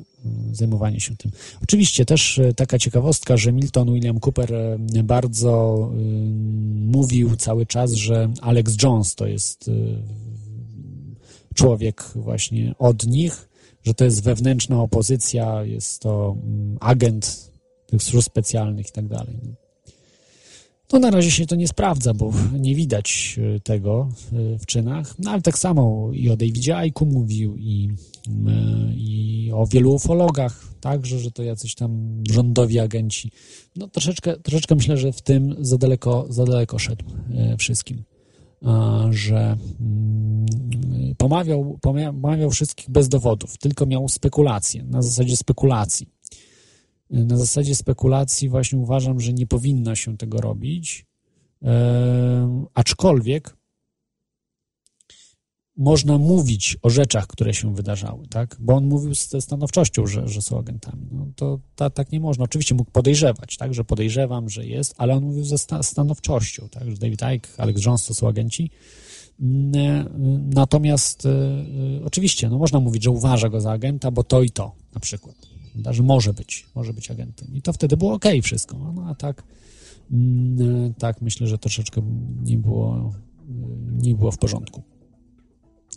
zajmowanie 0.55 1.01
się 1.01 1.17
tym. 1.17 1.31
Oczywiście 1.63 2.05
też 2.05 2.39
e, 2.39 2.55
taka 2.55 2.79
ciekawostka, 2.79 3.37
że 3.37 3.53
Milton 3.53 3.93
William 3.95 4.21
Cooper 4.21 4.79
bardzo 5.05 5.93
mówił 6.75 7.37
cały 7.37 7.67
czas, 7.67 7.93
że 7.93 8.31
Alex 8.41 8.77
Jones 8.83 9.15
to 9.15 9.27
jest 9.27 9.71
człowiek 11.55 12.05
właśnie 12.15 12.75
od 12.79 13.07
nich, 13.07 13.49
że 13.83 13.95
to 13.95 14.05
jest 14.05 14.23
wewnętrzna 14.23 14.83
opozycja, 14.83 15.65
jest 15.65 16.03
to 16.03 16.37
agent 16.81 17.53
tych 17.87 18.03
służb 18.03 18.27
specjalnych 18.27 18.89
i 18.89 18.93
tak 18.93 19.09
dalej. 19.09 19.37
No. 20.93 20.99
Na 20.99 21.11
razie 21.11 21.31
się 21.31 21.47
to 21.47 21.57
nie 21.57 21.69
sprawdza, 21.69 22.15
bo 22.15 22.33
nie 22.53 22.75
widać 22.75 23.39
e, 23.57 23.61
tego 23.61 24.09
e, 24.33 24.59
w 24.59 24.67
czynach, 24.67 25.15
no 25.19 25.31
ale 25.31 25.43
tak 25.43 25.59
samo 25.59 26.11
i 26.13 26.31
o 26.31 26.37
Davidzie 26.37 26.77
Aiku 26.77 27.07
mówił 27.07 27.57
i, 27.57 27.91
e, 28.47 28.95
i 28.95 29.51
o 29.55 29.67
wielu 29.67 29.95
ufologach, 29.95 30.65
także, 30.81 31.19
że 31.19 31.31
to 31.31 31.43
jacyś 31.43 31.75
tam 31.75 32.23
rządowi 32.31 32.79
agenci. 32.79 33.31
No 33.77 33.89
troszeczkę, 33.89 34.37
troszeczkę 34.37 34.75
myślę, 34.75 34.97
że 34.97 35.13
w 35.13 35.23
tym 35.23 35.57
za 35.59 35.79
daleko, 35.79 36.27
za 36.29 36.45
daleko 36.45 36.79
szedł 36.79 37.05
wszystkim, 37.59 38.05
że 39.11 39.57
mm, 39.81 40.47
pomawiał, 41.19 41.79
pomawiał 41.83 42.51
wszystkich 42.51 42.91
bez 42.91 43.09
dowodów, 43.09 43.59
tylko 43.59 43.87
miał 43.87 44.09
spekulacje, 44.09 44.85
na 44.85 45.03
zasadzie 45.03 45.37
spekulacji 45.37 46.09
na 47.11 47.37
zasadzie 47.37 47.75
spekulacji 47.75 48.49
właśnie 48.49 48.79
uważam, 48.79 49.21
że 49.21 49.33
nie 49.33 49.47
powinno 49.47 49.95
się 49.95 50.17
tego 50.17 50.41
robić, 50.41 51.07
e, 51.63 52.69
aczkolwiek 52.75 53.59
można 55.79 56.19
mówić 56.19 56.77
o 56.83 56.91
rzeczach, 56.91 57.27
które 57.27 57.55
się 57.55 57.75
wydarzały, 57.75 58.27
tak? 58.27 58.57
Bo 58.61 58.75
on 58.75 58.87
mówił 58.87 59.15
ze 59.15 59.41
stanowczością, 59.41 60.07
że, 60.07 60.29
że 60.29 60.43
są 60.43 60.59
agentami. 60.59 61.09
No 61.13 61.27
to 61.37 61.61
ta, 61.77 61.91
tak 61.91 62.13
nie 62.13 62.21
można. 62.21 62.45
Oczywiście 62.45 62.75
mógł 62.75 62.91
podejrzewać, 62.91 63.57
tak? 63.57 63.75
Że 63.75 63.85
podejrzewam, 63.85 64.49
że 64.49 64.67
jest, 64.67 64.95
ale 64.97 65.15
on 65.15 65.25
mówił 65.25 65.45
ze 65.45 65.59
sta 65.59 65.83
stanowczością, 65.83 66.69
tak? 66.69 66.91
Że 66.91 66.97
David 66.97 67.21
Icke, 67.37 67.49
Alex 67.59 67.85
Jones 67.85 68.07
to 68.07 68.15
są 68.15 68.29
agenci. 68.29 68.71
Natomiast 70.55 71.27
e, 71.27 71.31
e, 71.31 72.05
oczywiście, 72.05 72.49
no 72.49 72.59
można 72.59 72.81
mówić, 72.81 73.05
że 73.05 73.11
uważa 73.11 73.49
go 73.49 73.61
za 73.61 73.71
agenta, 73.71 74.11
bo 74.11 74.25
to 74.25 74.43
i 74.43 74.51
to 74.51 74.73
na 74.95 75.01
przykład 75.01 75.58
że 75.91 76.03
może 76.03 76.33
być, 76.33 76.67
może 76.75 76.93
być 76.93 77.11
agentem. 77.11 77.49
I 77.55 77.63
to 77.63 77.73
wtedy 77.73 77.97
było 77.97 78.13
ok 78.13 78.25
wszystko. 78.43 78.93
No 78.95 79.07
a 79.09 79.15
tak, 79.15 79.43
mm, 80.13 80.95
tak 80.95 81.23
myślę, 81.23 81.47
że 81.47 81.59
troszeczkę 81.59 82.03
nie 82.45 82.59
było, 82.59 83.13
nie 84.03 84.15
było 84.15 84.31
w 84.31 84.39
porządku. 84.39 84.83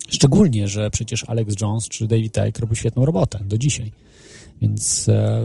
Szczególnie, 0.10 0.68
że 0.68 0.90
przecież 0.90 1.24
Alex 1.28 1.62
Jones 1.62 1.88
czy 1.88 2.08
David 2.08 2.38
Icke 2.38 2.62
robił 2.62 2.76
świetną 2.76 3.06
robotę 3.06 3.40
do 3.46 3.58
dzisiaj. 3.58 3.92
Więc 4.62 5.10
e, 5.10 5.42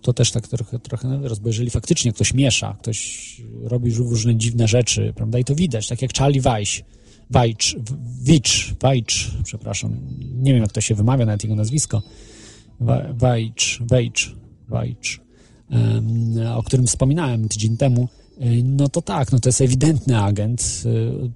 to 0.00 0.12
też 0.12 0.30
tak 0.30 0.48
trochę, 0.48 0.78
trochę 0.78 1.20
bo 1.40 1.48
jeżeli 1.48 1.70
faktycznie 1.70 2.12
ktoś 2.12 2.34
miesza, 2.34 2.76
ktoś 2.80 3.36
robi 3.62 3.94
różne 3.94 4.36
dziwne 4.36 4.68
rzeczy, 4.68 5.12
prawda, 5.16 5.38
i 5.38 5.44
to 5.44 5.54
widać, 5.54 5.88
tak 5.88 6.02
jak 6.02 6.14
Charlie 6.14 6.40
Weiss, 6.40 6.82
Weich, 7.30 7.74
Weich, 8.22 8.74
Weich, 8.80 9.30
przepraszam, 9.44 9.96
nie 10.34 10.52
wiem 10.52 10.62
jak 10.62 10.72
to 10.72 10.80
się 10.80 10.94
wymawia, 10.94 11.26
nawet 11.26 11.44
jego 11.44 11.56
nazwisko, 11.56 12.02
Wajcz, 13.14 13.82
Wajcz, 13.90 14.34
Wajcz, 14.68 15.20
o 16.56 16.62
którym 16.62 16.86
wspominałem 16.86 17.48
tydzień 17.48 17.76
temu, 17.76 18.08
no 18.64 18.88
to 18.88 19.02
tak, 19.02 19.32
no 19.32 19.38
to 19.38 19.48
jest 19.48 19.60
ewidentny 19.60 20.18
agent. 20.18 20.82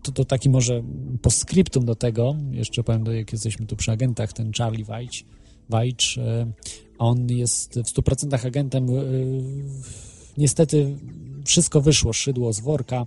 To, 0.02 0.12
to 0.12 0.24
taki 0.24 0.50
może 0.50 0.82
postscriptum 1.22 1.84
do 1.84 1.94
tego, 1.94 2.36
jeszcze 2.50 2.84
powiem, 2.84 3.06
jak 3.06 3.32
jesteśmy 3.32 3.66
tu 3.66 3.76
przy 3.76 3.92
agentach, 3.92 4.32
ten 4.32 4.52
Charlie 4.52 4.84
Wajcz, 4.84 5.24
Wajcz 5.68 6.18
On 6.98 7.30
jest 7.30 7.74
w 7.74 7.94
100% 7.94 8.46
agentem. 8.46 8.86
Niestety 10.38 10.96
wszystko 11.44 11.80
wyszło, 11.80 12.12
szydło 12.12 12.52
z 12.52 12.60
worka. 12.60 13.06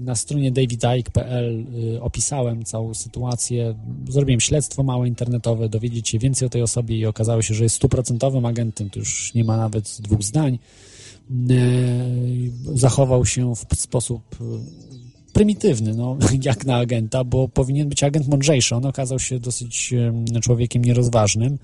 Na 0.00 0.14
stronie 0.14 0.52
davidike.pl 0.52 1.66
opisałem 2.00 2.64
całą 2.64 2.94
sytuację. 2.94 3.74
Zrobiłem 4.08 4.40
śledztwo 4.40 4.82
małe 4.82 5.08
internetowe, 5.08 5.68
dowiedzieć 5.68 6.08
się 6.08 6.18
więcej 6.18 6.46
o 6.46 6.48
tej 6.48 6.62
osobie 6.62 6.96
i 6.96 7.06
okazało 7.06 7.42
się, 7.42 7.54
że 7.54 7.64
jest 7.64 7.76
stuprocentowym 7.76 8.46
agentem. 8.46 8.90
To 8.90 8.98
już 8.98 9.34
nie 9.34 9.44
ma 9.44 9.56
nawet 9.56 9.96
dwóch 10.00 10.22
zdań. 10.22 10.58
Zachował 12.74 13.26
się 13.26 13.54
w 13.56 13.80
sposób 13.80 14.22
prymitywny, 15.32 15.94
no, 15.94 16.16
jak 16.42 16.66
na 16.66 16.76
agenta, 16.76 17.24
bo 17.24 17.48
powinien 17.48 17.88
być 17.88 18.04
agent 18.04 18.28
mądrzejszy. 18.28 18.76
On 18.76 18.86
okazał 18.86 19.18
się 19.18 19.40
dosyć 19.40 19.94
człowiekiem 20.42 20.84
nierozważnym 20.84 21.58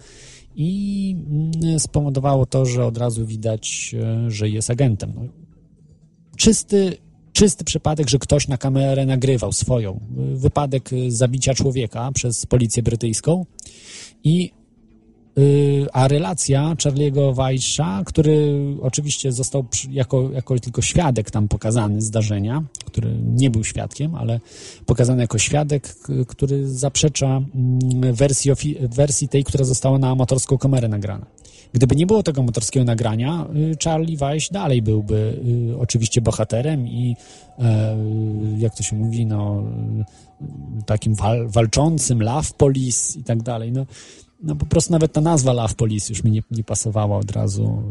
i 0.55 1.17
mm, 1.31 1.81
spowodowało 1.81 2.47
to, 2.47 2.67
że 2.67 2.87
od 2.87 2.99
razu 2.99 3.27
widać, 3.27 3.95
e, 3.99 4.31
że 4.31 4.49
jest 4.49 4.71
agentem. 4.71 5.13
No, 5.17 5.23
czysty, 6.37 6.97
czysty 7.33 7.65
przypadek, 7.65 8.09
że 8.11 8.19
ktoś 8.19 8.49
na 8.49 8.59
kamerę 8.59 9.07
nagrywał 9.07 9.53
swoją. 9.53 10.01
Wypadek 10.35 10.91
zabicia 11.09 11.55
człowieka 11.55 12.11
przez 12.15 12.47
policję 12.47 12.83
brytyjską 12.83 13.47
i 14.25 14.53
a 15.93 16.09
relacja 16.09 16.75
Charlie'ego 16.75 17.35
Weissza, 17.35 18.03
który 18.07 18.55
oczywiście 18.83 19.33
został 19.33 19.65
jako, 19.91 20.31
jako 20.31 20.59
tylko 20.59 20.83
świadek 20.83 21.31
tam 21.31 21.49
pokazany 21.49 22.03
zdarzenia, 22.03 22.63
który 22.85 23.17
nie 23.25 23.51
był 23.51 23.65
świadkiem, 23.65 24.15
ale 24.15 24.41
pokazany 24.87 25.23
jako 25.23 25.39
świadek, 25.39 25.95
który 26.29 26.69
zaprzecza 26.69 27.27
mm, 27.27 28.15
wersji, 28.15 28.51
wersji 28.81 29.29
tej, 29.29 29.45
która 29.45 29.65
została 29.65 29.99
na 29.99 30.11
amatorską 30.11 30.59
kamerę 30.59 30.89
nagrana. 30.89 31.27
Gdyby 31.75 31.97
nie 31.97 32.07
było 32.07 32.23
tego 32.23 32.43
motorskiego 32.43 32.85
nagrania, 32.85 33.47
y, 33.57 33.77
Charlie 33.85 34.17
Weiss 34.17 34.49
dalej 34.51 34.83
byłby 34.83 35.41
y, 35.71 35.79
oczywiście 35.79 36.21
bohaterem 36.21 36.89
i 36.89 37.17
e, 37.59 37.97
jak 38.59 38.75
to 38.75 38.83
się 38.83 38.97
mówi, 38.97 39.27
no 39.27 39.65
takim 40.87 41.15
wal, 41.15 41.49
walczącym, 41.49 42.23
love 42.23 42.49
police 42.59 43.19
i 43.19 43.25
tak 43.25 43.43
dalej. 43.43 43.73
No, 43.73 43.87
no 44.45 44.57
po 44.57 44.67
prostu 44.67 44.93
nawet 44.93 45.13
ta 45.13 45.21
nazwa 45.21 45.53
Love 45.53 45.75
Police 45.75 46.13
już 46.13 46.25
mi 46.25 46.31
nie, 46.31 46.43
nie 46.51 46.65
pasowała 46.65 47.19
od 47.19 47.31
razu. 47.31 47.83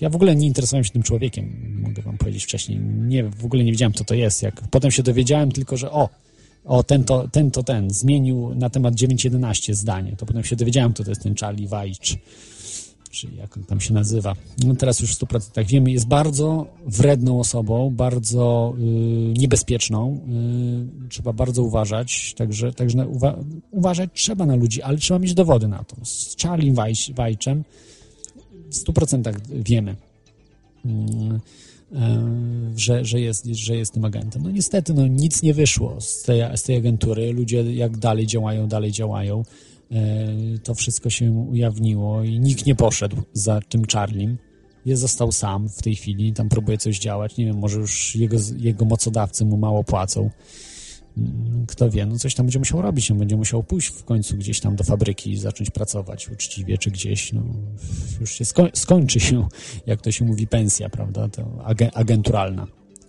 Ja 0.00 0.10
w 0.10 0.16
ogóle 0.16 0.36
nie 0.36 0.46
interesowałem 0.46 0.84
się 0.84 0.90
tym 0.90 1.02
człowiekiem, 1.02 1.76
mogę 1.82 2.02
wam 2.02 2.18
powiedzieć 2.18 2.44
wcześniej. 2.44 2.78
Nie, 2.80 3.24
w 3.24 3.44
ogóle 3.44 3.64
nie 3.64 3.72
wiedziałem, 3.72 3.92
co 3.92 4.04
to 4.04 4.14
jest. 4.14 4.42
Jak 4.42 4.60
potem 4.70 4.90
się 4.90 5.02
dowiedziałem 5.02 5.52
tylko, 5.52 5.76
że 5.76 5.90
o, 5.90 6.08
o 6.64 6.82
ten 6.82 7.04
to 7.04 7.28
ten, 7.28 7.50
to 7.50 7.62
ten 7.62 7.90
zmienił 7.90 8.54
na 8.54 8.70
temat 8.70 8.94
9.11 8.94 9.74
zdanie. 9.74 10.16
To 10.16 10.26
potem 10.26 10.44
się 10.44 10.56
dowiedziałem, 10.56 10.92
kto 10.92 11.04
to 11.04 11.10
jest 11.10 11.22
ten 11.22 11.34
Charlie 11.34 11.68
Weich 11.68 11.98
czy 13.12 13.28
jak 13.36 13.56
on 13.56 13.64
tam 13.64 13.80
się 13.80 13.94
nazywa. 13.94 14.36
No 14.64 14.74
teraz 14.74 15.00
już 15.00 15.14
w 15.14 15.20
100% 15.20 15.66
wiemy, 15.66 15.90
jest 15.90 16.06
bardzo 16.06 16.66
wredną 16.86 17.40
osobą, 17.40 17.90
bardzo 17.90 18.74
y, 18.78 18.82
niebezpieczną. 19.38 20.20
Y, 21.06 21.08
trzeba 21.08 21.32
bardzo 21.32 21.62
uważać, 21.62 22.34
także, 22.36 22.72
także 22.72 23.08
uwa 23.08 23.38
uważać 23.70 24.10
trzeba 24.14 24.46
na 24.46 24.56
ludzi, 24.56 24.82
ale 24.82 24.98
trzeba 24.98 25.18
mieć 25.20 25.34
dowody 25.34 25.68
na 25.68 25.84
to. 25.84 25.96
Z 26.04 26.36
Charlie 26.42 26.74
Wajczem 27.14 27.64
w 28.70 28.74
100% 28.74 29.34
wiemy. 29.48 29.96
Y, 30.86 30.88
że, 32.76 33.04
że, 33.04 33.20
jest, 33.20 33.46
że 33.46 33.76
jest 33.76 33.92
tym 33.92 34.04
agentem. 34.04 34.42
No 34.42 34.50
niestety, 34.50 34.94
no, 34.94 35.06
nic 35.06 35.42
nie 35.42 35.54
wyszło 35.54 36.00
z 36.00 36.22
tej, 36.22 36.42
z 36.56 36.62
tej 36.62 36.76
agentury. 36.76 37.32
Ludzie 37.32 37.74
jak 37.74 37.96
dalej 37.96 38.26
działają, 38.26 38.68
dalej 38.68 38.92
działają. 38.92 39.44
E, 39.92 40.58
to 40.58 40.74
wszystko 40.74 41.10
się 41.10 41.32
ujawniło 41.32 42.22
i 42.22 42.40
nikt 42.40 42.66
nie 42.66 42.74
poszedł 42.74 43.16
za 43.32 43.60
tym 43.60 43.82
Charlim. 43.92 44.38
Jest 44.86 45.02
został 45.02 45.32
sam 45.32 45.68
w 45.68 45.82
tej 45.82 45.96
chwili, 45.96 46.32
tam 46.32 46.48
próbuje 46.48 46.78
coś 46.78 46.98
działać. 46.98 47.36
Nie 47.36 47.44
wiem, 47.44 47.58
może 47.58 47.78
już 47.78 48.16
jego, 48.16 48.36
jego 48.56 48.84
mocodawcy 48.84 49.44
mu 49.44 49.56
mało 49.56 49.84
płacą. 49.84 50.30
Mm, 51.16 51.66
kto 51.66 51.90
wie, 51.90 52.06
no 52.06 52.18
coś 52.18 52.34
tam 52.34 52.46
będzie 52.46 52.58
musiał 52.58 52.82
robić. 52.82 53.10
On 53.10 53.18
będzie 53.18 53.36
musiał 53.36 53.62
pójść 53.62 53.88
w 53.88 54.04
końcu 54.04 54.36
gdzieś 54.36 54.60
tam 54.60 54.76
do 54.76 54.84
fabryki 54.84 55.30
i 55.30 55.38
zacząć 55.38 55.70
pracować 55.70 56.28
uczciwie, 56.28 56.78
czy 56.78 56.90
gdzieś. 56.90 57.32
No, 57.32 57.42
już 58.20 58.32
się 58.32 58.44
sko 58.44 58.68
skończy 58.74 59.20
się, 59.20 59.48
jak 59.86 60.00
to 60.00 60.12
się 60.12 60.24
mówi, 60.24 60.46
pensja, 60.46 60.88
prawda? 60.88 61.28
To 61.28 61.64
agenturalna. 61.94 62.66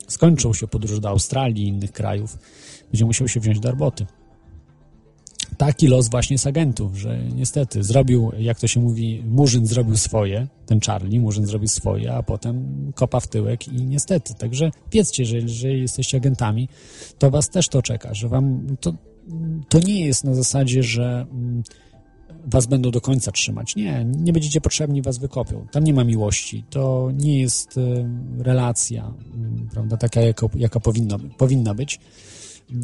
Skończył 0.08 0.54
się 0.54 0.68
podróż 0.68 1.00
do 1.00 1.10
Australii 1.10 1.64
i 1.64 1.68
innych 1.68 1.92
krajów. 1.92 2.38
Będzie 2.92 3.06
musiał 3.06 3.28
się 3.28 3.40
wziąć 3.40 3.60
do 3.60 3.72
roboty 3.72 4.06
taki 5.66 5.88
los 5.88 6.10
właśnie 6.10 6.38
z 6.38 6.48
agentów, 6.48 6.98
że 6.98 7.20
niestety 7.36 7.84
zrobił, 7.84 8.32
jak 8.40 8.60
to 8.60 8.68
się 8.68 8.80
mówi, 8.80 9.24
Murzyn 9.28 9.66
zrobił 9.66 9.98
swoje, 9.98 10.48
ten 10.66 10.80
Charlie, 10.80 11.20
Murzyn 11.20 11.46
zrobił 11.46 11.68
swoje, 11.68 12.14
a 12.14 12.24
potem 12.24 12.92
kopa 12.96 13.20
w 13.20 13.28
tyłek 13.28 13.68
i 13.68 13.86
niestety. 13.86 14.34
Także 14.34 14.72
wiedzcie, 14.92 15.26
że 15.26 15.38
jeżeli 15.38 15.82
jesteście 15.82 16.18
agentami, 16.18 16.70
to 17.18 17.32
was 17.32 17.50
też 17.50 17.68
to 17.68 17.82
czeka, 17.82 18.14
że 18.14 18.30
wam 18.30 18.68
to, 18.80 18.94
to 19.70 19.80
nie 19.80 20.06
jest 20.06 20.24
na 20.24 20.36
zasadzie, 20.36 20.84
że 20.84 21.26
mm, 21.32 21.64
was 22.46 22.66
będą 22.66 22.92
do 22.92 23.02
końca 23.02 23.32
trzymać. 23.32 23.76
Nie, 23.76 24.06
nie 24.06 24.34
będziecie 24.34 24.62
potrzebni, 24.62 25.02
was 25.02 25.18
wykopią. 25.18 25.68
Tam 25.72 25.84
nie 25.84 25.94
ma 25.94 26.04
miłości. 26.04 26.64
To 26.70 27.12
nie 27.18 27.40
jest 27.40 27.78
y, 27.78 28.06
relacja, 28.38 29.14
mm, 29.34 29.70
prawda, 29.72 29.98
taka, 29.98 30.22
jaka, 30.22 30.48
jaka 30.56 30.80
powinno, 30.80 31.20
powinna 31.38 31.74
być. 31.74 32.00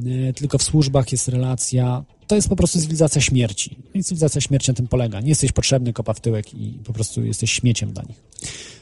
Y, 0.07 0.33
tylko 0.33 0.57
w 0.57 0.63
służbach 0.63 1.11
jest 1.11 1.27
relacja 1.27 2.03
to 2.29 2.35
jest 2.35 2.49
po 2.49 2.55
prostu 2.55 2.79
cywilizacja 2.79 3.21
śmierci. 3.21 3.77
I 3.93 4.03
cywilizacja 4.03 4.41
śmierci 4.41 4.71
na 4.71 4.75
tym 4.75 4.87
polega. 4.87 5.19
Nie 5.19 5.29
jesteś 5.29 5.51
potrzebny, 5.51 5.93
kopa 5.93 6.13
w 6.13 6.19
tyłek 6.19 6.53
i 6.53 6.79
po 6.85 6.93
prostu 6.93 7.23
jesteś 7.23 7.51
śmieciem 7.51 7.91
dla 7.91 8.03
nich. 8.03 8.23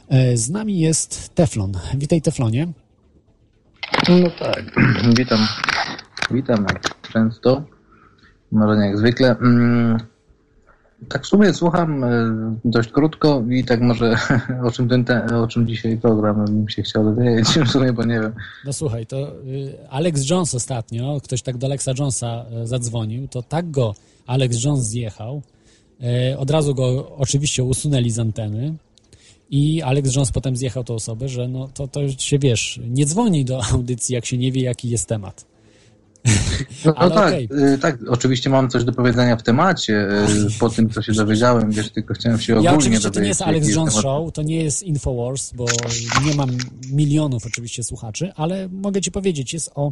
E, 0.09 0.37
z 0.37 0.49
nami 0.49 0.79
jest 0.79 1.35
Teflon. 1.35 1.71
Witaj, 1.93 2.21
Teflonie. 2.21 2.67
No 4.09 4.29
tak, 4.39 4.63
witam. 5.17 5.47
Witam 6.31 6.65
jak 6.69 7.11
często. 7.13 7.63
Może 8.51 8.77
nie 8.77 8.85
jak 8.85 8.97
zwykle. 8.97 9.35
Mm, 9.37 9.97
tak 11.09 11.23
w 11.23 11.27
sumie 11.27 11.53
słucham 11.53 12.03
e, 12.03 12.09
dość 12.65 12.89
krótko 12.89 13.43
i 13.49 13.63
tak 13.63 13.81
może 13.81 14.17
o 14.67 14.71
czym, 14.71 15.05
ten, 15.05 15.33
o 15.33 15.47
czym 15.47 15.67
dzisiaj 15.67 15.97
program 15.97 16.45
bym 16.45 16.69
się 16.69 16.81
chciał 16.81 17.03
dowiedzieć 17.03 17.47
w 17.67 17.71
sumie, 17.71 17.93
bo 17.93 18.03
nie 18.03 18.19
wiem. 18.19 18.33
No 18.65 18.73
słuchaj, 18.73 19.05
to 19.05 19.31
y, 19.45 19.89
Alex 19.89 20.29
Jones 20.29 20.55
ostatnio, 20.55 21.21
ktoś 21.23 21.41
tak 21.41 21.57
do 21.57 21.67
Alexa 21.67 21.91
Jonesa 21.99 22.45
e, 22.51 22.67
zadzwonił, 22.67 23.27
to 23.27 23.43
tak 23.43 23.71
go 23.71 23.95
Alex 24.27 24.63
Jones 24.63 24.85
zjechał, 24.85 25.41
e, 26.01 26.37
od 26.37 26.51
razu 26.51 26.75
go 26.75 27.15
oczywiście 27.17 27.63
usunęli 27.63 28.09
z 28.09 28.19
anteny 28.19 28.73
i 29.49 29.81
Alex 29.81 30.15
Jones 30.15 30.31
potem 30.31 30.57
zjechał 30.57 30.83
tą 30.83 30.93
osobę, 30.93 31.29
że 31.29 31.47
no 31.47 31.67
to, 31.73 31.87
to 31.87 32.09
się 32.09 32.39
wiesz, 32.39 32.79
nie 32.87 33.05
dzwoni 33.05 33.45
do 33.45 33.63
audycji, 33.73 34.15
jak 34.15 34.25
się 34.25 34.37
nie 34.37 34.51
wie, 34.51 34.61
jaki 34.61 34.89
jest 34.89 35.07
temat. 35.07 35.56
No, 36.85 36.93
no 37.01 37.09
tak, 37.09 37.33
okay. 37.33 37.77
tak, 37.81 37.97
oczywiście 38.09 38.49
mam 38.49 38.69
coś 38.69 38.83
do 38.83 38.91
powiedzenia 38.91 39.35
w 39.35 39.43
temacie, 39.43 40.07
y, 40.47 40.59
po 40.59 40.69
tym, 40.69 40.89
co 40.89 41.01
się 41.01 41.13
dowiedziałem, 41.13 41.71
wiesz, 41.71 41.89
tylko 41.89 42.13
chciałem 42.13 42.39
się 42.39 42.53
ogólnie 42.53 42.71
ja 42.71 42.77
oczywiście 42.77 43.11
to 43.11 43.19
nie 43.19 43.27
jest 43.27 43.41
Alex 43.41 43.69
Jones 43.69 43.93
temat... 43.93 44.03
Show, 44.03 44.33
to 44.33 44.41
nie 44.41 44.63
jest 44.63 44.83
Infowars, 44.83 45.53
bo 45.53 45.65
nie 46.25 46.35
mam 46.35 46.49
milionów 46.91 47.45
oczywiście 47.45 47.83
słuchaczy, 47.83 48.31
ale 48.35 48.69
mogę 48.69 49.01
ci 49.01 49.11
powiedzieć, 49.11 49.53
jest 49.53 49.71
o 49.75 49.91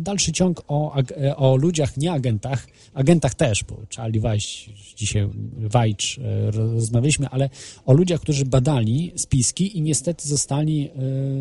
dalszy 0.00 0.32
ciąg 0.32 0.62
o, 0.68 0.96
o 1.36 1.56
ludziach, 1.56 1.96
nie 1.96 2.12
agentach, 2.12 2.66
agentach 2.94 3.34
też, 3.34 3.64
bo 3.64 3.76
Charlie 3.96 4.20
Weiss, 4.20 4.44
dzisiaj 4.96 5.28
Weich 5.58 6.18
e, 6.18 6.50
rozmawialiśmy, 6.50 7.28
ale 7.28 7.50
o 7.86 7.92
ludziach, 7.92 8.20
którzy 8.20 8.44
badali 8.44 9.12
spiski 9.16 9.78
i 9.78 9.82
niestety 9.82 10.28
zostali 10.28 10.90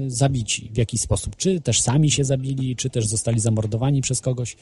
y, 0.05 0.11
zabici 0.11 0.69
w 0.73 0.77
jakiś 0.77 1.01
sposób. 1.01 1.35
Czy 1.35 1.61
też 1.61 1.81
sami 1.81 2.11
się 2.11 2.23
zabili, 2.23 2.76
czy 2.76 2.89
też 2.89 3.07
zostali 3.07 3.39
zamordowani 3.39 4.01
przez 4.01 4.22
kogoś, 4.28 4.58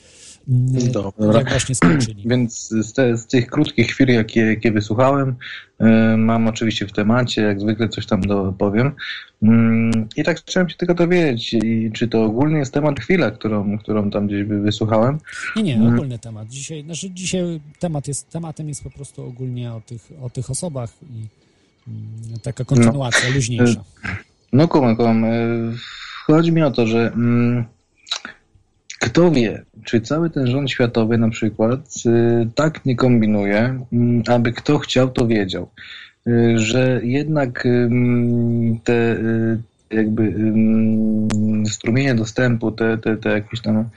mm, 0.50 0.92
Dobra. 0.92 1.34
jak 1.34 1.50
właśnie 1.50 1.76
skończyli. 1.76 2.24
Więc 2.32 2.70
z, 2.70 2.94
te, 2.94 3.18
z 3.18 3.28
tych 3.28 3.48
krótkich 3.48 3.88
chwil, 3.88 4.08
jakie, 4.08 4.42
jakie 4.42 4.72
wysłuchałem, 4.72 5.30
y, 5.82 5.86
mam 6.18 6.48
oczywiście 6.48 6.88
w 6.88 6.92
temacie, 6.92 7.42
jak 7.42 7.60
zwykle 7.60 7.90
coś 7.90 8.06
tam 8.06 8.22
dopowiem. 8.22 8.92
Mm, 9.44 10.08
I 10.16 10.24
tak 10.24 10.40
chciałem 10.40 10.70
się 10.70 10.76
tylko 10.76 10.94
dowiedzieć, 10.94 11.56
czy 11.94 12.08
to 12.08 12.24
ogólnie 12.24 12.58
jest 12.58 12.74
temat 12.74 13.00
chwila, 13.00 13.32
którą, 13.32 13.78
którą 13.78 14.12
tam 14.12 14.28
gdzieś 14.28 14.44
wysłuchałem. 14.44 15.18
Nie, 15.56 15.64
nie, 15.64 15.76
mm. 15.76 15.94
ogólny 15.94 16.20
temat. 16.20 16.48
Dzisiaj, 16.48 16.84
znaczy 16.84 17.10
dzisiaj 17.10 17.62
temat 17.80 18.08
jest, 18.08 18.30
tematem 18.30 18.68
jest 18.68 18.84
po 18.84 18.90
prostu 18.90 19.28
ogólnie 19.28 19.74
o 19.74 19.82
tych, 19.82 20.10
o 20.22 20.30
tych 20.30 20.50
osobach 20.50 20.90
i 21.04 21.28
taka 22.44 22.66
kontynuacja, 22.66 23.30
no. 23.30 23.36
luźniejsza. 23.36 23.84
No 24.54 24.68
kumam, 24.68 24.96
kumam. 24.96 25.26
Chodzi 26.26 26.52
mi 26.52 26.64
o 26.64 26.72
to, 26.72 26.88
że 26.88 27.12
kto 29.00 29.32
wie, 29.32 29.64
czy 29.84 30.02
cały 30.02 30.30
ten 30.30 30.48
rząd 30.48 30.72
światowy 30.72 31.18
na 31.18 31.30
przykład 31.30 31.80
y, 32.06 32.48
tak 32.56 32.86
nie 32.86 32.96
kombinuje, 32.96 33.86
y, 34.28 34.34
aby 34.34 34.52
kto 34.52 34.78
chciał, 34.78 35.10
to 35.10 35.28
wiedział, 35.28 35.70
y, 36.28 36.54
że 36.60 37.00
jednak 37.04 37.68
te 38.84 39.14
y, 39.14 39.62
jakby 39.90 40.34
strumienie 41.70 42.16
dostępu, 42.16 42.72
te, 42.72 42.98
te, 42.98 43.18
te 43.18 43.30
jakieś 43.30 43.62
tam 43.62 43.90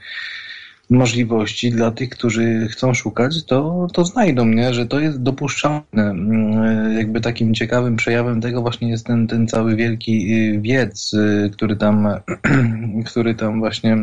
możliwości 0.89 1.71
dla 1.71 1.91
tych, 1.91 2.09
którzy 2.09 2.67
chcą 2.71 2.93
szukać, 2.93 3.45
to, 3.45 3.87
to 3.93 4.05
znajdą, 4.05 4.45
nie? 4.45 4.73
że 4.73 4.85
to 4.85 4.99
jest 4.99 5.21
dopuszczalne. 5.21 5.81
Mm, 5.93 6.97
Jakby 6.97 7.21
takim 7.21 7.53
ciekawym 7.53 7.95
przejawem 7.95 8.41
tego 8.41 8.61
właśnie 8.61 8.89
jest 8.89 9.05
ten, 9.05 9.27
ten 9.27 9.47
cały 9.47 9.75
wielki 9.75 10.27
wiec, 10.61 11.11
który 11.51 11.75
tam, 11.75 12.07
który 13.09 13.35
tam 13.35 13.59
właśnie 13.59 13.97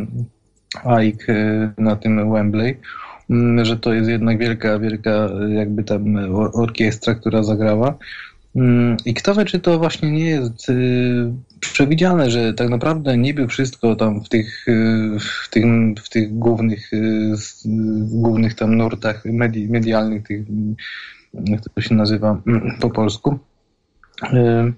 Ike 0.85 1.33
y, 1.33 1.69
na 1.77 1.95
tym 1.95 2.33
Wembley, 2.33 2.77
mm, 3.29 3.65
że 3.65 3.77
to 3.77 3.93
jest 3.93 4.09
jednak 4.09 4.37
wielka, 4.37 4.79
wielka 4.79 5.29
jakby 5.49 5.83
tam 5.83 6.15
or- 6.35 6.51
orkiestra, 6.53 7.15
która 7.15 7.43
zagrała. 7.43 7.97
Mm, 8.55 8.97
I 9.05 9.13
kto 9.13 9.35
wie, 9.35 9.45
czy 9.45 9.59
to 9.59 9.77
właśnie 9.77 10.11
nie 10.11 10.25
jest 10.25 10.69
y, 10.69 11.33
przewidziane, 11.59 12.31
że 12.31 12.53
tak 12.53 12.69
naprawdę 12.69 13.17
niby 13.17 13.47
wszystko 13.47 13.95
tam 13.95 14.23
w 14.23 14.29
tych, 14.29 14.67
y, 14.67 15.17
w 15.19 15.49
tych, 15.49 15.65
w 16.03 16.09
tych 16.09 16.37
głównych, 16.37 16.93
y, 16.93 16.95
y, 16.95 17.69
głównych 18.11 18.55
tam 18.55 18.75
nurtach 18.75 19.25
medi, 19.25 19.67
medialnych, 19.67 20.23
tych, 20.23 20.41
y, 20.41 20.43
jak 21.33 21.61
to 21.61 21.81
się 21.81 21.95
nazywa 21.95 22.41
mm, 22.47 22.77
po 22.79 22.89
polsku, 22.89 23.39
y, 24.23 24.73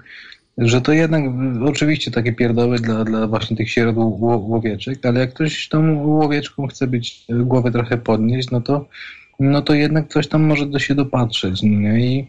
że 0.59 0.81
to 0.81 0.91
jednak 0.93 1.23
oczywiście 1.65 2.11
takie 2.11 2.33
pierdoły 2.33 2.79
dla, 2.79 3.03
dla 3.03 3.27
właśnie 3.27 3.57
tych 3.57 3.71
sierot 3.71 3.95
ło- 3.97 4.37
łowieczek, 4.37 5.05
ale 5.05 5.19
jak 5.19 5.33
ktoś 5.33 5.67
tą 5.69 6.03
łowieczką 6.03 6.67
chce 6.67 6.87
być, 6.87 7.25
y, 7.29 7.33
głowę 7.35 7.71
trochę 7.71 7.97
podnieść, 7.97 8.51
no 8.51 8.61
to, 8.61 8.85
no 9.39 9.61
to 9.61 9.73
jednak 9.73 10.07
coś 10.07 10.27
tam 10.27 10.43
może 10.43 10.65
do 10.65 10.79
się 10.79 10.95
dopatrzeć, 10.95 11.61
nie? 11.63 11.99
I 11.99 12.27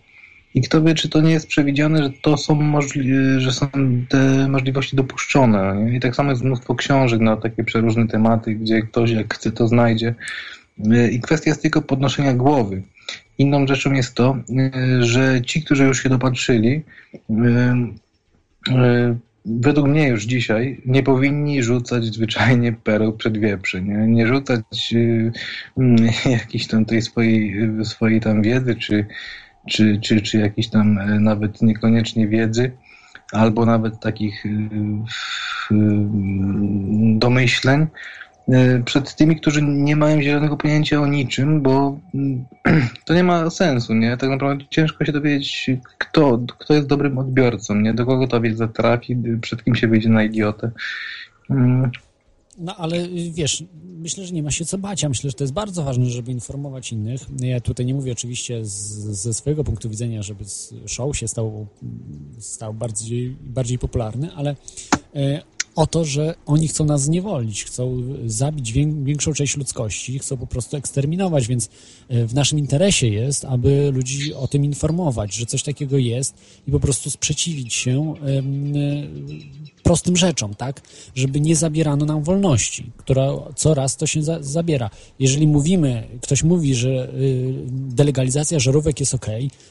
i 0.54 0.60
kto 0.62 0.82
wie, 0.82 0.94
czy 0.94 1.08
to 1.08 1.20
nie 1.20 1.30
jest 1.32 1.46
przewidziane, 1.46 2.02
że 2.02 2.10
to 2.22 2.36
są 2.36 2.54
możli- 2.54 3.40
że 3.40 3.52
są 3.52 3.66
te 4.08 4.48
możliwości 4.48 4.96
dopuszczone. 4.96 5.84
Nie? 5.84 5.96
I 5.96 6.00
tak 6.00 6.16
samo 6.16 6.30
jest 6.30 6.42
mnóstwo 6.42 6.74
książek 6.74 7.20
na 7.20 7.36
takie 7.36 7.64
przeróżne 7.64 8.08
tematy, 8.08 8.54
gdzie 8.54 8.82
ktoś 8.82 9.10
jak 9.10 9.34
chce 9.34 9.52
to 9.52 9.68
znajdzie. 9.68 10.14
Y, 10.92 11.10
I 11.10 11.20
kwestia 11.20 11.50
jest 11.50 11.62
tylko 11.62 11.82
podnoszenia 11.82 12.34
głowy. 12.34 12.82
Inną 13.38 13.66
rzeczą 13.66 13.92
jest 13.92 14.14
to, 14.14 14.36
y, 14.50 15.04
że 15.04 15.42
ci, 15.46 15.62
którzy 15.62 15.84
już 15.84 16.02
się 16.02 16.08
dopatrzyli, 16.08 16.82
według 19.44 19.88
mnie 19.88 20.08
już 20.08 20.24
dzisiaj 20.24 20.82
nie 20.86 21.02
powinni 21.02 21.62
rzucać 21.62 22.04
zwyczajnie 22.04 22.72
pereł 22.72 23.12
przed 23.12 23.38
wieprze. 23.38 23.82
Nie, 23.82 23.96
nie 23.96 24.26
rzucać 24.26 24.92
y, 24.92 25.32
mm, 25.78 25.96
jakiejś 26.38 26.66
tam 26.66 26.84
tej 26.84 27.02
swojej, 27.02 27.64
y, 27.80 27.84
swojej 27.84 28.20
tam 28.20 28.42
wiedzy, 28.42 28.74
czy 28.74 29.06
czy, 29.68 29.98
czy, 30.00 30.20
czy 30.20 30.38
jakichś 30.38 30.68
tam 30.68 30.98
e, 30.98 31.20
nawet 31.20 31.62
niekoniecznie 31.62 32.28
wiedzy, 32.28 32.70
albo 33.32 33.66
nawet 33.66 34.00
takich 34.00 34.46
y, 34.46 34.50
domyśleń 37.18 37.86
przed 38.84 39.14
tymi, 39.16 39.36
którzy 39.36 39.62
nie 39.62 39.96
mają 39.96 40.22
zielonego 40.22 40.56
pojęcia 40.56 41.00
o 41.00 41.06
niczym, 41.06 41.62
bo 41.62 42.00
mm, 42.14 42.44
to 43.06 43.14
nie 43.14 43.24
ma 43.24 43.50
sensu, 43.50 43.94
nie? 43.94 44.16
Tak 44.16 44.30
naprawdę 44.30 44.64
ciężko 44.70 45.04
się 45.04 45.12
dowiedzieć, 45.12 45.70
kto, 45.98 46.40
kto 46.58 46.74
jest 46.74 46.86
dobrym 46.86 47.18
odbiorcą, 47.18 47.74
nie? 47.74 47.94
Do 47.94 48.06
kogo 48.06 48.28
ta 48.28 48.40
wiedza 48.40 48.68
trafi, 48.68 49.16
przed 49.40 49.64
kim 49.64 49.74
się 49.74 49.88
wyjdzie 49.88 50.08
na 50.08 50.24
idiotę. 50.24 50.70
Mm, 51.50 51.90
No 52.58 52.76
ale 52.76 53.08
wiesz, 53.32 53.64
myślę, 53.84 54.26
że 54.26 54.34
nie 54.34 54.42
ma 54.42 54.50
się 54.50 54.64
co 54.64 54.78
bać. 54.78 55.02
Ja 55.02 55.08
myślę, 55.08 55.30
że 55.30 55.36
to 55.36 55.44
jest 55.44 55.54
bardzo 55.54 55.82
ważne, 55.82 56.06
żeby 56.06 56.32
informować 56.32 56.92
innych. 56.92 57.20
Ja 57.40 57.60
tutaj 57.60 57.86
nie 57.86 57.94
mówię 57.94 58.12
oczywiście 58.12 58.64
z, 58.64 58.70
ze 59.22 59.34
swojego 59.34 59.64
punktu 59.64 59.90
widzenia, 59.90 60.22
żeby 60.22 60.44
show 60.86 61.16
się 61.16 61.28
stał, 61.28 61.66
stał 62.38 62.74
bardziej, 62.74 63.36
bardziej 63.40 63.78
popularny, 63.78 64.32
ale 64.34 64.56
e, 65.14 65.42
o 65.80 65.86
to, 65.86 66.04
że 66.04 66.34
oni 66.46 66.68
chcą 66.68 66.84
nas 66.84 67.02
zniewolić, 67.02 67.64
chcą 67.64 68.02
zabić 68.26 68.72
wię- 68.72 69.04
większą 69.04 69.32
część 69.32 69.56
ludzkości, 69.56 70.18
chcą 70.18 70.36
po 70.36 70.46
prostu 70.46 70.76
eksterminować, 70.76 71.46
więc 71.46 71.68
e, 72.08 72.26
w 72.26 72.34
naszym 72.34 72.58
interesie 72.58 73.08
jest, 73.08 73.44
aby 73.44 73.90
ludzi 73.94 74.34
o 74.34 74.48
tym 74.48 74.64
informować, 74.64 75.34
że 75.34 75.46
coś 75.46 75.62
takiego 75.62 75.98
jest 75.98 76.34
i 76.68 76.70
po 76.70 76.80
prostu 76.80 77.10
sprzeciwić 77.10 77.74
się 77.74 78.14
e, 78.22 78.42
prostym 79.90 80.16
rzeczom, 80.16 80.54
tak? 80.54 80.80
Żeby 81.14 81.40
nie 81.40 81.56
zabierano 81.56 82.04
nam 82.04 82.22
wolności, 82.22 82.92
która 82.96 83.32
coraz 83.56 83.96
to 83.96 84.06
się 84.06 84.22
za, 84.22 84.42
zabiera. 84.42 84.90
Jeżeli 85.18 85.46
mówimy, 85.46 86.08
ktoś 86.22 86.42
mówi, 86.42 86.74
że 86.74 86.88
y, 86.88 87.54
delegalizacja 87.68 88.58
żarówek 88.58 89.00
jest 89.00 89.14
ok, 89.14 89.26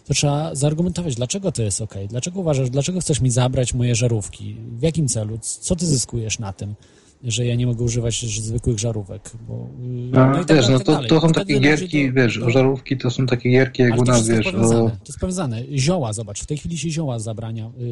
to 0.07 0.13
trzeba 0.13 0.55
zaargumentować, 0.55 1.15
dlaczego 1.15 1.51
to 1.51 1.63
jest 1.63 1.81
ok, 1.81 1.95
dlaczego 2.09 2.39
uważasz, 2.39 2.69
dlaczego 2.69 2.99
chcesz 2.99 3.21
mi 3.21 3.31
zabrać 3.31 3.73
moje 3.73 3.95
żarówki, 3.95 4.55
w 4.79 4.81
jakim 4.81 5.07
celu, 5.07 5.39
co 5.41 5.75
ty 5.75 5.85
zyskujesz 5.85 6.39
na 6.39 6.53
tym, 6.53 6.75
że 7.23 7.45
ja 7.45 7.55
nie 7.55 7.67
mogę 7.67 7.83
używać 7.83 8.41
zwykłych 8.41 8.79
żarówek, 8.79 9.31
bo... 9.47 9.53
y, 9.53 9.87
No, 10.11 10.41
i 10.41 10.45
tak 10.45 10.57
wiesz, 10.57 10.69
no 10.69 10.79
tak 10.79 10.85
to, 10.85 11.03
to 11.07 11.21
są 11.21 11.31
takie 11.31 11.43
wtedy 11.53 11.53
ludzie 11.53 11.69
gierki, 11.87 12.07
to- 12.07 12.13
wiesz, 12.13 12.37
o 12.37 12.49
żarówki 12.49 12.97
to 12.97 13.09
są 13.11 13.25
takie 13.25 13.49
gierki 13.49 13.81
jak 13.81 13.97
u 14.01 14.03
nas, 14.03 14.27
wiesz, 14.27 14.45
powiązane. 14.51 14.81
o... 14.83 14.89
To 14.89 14.95
jest 15.07 15.19
powiązane. 15.19 15.63
Zioła, 15.77 16.13
zobacz, 16.13 16.43
w 16.43 16.45
tej 16.45 16.57
chwili 16.57 16.77
się 16.77 16.89
zioła 16.89 17.19
zabrania, 17.19 17.71
y, 17.81 17.83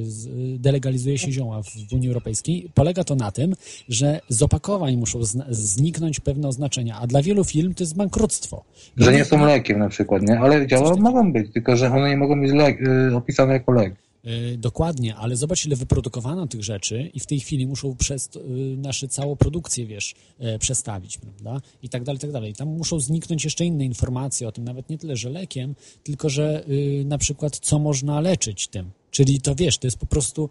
y, 0.56 0.60
delegalizuje 0.60 1.18
się 1.18 1.32
zioła 1.32 1.64
w, 1.64 1.94
Unii 1.94 2.08
Europejskiej. 2.08 2.70
Polega 2.74 3.04
to 3.04 3.16
na 3.16 3.32
tym, 3.32 3.56
że 3.90 4.20
z 4.30 4.44
opakowań 4.44 4.96
muszą 4.98 5.20
zniknąć 5.50 6.20
pewne 6.20 6.48
oznaczenia, 6.48 7.00
a 7.00 7.08
dla 7.08 7.22
wielu 7.22 7.44
firm 7.44 7.74
to 7.74 7.84
jest 7.84 7.96
bankructwo. 7.96 8.64
Że 8.98 9.14
nie 9.14 9.26
są 9.26 9.46
lekiem 9.46 9.80
na 9.80 9.90
przykład, 9.90 10.22
nie? 10.22 10.40
Ale 10.40 10.68
działa 10.68 10.96
mogą 10.96 11.34
być, 11.34 11.54
tylko 11.54 11.76
że 11.78 11.92
one 11.92 12.10
nie 12.10 12.18
mogą 12.18 12.42
być 12.42 12.52
lek, 12.52 12.80
opisane 13.16 13.54
jako 13.54 13.72
lek. 13.72 13.96
Y, 14.28 14.58
Dokładnie, 14.58 15.16
ale 15.16 15.36
zobacz, 15.36 15.66
ile 15.66 15.76
wyprodukowano 15.76 16.48
tych 16.48 16.64
rzeczy 16.64 17.12
i 17.14 17.20
w 17.20 17.26
tej 17.26 17.40
chwili 17.40 17.68
muszą 17.68 17.96
przez 17.96 18.30
y, 18.36 18.40
nasze 18.78 19.08
całą 19.08 19.36
produkcję, 19.36 19.86
wiesz, 19.86 20.16
e, 20.40 20.60
przestawić, 20.60 21.18
prawda? 21.18 21.62
I 21.84 21.90
tak 21.90 22.04
dalej, 22.04 22.18
i 22.18 22.22
tak 22.22 22.32
dalej. 22.32 22.54
Tam 22.54 22.68
muszą 22.68 23.00
zniknąć 23.00 23.44
jeszcze 23.44 23.66
inne 23.66 23.86
informacje 23.86 24.48
o 24.48 24.52
tym, 24.52 24.64
nawet 24.64 24.90
nie 24.90 24.98
tyle, 24.98 25.16
że 25.16 25.30
lekiem, 25.30 25.76
tylko, 26.04 26.30
że 26.30 26.70
y, 26.70 27.04
na 27.06 27.18
przykład 27.18 27.60
co 27.60 27.80
można 27.80 28.22
leczyć 28.22 28.68
tym. 28.68 28.92
Czyli 29.12 29.42
to, 29.42 29.56
wiesz, 29.56 29.78
to 29.78 29.88
jest 29.88 29.98
po 29.98 30.06
prostu, 30.06 30.50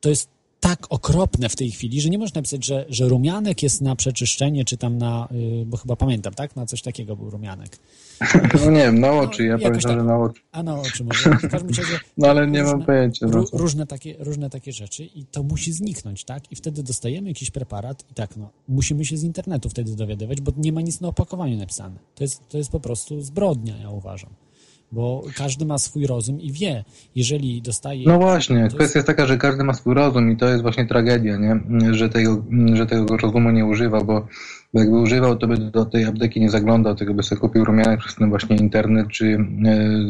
to 0.00 0.08
jest 0.08 0.28
tak 0.60 0.86
okropne 0.90 1.48
w 1.48 1.56
tej 1.56 1.70
chwili, 1.70 2.00
że 2.00 2.08
nie 2.08 2.18
można 2.18 2.38
napisać, 2.38 2.64
że, 2.64 2.84
że 2.88 3.08
rumianek 3.08 3.62
jest 3.62 3.80
na 3.80 3.96
przeczyszczenie, 3.96 4.64
czy 4.64 4.76
tam 4.76 4.98
na, 4.98 5.28
y, 5.62 5.66
bo 5.66 5.76
chyba 5.76 5.96
pamiętam, 5.96 6.34
tak? 6.34 6.56
Na 6.56 6.66
coś 6.66 6.82
takiego 6.82 7.16
był 7.16 7.30
rumianek. 7.30 7.78
No 8.64 8.70
nie 8.70 8.78
wiem, 8.78 9.00
na 9.00 9.12
oczy, 9.12 9.44
ja 9.44 9.58
pamiętam, 9.58 9.82
tak. 9.82 9.92
że 9.92 10.04
na 10.04 10.18
oczy. 10.18 10.40
A 10.52 10.62
na 10.62 10.80
oczy 10.80 11.04
może. 11.04 11.30
W 11.30 11.50
każdym 11.50 11.68
razie 11.68 12.00
No 12.18 12.28
ale 12.28 12.46
nie 12.46 12.62
mam 12.62 12.84
pojęcia. 12.84 13.26
No 13.26 13.32
Ró- 13.32 13.48
różne, 13.52 13.86
takie, 13.86 14.16
różne 14.18 14.50
takie 14.50 14.72
rzeczy 14.72 15.04
i 15.04 15.24
to 15.24 15.42
musi 15.42 15.72
zniknąć, 15.72 16.24
tak? 16.24 16.52
I 16.52 16.56
wtedy 16.56 16.82
dostajemy 16.82 17.28
jakiś 17.28 17.50
preparat 17.50 18.04
i 18.10 18.14
tak, 18.14 18.36
no, 18.36 18.50
musimy 18.68 19.04
się 19.04 19.16
z 19.16 19.22
internetu 19.22 19.68
wtedy 19.68 19.96
dowiadywać, 19.96 20.40
bo 20.40 20.52
nie 20.56 20.72
ma 20.72 20.80
nic 20.80 21.00
na 21.00 21.08
opakowaniu 21.08 21.56
napisane. 21.56 21.96
To 22.14 22.24
jest, 22.24 22.48
to 22.48 22.58
jest 22.58 22.70
po 22.70 22.80
prostu 22.80 23.22
zbrodnia, 23.22 23.76
ja 23.76 23.90
uważam. 23.90 24.30
Bo 24.92 25.22
każdy 25.36 25.66
ma 25.66 25.78
swój 25.78 26.06
rozum 26.06 26.40
i 26.40 26.52
wie, 26.52 26.84
jeżeli 27.16 27.62
dostaje... 27.62 28.06
No 28.06 28.18
właśnie, 28.18 28.68
kwestia 28.74 28.98
jest 28.98 29.06
taka, 29.06 29.26
że 29.26 29.38
każdy 29.38 29.64
ma 29.64 29.74
swój 29.74 29.94
rozum 29.94 30.32
i 30.32 30.36
to 30.36 30.48
jest 30.48 30.62
właśnie 30.62 30.86
tragedia, 30.86 31.36
nie? 31.36 31.60
Że 31.94 32.08
tego, 32.08 32.44
że 32.72 32.86
tego 32.86 33.16
rozumu 33.16 33.50
nie 33.50 33.66
używa, 33.66 34.00
bo 34.00 34.26
jakby 34.74 34.96
używał, 34.96 35.36
to 35.36 35.46
by 35.46 35.58
do 35.58 35.84
tej 35.84 36.04
apteki 36.04 36.40
nie 36.40 36.50
zaglądał, 36.50 36.94
tylko 36.94 37.14
by 37.14 37.22
sobie 37.22 37.40
kupił 37.40 37.64
rumianek 37.64 38.00
przez 38.00 38.14
ten 38.14 38.28
właśnie 38.28 38.56
internet, 38.56 39.08
czy 39.08 39.38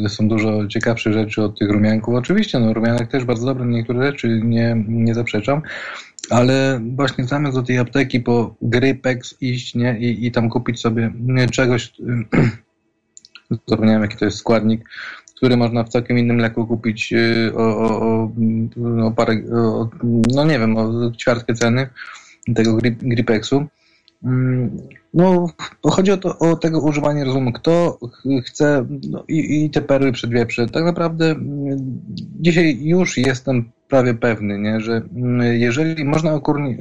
e, 0.04 0.08
są 0.08 0.28
dużo 0.28 0.66
ciekawsze 0.66 1.12
rzeczy 1.12 1.42
od 1.42 1.58
tych 1.58 1.70
rumianków. 1.70 2.14
Oczywiście, 2.14 2.58
no 2.58 2.74
rumianek 2.74 3.10
też 3.10 3.24
bardzo 3.24 3.46
dobry, 3.46 3.66
niektóre 3.66 4.06
rzeczy 4.06 4.40
nie, 4.44 4.84
nie 4.88 5.14
zaprzeczam, 5.14 5.62
ale 6.30 6.80
właśnie 6.96 7.24
zamiast 7.24 7.56
do 7.56 7.62
tej 7.62 7.78
apteki 7.78 8.20
po 8.20 8.54
Grypex 8.62 9.34
iść, 9.40 9.74
nie? 9.74 9.98
I, 9.98 10.26
i 10.26 10.32
tam 10.32 10.50
kupić 10.50 10.80
sobie 10.80 11.12
czegoś, 11.50 11.92
zapomniałem 13.66 14.02
jaki 14.02 14.16
to 14.16 14.24
jest 14.24 14.38
składnik, 14.38 14.88
który 15.36 15.56
można 15.56 15.84
w 15.84 15.88
całkiem 15.88 16.18
innym 16.18 16.38
leku 16.38 16.66
kupić 16.66 17.12
y, 17.12 17.52
o, 17.56 17.78
o, 17.78 18.30
o, 19.06 19.10
parę, 19.10 19.34
o, 19.52 19.88
no 20.34 20.44
nie 20.44 20.58
wiem, 20.58 20.76
o 20.76 21.10
ćwiartkę 21.10 21.54
ceny 21.54 21.88
tego 22.54 22.76
grip, 22.76 22.98
Gripexu. 23.02 23.66
Mm, 24.24 24.70
No, 25.14 25.46
chodzi 25.84 26.12
o, 26.12 26.16
to, 26.16 26.38
o 26.38 26.56
tego 26.56 26.80
używanie 26.80 27.24
rozumu. 27.24 27.52
Kto 27.52 27.98
ch- 28.12 28.44
chce 28.46 28.86
no, 29.10 29.24
i, 29.28 29.64
i 29.64 29.70
te 29.70 29.80
perły 29.82 30.12
przed 30.12 30.30
wieprze. 30.30 30.66
Tak 30.66 30.84
naprawdę 30.84 31.30
mm, 31.30 32.00
dzisiaj 32.40 32.78
już 32.82 33.18
jestem 33.18 33.70
prawie 33.90 34.14
pewny, 34.14 34.58
nie, 34.58 34.80
że 34.80 35.02
mm, 35.16 35.60
jeżeli 35.60 36.04
można 36.04 36.34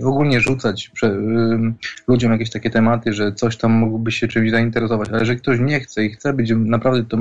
ogólnie, 0.04 0.42
rzucać 0.42 0.92
ym, 1.04 1.76
ludziom 2.08 2.32
jakieś 2.32 2.50
takie 2.50 2.70
tematy, 2.70 3.14
że 3.14 3.32
coś 3.34 3.58
tam 3.58 3.72
mógłby 3.72 4.12
się 4.12 4.28
czymś 4.28 4.52
zainteresować, 4.52 5.10
ale 5.10 5.20
jeżeli 5.20 5.40
ktoś 5.40 5.60
nie 5.60 5.80
chce 5.80 6.06
i 6.06 6.10
chce 6.10 6.34
być 6.34 6.54
naprawdę 6.56 7.18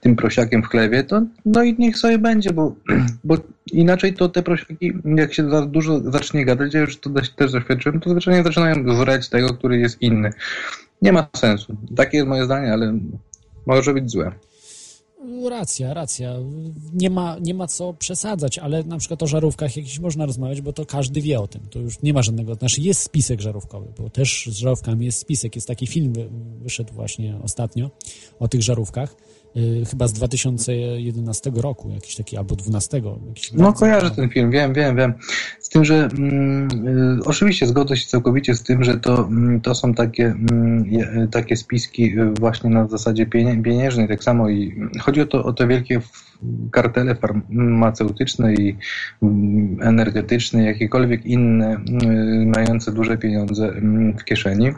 tym, 0.00 0.16
prosiakiem 0.16 0.62
w 0.62 0.66
chlewie, 0.66 1.04
to 1.04 1.22
no 1.44 1.62
i 1.62 1.76
niech 1.78 1.98
sobie 1.98 2.18
będzie, 2.18 2.52
bo, 2.52 2.74
bo 3.24 3.36
inaczej 3.72 4.14
to 4.14 4.28
te 4.28 4.42
prosiaki, 4.42 4.92
jak 5.04 5.34
się 5.34 5.50
za 5.50 5.66
dużo 5.66 6.00
zacznie 6.00 6.44
gadać, 6.44 6.74
ja 6.74 6.80
już 6.80 7.00
to 7.00 7.10
też 7.36 7.52
doświadczyłem, 7.52 8.00
to 8.00 8.10
zwyczajnie 8.10 8.42
zaczynają 8.42 8.94
żreć 8.94 9.28
tego, 9.28 9.54
który 9.54 9.78
jest 9.78 10.02
inny. 10.02 10.30
Nie 11.02 11.12
ma 11.12 11.26
sensu. 11.36 11.76
Takie 11.96 12.16
jest 12.16 12.28
moje 12.28 12.44
zdanie, 12.44 12.72
ale 12.72 12.98
może 13.66 13.94
być 13.94 14.10
złe. 14.10 14.32
Racja, 15.48 15.94
racja. 15.94 16.36
Nie 16.92 17.10
ma, 17.10 17.36
nie 17.40 17.54
ma 17.54 17.66
co 17.66 17.92
przesadzać, 17.92 18.58
ale 18.58 18.84
na 18.84 18.98
przykład 18.98 19.22
o 19.22 19.26
żarówkach 19.26 19.76
jakiś 19.76 19.98
można 19.98 20.26
rozmawiać, 20.26 20.60
bo 20.60 20.72
to 20.72 20.86
każdy 20.86 21.20
wie 21.20 21.40
o 21.40 21.48
tym. 21.48 21.60
To 21.70 21.78
już 21.78 22.02
nie 22.02 22.12
ma 22.12 22.22
żadnego. 22.22 22.54
Znaczy 22.54 22.80
jest 22.80 23.02
spisek 23.02 23.40
żarówkowy, 23.40 23.92
bo 23.98 24.10
też 24.10 24.48
z 24.52 24.56
żarówkami 24.56 25.06
jest 25.06 25.18
spisek. 25.18 25.54
Jest 25.54 25.68
taki 25.68 25.86
film, 25.86 26.12
wyszedł 26.62 26.94
właśnie 26.94 27.38
ostatnio 27.42 27.90
o 28.38 28.48
tych 28.48 28.62
żarówkach. 28.62 29.16
Yy, 29.54 29.84
chyba 29.84 30.08
z 30.08 30.12
2011 30.12 31.50
roku, 31.54 31.90
jakiś 31.90 32.16
taki, 32.16 32.36
albo 32.36 32.56
12. 32.56 33.02
Jakiś 33.28 33.52
no 33.52 33.72
kojarzę 33.72 34.10
ten 34.10 34.28
film, 34.28 34.50
wiem, 34.50 34.72
wiem, 34.72 34.96
wiem. 34.96 35.14
Z 35.60 35.68
tym, 35.68 35.84
że 35.84 36.08
mm, 36.18 36.68
y, 37.18 37.24
oczywiście 37.24 37.66
zgodzę 37.66 37.96
się 37.96 38.06
całkowicie 38.06 38.54
z 38.54 38.62
tym, 38.62 38.84
że 38.84 39.00
to, 39.00 39.18
mm, 39.18 39.60
to 39.60 39.74
są 39.74 39.94
takie, 39.94 40.24
mm, 40.26 40.86
je, 40.86 41.28
takie 41.30 41.56
spiski 41.56 42.14
właśnie 42.40 42.70
na 42.70 42.88
zasadzie 42.88 43.26
pieniężnej, 43.26 44.08
tak 44.08 44.24
samo 44.24 44.48
i 44.48 44.80
chodzi 45.00 45.20
o, 45.20 45.26
to, 45.26 45.44
o 45.44 45.52
te 45.52 45.66
wielkie 45.66 46.00
kartele 46.70 47.14
farmaceutyczne 47.14 48.54
i 48.54 48.76
energetyczne, 49.80 50.64
jakiekolwiek 50.64 51.26
inne 51.26 51.80
mające 52.46 52.92
duże 52.92 53.18
pieniądze 53.18 53.72
w 54.18 54.24
kieszeni, 54.24 54.72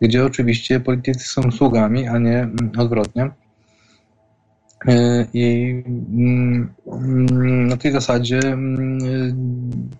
gdzie 0.00 0.24
oczywiście 0.24 0.80
politycy 0.80 1.28
są 1.28 1.50
sługami, 1.50 2.08
a 2.08 2.18
nie 2.18 2.48
odwrotnie. 2.78 3.30
E, 4.88 5.26
I 5.34 5.82
mm, 6.12 6.68
na 7.68 7.76
tej 7.76 7.92
zasadzie 7.92 8.38
mm, 8.38 8.98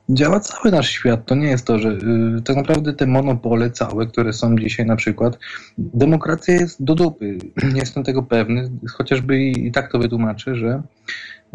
działa 0.09 0.41
cały 0.41 0.71
nasz 0.71 0.91
świat. 0.91 1.27
To 1.27 1.35
nie 1.35 1.47
jest 1.47 1.67
to, 1.67 1.79
że 1.79 1.89
y, 1.89 2.43
tak 2.45 2.57
naprawdę 2.57 2.93
te 2.93 3.07
monopole 3.07 3.71
całe, 3.71 4.07
które 4.07 4.33
są 4.33 4.57
dzisiaj 4.59 4.87
na 4.87 4.97
przykład, 4.97 5.39
demokracja 5.79 6.55
jest 6.55 6.85
do 6.85 6.95
dupy. 6.95 7.39
Nie 7.73 7.81
jestem 7.81 8.05
tego 8.05 8.23
pewny, 8.23 8.71
chociażby 8.91 9.41
i 9.43 9.73
tak 9.73 9.93
to 9.93 9.99
wytłumaczę, 9.99 10.55
że 10.55 10.83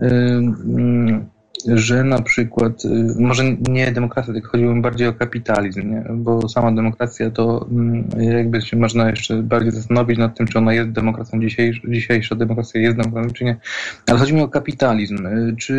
y, 0.01 0.05
mm, 0.05 1.25
że 1.65 2.03
na 2.03 2.21
przykład, 2.21 2.85
y, 2.85 2.89
może 3.19 3.43
nie 3.69 3.91
demokracja, 3.91 4.33
tylko 4.33 4.49
chodziło 4.49 4.75
mi 4.75 4.81
bardziej 4.81 5.07
o 5.07 5.13
kapitalizm, 5.13 5.91
nie? 5.91 6.03
bo 6.15 6.49
sama 6.49 6.71
demokracja 6.71 7.31
to 7.31 7.67
mm, 7.71 8.09
jakby 8.19 8.61
się 8.61 8.77
można 8.77 9.09
jeszcze 9.09 9.43
bardziej 9.43 9.71
zastanowić 9.71 10.17
nad 10.17 10.37
tym, 10.37 10.47
czy 10.47 10.57
ona 10.57 10.73
jest 10.73 10.91
demokracją 10.91 11.41
dzisiejsza, 11.41 11.81
dzisiejsza 11.87 12.35
demokracja 12.35 12.81
jest 12.81 12.97
demokracją, 12.97 13.33
czy 13.33 13.45
nie. 13.45 13.57
Ale 14.07 14.19
chodzi 14.19 14.33
mi 14.33 14.41
o 14.41 14.47
kapitalizm. 14.47 15.25
Y, 15.25 15.55
czy, 15.59 15.73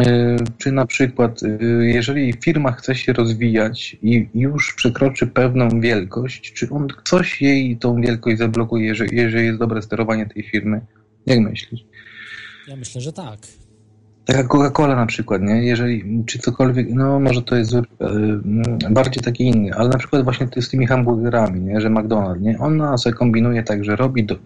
y, 0.00 0.36
czy 0.58 0.72
na 0.72 0.86
przykład, 0.86 1.40
jeżeli 1.80 2.32
firma 2.32 2.72
chce 2.72 2.94
się 2.94 3.12
rozwijać 3.12 3.96
i 4.02 4.28
już 4.34 4.74
przekroczy 4.74 5.26
pewną 5.26 5.80
wielkość, 5.80 6.52
czy 6.52 6.70
on 6.70 6.88
coś 7.04 7.42
jej 7.42 7.76
tą 7.76 8.00
wielkość 8.00 8.38
zablokuje, 8.38 8.86
jeżeli, 8.86 9.16
jeżeli 9.16 9.46
jest 9.46 9.58
dobre 9.58 9.82
sterowanie 9.82 10.26
tej 10.26 10.42
firmy? 10.42 10.80
Jak 11.26 11.40
myślisz? 11.40 11.80
Ja 12.68 12.76
myślę, 12.76 13.00
że 13.00 13.12
tak. 13.12 13.38
Taka 14.24 14.44
Coca-Cola 14.44 14.96
na 14.96 15.06
przykład, 15.06 15.42
nie? 15.42 15.64
Jeżeli, 15.64 16.24
czy 16.26 16.38
cokolwiek, 16.38 16.86
no 16.90 17.20
może 17.20 17.42
to 17.42 17.56
jest 17.56 17.70
zły, 17.70 17.82
bardziej 18.90 19.22
taki 19.22 19.44
inny, 19.44 19.74
ale 19.74 19.88
na 19.88 19.98
przykład 19.98 20.24
właśnie 20.24 20.48
z 20.60 20.68
tymi 20.68 20.86
hamburgerami, 20.86 21.60
nie? 21.60 21.80
Że 21.80 21.90
McDonald's, 21.90 22.40
nie? 22.40 22.58
Ona 22.58 22.98
sobie 22.98 23.14
kombinuje 23.14 23.62
tak, 23.62 23.84
że 23.84 23.96
robi 23.96 24.24
do, 24.24 24.38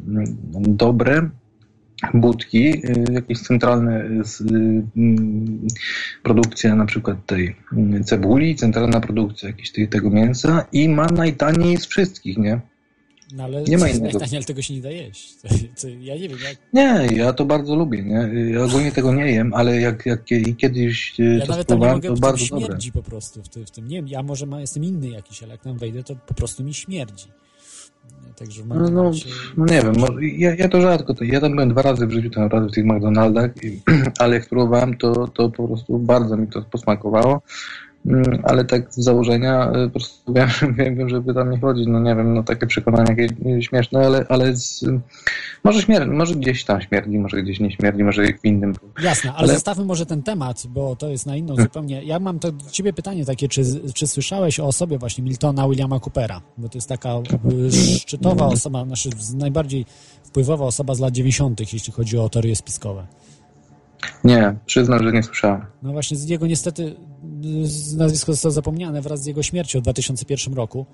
dobre 0.60 1.28
budki, 2.14 2.68
y, 2.68 3.12
jakieś 3.12 3.40
centralne 3.40 4.04
y, 4.04 4.22
produkcja 6.22 6.74
na 6.74 6.86
przykład 6.86 7.26
tej 7.26 7.56
cebuli, 8.04 8.56
centralna 8.56 9.00
produkcja 9.00 9.48
jakiegoś 9.48 9.90
tego 9.90 10.10
mięsa 10.10 10.64
i 10.72 10.88
ma 10.88 11.06
najtaniej 11.06 11.76
z 11.76 11.86
wszystkich, 11.86 12.38
nie? 12.38 12.60
No 13.32 13.44
ale 13.44 13.62
nie 13.62 13.78
ma 13.78 13.88
innego. 13.98 14.18
ale 14.32 14.44
tego 14.44 14.62
się 14.62 14.74
nie 14.74 14.80
da 14.80 14.90
jeść. 14.90 15.34
To, 15.42 15.48
to 15.80 15.88
ja 15.88 16.14
nie 16.14 16.28
wiem. 16.28 16.38
Jak... 16.44 16.56
Nie, 16.72 17.16
ja 17.16 17.32
to 17.32 17.44
bardzo 17.44 17.76
lubię. 17.76 18.02
Nie? 18.02 18.30
Ja 18.52 18.64
ogólnie 18.64 18.92
tego 18.92 19.14
nie 19.14 19.32
jem, 19.32 19.54
ale 19.54 19.80
jak, 19.80 20.06
jak 20.06 20.24
kiedyś 20.56 21.20
e, 21.20 21.22
ja 21.22 21.46
to 21.46 21.52
nawet 21.52 21.66
tam 21.66 21.80
nie 21.80 21.86
mogę, 21.86 22.08
to 22.08 22.14
bardzo 22.14 22.44
śmierdzi 22.44 22.90
dobre. 22.90 23.02
po 23.02 23.10
prostu 23.10 23.42
w, 23.42 23.70
tym. 23.70 23.88
Nie 23.88 23.96
wiem, 23.96 24.08
ja 24.08 24.22
może 24.22 24.46
ma, 24.46 24.60
jestem 24.60 24.84
inny 24.84 25.08
jakiś, 25.08 25.42
ale 25.42 25.52
jak 25.52 25.62
tam 25.62 25.78
wejdę, 25.78 26.02
to 26.02 26.16
po 26.26 26.34
prostu 26.34 26.64
mi 26.64 26.74
śmierdzi. 26.74 27.26
Także 28.36 28.62
w 28.62 28.66
no, 28.66 28.90
no, 28.90 29.10
no 29.56 29.64
nie 29.64 29.82
wiem, 29.82 29.94
ja, 30.38 30.54
ja 30.54 30.68
to 30.68 30.80
rzadko, 30.80 31.14
to, 31.14 31.24
ja 31.24 31.40
tam 31.40 31.52
byłem 31.52 31.68
dwa 31.68 31.82
razy 31.82 32.06
w 32.06 32.12
życiu 32.12 32.30
tak 32.30 32.38
naprawdę 32.38 32.68
w 32.68 32.72
tych 32.72 32.84
McDonaldach, 32.84 33.50
ale 34.18 34.34
jak 34.34 34.44
spróbowałem, 34.44 34.96
to, 34.96 35.28
to 35.28 35.50
po 35.50 35.66
prostu 35.68 35.98
bardzo 35.98 36.36
mi 36.36 36.46
to 36.46 36.62
posmakowało. 36.62 37.42
Mm, 38.06 38.42
ale 38.44 38.64
tak 38.64 38.94
z 38.94 38.96
założenia 38.96 39.70
y, 39.70 39.84
po 39.86 39.90
prostu 39.90 40.32
wiem, 40.32 40.48
wiem, 40.78 40.96
wiem 40.96 41.08
żeby 41.08 41.34
tam 41.34 41.50
nie 41.50 41.60
chodzić, 41.60 41.86
no 41.86 42.00
nie 42.00 42.16
wiem, 42.16 42.34
no 42.34 42.42
takie 42.42 42.66
przekonania 42.66 43.10
jakieś 43.10 43.66
śmieszne, 43.68 44.06
ale, 44.06 44.26
ale 44.28 44.56
z, 44.56 44.84
może, 45.64 45.82
śmierdzi, 45.82 46.10
może 46.10 46.34
gdzieś 46.34 46.64
tam 46.64 46.80
śmierdzi, 46.80 47.18
może 47.18 47.42
gdzieś 47.42 47.60
nie 47.60 47.70
śmierdzi, 47.70 48.04
może 48.04 48.26
w 48.26 48.44
innym. 48.44 48.74
Jasne, 49.02 49.30
ale, 49.30 49.38
ale... 49.38 49.54
zostawmy 49.54 49.84
może 49.84 50.06
ten 50.06 50.22
temat, 50.22 50.62
bo 50.68 50.96
to 50.96 51.08
jest 51.08 51.26
na 51.26 51.36
inną 51.36 51.48
hmm. 51.48 51.64
zupełnie. 51.64 52.02
Ja 52.04 52.18
mam 52.18 52.38
to 52.38 52.52
do 52.52 52.70
ciebie 52.70 52.92
pytanie 52.92 53.24
takie, 53.24 53.48
czy, 53.48 53.62
czy 53.94 54.06
słyszałeś 54.06 54.60
o 54.60 54.66
osobie 54.66 54.98
właśnie 54.98 55.24
Miltona 55.24 55.68
Williama 55.68 56.00
Coopera? 56.00 56.40
Bo 56.58 56.68
to 56.68 56.78
jest 56.78 56.88
taka 56.88 57.14
szczytowa 58.00 58.46
osoba, 58.46 58.84
znaczy 58.84 59.10
najbardziej 59.34 59.86
wpływowa 60.24 60.64
osoba 60.64 60.94
z 60.94 61.00
lat 61.00 61.12
90., 61.12 61.72
jeśli 61.72 61.92
chodzi 61.92 62.18
o 62.18 62.28
teorie 62.28 62.56
spiskowe. 62.56 63.06
Nie, 64.24 64.54
przyznam, 64.66 65.02
że 65.02 65.12
nie 65.12 65.22
słyszałem. 65.22 65.66
No 65.82 65.92
właśnie, 65.92 66.16
z 66.16 66.28
jego 66.28 66.46
niestety 66.46 66.96
nazwisko 67.96 68.32
zostało 68.32 68.52
zapomniane 68.52 69.02
wraz 69.02 69.22
z 69.22 69.26
jego 69.26 69.42
śmiercią 69.42 69.78
w 69.78 69.82
2001 69.82 70.54
roku. 70.54 70.86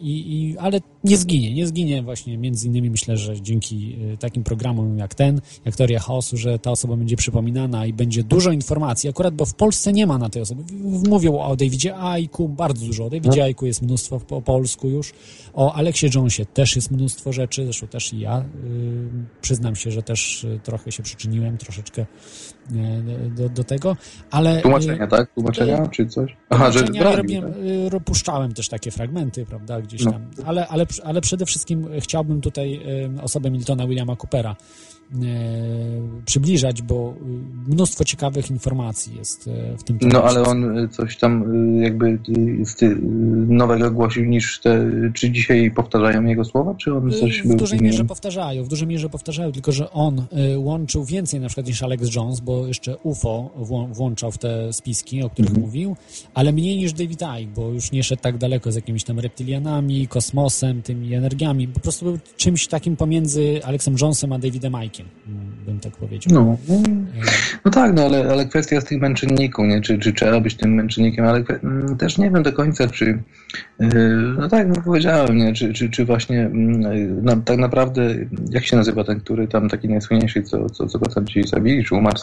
I, 0.00 0.34
i, 0.34 0.58
ale 0.58 0.80
nie 1.04 1.16
zginie, 1.16 1.54
nie 1.54 1.66
zginie 1.66 2.02
właśnie 2.02 2.38
między 2.38 2.66
innymi 2.66 2.90
myślę, 2.90 3.16
że 3.16 3.40
dzięki 3.40 3.96
y, 4.14 4.16
takim 4.16 4.44
programom 4.44 4.98
jak 4.98 5.14
ten, 5.14 5.40
jak 5.64 5.76
Teoria 5.76 6.00
Chaosu, 6.00 6.36
że 6.36 6.58
ta 6.58 6.70
osoba 6.70 6.96
będzie 6.96 7.16
przypominana 7.16 7.86
i 7.86 7.92
będzie 7.92 8.22
dużo 8.22 8.52
informacji, 8.52 9.10
akurat 9.10 9.34
bo 9.34 9.44
w 9.44 9.54
Polsce 9.54 9.92
nie 9.92 10.06
ma 10.06 10.18
na 10.18 10.28
tej 10.28 10.42
osobie. 10.42 10.64
Mówią 11.08 11.38
o 11.38 11.56
Davidzie 11.56 11.96
Aiku, 11.96 12.48
bardzo 12.48 12.86
dużo 12.86 13.04
o 13.04 13.10
Davidzie 13.10 13.40
no. 13.40 13.44
Aiku 13.44 13.66
jest 13.66 13.82
mnóstwo 13.82 14.20
po 14.20 14.42
polsku 14.42 14.88
już, 14.88 15.12
o 15.54 15.74
Aleksie 15.74 16.06
Jonesie 16.14 16.46
też 16.46 16.76
jest 16.76 16.90
mnóstwo 16.90 17.32
rzeczy, 17.32 17.64
zresztą 17.64 17.86
też 17.86 18.12
i 18.12 18.18
ja 18.18 18.40
y, 18.40 18.44
przyznam 19.40 19.76
się, 19.76 19.90
że 19.90 20.02
też 20.02 20.44
y, 20.44 20.60
trochę 20.62 20.92
się 20.92 21.02
przyczyniłem 21.02 21.58
troszeczkę 21.58 22.06
do, 23.30 23.48
do 23.48 23.64
tego, 23.64 23.96
ale... 24.30 24.62
Tłumaczenia, 24.62 25.06
tak? 25.06 25.30
Tłumaczenia, 25.34 25.86
czy 25.86 26.06
coś? 26.06 26.36
Aha, 26.50 26.70
że 26.70 26.84
ja 26.92 27.16
robiłem, 27.16 27.54
tak? 27.90 28.02
puszczałem 28.04 28.54
też 28.54 28.68
takie 28.68 28.90
fragmenty, 28.90 29.46
prawda, 29.46 29.80
gdzieś 29.80 30.04
no. 30.04 30.12
tam, 30.12 30.26
ale, 30.44 30.68
ale, 30.68 30.86
ale 31.04 31.20
przede 31.20 31.46
wszystkim 31.46 31.88
chciałbym 32.00 32.40
tutaj 32.40 32.80
osobę 33.22 33.50
Miltona 33.50 33.86
Williama 33.86 34.16
Coopera 34.16 34.56
E, 34.56 34.95
przybliżać, 36.24 36.82
bo 36.82 37.14
y, 37.66 37.70
mnóstwo 37.70 38.04
ciekawych 38.04 38.50
informacji 38.50 39.16
jest 39.16 39.48
e, 39.48 39.76
w 39.78 39.82
tym 39.82 39.98
temacie. 39.98 40.18
No 40.18 40.24
ale 40.24 40.42
on 40.42 40.78
y, 40.78 40.88
coś 40.88 41.16
tam 41.16 41.44
jakby 41.82 42.18
nowego 43.48 43.90
głosił 43.90 44.24
niż 44.24 44.60
te, 44.60 44.90
czy 45.14 45.30
dzisiaj 45.30 45.70
powtarzają 45.70 46.24
jego 46.24 46.44
słowa, 46.44 46.74
czy 46.74 46.94
on 46.94 47.12
coś... 47.12 47.42
W 47.42 47.54
dużej 47.54 47.80
mierze 47.80 48.04
powtarzają, 48.04 48.64
w 48.64 48.68
dużej 48.68 48.88
mierze 48.88 49.08
powtarzają, 49.08 49.52
tylko 49.52 49.72
że 49.72 49.90
on 49.90 50.26
łączył 50.56 51.04
więcej 51.04 51.40
na 51.40 51.46
przykład 51.46 51.66
niż 51.66 51.82
Alex 51.82 52.14
Jones, 52.14 52.40
bo 52.40 52.66
jeszcze 52.66 52.96
UFO 52.96 53.50
włączał 53.92 54.32
w 54.32 54.38
te 54.38 54.72
spiski, 54.72 55.22
o 55.22 55.30
których 55.30 55.50
mhm. 55.50 55.66
mówił, 55.66 55.96
ale 56.34 56.52
mniej 56.52 56.76
niż 56.76 56.92
David 56.92 57.20
Icke, 57.22 57.54
bo 57.56 57.68
już 57.68 57.92
nie 57.92 58.02
szedł 58.02 58.22
tak 58.22 58.38
daleko 58.38 58.72
z 58.72 58.74
jakimiś 58.74 59.04
tam 59.04 59.18
reptylianami, 59.18 60.08
kosmosem, 60.08 60.82
tymi 60.82 61.14
energiami, 61.14 61.68
po 61.68 61.80
prostu 61.80 62.04
był 62.04 62.18
czymś 62.36 62.66
takim 62.66 62.96
pomiędzy 62.96 63.60
Alexem 63.64 63.96
Jonesem 64.00 64.32
a 64.32 64.38
Davidem 64.38 64.76
Icke 64.86 64.95
bym 65.66 65.80
tak 65.80 65.96
powiedział. 65.96 66.34
No, 66.34 66.56
no, 66.68 66.82
no 67.64 67.70
tak, 67.70 67.94
no 67.94 68.02
ale, 68.02 68.28
ale 68.30 68.46
kwestia 68.46 68.80
z 68.80 68.84
tych 68.84 69.00
męczenników, 69.00 69.66
nie? 69.66 69.80
Czy, 69.80 69.98
czy 69.98 70.12
trzeba 70.12 70.40
być 70.40 70.54
tym 70.54 70.74
męczennikiem, 70.74 71.24
ale 71.24 71.44
mm, 71.62 71.96
też 71.96 72.18
nie 72.18 72.30
wiem 72.30 72.42
do 72.42 72.52
końca, 72.52 72.88
czy 72.88 73.04
yy, 73.78 73.88
no 74.38 74.48
tak 74.48 74.68
jak 74.68 74.84
powiedziałem, 74.84 75.36
nie? 75.36 75.52
Czy, 75.52 75.72
czy, 75.72 75.90
czy 75.90 76.04
właśnie 76.04 76.50
no, 77.22 77.36
tak 77.44 77.58
naprawdę, 77.58 78.14
jak 78.50 78.64
się 78.64 78.76
nazywa 78.76 79.04
ten, 79.04 79.20
który 79.20 79.48
tam 79.48 79.68
taki 79.68 79.88
najsłynniejszy, 79.88 80.42
co, 80.42 80.70
co, 80.70 80.86
co 80.86 80.98
go 80.98 81.06
tam 81.06 81.26
ci 81.26 81.42
zabili, 81.42 81.84
czy 81.84 81.94
umarł? 81.94 82.18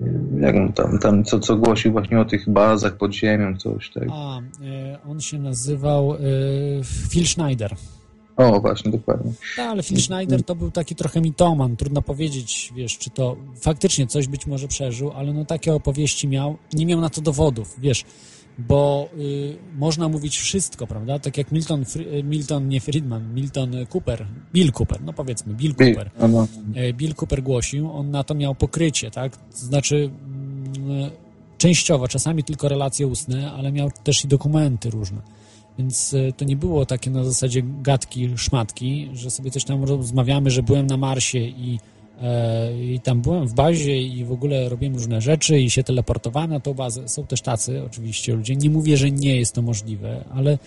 Y, 0.00 0.40
jak 0.40 0.56
on 0.56 0.72
tam, 0.72 0.98
tam 0.98 1.24
co, 1.24 1.40
co 1.40 1.56
głosił 1.56 1.92
właśnie 1.92 2.20
o 2.20 2.24
tych 2.24 2.50
bazach 2.50 2.96
pod 2.96 3.14
ziemią, 3.14 3.56
coś 3.56 3.90
tak. 3.90 4.08
A, 4.10 4.40
on 5.08 5.20
się 5.20 5.38
nazywał 5.38 6.16
Phil 7.10 7.26
Schneider. 7.26 7.76
O, 8.36 8.60
właśnie, 8.60 8.90
dokładnie. 8.90 9.32
Tak, 9.56 9.70
ale 9.70 9.82
Phil 9.82 10.00
Schneider 10.00 10.42
to 10.42 10.54
był 10.54 10.70
taki 10.70 10.94
trochę 10.94 11.20
mitoman. 11.20 11.76
Trudno 11.76 12.02
powiedzieć, 12.02 12.72
wiesz, 12.76 12.98
czy 12.98 13.10
to 13.10 13.36
faktycznie 13.60 14.06
coś 14.06 14.28
być 14.28 14.46
może 14.46 14.68
przeżył, 14.68 15.12
ale 15.12 15.32
no 15.32 15.44
takie 15.44 15.74
opowieści 15.74 16.28
miał. 16.28 16.56
Nie 16.72 16.86
miał 16.86 17.00
na 17.00 17.10
to 17.10 17.20
dowodów, 17.20 17.74
wiesz, 17.78 18.04
bo 18.58 19.08
y, 19.18 19.56
można 19.78 20.08
mówić 20.08 20.36
wszystko, 20.38 20.86
prawda? 20.86 21.18
Tak 21.18 21.38
jak 21.38 21.52
Milton, 21.52 21.84
y, 21.96 22.22
Milton, 22.22 22.68
nie 22.68 22.80
Friedman, 22.80 23.34
Milton 23.34 23.72
Cooper, 23.92 24.26
Bill 24.52 24.72
Cooper, 24.72 25.02
no 25.02 25.12
powiedzmy, 25.12 25.54
Bill 25.54 25.74
Cooper. 25.74 26.10
No, 26.20 26.28
no. 26.28 26.46
E, 26.74 26.92
Bill 26.92 27.14
Cooper 27.20 27.42
głosił, 27.42 27.92
on 27.92 28.10
na 28.10 28.24
to 28.24 28.34
miał 28.34 28.54
pokrycie, 28.54 29.10
tak? 29.10 29.36
To 29.36 29.56
znaczy 29.56 30.10
mm, 30.76 31.10
częściowo, 31.58 32.08
czasami 32.08 32.44
tylko 32.44 32.68
relacje 32.68 33.06
ustne, 33.06 33.52
ale 33.52 33.72
miał 33.72 33.90
też 34.04 34.24
i 34.24 34.28
dokumenty 34.28 34.90
różne. 34.90 35.35
Więc 35.78 36.14
e, 36.14 36.32
to 36.32 36.44
nie 36.44 36.56
było 36.56 36.86
takie 36.86 37.10
na 37.10 37.24
zasadzie 37.24 37.62
gadki, 37.82 38.30
szmatki, 38.36 39.08
że 39.12 39.30
sobie 39.30 39.50
coś 39.50 39.64
tam 39.64 39.84
rozmawiamy, 39.84 40.50
że 40.50 40.62
byłem 40.62 40.86
na 40.86 40.96
Marsie 40.96 41.38
i 41.38 41.78
e, 42.22 42.84
i 42.84 43.00
tam 43.00 43.22
byłem 43.22 43.48
w 43.48 43.54
bazie 43.54 44.02
i 44.02 44.24
w 44.24 44.32
ogóle 44.32 44.68
robiłem 44.68 44.94
różne 44.94 45.20
rzeczy 45.20 45.60
i 45.60 45.70
się 45.70 45.82
teleportowałem 45.82 46.50
na 46.50 46.60
tą 46.60 46.74
bazę. 46.74 47.08
Są 47.08 47.26
też 47.26 47.42
tacy 47.42 47.82
oczywiście 47.86 48.34
ludzie. 48.34 48.56
Nie 48.56 48.70
mówię, 48.70 48.96
że 48.96 49.10
nie 49.10 49.36
jest 49.36 49.54
to 49.54 49.62
możliwe, 49.62 50.24
ale, 50.34 50.58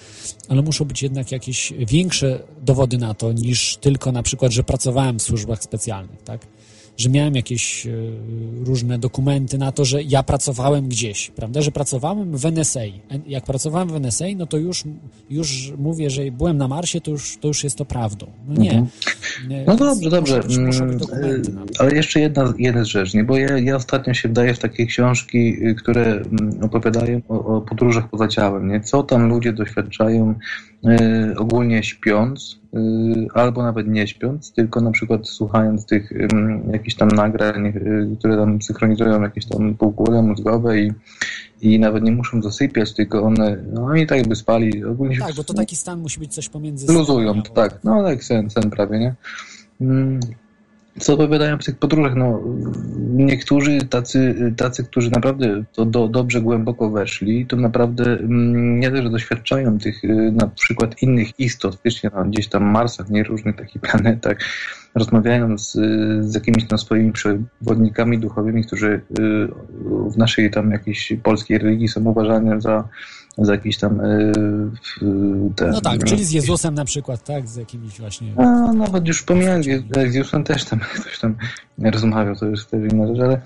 ale 0.49 0.61
muszą 0.61 0.86
być 0.86 1.03
jednak 1.03 1.31
jakieś 1.31 1.73
większe 1.77 2.40
dowody 2.61 2.98
na 2.98 3.14
to 3.14 3.31
niż 3.31 3.77
tylko 3.77 4.11
na 4.11 4.23
przykład, 4.23 4.52
że 4.52 4.64
pracowałem 4.64 5.19
w 5.19 5.22
służbach 5.22 5.64
specjalnych, 5.64 6.23
tak? 6.23 6.48
Że 6.99 7.09
miałem 7.09 7.35
jakieś 7.35 7.88
e, 7.88 7.89
różne 8.65 8.99
dokumenty 8.99 9.57
na 9.57 9.71
to, 9.71 9.85
że 9.85 10.03
ja 10.03 10.23
pracowałem 10.23 10.88
gdzieś, 10.88 11.31
prawda, 11.35 11.61
że 11.61 11.71
pracowałem 11.71 12.38
w 12.38 12.45
NSA. 12.45 12.80
Jak 13.27 13.43
pracowałem 13.43 13.89
w 13.89 13.95
NSA, 13.95 14.26
no 14.38 14.45
to 14.45 14.57
już, 14.57 14.84
już 15.30 15.73
mówię, 15.77 16.09
że 16.09 16.31
byłem 16.31 16.57
na 16.57 16.67
Marsie, 16.67 17.01
to 17.01 17.11
już, 17.11 17.38
to 17.41 17.47
już 17.47 17.63
jest 17.63 17.77
to 17.77 17.85
prawdą. 17.85 18.27
No 18.47 18.61
nie. 18.61 18.71
Mhm. 18.71 19.65
No 19.67 19.76
dobrze, 19.76 20.09
dobrze. 20.09 20.41
Mm, 20.49 20.99
Ale 21.80 21.95
jeszcze 21.95 22.19
jedna, 22.19 22.53
jedna 22.57 22.85
rzecz, 22.85 23.13
nie? 23.13 23.23
bo 23.23 23.38
ja, 23.38 23.57
ja 23.57 23.76
ostatnio 23.76 24.13
się 24.13 24.30
wdaję 24.30 24.53
w 24.53 24.59
takie 24.59 24.85
książki, 24.85 25.67
y, 25.67 25.76
które 25.76 26.05
mm, 26.05 26.59
opowiadają 26.61 27.21
o, 27.30 27.45
o 27.45 27.61
podróżach 27.61 28.09
poza 28.09 28.27
ciałem, 28.27 28.67
nie? 28.67 28.81
co 28.81 29.03
tam 29.03 29.30
ludzie 29.30 29.53
doświadczają 29.53 30.35
y, 30.85 31.38
ogólnie 31.38 31.84
śpiąc, 31.84 32.59
albo 33.34 33.64
nawet 33.64 33.88
nie 33.88 34.08
śpiąc, 34.08 34.52
tylko 34.52 34.82
na 34.82 34.91
przykład 34.91 35.28
słuchając 35.28 35.86
tych 35.86 36.12
y, 36.12 36.28
jakichś 36.72 36.96
tam 36.96 37.08
nagrań, 37.08 37.68
y, 37.68 38.16
które 38.20 38.38
tam 38.38 38.62
synchronizują 38.62 39.22
jakieś 39.22 39.46
tam 39.46 39.76
półkule 39.76 40.22
mózgowe 40.22 40.80
i, 40.80 40.91
i 41.62 41.80
nawet 41.80 42.04
nie 42.04 42.12
muszą 42.12 42.41
zasypiać, 42.41 42.94
tylko 42.94 43.24
one, 43.24 43.58
no 43.74 43.86
oni 43.86 44.08
tak 44.08 44.18
jakby 44.18 44.36
spali. 44.36 44.86
Ogólnie 44.86 45.18
tak, 45.18 45.36
bo 45.36 45.44
to 45.44 45.54
taki 45.54 45.76
stan 45.76 46.00
musi 46.00 46.20
być 46.20 46.34
coś 46.34 46.50
pomiędzy... 46.50 46.94
Luzują, 46.94 47.41
tak, 47.41 47.80
no 47.84 48.04
tak, 48.04 48.24
sen, 48.24 48.50
sen 48.50 48.70
prawie, 48.70 49.00
nie? 49.00 49.16
Co 50.99 51.14
opowiadają 51.14 51.57
w 51.57 51.66
tych 51.66 51.78
podróżach, 51.78 52.16
no 52.16 52.41
niektórzy 53.10 53.78
tacy, 53.90 54.53
tacy 54.57 54.84
którzy 54.84 55.11
naprawdę 55.11 55.64
to 55.74 55.86
do, 55.86 56.07
dobrze 56.07 56.41
głęboko 56.41 56.90
weszli, 56.90 57.45
to 57.45 57.56
naprawdę 57.56 58.03
mm, 58.03 58.80
nie 58.80 58.91
tylko 58.91 59.10
doświadczają 59.10 59.80
tych 59.80 60.03
y, 60.03 60.32
na 60.32 60.48
przykład 60.48 61.02
innych 61.02 61.40
istot, 61.40 61.74
faktycznie 61.74 62.11
no, 62.16 62.26
gdzieś 62.26 62.48
tam 62.48 62.64
Marsach, 62.64 63.10
nie 63.10 63.24
różnych 63.24 63.56
takich 63.56 63.82
planetach, 63.82 64.38
rozmawiają 64.95 65.57
z, 65.57 65.72
z 66.22 66.36
jakimiś 66.36 66.68
tam 66.68 66.80
swoimi 66.80 67.11
przewodnikami 67.11 68.20
duchowymi, 68.20 68.64
którzy 68.64 68.88
y, 68.88 69.02
w 70.11 70.18
naszej 70.18 70.52
tam 70.52 70.72
jakiejś 70.72 71.14
polskiej 71.24 71.57
religii 71.57 71.88
są 71.88 72.06
uważani 72.06 72.61
za 72.61 72.88
za 73.38 73.52
jakiś 73.52 73.78
tam 73.78 74.02
y, 74.02 74.32
ten, 75.56 75.72
No 75.72 75.82
tak, 75.82 76.03
czyli 76.03 76.26
z 76.26 76.32
Jezusem 76.32 76.74
na 76.74 76.86
przykład, 76.86 77.24
tak? 77.24 77.48
Z 77.48 77.56
jakimiś 77.56 77.99
właśnie... 77.99 78.34
A, 78.38 78.74
nawet 78.74 79.07
już 79.07 79.24
pomijając, 79.24 79.66
z 80.10 80.14
Jezusem 80.14 80.44
też 80.44 80.66
tam 80.66 80.80
ktoś 80.95 81.20
tam 81.20 81.36
rozmawiał, 81.81 82.35
to 82.35 82.45
jest 82.45 82.72
też 82.72 82.93
inna 82.93 83.07
rzecz, 83.07 83.19
ale, 83.19 83.41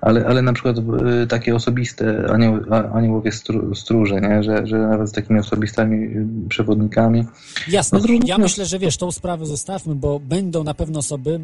ale, 0.00 0.26
ale 0.26 0.42
na 0.42 0.52
przykład 0.52 0.76
y, 0.78 1.26
takie 1.26 1.54
osobiste 1.54 2.26
anioł, 2.32 2.58
aniołowie 2.94 3.32
stru, 3.32 3.74
stróże, 3.74 4.20
nie? 4.20 4.42
Że, 4.42 4.66
że 4.66 4.78
nawet 4.78 5.08
z 5.08 5.12
takimi 5.12 5.40
osobistymi 5.40 5.96
y, 5.96 6.26
przewodnikami. 6.48 7.24
Jasne, 7.68 7.98
no, 7.98 8.18
ja 8.24 8.38
myślę, 8.38 8.66
że 8.66 8.78
wiesz, 8.78 8.96
tą 8.96 9.12
sprawę 9.12 9.46
zostawmy, 9.46 9.94
bo 9.94 10.20
będą 10.20 10.64
na 10.64 10.74
pewno 10.74 10.98
osoby 10.98 11.40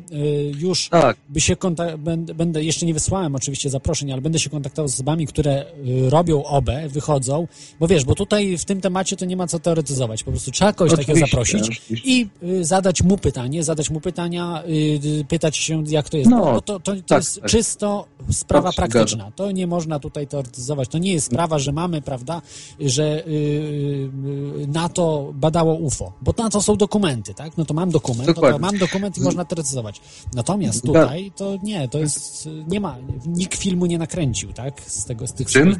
już 0.58 0.88
tak. 0.88 1.16
by 1.28 1.40
się 1.40 1.56
kontak- 1.56 1.96
będę, 2.34 2.64
jeszcze 2.64 2.86
nie 2.86 2.94
wysłałem 2.94 3.34
oczywiście 3.34 3.70
zaproszeń, 3.70 4.12
ale 4.12 4.22
będę 4.22 4.38
się 4.38 4.50
kontaktował 4.50 4.88
z 4.88 4.94
osobami, 4.94 5.26
które 5.26 5.64
robią 6.08 6.44
obę, 6.44 6.88
wychodzą, 6.88 7.48
bo 7.80 7.88
wiesz, 7.88 8.04
bo 8.04 8.14
tutaj 8.14 8.58
w 8.58 8.64
tym 8.64 8.80
temacie 8.80 9.16
to 9.16 9.24
nie 9.24 9.36
ma 9.36 9.46
co 9.46 9.58
teoretyzować. 9.58 10.24
Po 10.24 10.30
prostu 10.30 10.50
trzeba 10.50 10.72
kogoś 10.72 10.92
oczywiście, 10.92 11.12
takiego 11.12 11.26
zaprosić 11.26 11.62
oczywiście. 11.62 12.10
i 12.10 12.28
y, 12.42 12.64
zadać 12.64 13.02
mu 13.02 13.18
pytanie, 13.18 13.64
zadać 13.64 13.90
mu 13.90 14.00
pytania, 14.00 14.62
y, 15.20 15.24
pytać 15.24 15.56
się, 15.56 15.82
jak 15.86 16.08
to 16.08 16.16
jest. 16.16 16.30
No, 16.36 16.52
no 16.52 16.60
to, 16.60 16.80
to, 16.80 16.94
to 16.94 17.02
tak, 17.06 17.18
jest 17.18 17.40
tak. 17.40 17.50
czysto 17.50 18.06
sprawa 18.30 18.68
tak, 18.68 18.76
praktyczna. 18.76 19.30
To 19.30 19.50
nie 19.50 19.66
można 19.66 19.98
tutaj 19.98 20.26
teoretyzować. 20.26 20.88
To 20.88 20.98
nie 20.98 21.12
jest 21.12 21.26
sprawa, 21.26 21.58
że 21.58 21.72
mamy, 21.72 22.02
prawda, 22.02 22.42
że 22.80 23.26
y, 23.26 24.10
NATO 24.68 25.32
badało 25.34 25.74
UFO, 25.74 26.12
bo 26.22 26.34
na 26.38 26.50
to 26.50 26.62
są 26.62 26.76
dokumenty, 26.76 27.34
tak? 27.34 27.56
No 27.56 27.64
to 27.64 27.74
mam 27.74 27.90
dokument, 27.90 28.28
no 28.28 28.34
to 28.34 28.58
mam 28.58 28.78
dokument 28.78 29.18
i 29.18 29.20
można 29.20 29.44
teoretyzować. 29.44 30.00
Natomiast 30.34 30.82
tutaj 30.82 31.32
to 31.36 31.58
nie, 31.62 31.88
to 31.88 31.98
jest, 31.98 32.48
nie 32.68 32.80
ma, 32.80 32.96
nikt 33.26 33.58
filmu 33.58 33.86
nie 33.86 33.98
nakręcił, 33.98 34.52
tak? 34.52 34.80
Z 34.80 35.04
tego, 35.04 35.26
z 35.26 35.32
tych 35.32 35.48
Czym? 35.48 35.76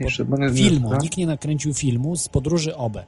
Filmu, 0.55 0.91
nikt 1.03 1.17
nie 1.17 1.27
nakręcił 1.27 1.75
filmu 1.75 1.93
filmu 1.93 2.17
z 2.17 2.29
podróży 2.29 2.77
OBE. 2.77 3.07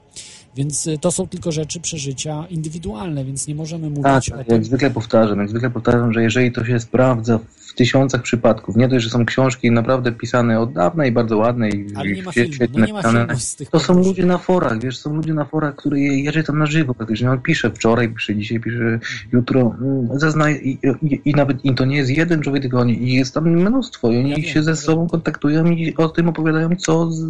Więc 0.57 0.87
y, 0.87 0.99
to 0.99 1.11
są 1.11 1.29
tylko 1.29 1.53
rzeczy, 1.53 1.81
przeżycia 1.81 2.47
indywidualne, 2.51 3.25
więc 3.25 3.47
nie 3.47 3.55
możemy 3.55 3.91
mówić 3.91 4.05
tak, 4.05 4.41
o 4.41 4.45
tym. 4.45 4.55
jak 4.55 4.65
zwykle 4.65 4.91
powtarzam, 4.91 5.39
jak 5.39 5.49
zwykle 5.49 5.71
powtarzam, 5.71 6.13
że 6.13 6.23
jeżeli 6.23 6.53
to 6.53 6.65
się 6.65 6.81
sprawdza 6.81 7.39
w 7.75 7.77
tysiącach 7.77 8.23
przypadków, 8.23 8.77
nie 8.77 8.89
dość, 8.89 9.05
że 9.05 9.11
są 9.11 9.25
książki 9.25 9.71
naprawdę 9.71 10.13
pisane 10.13 10.61
od 10.61 10.73
dawna 10.73 11.07
i 11.07 11.13
bardzo 11.13 11.39
ładne 11.39 11.69
i 11.69 11.87
Ale 11.97 12.13
nie 12.13 12.23
ma 12.23 12.33
filmu, 12.33 12.55
no 12.73 12.87
nie 12.87 12.93
ma 12.93 13.03
filmu 13.03 13.39
z 13.39 13.57
tych 13.57 13.71
To 13.71 13.81
są 13.81 13.95
ludzie 13.95 14.27
na 14.27 14.39
forach, 14.39 14.81
wiesz, 14.81 14.99
są 14.99 15.15
ludzie 15.15 15.35
na 15.35 15.45
forach, 15.45 15.77
które 15.77 16.01
je, 16.01 16.23
ja 16.23 16.33
czytam 16.33 16.59
na 16.59 16.67
żywo 16.67 16.95
praktycznie. 16.95 17.31
On 17.31 17.41
pisze 17.41 17.71
wczoraj, 17.71 18.09
pisze 18.09 18.37
dzisiaj, 18.37 18.61
pisze 18.61 18.99
jutro, 19.33 19.75
mm, 19.81 20.19
zeznaje 20.19 20.57
i, 20.57 20.79
i, 21.03 21.21
i, 21.25 21.35
nawet 21.35 21.65
i 21.65 21.75
to 21.75 21.85
nie 21.85 21.97
jest 21.97 22.11
jeden 22.11 22.41
człowiek, 22.41 22.63
tylko 22.63 22.79
oni, 22.79 23.03
i 23.03 23.15
jest 23.15 23.35
tam 23.35 23.51
mnóstwo 23.51 24.11
i 24.11 24.19
oni 24.19 24.31
ja 24.31 24.37
się 24.37 24.55
wiem, 24.55 24.65
ze 24.65 24.77
sobą 24.77 25.09
kontaktują 25.09 25.67
i 25.67 25.95
o 25.97 26.09
tym 26.09 26.29
opowiadają, 26.29 26.77
co 26.77 27.11
z, 27.11 27.25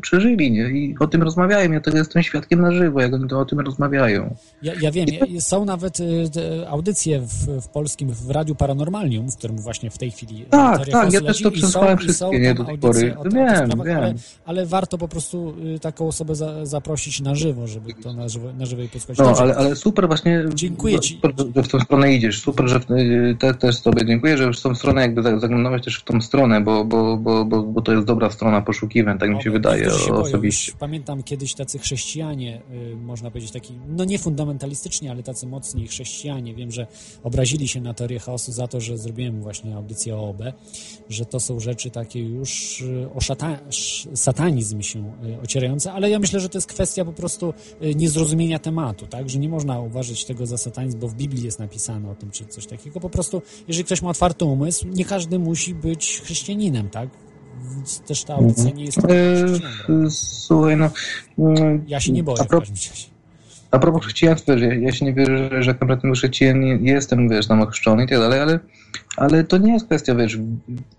przeżyli, 0.00 0.52
nie? 0.52 0.70
I 0.70 0.96
o 1.00 1.06
tym 1.06 1.22
rozmawiają. 1.22 1.72
Ja 1.72 1.80
tego 1.80 1.98
jestem 1.98 2.22
świadkiem 2.22 2.60
na 2.60 2.72
żywo, 2.72 3.00
jak 3.00 3.14
oni 3.14 3.28
to 3.28 3.40
o 3.40 3.44
tym 3.44 3.60
rozmawiają. 3.60 4.34
Ja, 4.62 4.72
ja 4.80 4.92
wiem, 4.92 5.06
są 5.40 5.64
nawet 5.64 6.00
y, 6.00 6.68
audycje 6.68 7.20
w, 7.20 7.60
w 7.60 7.68
polskim, 7.68 8.08
w 8.12 8.30
Radiu 8.30 8.54
Paranormalium, 8.54 9.30
w 9.30 9.36
którym 9.36 9.56
właśnie 9.58 9.85
w 9.90 9.98
tej 9.98 10.10
chwili 10.10 10.44
tak, 10.50 10.88
tak, 10.88 11.12
ja 11.12 11.20
też 11.20 11.42
to 11.42 11.50
przesłałem 11.50 11.98
wszystkie, 11.98 12.40
nie, 12.40 12.54
do 12.54 12.64
tej 12.64 12.78
pory. 12.78 13.00
Wiem, 13.00 13.70
sprawach, 13.70 13.86
wiem. 13.86 13.96
Ale, 13.96 14.14
ale, 14.44 14.66
warto 14.66 14.98
po 14.98 15.08
prostu 15.08 15.54
y, 15.76 15.78
taką 15.78 16.08
osobę 16.08 16.34
za, 16.34 16.66
zaprosić 16.66 17.20
na 17.20 17.34
żywo, 17.34 17.66
żeby 17.66 17.94
to 17.94 18.12
na, 18.12 18.28
żywo, 18.28 18.52
na 18.52 18.66
żywej 18.66 18.88
posłuchać. 18.88 19.18
No, 19.18 19.42
ale, 19.42 19.56
ale 19.56 19.76
super 19.76 20.06
właśnie, 20.06 20.44
dziękuję 20.54 21.00
ci. 21.00 21.14
Super, 21.14 21.32
że 21.56 21.62
w 21.62 21.68
tą 21.68 21.80
stronę 21.80 22.14
idziesz, 22.14 22.40
super, 22.40 22.68
że 22.68 22.80
w, 22.80 22.90
y, 22.90 23.36
te, 23.38 23.54
też 23.54 23.80
Tobie 23.80 24.06
dziękuję, 24.06 24.36
że 24.36 24.44
już 24.44 24.58
w 24.58 24.62
tą 24.62 24.74
stronę 24.74 25.00
jakby 25.00 25.22
zaglądałeś 25.22 25.84
też 25.84 25.96
w 25.96 26.04
tą 26.04 26.20
stronę, 26.20 26.60
bo, 26.60 26.84
bo, 26.84 27.16
bo, 27.16 27.44
bo, 27.44 27.62
bo 27.62 27.82
to 27.82 27.92
jest 27.92 28.06
dobra 28.06 28.30
strona 28.30 28.62
poszukiwań, 28.62 29.18
tak 29.18 29.30
mi 29.30 29.42
się 29.42 29.50
wydaje 29.50 29.90
się 29.90 30.14
osobiście. 30.14 30.72
Boją. 30.72 30.80
Pamiętam 30.80 31.22
kiedyś 31.22 31.54
tacy 31.54 31.78
chrześcijanie, 31.78 32.62
można 32.96 33.30
powiedzieć 33.30 33.50
taki, 33.50 33.74
no 33.88 34.04
nie 34.04 34.18
fundamentalistyczni, 34.18 35.08
ale 35.08 35.22
tacy 35.22 35.46
mocni 35.46 35.88
chrześcijanie, 35.88 36.54
wiem, 36.54 36.70
że 36.70 36.86
obrazili 37.22 37.68
się 37.68 37.80
na 37.80 37.94
teorię 37.94 38.18
chaosu 38.18 38.52
za 38.52 38.68
to, 38.68 38.80
że 38.80 38.98
zrobiłem 38.98 39.42
właśnie 39.42 39.75
audycję 39.76 40.16
o 40.16 40.28
OB, 40.28 40.42
że 41.08 41.26
to 41.26 41.40
są 41.40 41.60
rzeczy 41.60 41.90
takie 41.90 42.20
już 42.20 42.80
y, 42.80 43.08
o 43.14 43.20
szata, 43.20 43.58
satanizm 44.14 44.82
się 44.82 45.12
y, 45.24 45.40
ocierające, 45.40 45.92
ale 45.92 46.10
ja 46.10 46.18
myślę, 46.18 46.40
że 46.40 46.48
to 46.48 46.58
jest 46.58 46.68
kwestia 46.68 47.04
po 47.04 47.12
prostu 47.12 47.54
y, 47.82 47.94
niezrozumienia 47.94 48.58
tematu, 48.58 49.06
tak, 49.06 49.30
że 49.30 49.38
nie 49.38 49.48
można 49.48 49.80
uważać 49.80 50.24
tego 50.24 50.46
za 50.46 50.58
satanizm, 50.58 50.98
bo 50.98 51.08
w 51.08 51.14
Biblii 51.14 51.44
jest 51.44 51.58
napisane 51.58 52.10
o 52.10 52.14
tym, 52.14 52.30
czy 52.30 52.46
coś 52.46 52.66
takiego. 52.66 53.00
Po 53.00 53.10
prostu, 53.10 53.42
jeżeli 53.68 53.84
ktoś 53.84 54.02
ma 54.02 54.10
otwarty 54.10 54.44
umysł, 54.44 54.88
nie 54.88 55.04
każdy 55.04 55.38
musi 55.38 55.74
być 55.74 56.20
chrześcijaninem, 56.20 56.90
tak? 56.90 57.08
Więc 57.74 58.00
też 58.00 58.24
ta 58.24 58.34
audycja 58.34 58.70
nie 58.70 58.84
jest... 58.84 58.98
Eee, 58.98 60.10
słuchaj, 60.10 60.76
no... 60.76 60.90
Mm, 61.38 61.84
ja 61.88 62.00
się 62.00 62.12
nie 62.12 62.22
boję 62.22 62.44
w 62.44 62.46
każdym 62.46 62.74
razie. 62.74 63.15
A 63.76 63.78
propos 63.78 64.02
chrześcijaństwa, 64.02 64.52
ja 64.80 64.92
się 64.92 65.04
nie 65.04 65.12
wierzę, 65.12 65.62
że 65.62 65.74
kompletnym 65.74 66.14
chrześcijanin 66.14 66.84
jestem, 66.84 67.28
wiesz, 67.28 67.46
tam 67.46 67.62
ochrzczony 67.62 68.04
i 68.04 68.08
tak 68.08 68.18
dalej, 68.18 68.40
ale, 68.40 68.58
ale 69.16 69.44
to 69.44 69.58
nie 69.58 69.72
jest 69.72 69.86
kwestia, 69.86 70.14
wiesz, 70.14 70.38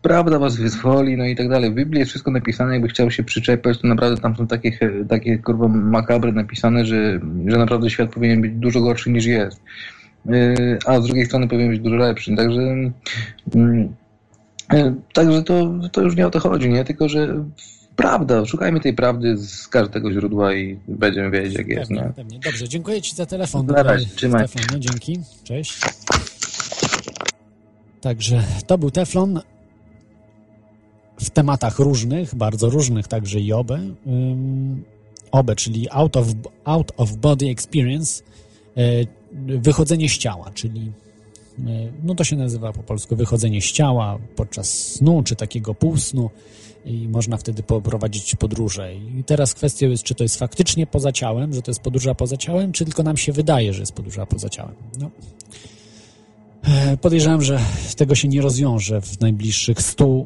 prawda 0.02 0.40
was 0.40 0.56
wyzwoli, 0.56 1.18
no 1.18 1.26
i 1.26 1.36
tak 1.36 1.50
dalej. 1.50 1.72
W 1.72 1.74
Biblii 1.74 2.00
jest 2.00 2.10
wszystko 2.10 2.32
napisane, 2.32 2.74
jakby 2.74 2.88
chciał 2.88 3.12
się 3.12 3.24
przyczepiać, 3.24 3.82
to 3.82 3.88
naprawdę 3.88 4.22
tam 4.22 4.36
są 4.36 4.48
takie, 4.48 4.80
takie 5.10 5.38
kurwa 5.38 5.68
makabry 5.68 6.32
napisane, 6.32 6.86
że, 6.86 7.20
że 7.46 7.58
naprawdę 7.58 7.90
świat 7.90 8.10
powinien 8.10 8.42
być 8.42 8.52
dużo 8.52 8.82
gorszy 8.82 9.10
niż 9.12 9.26
jest. 9.26 9.62
Yy, 10.26 10.80
a 10.86 11.00
z 11.00 11.06
drugiej 11.06 11.26
strony 11.26 11.48
powinien 11.48 11.72
być 11.72 11.80
dużo 11.80 11.96
lepszy. 11.96 12.36
Także 12.36 12.62
mm, 13.56 13.96
yy, 14.74 14.96
Także 15.14 15.44
to, 15.44 15.74
to 15.92 16.02
już 16.02 16.16
nie 16.16 16.28
o 16.28 16.30
to 16.30 16.40
chodzi, 16.40 16.70
nie? 16.70 16.86
Tylko, 16.86 17.10
że 17.10 17.44
prawda. 17.98 18.46
Szukajmy 18.46 18.80
tej 18.80 18.94
prawdy 18.94 19.38
z 19.38 19.68
każdego 19.68 20.12
źródła 20.12 20.54
i 20.54 20.80
będziemy 20.88 21.32
wiedzieć, 21.32 21.58
jak 21.58 21.68
jest. 21.68 21.92
Pewnie, 21.92 22.14
pewnie. 22.16 22.40
Dobrze, 22.40 22.70
dziękuję 22.70 23.02
Ci 23.02 23.16
za 23.16 23.26
telefon. 23.26 23.66
Na 23.66 23.84
razie, 23.84 24.06
trzymaj. 24.16 24.50
Teflon, 24.50 24.82
dzięki, 24.82 25.20
cześć. 25.44 25.80
Także 28.02 28.44
to 28.68 28.78
był 28.78 28.92
Teflon 28.92 29.42
w 31.20 31.30
tematach 31.30 31.80
różnych, 31.80 32.36
bardzo 32.36 32.70
różnych, 32.70 33.08
także 33.08 33.40
i 33.40 33.54
OBE. 33.54 33.80
Um, 34.06 34.84
OBE, 35.32 35.56
czyli 35.56 35.88
out 35.92 36.18
of, 36.18 36.28
out 36.64 36.92
of 36.98 37.16
Body 37.16 37.50
Experience, 37.50 38.24
e, 38.78 38.82
wychodzenie 39.60 40.10
z 40.10 40.18
ciała, 40.18 40.52
czyli 40.54 40.92
e, 41.60 41.64
no 42.04 42.16
to 42.16 42.24
się 42.24 42.36
nazywa 42.36 42.74
po 42.74 42.84
polsku 42.84 43.16
wychodzenie 43.16 43.62
z 43.62 43.72
ciała 43.72 44.18
podczas 44.36 44.70
snu, 44.70 45.24
czy 45.24 45.36
takiego 45.36 45.74
półsnu 45.74 46.30
i 46.88 47.08
można 47.08 47.38
wtedy 47.38 47.64
poprowadzić 47.64 48.36
podróże. 48.36 48.96
I 48.96 49.24
teraz 49.24 49.54
kwestia 49.54 49.88
jest, 49.88 50.04
czy 50.04 50.16
to 50.16 50.24
jest 50.24 50.40
faktycznie 50.40 50.88
poza 50.88 51.12
ciałem, 51.12 51.54
że 51.54 51.62
to 51.62 51.72
jest 51.72 51.82
podróża 51.82 52.16
poza 52.16 52.38
ciałem, 52.38 52.72
czy 52.72 52.86
tylko 52.86 53.04
nam 53.04 53.18
się 53.18 53.32
wydaje, 53.32 53.74
że 53.74 53.80
jest 53.80 53.92
podróża 53.92 54.26
poza 54.26 54.50
ciałem. 54.50 54.76
No. 55.00 55.12
E, 56.64 56.98
podejrzewam, 56.98 57.42
że 57.42 57.60
tego 57.96 58.16
się 58.16 58.28
nie 58.28 58.42
rozwiąże 58.42 59.02
w 59.02 59.22
najbliższych 59.22 59.82
100 59.82 60.26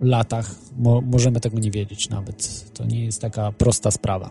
latach. 0.00 0.54
Mo 0.78 1.00
możemy 1.00 1.40
tego 1.40 1.58
nie 1.58 1.70
wiedzieć 1.70 2.08
nawet. 2.08 2.70
To 2.74 2.84
nie 2.84 3.04
jest 3.04 3.20
taka 3.20 3.52
prosta 3.52 3.90
sprawa, 3.90 4.30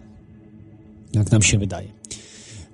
jak 1.13 1.31
nam 1.31 1.41
się 1.41 1.57
wydaje. 1.57 1.87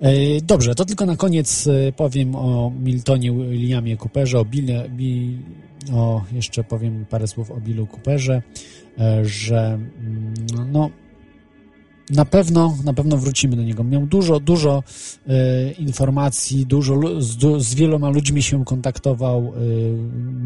E, 0.00 0.40
dobrze, 0.40 0.74
to 0.74 0.84
tylko 0.84 1.06
na 1.06 1.16
koniec 1.16 1.66
e, 1.66 1.92
powiem 1.92 2.36
o 2.36 2.72
Miltonie 2.80 3.32
Williamie 3.32 3.96
Cooperze, 3.96 4.40
o, 4.40 4.44
Bill, 4.44 4.66
Bill, 4.88 5.38
o 5.94 6.24
jeszcze 6.32 6.64
powiem 6.64 7.04
parę 7.10 7.26
słów 7.26 7.50
o 7.50 7.60
Billu 7.60 7.86
Cooperze, 7.86 8.42
że 9.22 9.78
mm, 10.00 10.34
no, 10.72 10.90
na 12.10 12.24
pewno, 12.24 12.76
na 12.84 12.94
pewno 12.94 13.16
wrócimy 13.16 13.56
do 13.56 13.62
niego. 13.62 13.84
Miał 13.84 14.06
dużo, 14.06 14.40
dużo 14.40 14.82
e, 15.26 15.72
informacji, 15.72 16.66
dużo, 16.66 17.20
z, 17.22 17.62
z, 17.62 17.74
wieloma 17.74 18.10
ludźmi 18.10 18.42
się 18.42 18.64
kontaktował, 18.64 19.38
e, 19.38 19.50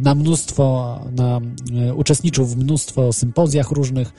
na 0.03 0.15
mnóstwo, 0.15 0.99
na, 1.17 1.41
e, 1.89 1.95
uczestniczył 1.95 2.47
w 2.47 2.57
mnóstwo 2.57 3.13
sympozjach 3.13 3.71
różnych. 3.71 4.13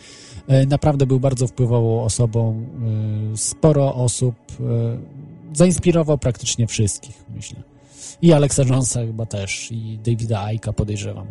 E, 0.47 0.65
naprawdę 0.65 1.05
był 1.05 1.19
bardzo 1.19 1.47
wpływową 1.47 2.03
osobą. 2.03 2.65
E, 3.33 3.37
sporo 3.37 3.95
osób 3.95 4.35
e, 4.59 4.97
zainspirował 5.53 6.17
praktycznie 6.17 6.67
wszystkich, 6.67 7.25
myślę. 7.35 7.76
I 8.21 8.33
Alexa 8.33 8.63
Jonesa 8.63 8.99
chyba 8.99 9.25
też, 9.25 9.71
i 9.71 9.99
Davida 10.03 10.41
Aika 10.41 10.73
podejrzewam. 10.73 11.27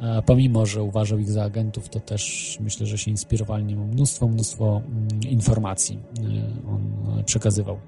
A 0.00 0.22
pomimo, 0.22 0.66
że 0.66 0.82
uważał 0.82 1.18
ich 1.18 1.30
za 1.30 1.42
agentów, 1.42 1.88
to 1.88 2.00
też 2.00 2.58
myślę, 2.60 2.86
że 2.86 2.98
się 2.98 3.10
inspirowali 3.10 3.64
nim 3.64 3.88
mnóstwo, 3.88 4.28
mnóstwo 4.28 4.82
mm, 4.86 5.08
informacji 5.30 5.98
e, 6.18 6.22
on 6.70 7.18
e, 7.18 7.24
przekazywał. 7.24 7.78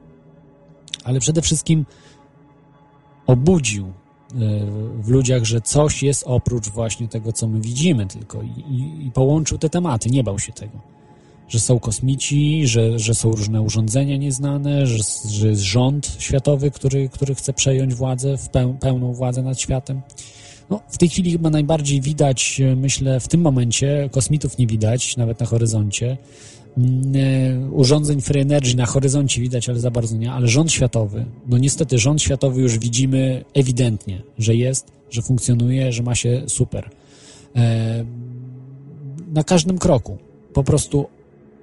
Ale 1.04 1.20
przede 1.20 1.42
wszystkim 1.42 1.86
obudził 3.26 3.86
e, 3.86 3.92
w 5.00 5.08
ludziach, 5.08 5.44
że 5.44 5.60
coś 5.60 6.02
jest 6.02 6.24
oprócz 6.26 6.68
właśnie 6.68 7.08
tego, 7.08 7.32
co 7.32 7.48
my 7.48 7.60
widzimy 7.60 8.06
tylko 8.06 8.42
i, 8.42 8.48
i, 8.48 9.06
i 9.06 9.10
połączył 9.10 9.58
te 9.58 9.68
tematy, 9.68 10.10
nie 10.10 10.24
bał 10.24 10.38
się 10.38 10.52
tego 10.52 10.93
że 11.48 11.60
są 11.60 11.78
kosmici, 11.78 12.66
że, 12.66 12.98
że 12.98 13.14
są 13.14 13.30
różne 13.30 13.62
urządzenia 13.62 14.16
nieznane, 14.16 14.86
że, 14.86 14.98
że 15.28 15.48
jest 15.48 15.62
rząd 15.62 16.16
światowy, 16.18 16.70
który, 16.70 17.08
który 17.08 17.34
chce 17.34 17.52
przejąć 17.52 17.94
władzę, 17.94 18.36
w 18.36 18.48
peł, 18.48 18.74
pełną 18.74 19.12
władzę 19.12 19.42
nad 19.42 19.60
światem. 19.60 20.02
No, 20.70 20.80
w 20.88 20.98
tej 20.98 21.08
chwili 21.08 21.32
chyba 21.32 21.50
najbardziej 21.50 22.00
widać, 22.00 22.60
myślę, 22.76 23.20
w 23.20 23.28
tym 23.28 23.40
momencie, 23.40 24.08
kosmitów 24.12 24.58
nie 24.58 24.66
widać, 24.66 25.16
nawet 25.16 25.40
na 25.40 25.46
horyzoncie. 25.46 26.16
Mm, 26.78 27.74
urządzeń 27.74 28.20
Free 28.20 28.40
Energy 28.40 28.76
na 28.76 28.86
horyzoncie 28.86 29.40
widać, 29.40 29.68
ale 29.68 29.80
za 29.80 29.90
bardzo 29.90 30.16
nie, 30.16 30.32
ale 30.32 30.48
rząd 30.48 30.72
światowy, 30.72 31.24
no 31.46 31.58
niestety 31.58 31.98
rząd 31.98 32.22
światowy 32.22 32.62
już 32.62 32.78
widzimy 32.78 33.44
ewidentnie, 33.54 34.22
że 34.38 34.54
jest, 34.54 34.92
że 35.10 35.22
funkcjonuje, 35.22 35.92
że 35.92 36.02
ma 36.02 36.14
się 36.14 36.42
super. 36.46 36.90
E, 37.56 38.04
na 39.32 39.44
każdym 39.44 39.78
kroku. 39.78 40.18
Po 40.52 40.64
prostu 40.64 41.06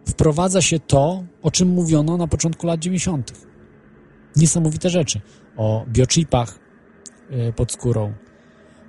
wprowadza 0.05 0.61
się 0.61 0.79
to, 0.79 1.23
o 1.41 1.51
czym 1.51 1.69
mówiono 1.69 2.17
na 2.17 2.27
początku 2.27 2.67
lat 2.67 2.79
90. 2.79 3.33
Niesamowite 4.35 4.89
rzeczy 4.89 5.21
o 5.57 5.85
biochipach 5.87 6.59
y, 7.31 7.53
pod 7.53 7.71
skórą, 7.71 8.13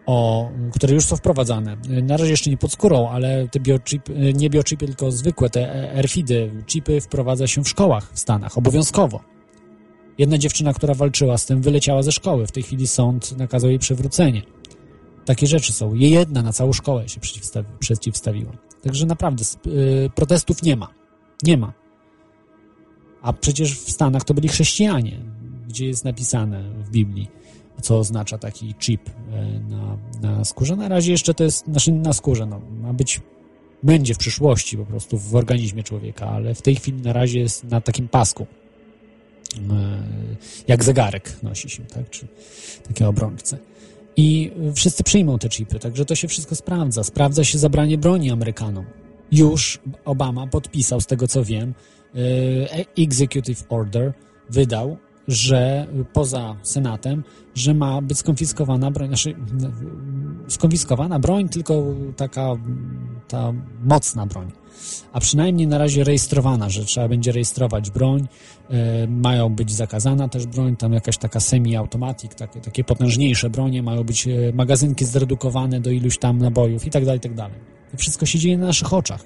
o, 0.06 0.50
które 0.72 0.94
już 0.94 1.04
są 1.04 1.16
wprowadzane. 1.16 1.76
Na 2.02 2.16
razie 2.16 2.30
jeszcze 2.30 2.50
nie 2.50 2.56
pod 2.56 2.72
skórą, 2.72 3.08
ale 3.08 3.48
te 3.48 3.60
biochipy, 3.60 4.12
y, 4.12 4.34
nie 4.34 4.50
biochipy, 4.50 4.86
tylko 4.86 5.10
zwykłe, 5.10 5.50
te 5.50 5.92
RFID-y, 6.02 6.50
chipy 6.66 7.00
wprowadza 7.00 7.46
się 7.46 7.64
w 7.64 7.68
szkołach 7.68 8.12
w 8.12 8.18
Stanach, 8.18 8.58
obowiązkowo. 8.58 9.20
Jedna 10.18 10.38
dziewczyna, 10.38 10.72
która 10.72 10.94
walczyła 10.94 11.38
z 11.38 11.46
tym, 11.46 11.62
wyleciała 11.62 12.02
ze 12.02 12.12
szkoły. 12.12 12.46
W 12.46 12.52
tej 12.52 12.62
chwili 12.62 12.86
sąd 12.86 13.38
nakazał 13.38 13.70
jej 13.70 13.78
przywrócenie. 13.78 14.42
Takie 15.24 15.46
rzeczy 15.46 15.72
są. 15.72 15.94
Je 15.94 16.10
jedna 16.10 16.42
na 16.42 16.52
całą 16.52 16.72
szkołę 16.72 17.08
się 17.08 17.20
przeciwstawi 17.20 17.68
przeciwstawiła. 17.78 18.52
Także 18.82 19.06
naprawdę 19.06 19.44
protestów 20.14 20.62
nie 20.62 20.76
ma. 20.76 21.01
Nie 21.42 21.56
ma. 21.56 21.72
A 23.22 23.32
przecież 23.32 23.80
w 23.80 23.90
Stanach 23.90 24.24
to 24.24 24.34
byli 24.34 24.48
chrześcijanie, 24.48 25.18
gdzie 25.68 25.86
jest 25.86 26.04
napisane 26.04 26.62
w 26.62 26.90
Biblii, 26.90 27.28
co 27.82 27.98
oznacza 27.98 28.38
taki 28.38 28.74
chip 28.74 29.10
e, 29.10 29.60
na, 29.60 29.98
na 30.20 30.44
skórze. 30.44 30.76
Na 30.76 30.88
razie 30.88 31.12
jeszcze 31.12 31.34
to 31.34 31.44
jest, 31.44 31.66
znaczy 31.66 31.92
na 31.92 32.12
skórze, 32.12 32.46
no, 32.46 32.60
ma 32.80 32.92
być, 32.92 33.20
będzie 33.82 34.14
w 34.14 34.18
przyszłości 34.18 34.76
po 34.76 34.84
prostu 34.84 35.18
w 35.18 35.36
organizmie 35.36 35.82
człowieka, 35.82 36.28
ale 36.28 36.54
w 36.54 36.62
tej 36.62 36.76
chwili 36.76 37.02
na 37.02 37.12
razie 37.12 37.40
jest 37.40 37.64
na 37.64 37.80
takim 37.80 38.08
pasku. 38.08 38.46
E, 39.56 40.02
jak 40.68 40.84
zegarek 40.84 41.42
nosi 41.42 41.70
się, 41.70 41.84
tak? 41.84 42.10
Czy 42.10 42.26
takie 42.88 43.08
obrączce. 43.08 43.58
I 44.16 44.52
wszyscy 44.74 45.04
przyjmą 45.04 45.38
te 45.38 45.48
chipy, 45.48 45.78
także 45.78 46.04
to 46.04 46.14
się 46.14 46.28
wszystko 46.28 46.54
sprawdza. 46.54 47.04
Sprawdza 47.04 47.44
się 47.44 47.58
zabranie 47.58 47.98
broni 47.98 48.30
Amerykanom 48.30 48.84
już 49.32 49.78
Obama 50.04 50.46
podpisał, 50.46 51.00
z 51.00 51.06
tego 51.06 51.28
co 51.28 51.44
wiem, 51.44 51.74
e, 52.14 53.02
executive 53.02 53.64
order, 53.68 54.12
wydał, 54.50 54.96
że 55.28 55.86
poza 56.12 56.56
Senatem, 56.62 57.24
że 57.54 57.74
ma 57.74 58.02
być 58.02 58.18
skonfiskowana 58.18 58.90
broń, 58.90 59.08
znaczy 59.08 59.34
skonfiskowana 60.48 61.18
broń, 61.18 61.48
tylko 61.48 61.84
taka 62.16 62.56
ta 63.28 63.52
mocna 63.84 64.26
broń. 64.26 64.52
A 65.12 65.20
przynajmniej 65.20 65.66
na 65.66 65.78
razie 65.78 66.04
rejestrowana, 66.04 66.70
że 66.70 66.84
trzeba 66.84 67.08
będzie 67.08 67.32
rejestrować 67.32 67.90
broń, 67.90 68.28
e, 68.70 69.06
mają 69.06 69.48
być 69.48 69.72
zakazana 69.72 70.28
też 70.28 70.46
broń, 70.46 70.76
tam 70.76 70.92
jakaś 70.92 71.18
taka 71.18 71.40
semi-automatic, 71.40 72.34
takie, 72.34 72.60
takie 72.60 72.84
potężniejsze 72.84 73.50
bronie, 73.50 73.82
mają 73.82 74.04
być 74.04 74.28
e, 74.28 74.30
magazynki 74.54 75.04
zredukowane 75.04 75.80
do 75.80 75.90
iluś 75.90 76.18
tam 76.18 76.38
nabojów 76.38 76.86
i 76.86 76.90
tak 76.90 77.04
dalej, 77.04 77.18
i 77.18 77.20
tak 77.20 77.34
dalej. 77.34 77.81
To 77.92 77.96
wszystko 77.96 78.26
się 78.26 78.38
dzieje 78.38 78.58
na 78.58 78.66
naszych 78.66 78.92
oczach. 78.92 79.24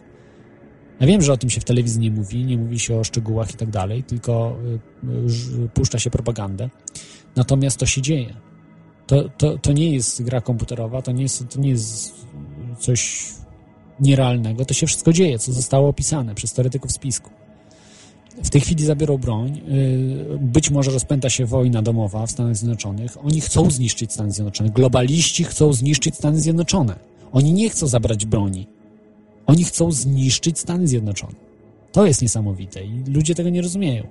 Ja 1.00 1.06
wiem, 1.06 1.22
że 1.22 1.32
o 1.32 1.36
tym 1.36 1.50
się 1.50 1.60
w 1.60 1.64
telewizji 1.64 2.00
nie 2.00 2.10
mówi, 2.10 2.44
nie 2.44 2.58
mówi 2.58 2.78
się 2.78 2.96
o 2.96 3.04
szczegółach 3.04 3.50
i 3.50 3.56
tak 3.56 3.70
dalej, 3.70 4.02
tylko 4.02 4.56
y, 5.04 5.64
y, 5.64 5.68
puszcza 5.68 5.98
się 5.98 6.10
propagandę. 6.10 6.70
Natomiast 7.36 7.76
to 7.76 7.86
się 7.86 8.02
dzieje. 8.02 8.34
To, 9.06 9.28
to, 9.28 9.58
to 9.58 9.72
nie 9.72 9.94
jest 9.94 10.22
gra 10.22 10.40
komputerowa, 10.40 11.02
to 11.02 11.12
nie 11.12 11.22
jest, 11.22 11.48
to 11.48 11.60
nie 11.60 11.68
jest 11.68 12.26
coś 12.78 13.26
nierealnego, 14.00 14.64
to 14.64 14.74
się 14.74 14.86
wszystko 14.86 15.12
dzieje, 15.12 15.38
co 15.38 15.52
zostało 15.52 15.88
opisane 15.88 16.34
przez 16.34 16.52
teoretyków 16.52 16.92
spisku. 16.92 17.30
W 18.44 18.50
tej 18.50 18.60
chwili 18.60 18.84
zabiorą 18.84 19.18
broń, 19.18 19.60
y, 19.68 20.38
być 20.40 20.70
może 20.70 20.90
rozpęta 20.90 21.30
się 21.30 21.46
wojna 21.46 21.82
domowa 21.82 22.26
w 22.26 22.30
Stanach 22.30 22.56
Zjednoczonych. 22.56 23.24
Oni 23.24 23.40
chcą 23.40 23.70
zniszczyć 23.70 24.12
Stany 24.12 24.30
Zjednoczone. 24.30 24.70
Globaliści 24.70 25.44
chcą 25.44 25.72
zniszczyć 25.72 26.14
Stany 26.14 26.40
Zjednoczone. 26.40 26.96
Oni 27.36 27.52
nie 27.52 27.70
chcą 27.70 27.86
zabrać 27.86 28.26
broni. 28.26 28.66
Oni 29.46 29.64
chcą 29.64 29.92
zniszczyć 29.92 30.58
Stany 30.58 30.88
Zjednoczone. 30.88 31.34
To 31.92 32.06
jest 32.06 32.22
niesamowite 32.22 32.84
i 32.84 33.04
ludzie 33.08 33.34
tego 33.34 33.50
nie 33.50 33.62
rozumieją. 33.62 34.06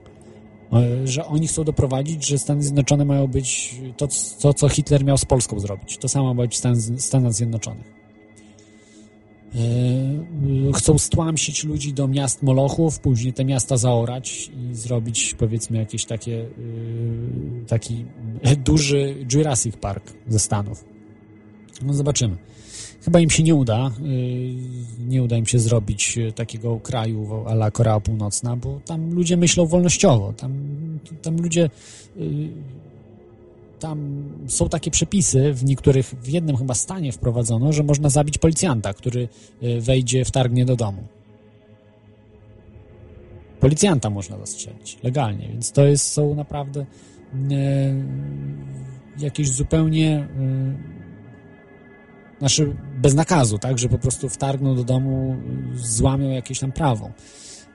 Że 1.06 1.26
oni 1.26 1.47
chcą 1.47 1.64
doprowadzić, 1.64 2.27
że 2.27 2.38
Stany 2.38 2.64
Zjednoczone 2.64 3.06
mają 3.06 3.27
być 3.27 3.76
to, 3.97 4.07
to 4.39 4.53
co 4.53 4.69
Hitler 4.69 5.06
miał 5.06 5.18
z 5.18 5.26
Polską 5.26 5.60
zrobić. 5.60 5.97
To 5.97 6.07
samo 6.07 6.34
ma 6.34 6.41
być 6.41 6.57
w 6.57 7.02
Stanach 7.02 7.34
Zjednoczonych. 7.34 7.93
E, 9.56 10.73
chcą 10.73 10.97
stłamsić 10.97 11.64
ludzi 11.64 11.93
do 11.93 12.07
miast 12.07 12.43
Molochów, 12.43 12.99
później 12.99 13.34
te 13.34 13.45
miasta 13.45 13.77
zaorać 13.77 14.52
i 14.57 14.76
zrobić 14.76 15.35
powiedzmy 15.39 15.77
jakieś 15.77 16.06
takie 16.06 16.41
e, 16.41 16.45
taki 17.68 18.06
duży 18.57 19.26
Jurassic 19.34 19.77
Park 19.77 20.14
ze 20.27 20.39
Stanów. 20.39 20.85
No 21.81 21.93
zobaczymy. 21.93 22.38
Chyba 23.06 23.19
im 23.19 23.30
się 23.30 23.44
nie 23.44 23.56
uda. 23.56 23.91
Y, 24.06 24.56
nie 25.07 25.23
uda 25.23 25.38
im 25.38 25.45
się 25.45 25.60
zrobić 25.60 26.18
y, 26.18 26.32
takiego 26.32 26.80
kraju 26.80 27.44
a 27.48 27.53
la 27.53 27.72
Korea 27.72 27.99
Północna, 27.99 28.56
bo 28.56 28.80
tam 28.86 29.14
ludzie 29.14 29.38
myślą 29.38 29.65
wolnościowo. 29.65 30.34
Tam, 30.34 30.53
tam 31.22 31.38
ludzie. 31.38 31.69
Y, 32.18 32.49
tam 33.80 34.23
są 34.48 34.69
takie 34.69 34.91
przepisy, 34.91 35.53
w 35.53 35.65
niektórych, 35.65 36.06
w 36.06 36.30
jednym 36.30 36.57
chyba 36.57 36.73
stanie 36.73 37.11
wprowadzono, 37.11 37.73
że 37.73 37.84
można 37.84 38.10
zabić 38.10 38.38
policjanta, 38.38 38.94
który 38.94 39.27
wejdzie, 39.80 40.26
wtargnie 40.26 40.65
do 40.65 40.76
domu. 40.76 41.03
Policjanta 43.60 44.10
można 44.10 44.38
zastrzelić 44.38 44.98
legalnie, 45.03 45.48
więc 45.48 45.72
to 45.72 45.86
jest, 45.86 46.11
są 46.11 46.36
naprawdę 46.36 46.86
jakieś 49.18 49.49
zupełnie 49.52 50.27
znaczy 52.40 52.76
bez 52.98 53.14
nakazu, 53.14 53.57
tak, 53.57 53.80
że 53.80 53.90
po 53.90 53.98
prostu 53.98 54.30
wtargną 54.30 54.76
do 54.76 54.84
domu, 54.84 55.38
złamią 55.76 56.30
jakieś 56.30 56.60
tam 56.60 56.72
prawo 56.72 57.12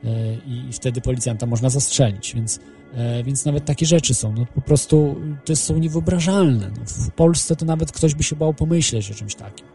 e, 0.05 0.35
i 0.35 0.73
wtedy 0.73 1.01
policjanta 1.01 1.47
można 1.47 1.70
zastrzelić, 1.70 2.35
więc, 2.35 2.61
e, 2.95 3.23
więc 3.24 3.45
nawet 3.45 3.65
takie 3.65 3.87
rzeczy 3.87 4.15
są, 4.15 4.32
no 4.32 4.47
po 4.55 4.61
prostu 4.61 5.16
to 5.45 5.57
są 5.57 5.78
niewyobrażalne. 5.78 6.70
No, 6.78 6.85
w 6.87 7.11
Polsce 7.11 7.57
to 7.57 7.66
nawet 7.66 7.93
ktoś 7.93 8.15
by 8.15 8.23
się 8.23 8.37
bał 8.37 8.55
pomyśleć 8.55 9.11
o 9.11 9.15
czymś 9.15 9.35
takim. 9.35 9.66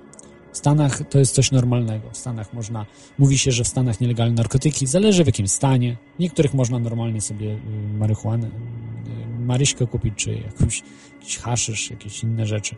W 0.56 0.58
Stanach 0.58 1.02
to 1.10 1.20
jest 1.20 1.36
coś 1.36 1.52
normalnego. 1.52 2.10
W 2.12 2.18
Stanach 2.18 2.54
można, 2.54 2.86
mówi 3.18 3.38
się, 3.38 3.52
że 3.52 3.64
w 3.64 3.68
Stanach 3.68 4.02
nielegalne 4.02 4.36
narkotyki, 4.36 4.88
zależy 4.88 5.24
w 5.24 5.28
jakim 5.28 5.48
stanie. 5.48 5.98
W 6.16 6.20
niektórych 6.20 6.54
można 6.54 6.80
normalnie 6.80 7.22
sobie 7.22 7.48
y, 7.48 7.60
marihuanę, 7.98 8.48
y, 8.48 9.40
Maryśkę 9.40 9.88
kupić, 9.88 10.14
czy 10.16 10.34
jakąś, 10.34 10.84
jakiś 11.20 11.38
haszysz, 11.38 11.92
jakieś 11.92 12.24
inne 12.24 12.46
rzeczy. 12.46 12.76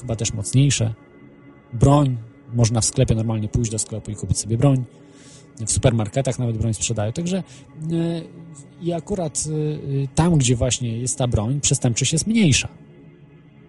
Chyba 0.00 0.16
też 0.16 0.32
mocniejsze. 0.32 0.94
Broń. 1.72 2.16
Można 2.54 2.80
w 2.80 2.84
sklepie 2.84 3.14
normalnie 3.14 3.48
pójść 3.48 3.70
do 3.70 3.78
sklepu 3.78 4.10
i 4.10 4.14
kupić 4.14 4.38
sobie 4.38 4.58
broń. 4.58 4.84
W 5.66 5.72
supermarketach 5.72 6.38
nawet 6.38 6.58
broń 6.58 6.74
sprzedają. 6.74 7.12
Także 7.12 7.36
e, 7.38 7.42
i 8.80 8.92
akurat 8.92 9.44
e, 10.04 10.08
tam, 10.14 10.38
gdzie 10.38 10.56
właśnie 10.56 10.98
jest 10.98 11.18
ta 11.18 11.28
broń, 11.28 11.60
przestępczość 11.60 12.12
jest 12.12 12.26
mniejsza. 12.26 12.68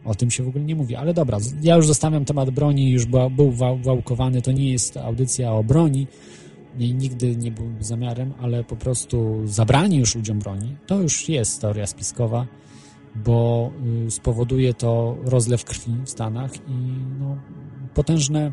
O 0.06 0.16
tym 0.16 0.32
się 0.32 0.44
w 0.44 0.48
ogóle 0.48 0.64
nie 0.64 0.76
mówi. 0.76 0.96
Ale 0.96 1.14
dobra, 1.14 1.38
ja 1.62 1.76
już 1.76 1.88
zostawiam 1.88 2.26
temat 2.26 2.50
broni, 2.50 2.92
już 2.92 3.06
był 3.06 3.52
wałkowany. 3.84 4.42
To 4.42 4.52
nie 4.52 4.72
jest 4.72 4.98
audycja 4.98 5.54
o 5.54 5.64
broni 5.64 6.08
i 6.80 6.94
nigdy 6.94 7.36
nie 7.36 7.52
był 7.52 7.66
zamiarem, 7.80 8.34
ale 8.42 8.64
po 8.64 8.76
prostu 8.76 9.42
zabranie 9.46 10.00
już 10.00 10.16
ludziom 10.16 10.40
broni, 10.40 10.76
to 10.88 11.02
już 11.02 11.30
jest 11.30 11.62
teoria 11.62 11.88
spiskowa, 11.88 12.48
bo 13.16 13.72
y, 14.08 14.12
spowoduje 14.12 14.74
to 14.74 15.18
rozlew 15.24 15.64
krwi 15.66 15.92
w 16.06 16.10
Stanach 16.10 16.56
i 16.56 16.72
no, 17.20 17.38
potężne. 17.94 18.52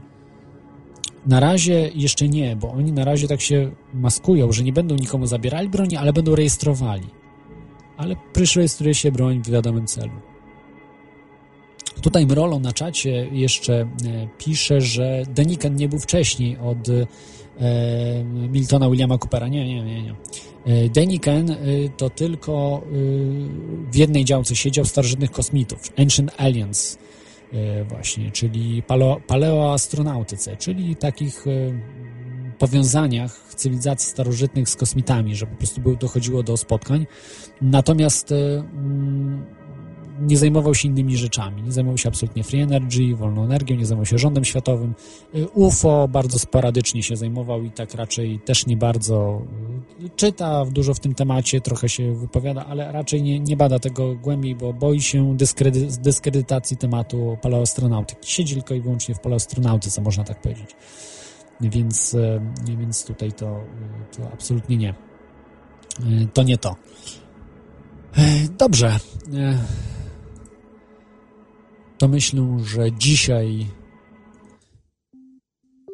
Na 1.26 1.40
razie 1.40 1.90
jeszcze 1.94 2.28
nie, 2.28 2.56
bo 2.56 2.72
oni 2.72 2.92
na 2.92 3.04
razie 3.04 3.28
tak 3.28 3.40
się 3.40 3.70
maskują, 3.94 4.52
że 4.52 4.62
nie 4.62 4.72
będą 4.72 4.94
nikomu 4.94 5.26
zabierali 5.26 5.68
broni, 5.68 5.96
ale 5.96 6.12
będą 6.12 6.34
rejestrowali. 6.34 7.06
Ale 7.96 8.16
prysz 8.32 8.56
rejestruje 8.56 8.94
się 8.94 9.12
broń 9.12 9.42
w 9.42 9.50
wiadomym 9.50 9.86
celu. 9.86 10.12
Tutaj 12.00 12.26
Mrolo 12.26 12.58
na 12.58 12.72
czacie 12.72 13.28
jeszcze 13.32 13.80
e, 13.80 13.88
pisze, 14.38 14.80
że 14.80 15.22
Deniken 15.28 15.76
nie 15.76 15.88
był 15.88 15.98
wcześniej 15.98 16.58
od 16.58 16.88
Miltona 18.24 18.90
Williama 18.90 19.18
Coopera. 19.18 19.48
Nie, 19.48 19.66
nie, 19.66 19.84
nie. 19.84 20.02
nie. 20.02 20.14
E, 20.66 20.88
Deniken 20.88 21.50
e, 21.50 21.56
to 21.96 22.10
tylko 22.10 22.82
w 23.92 23.96
jednej 23.96 24.24
działce 24.24 24.56
siedział 24.56 24.84
starożytnych 24.84 25.30
kosmitów, 25.30 25.92
Ancient 25.98 26.34
Aliens 26.36 26.98
właśnie, 27.88 28.30
czyli 28.30 28.82
paleo, 28.82 29.20
paleoastronautyce, 29.26 30.56
czyli 30.56 30.96
takich 30.96 31.44
powiązaniach 32.58 33.54
cywilizacji 33.56 34.10
starożytnych 34.10 34.68
z 34.68 34.76
kosmitami, 34.76 35.36
że 35.36 35.46
po 35.46 35.56
prostu 35.56 35.96
dochodziło 35.96 36.42
do 36.42 36.56
spotkań. 36.56 37.06
Natomiast 37.62 38.34
nie 40.20 40.36
zajmował 40.36 40.74
się 40.74 40.88
innymi 40.88 41.16
rzeczami. 41.16 41.62
Nie 41.62 41.72
zajmował 41.72 41.98
się 41.98 42.08
absolutnie 42.08 42.44
free 42.44 42.60
energy, 42.60 43.16
wolną 43.16 43.44
energią, 43.44 43.76
nie 43.76 43.86
zajmował 43.86 44.06
się 44.06 44.18
rządem 44.18 44.44
światowym. 44.44 44.94
Y, 45.34 45.48
UFO 45.48 46.08
bardzo 46.08 46.38
sporadycznie 46.38 47.02
się 47.02 47.16
zajmował 47.16 47.62
i 47.62 47.70
tak 47.70 47.94
raczej 47.94 48.40
też 48.44 48.66
nie 48.66 48.76
bardzo 48.76 49.42
y, 50.04 50.10
czyta 50.16 50.64
dużo 50.64 50.94
w 50.94 51.00
tym 51.00 51.14
temacie, 51.14 51.60
trochę 51.60 51.88
się 51.88 52.14
wypowiada, 52.14 52.66
ale 52.66 52.92
raczej 52.92 53.22
nie, 53.22 53.40
nie 53.40 53.56
bada 53.56 53.78
tego 53.78 54.14
głębiej, 54.14 54.54
bo 54.54 54.72
boi 54.72 55.00
się 55.00 55.36
dyskredy 55.36 55.88
dyskredytacji 56.00 56.76
tematu 56.76 57.38
paleoastronautyki. 57.42 58.32
Siedzi 58.32 58.54
tylko 58.54 58.74
i 58.74 58.80
wyłącznie 58.80 59.14
w 59.14 59.20
paleoastronautyce, 59.20 60.00
można 60.00 60.24
tak 60.24 60.40
powiedzieć. 60.40 60.76
Więc, 61.60 62.14
y, 62.14 62.40
więc 62.78 63.04
tutaj 63.04 63.32
to, 63.32 63.60
to 64.16 64.32
absolutnie 64.32 64.76
nie. 64.76 64.94
To 66.34 66.42
nie 66.42 66.58
to. 66.58 66.76
Dobrze 68.58 68.98
to 72.00 72.08
myślę, 72.08 72.56
że 72.64 72.92
dzisiaj 72.92 73.66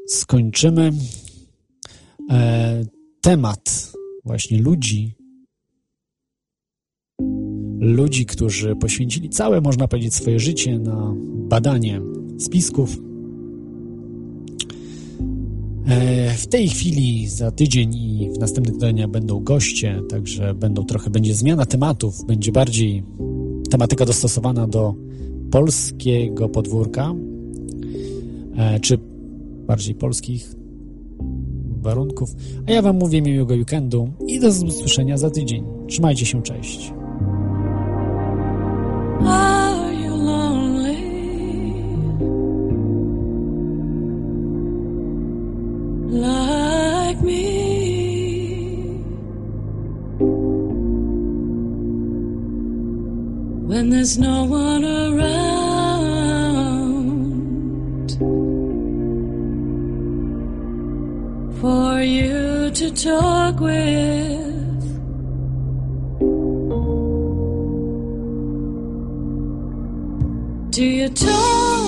skończymy 0.09 0.93
e, 2.31 2.85
temat 3.21 3.93
właśnie 4.25 4.59
ludzi, 4.63 5.15
ludzi, 7.79 8.27
którzy 8.27 8.77
poświęcili 8.77 9.29
całe, 9.29 9.61
można 9.61 9.89
powiedzieć, 9.89 10.15
swoje 10.15 10.41
życie 10.41 10.79
na 10.79 11.15
badanie 11.27 12.01
spisków. 12.39 12.97
E, 15.87 16.35
w 16.35 16.47
tej 16.47 16.69
chwili 16.69 17.29
za 17.29 17.51
tydzień 17.51 17.95
i 17.95 18.31
w 18.31 18.39
następnych 18.39 18.75
tygodniach 18.75 19.11
będą 19.11 19.41
goście, 19.41 20.03
także 20.09 20.55
będą 20.55 20.85
trochę, 20.85 21.11
będzie 21.11 21.35
zmiana 21.35 21.67
tematów, 21.67 22.25
będzie 22.27 22.53
bardziej 22.53 23.03
tematyka 23.71 24.05
dostosowana 24.05 24.67
do 24.67 25.06
polskiego 25.51 26.49
podwórka, 26.49 27.15
e, 28.57 28.81
czy 28.81 28.99
bardziej 29.67 29.95
polskich 29.95 30.55
warunków. 31.81 32.35
A 32.69 32.73
ja 32.73 32.83
Wam 32.83 32.97
mówię 32.97 33.23
miłego 33.23 33.55
weekendu 33.55 34.09
i 34.27 34.41
do 34.41 34.49
usłyszenia 34.49 35.19
za 35.19 35.31
tydzień. 35.31 35.65
Trzymajcie 35.89 36.27
się, 36.27 36.43
cześć. 36.43 36.93
when 53.77 53.91
there's 53.91 54.17
no 54.17 54.45
one 54.45 54.96
talk 62.97 63.61
with. 63.61 64.57
Do 70.71 70.85
you 70.85 71.09
talk 71.09 71.86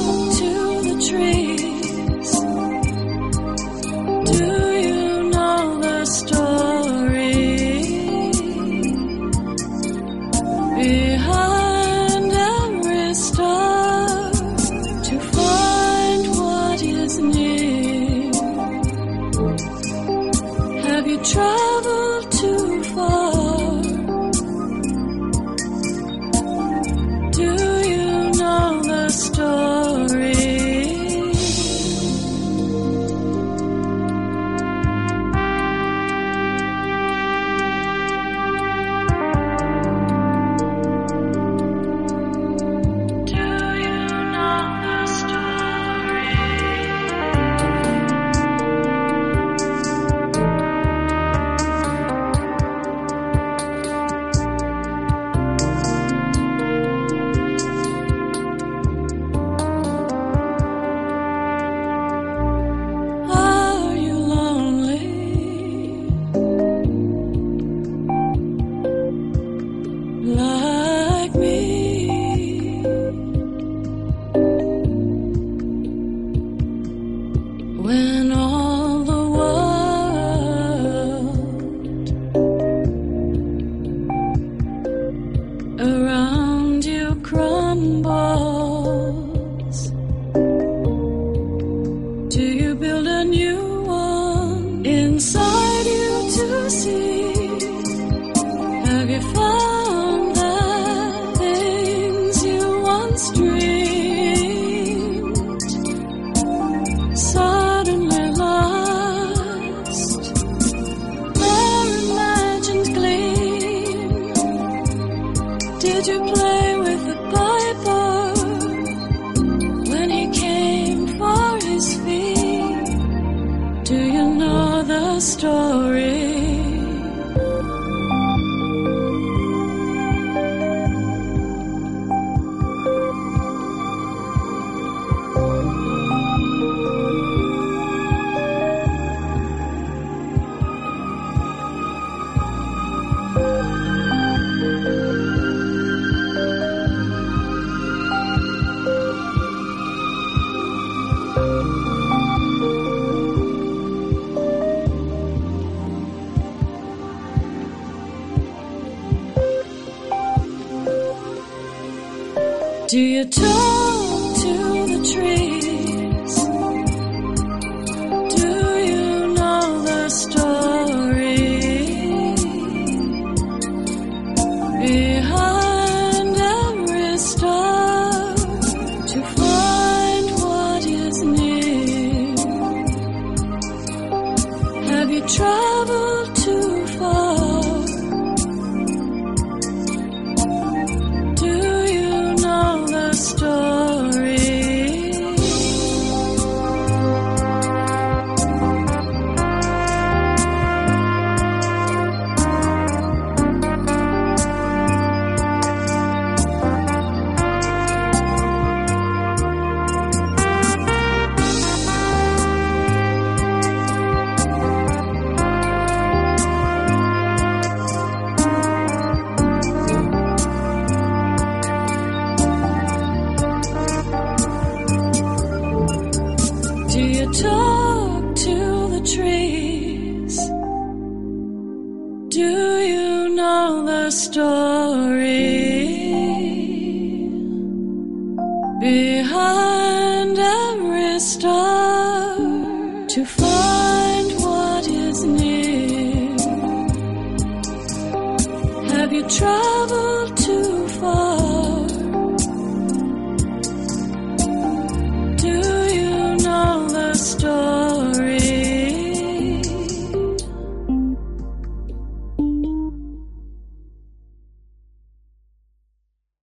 You 21.08 21.16
travel. 21.24 21.97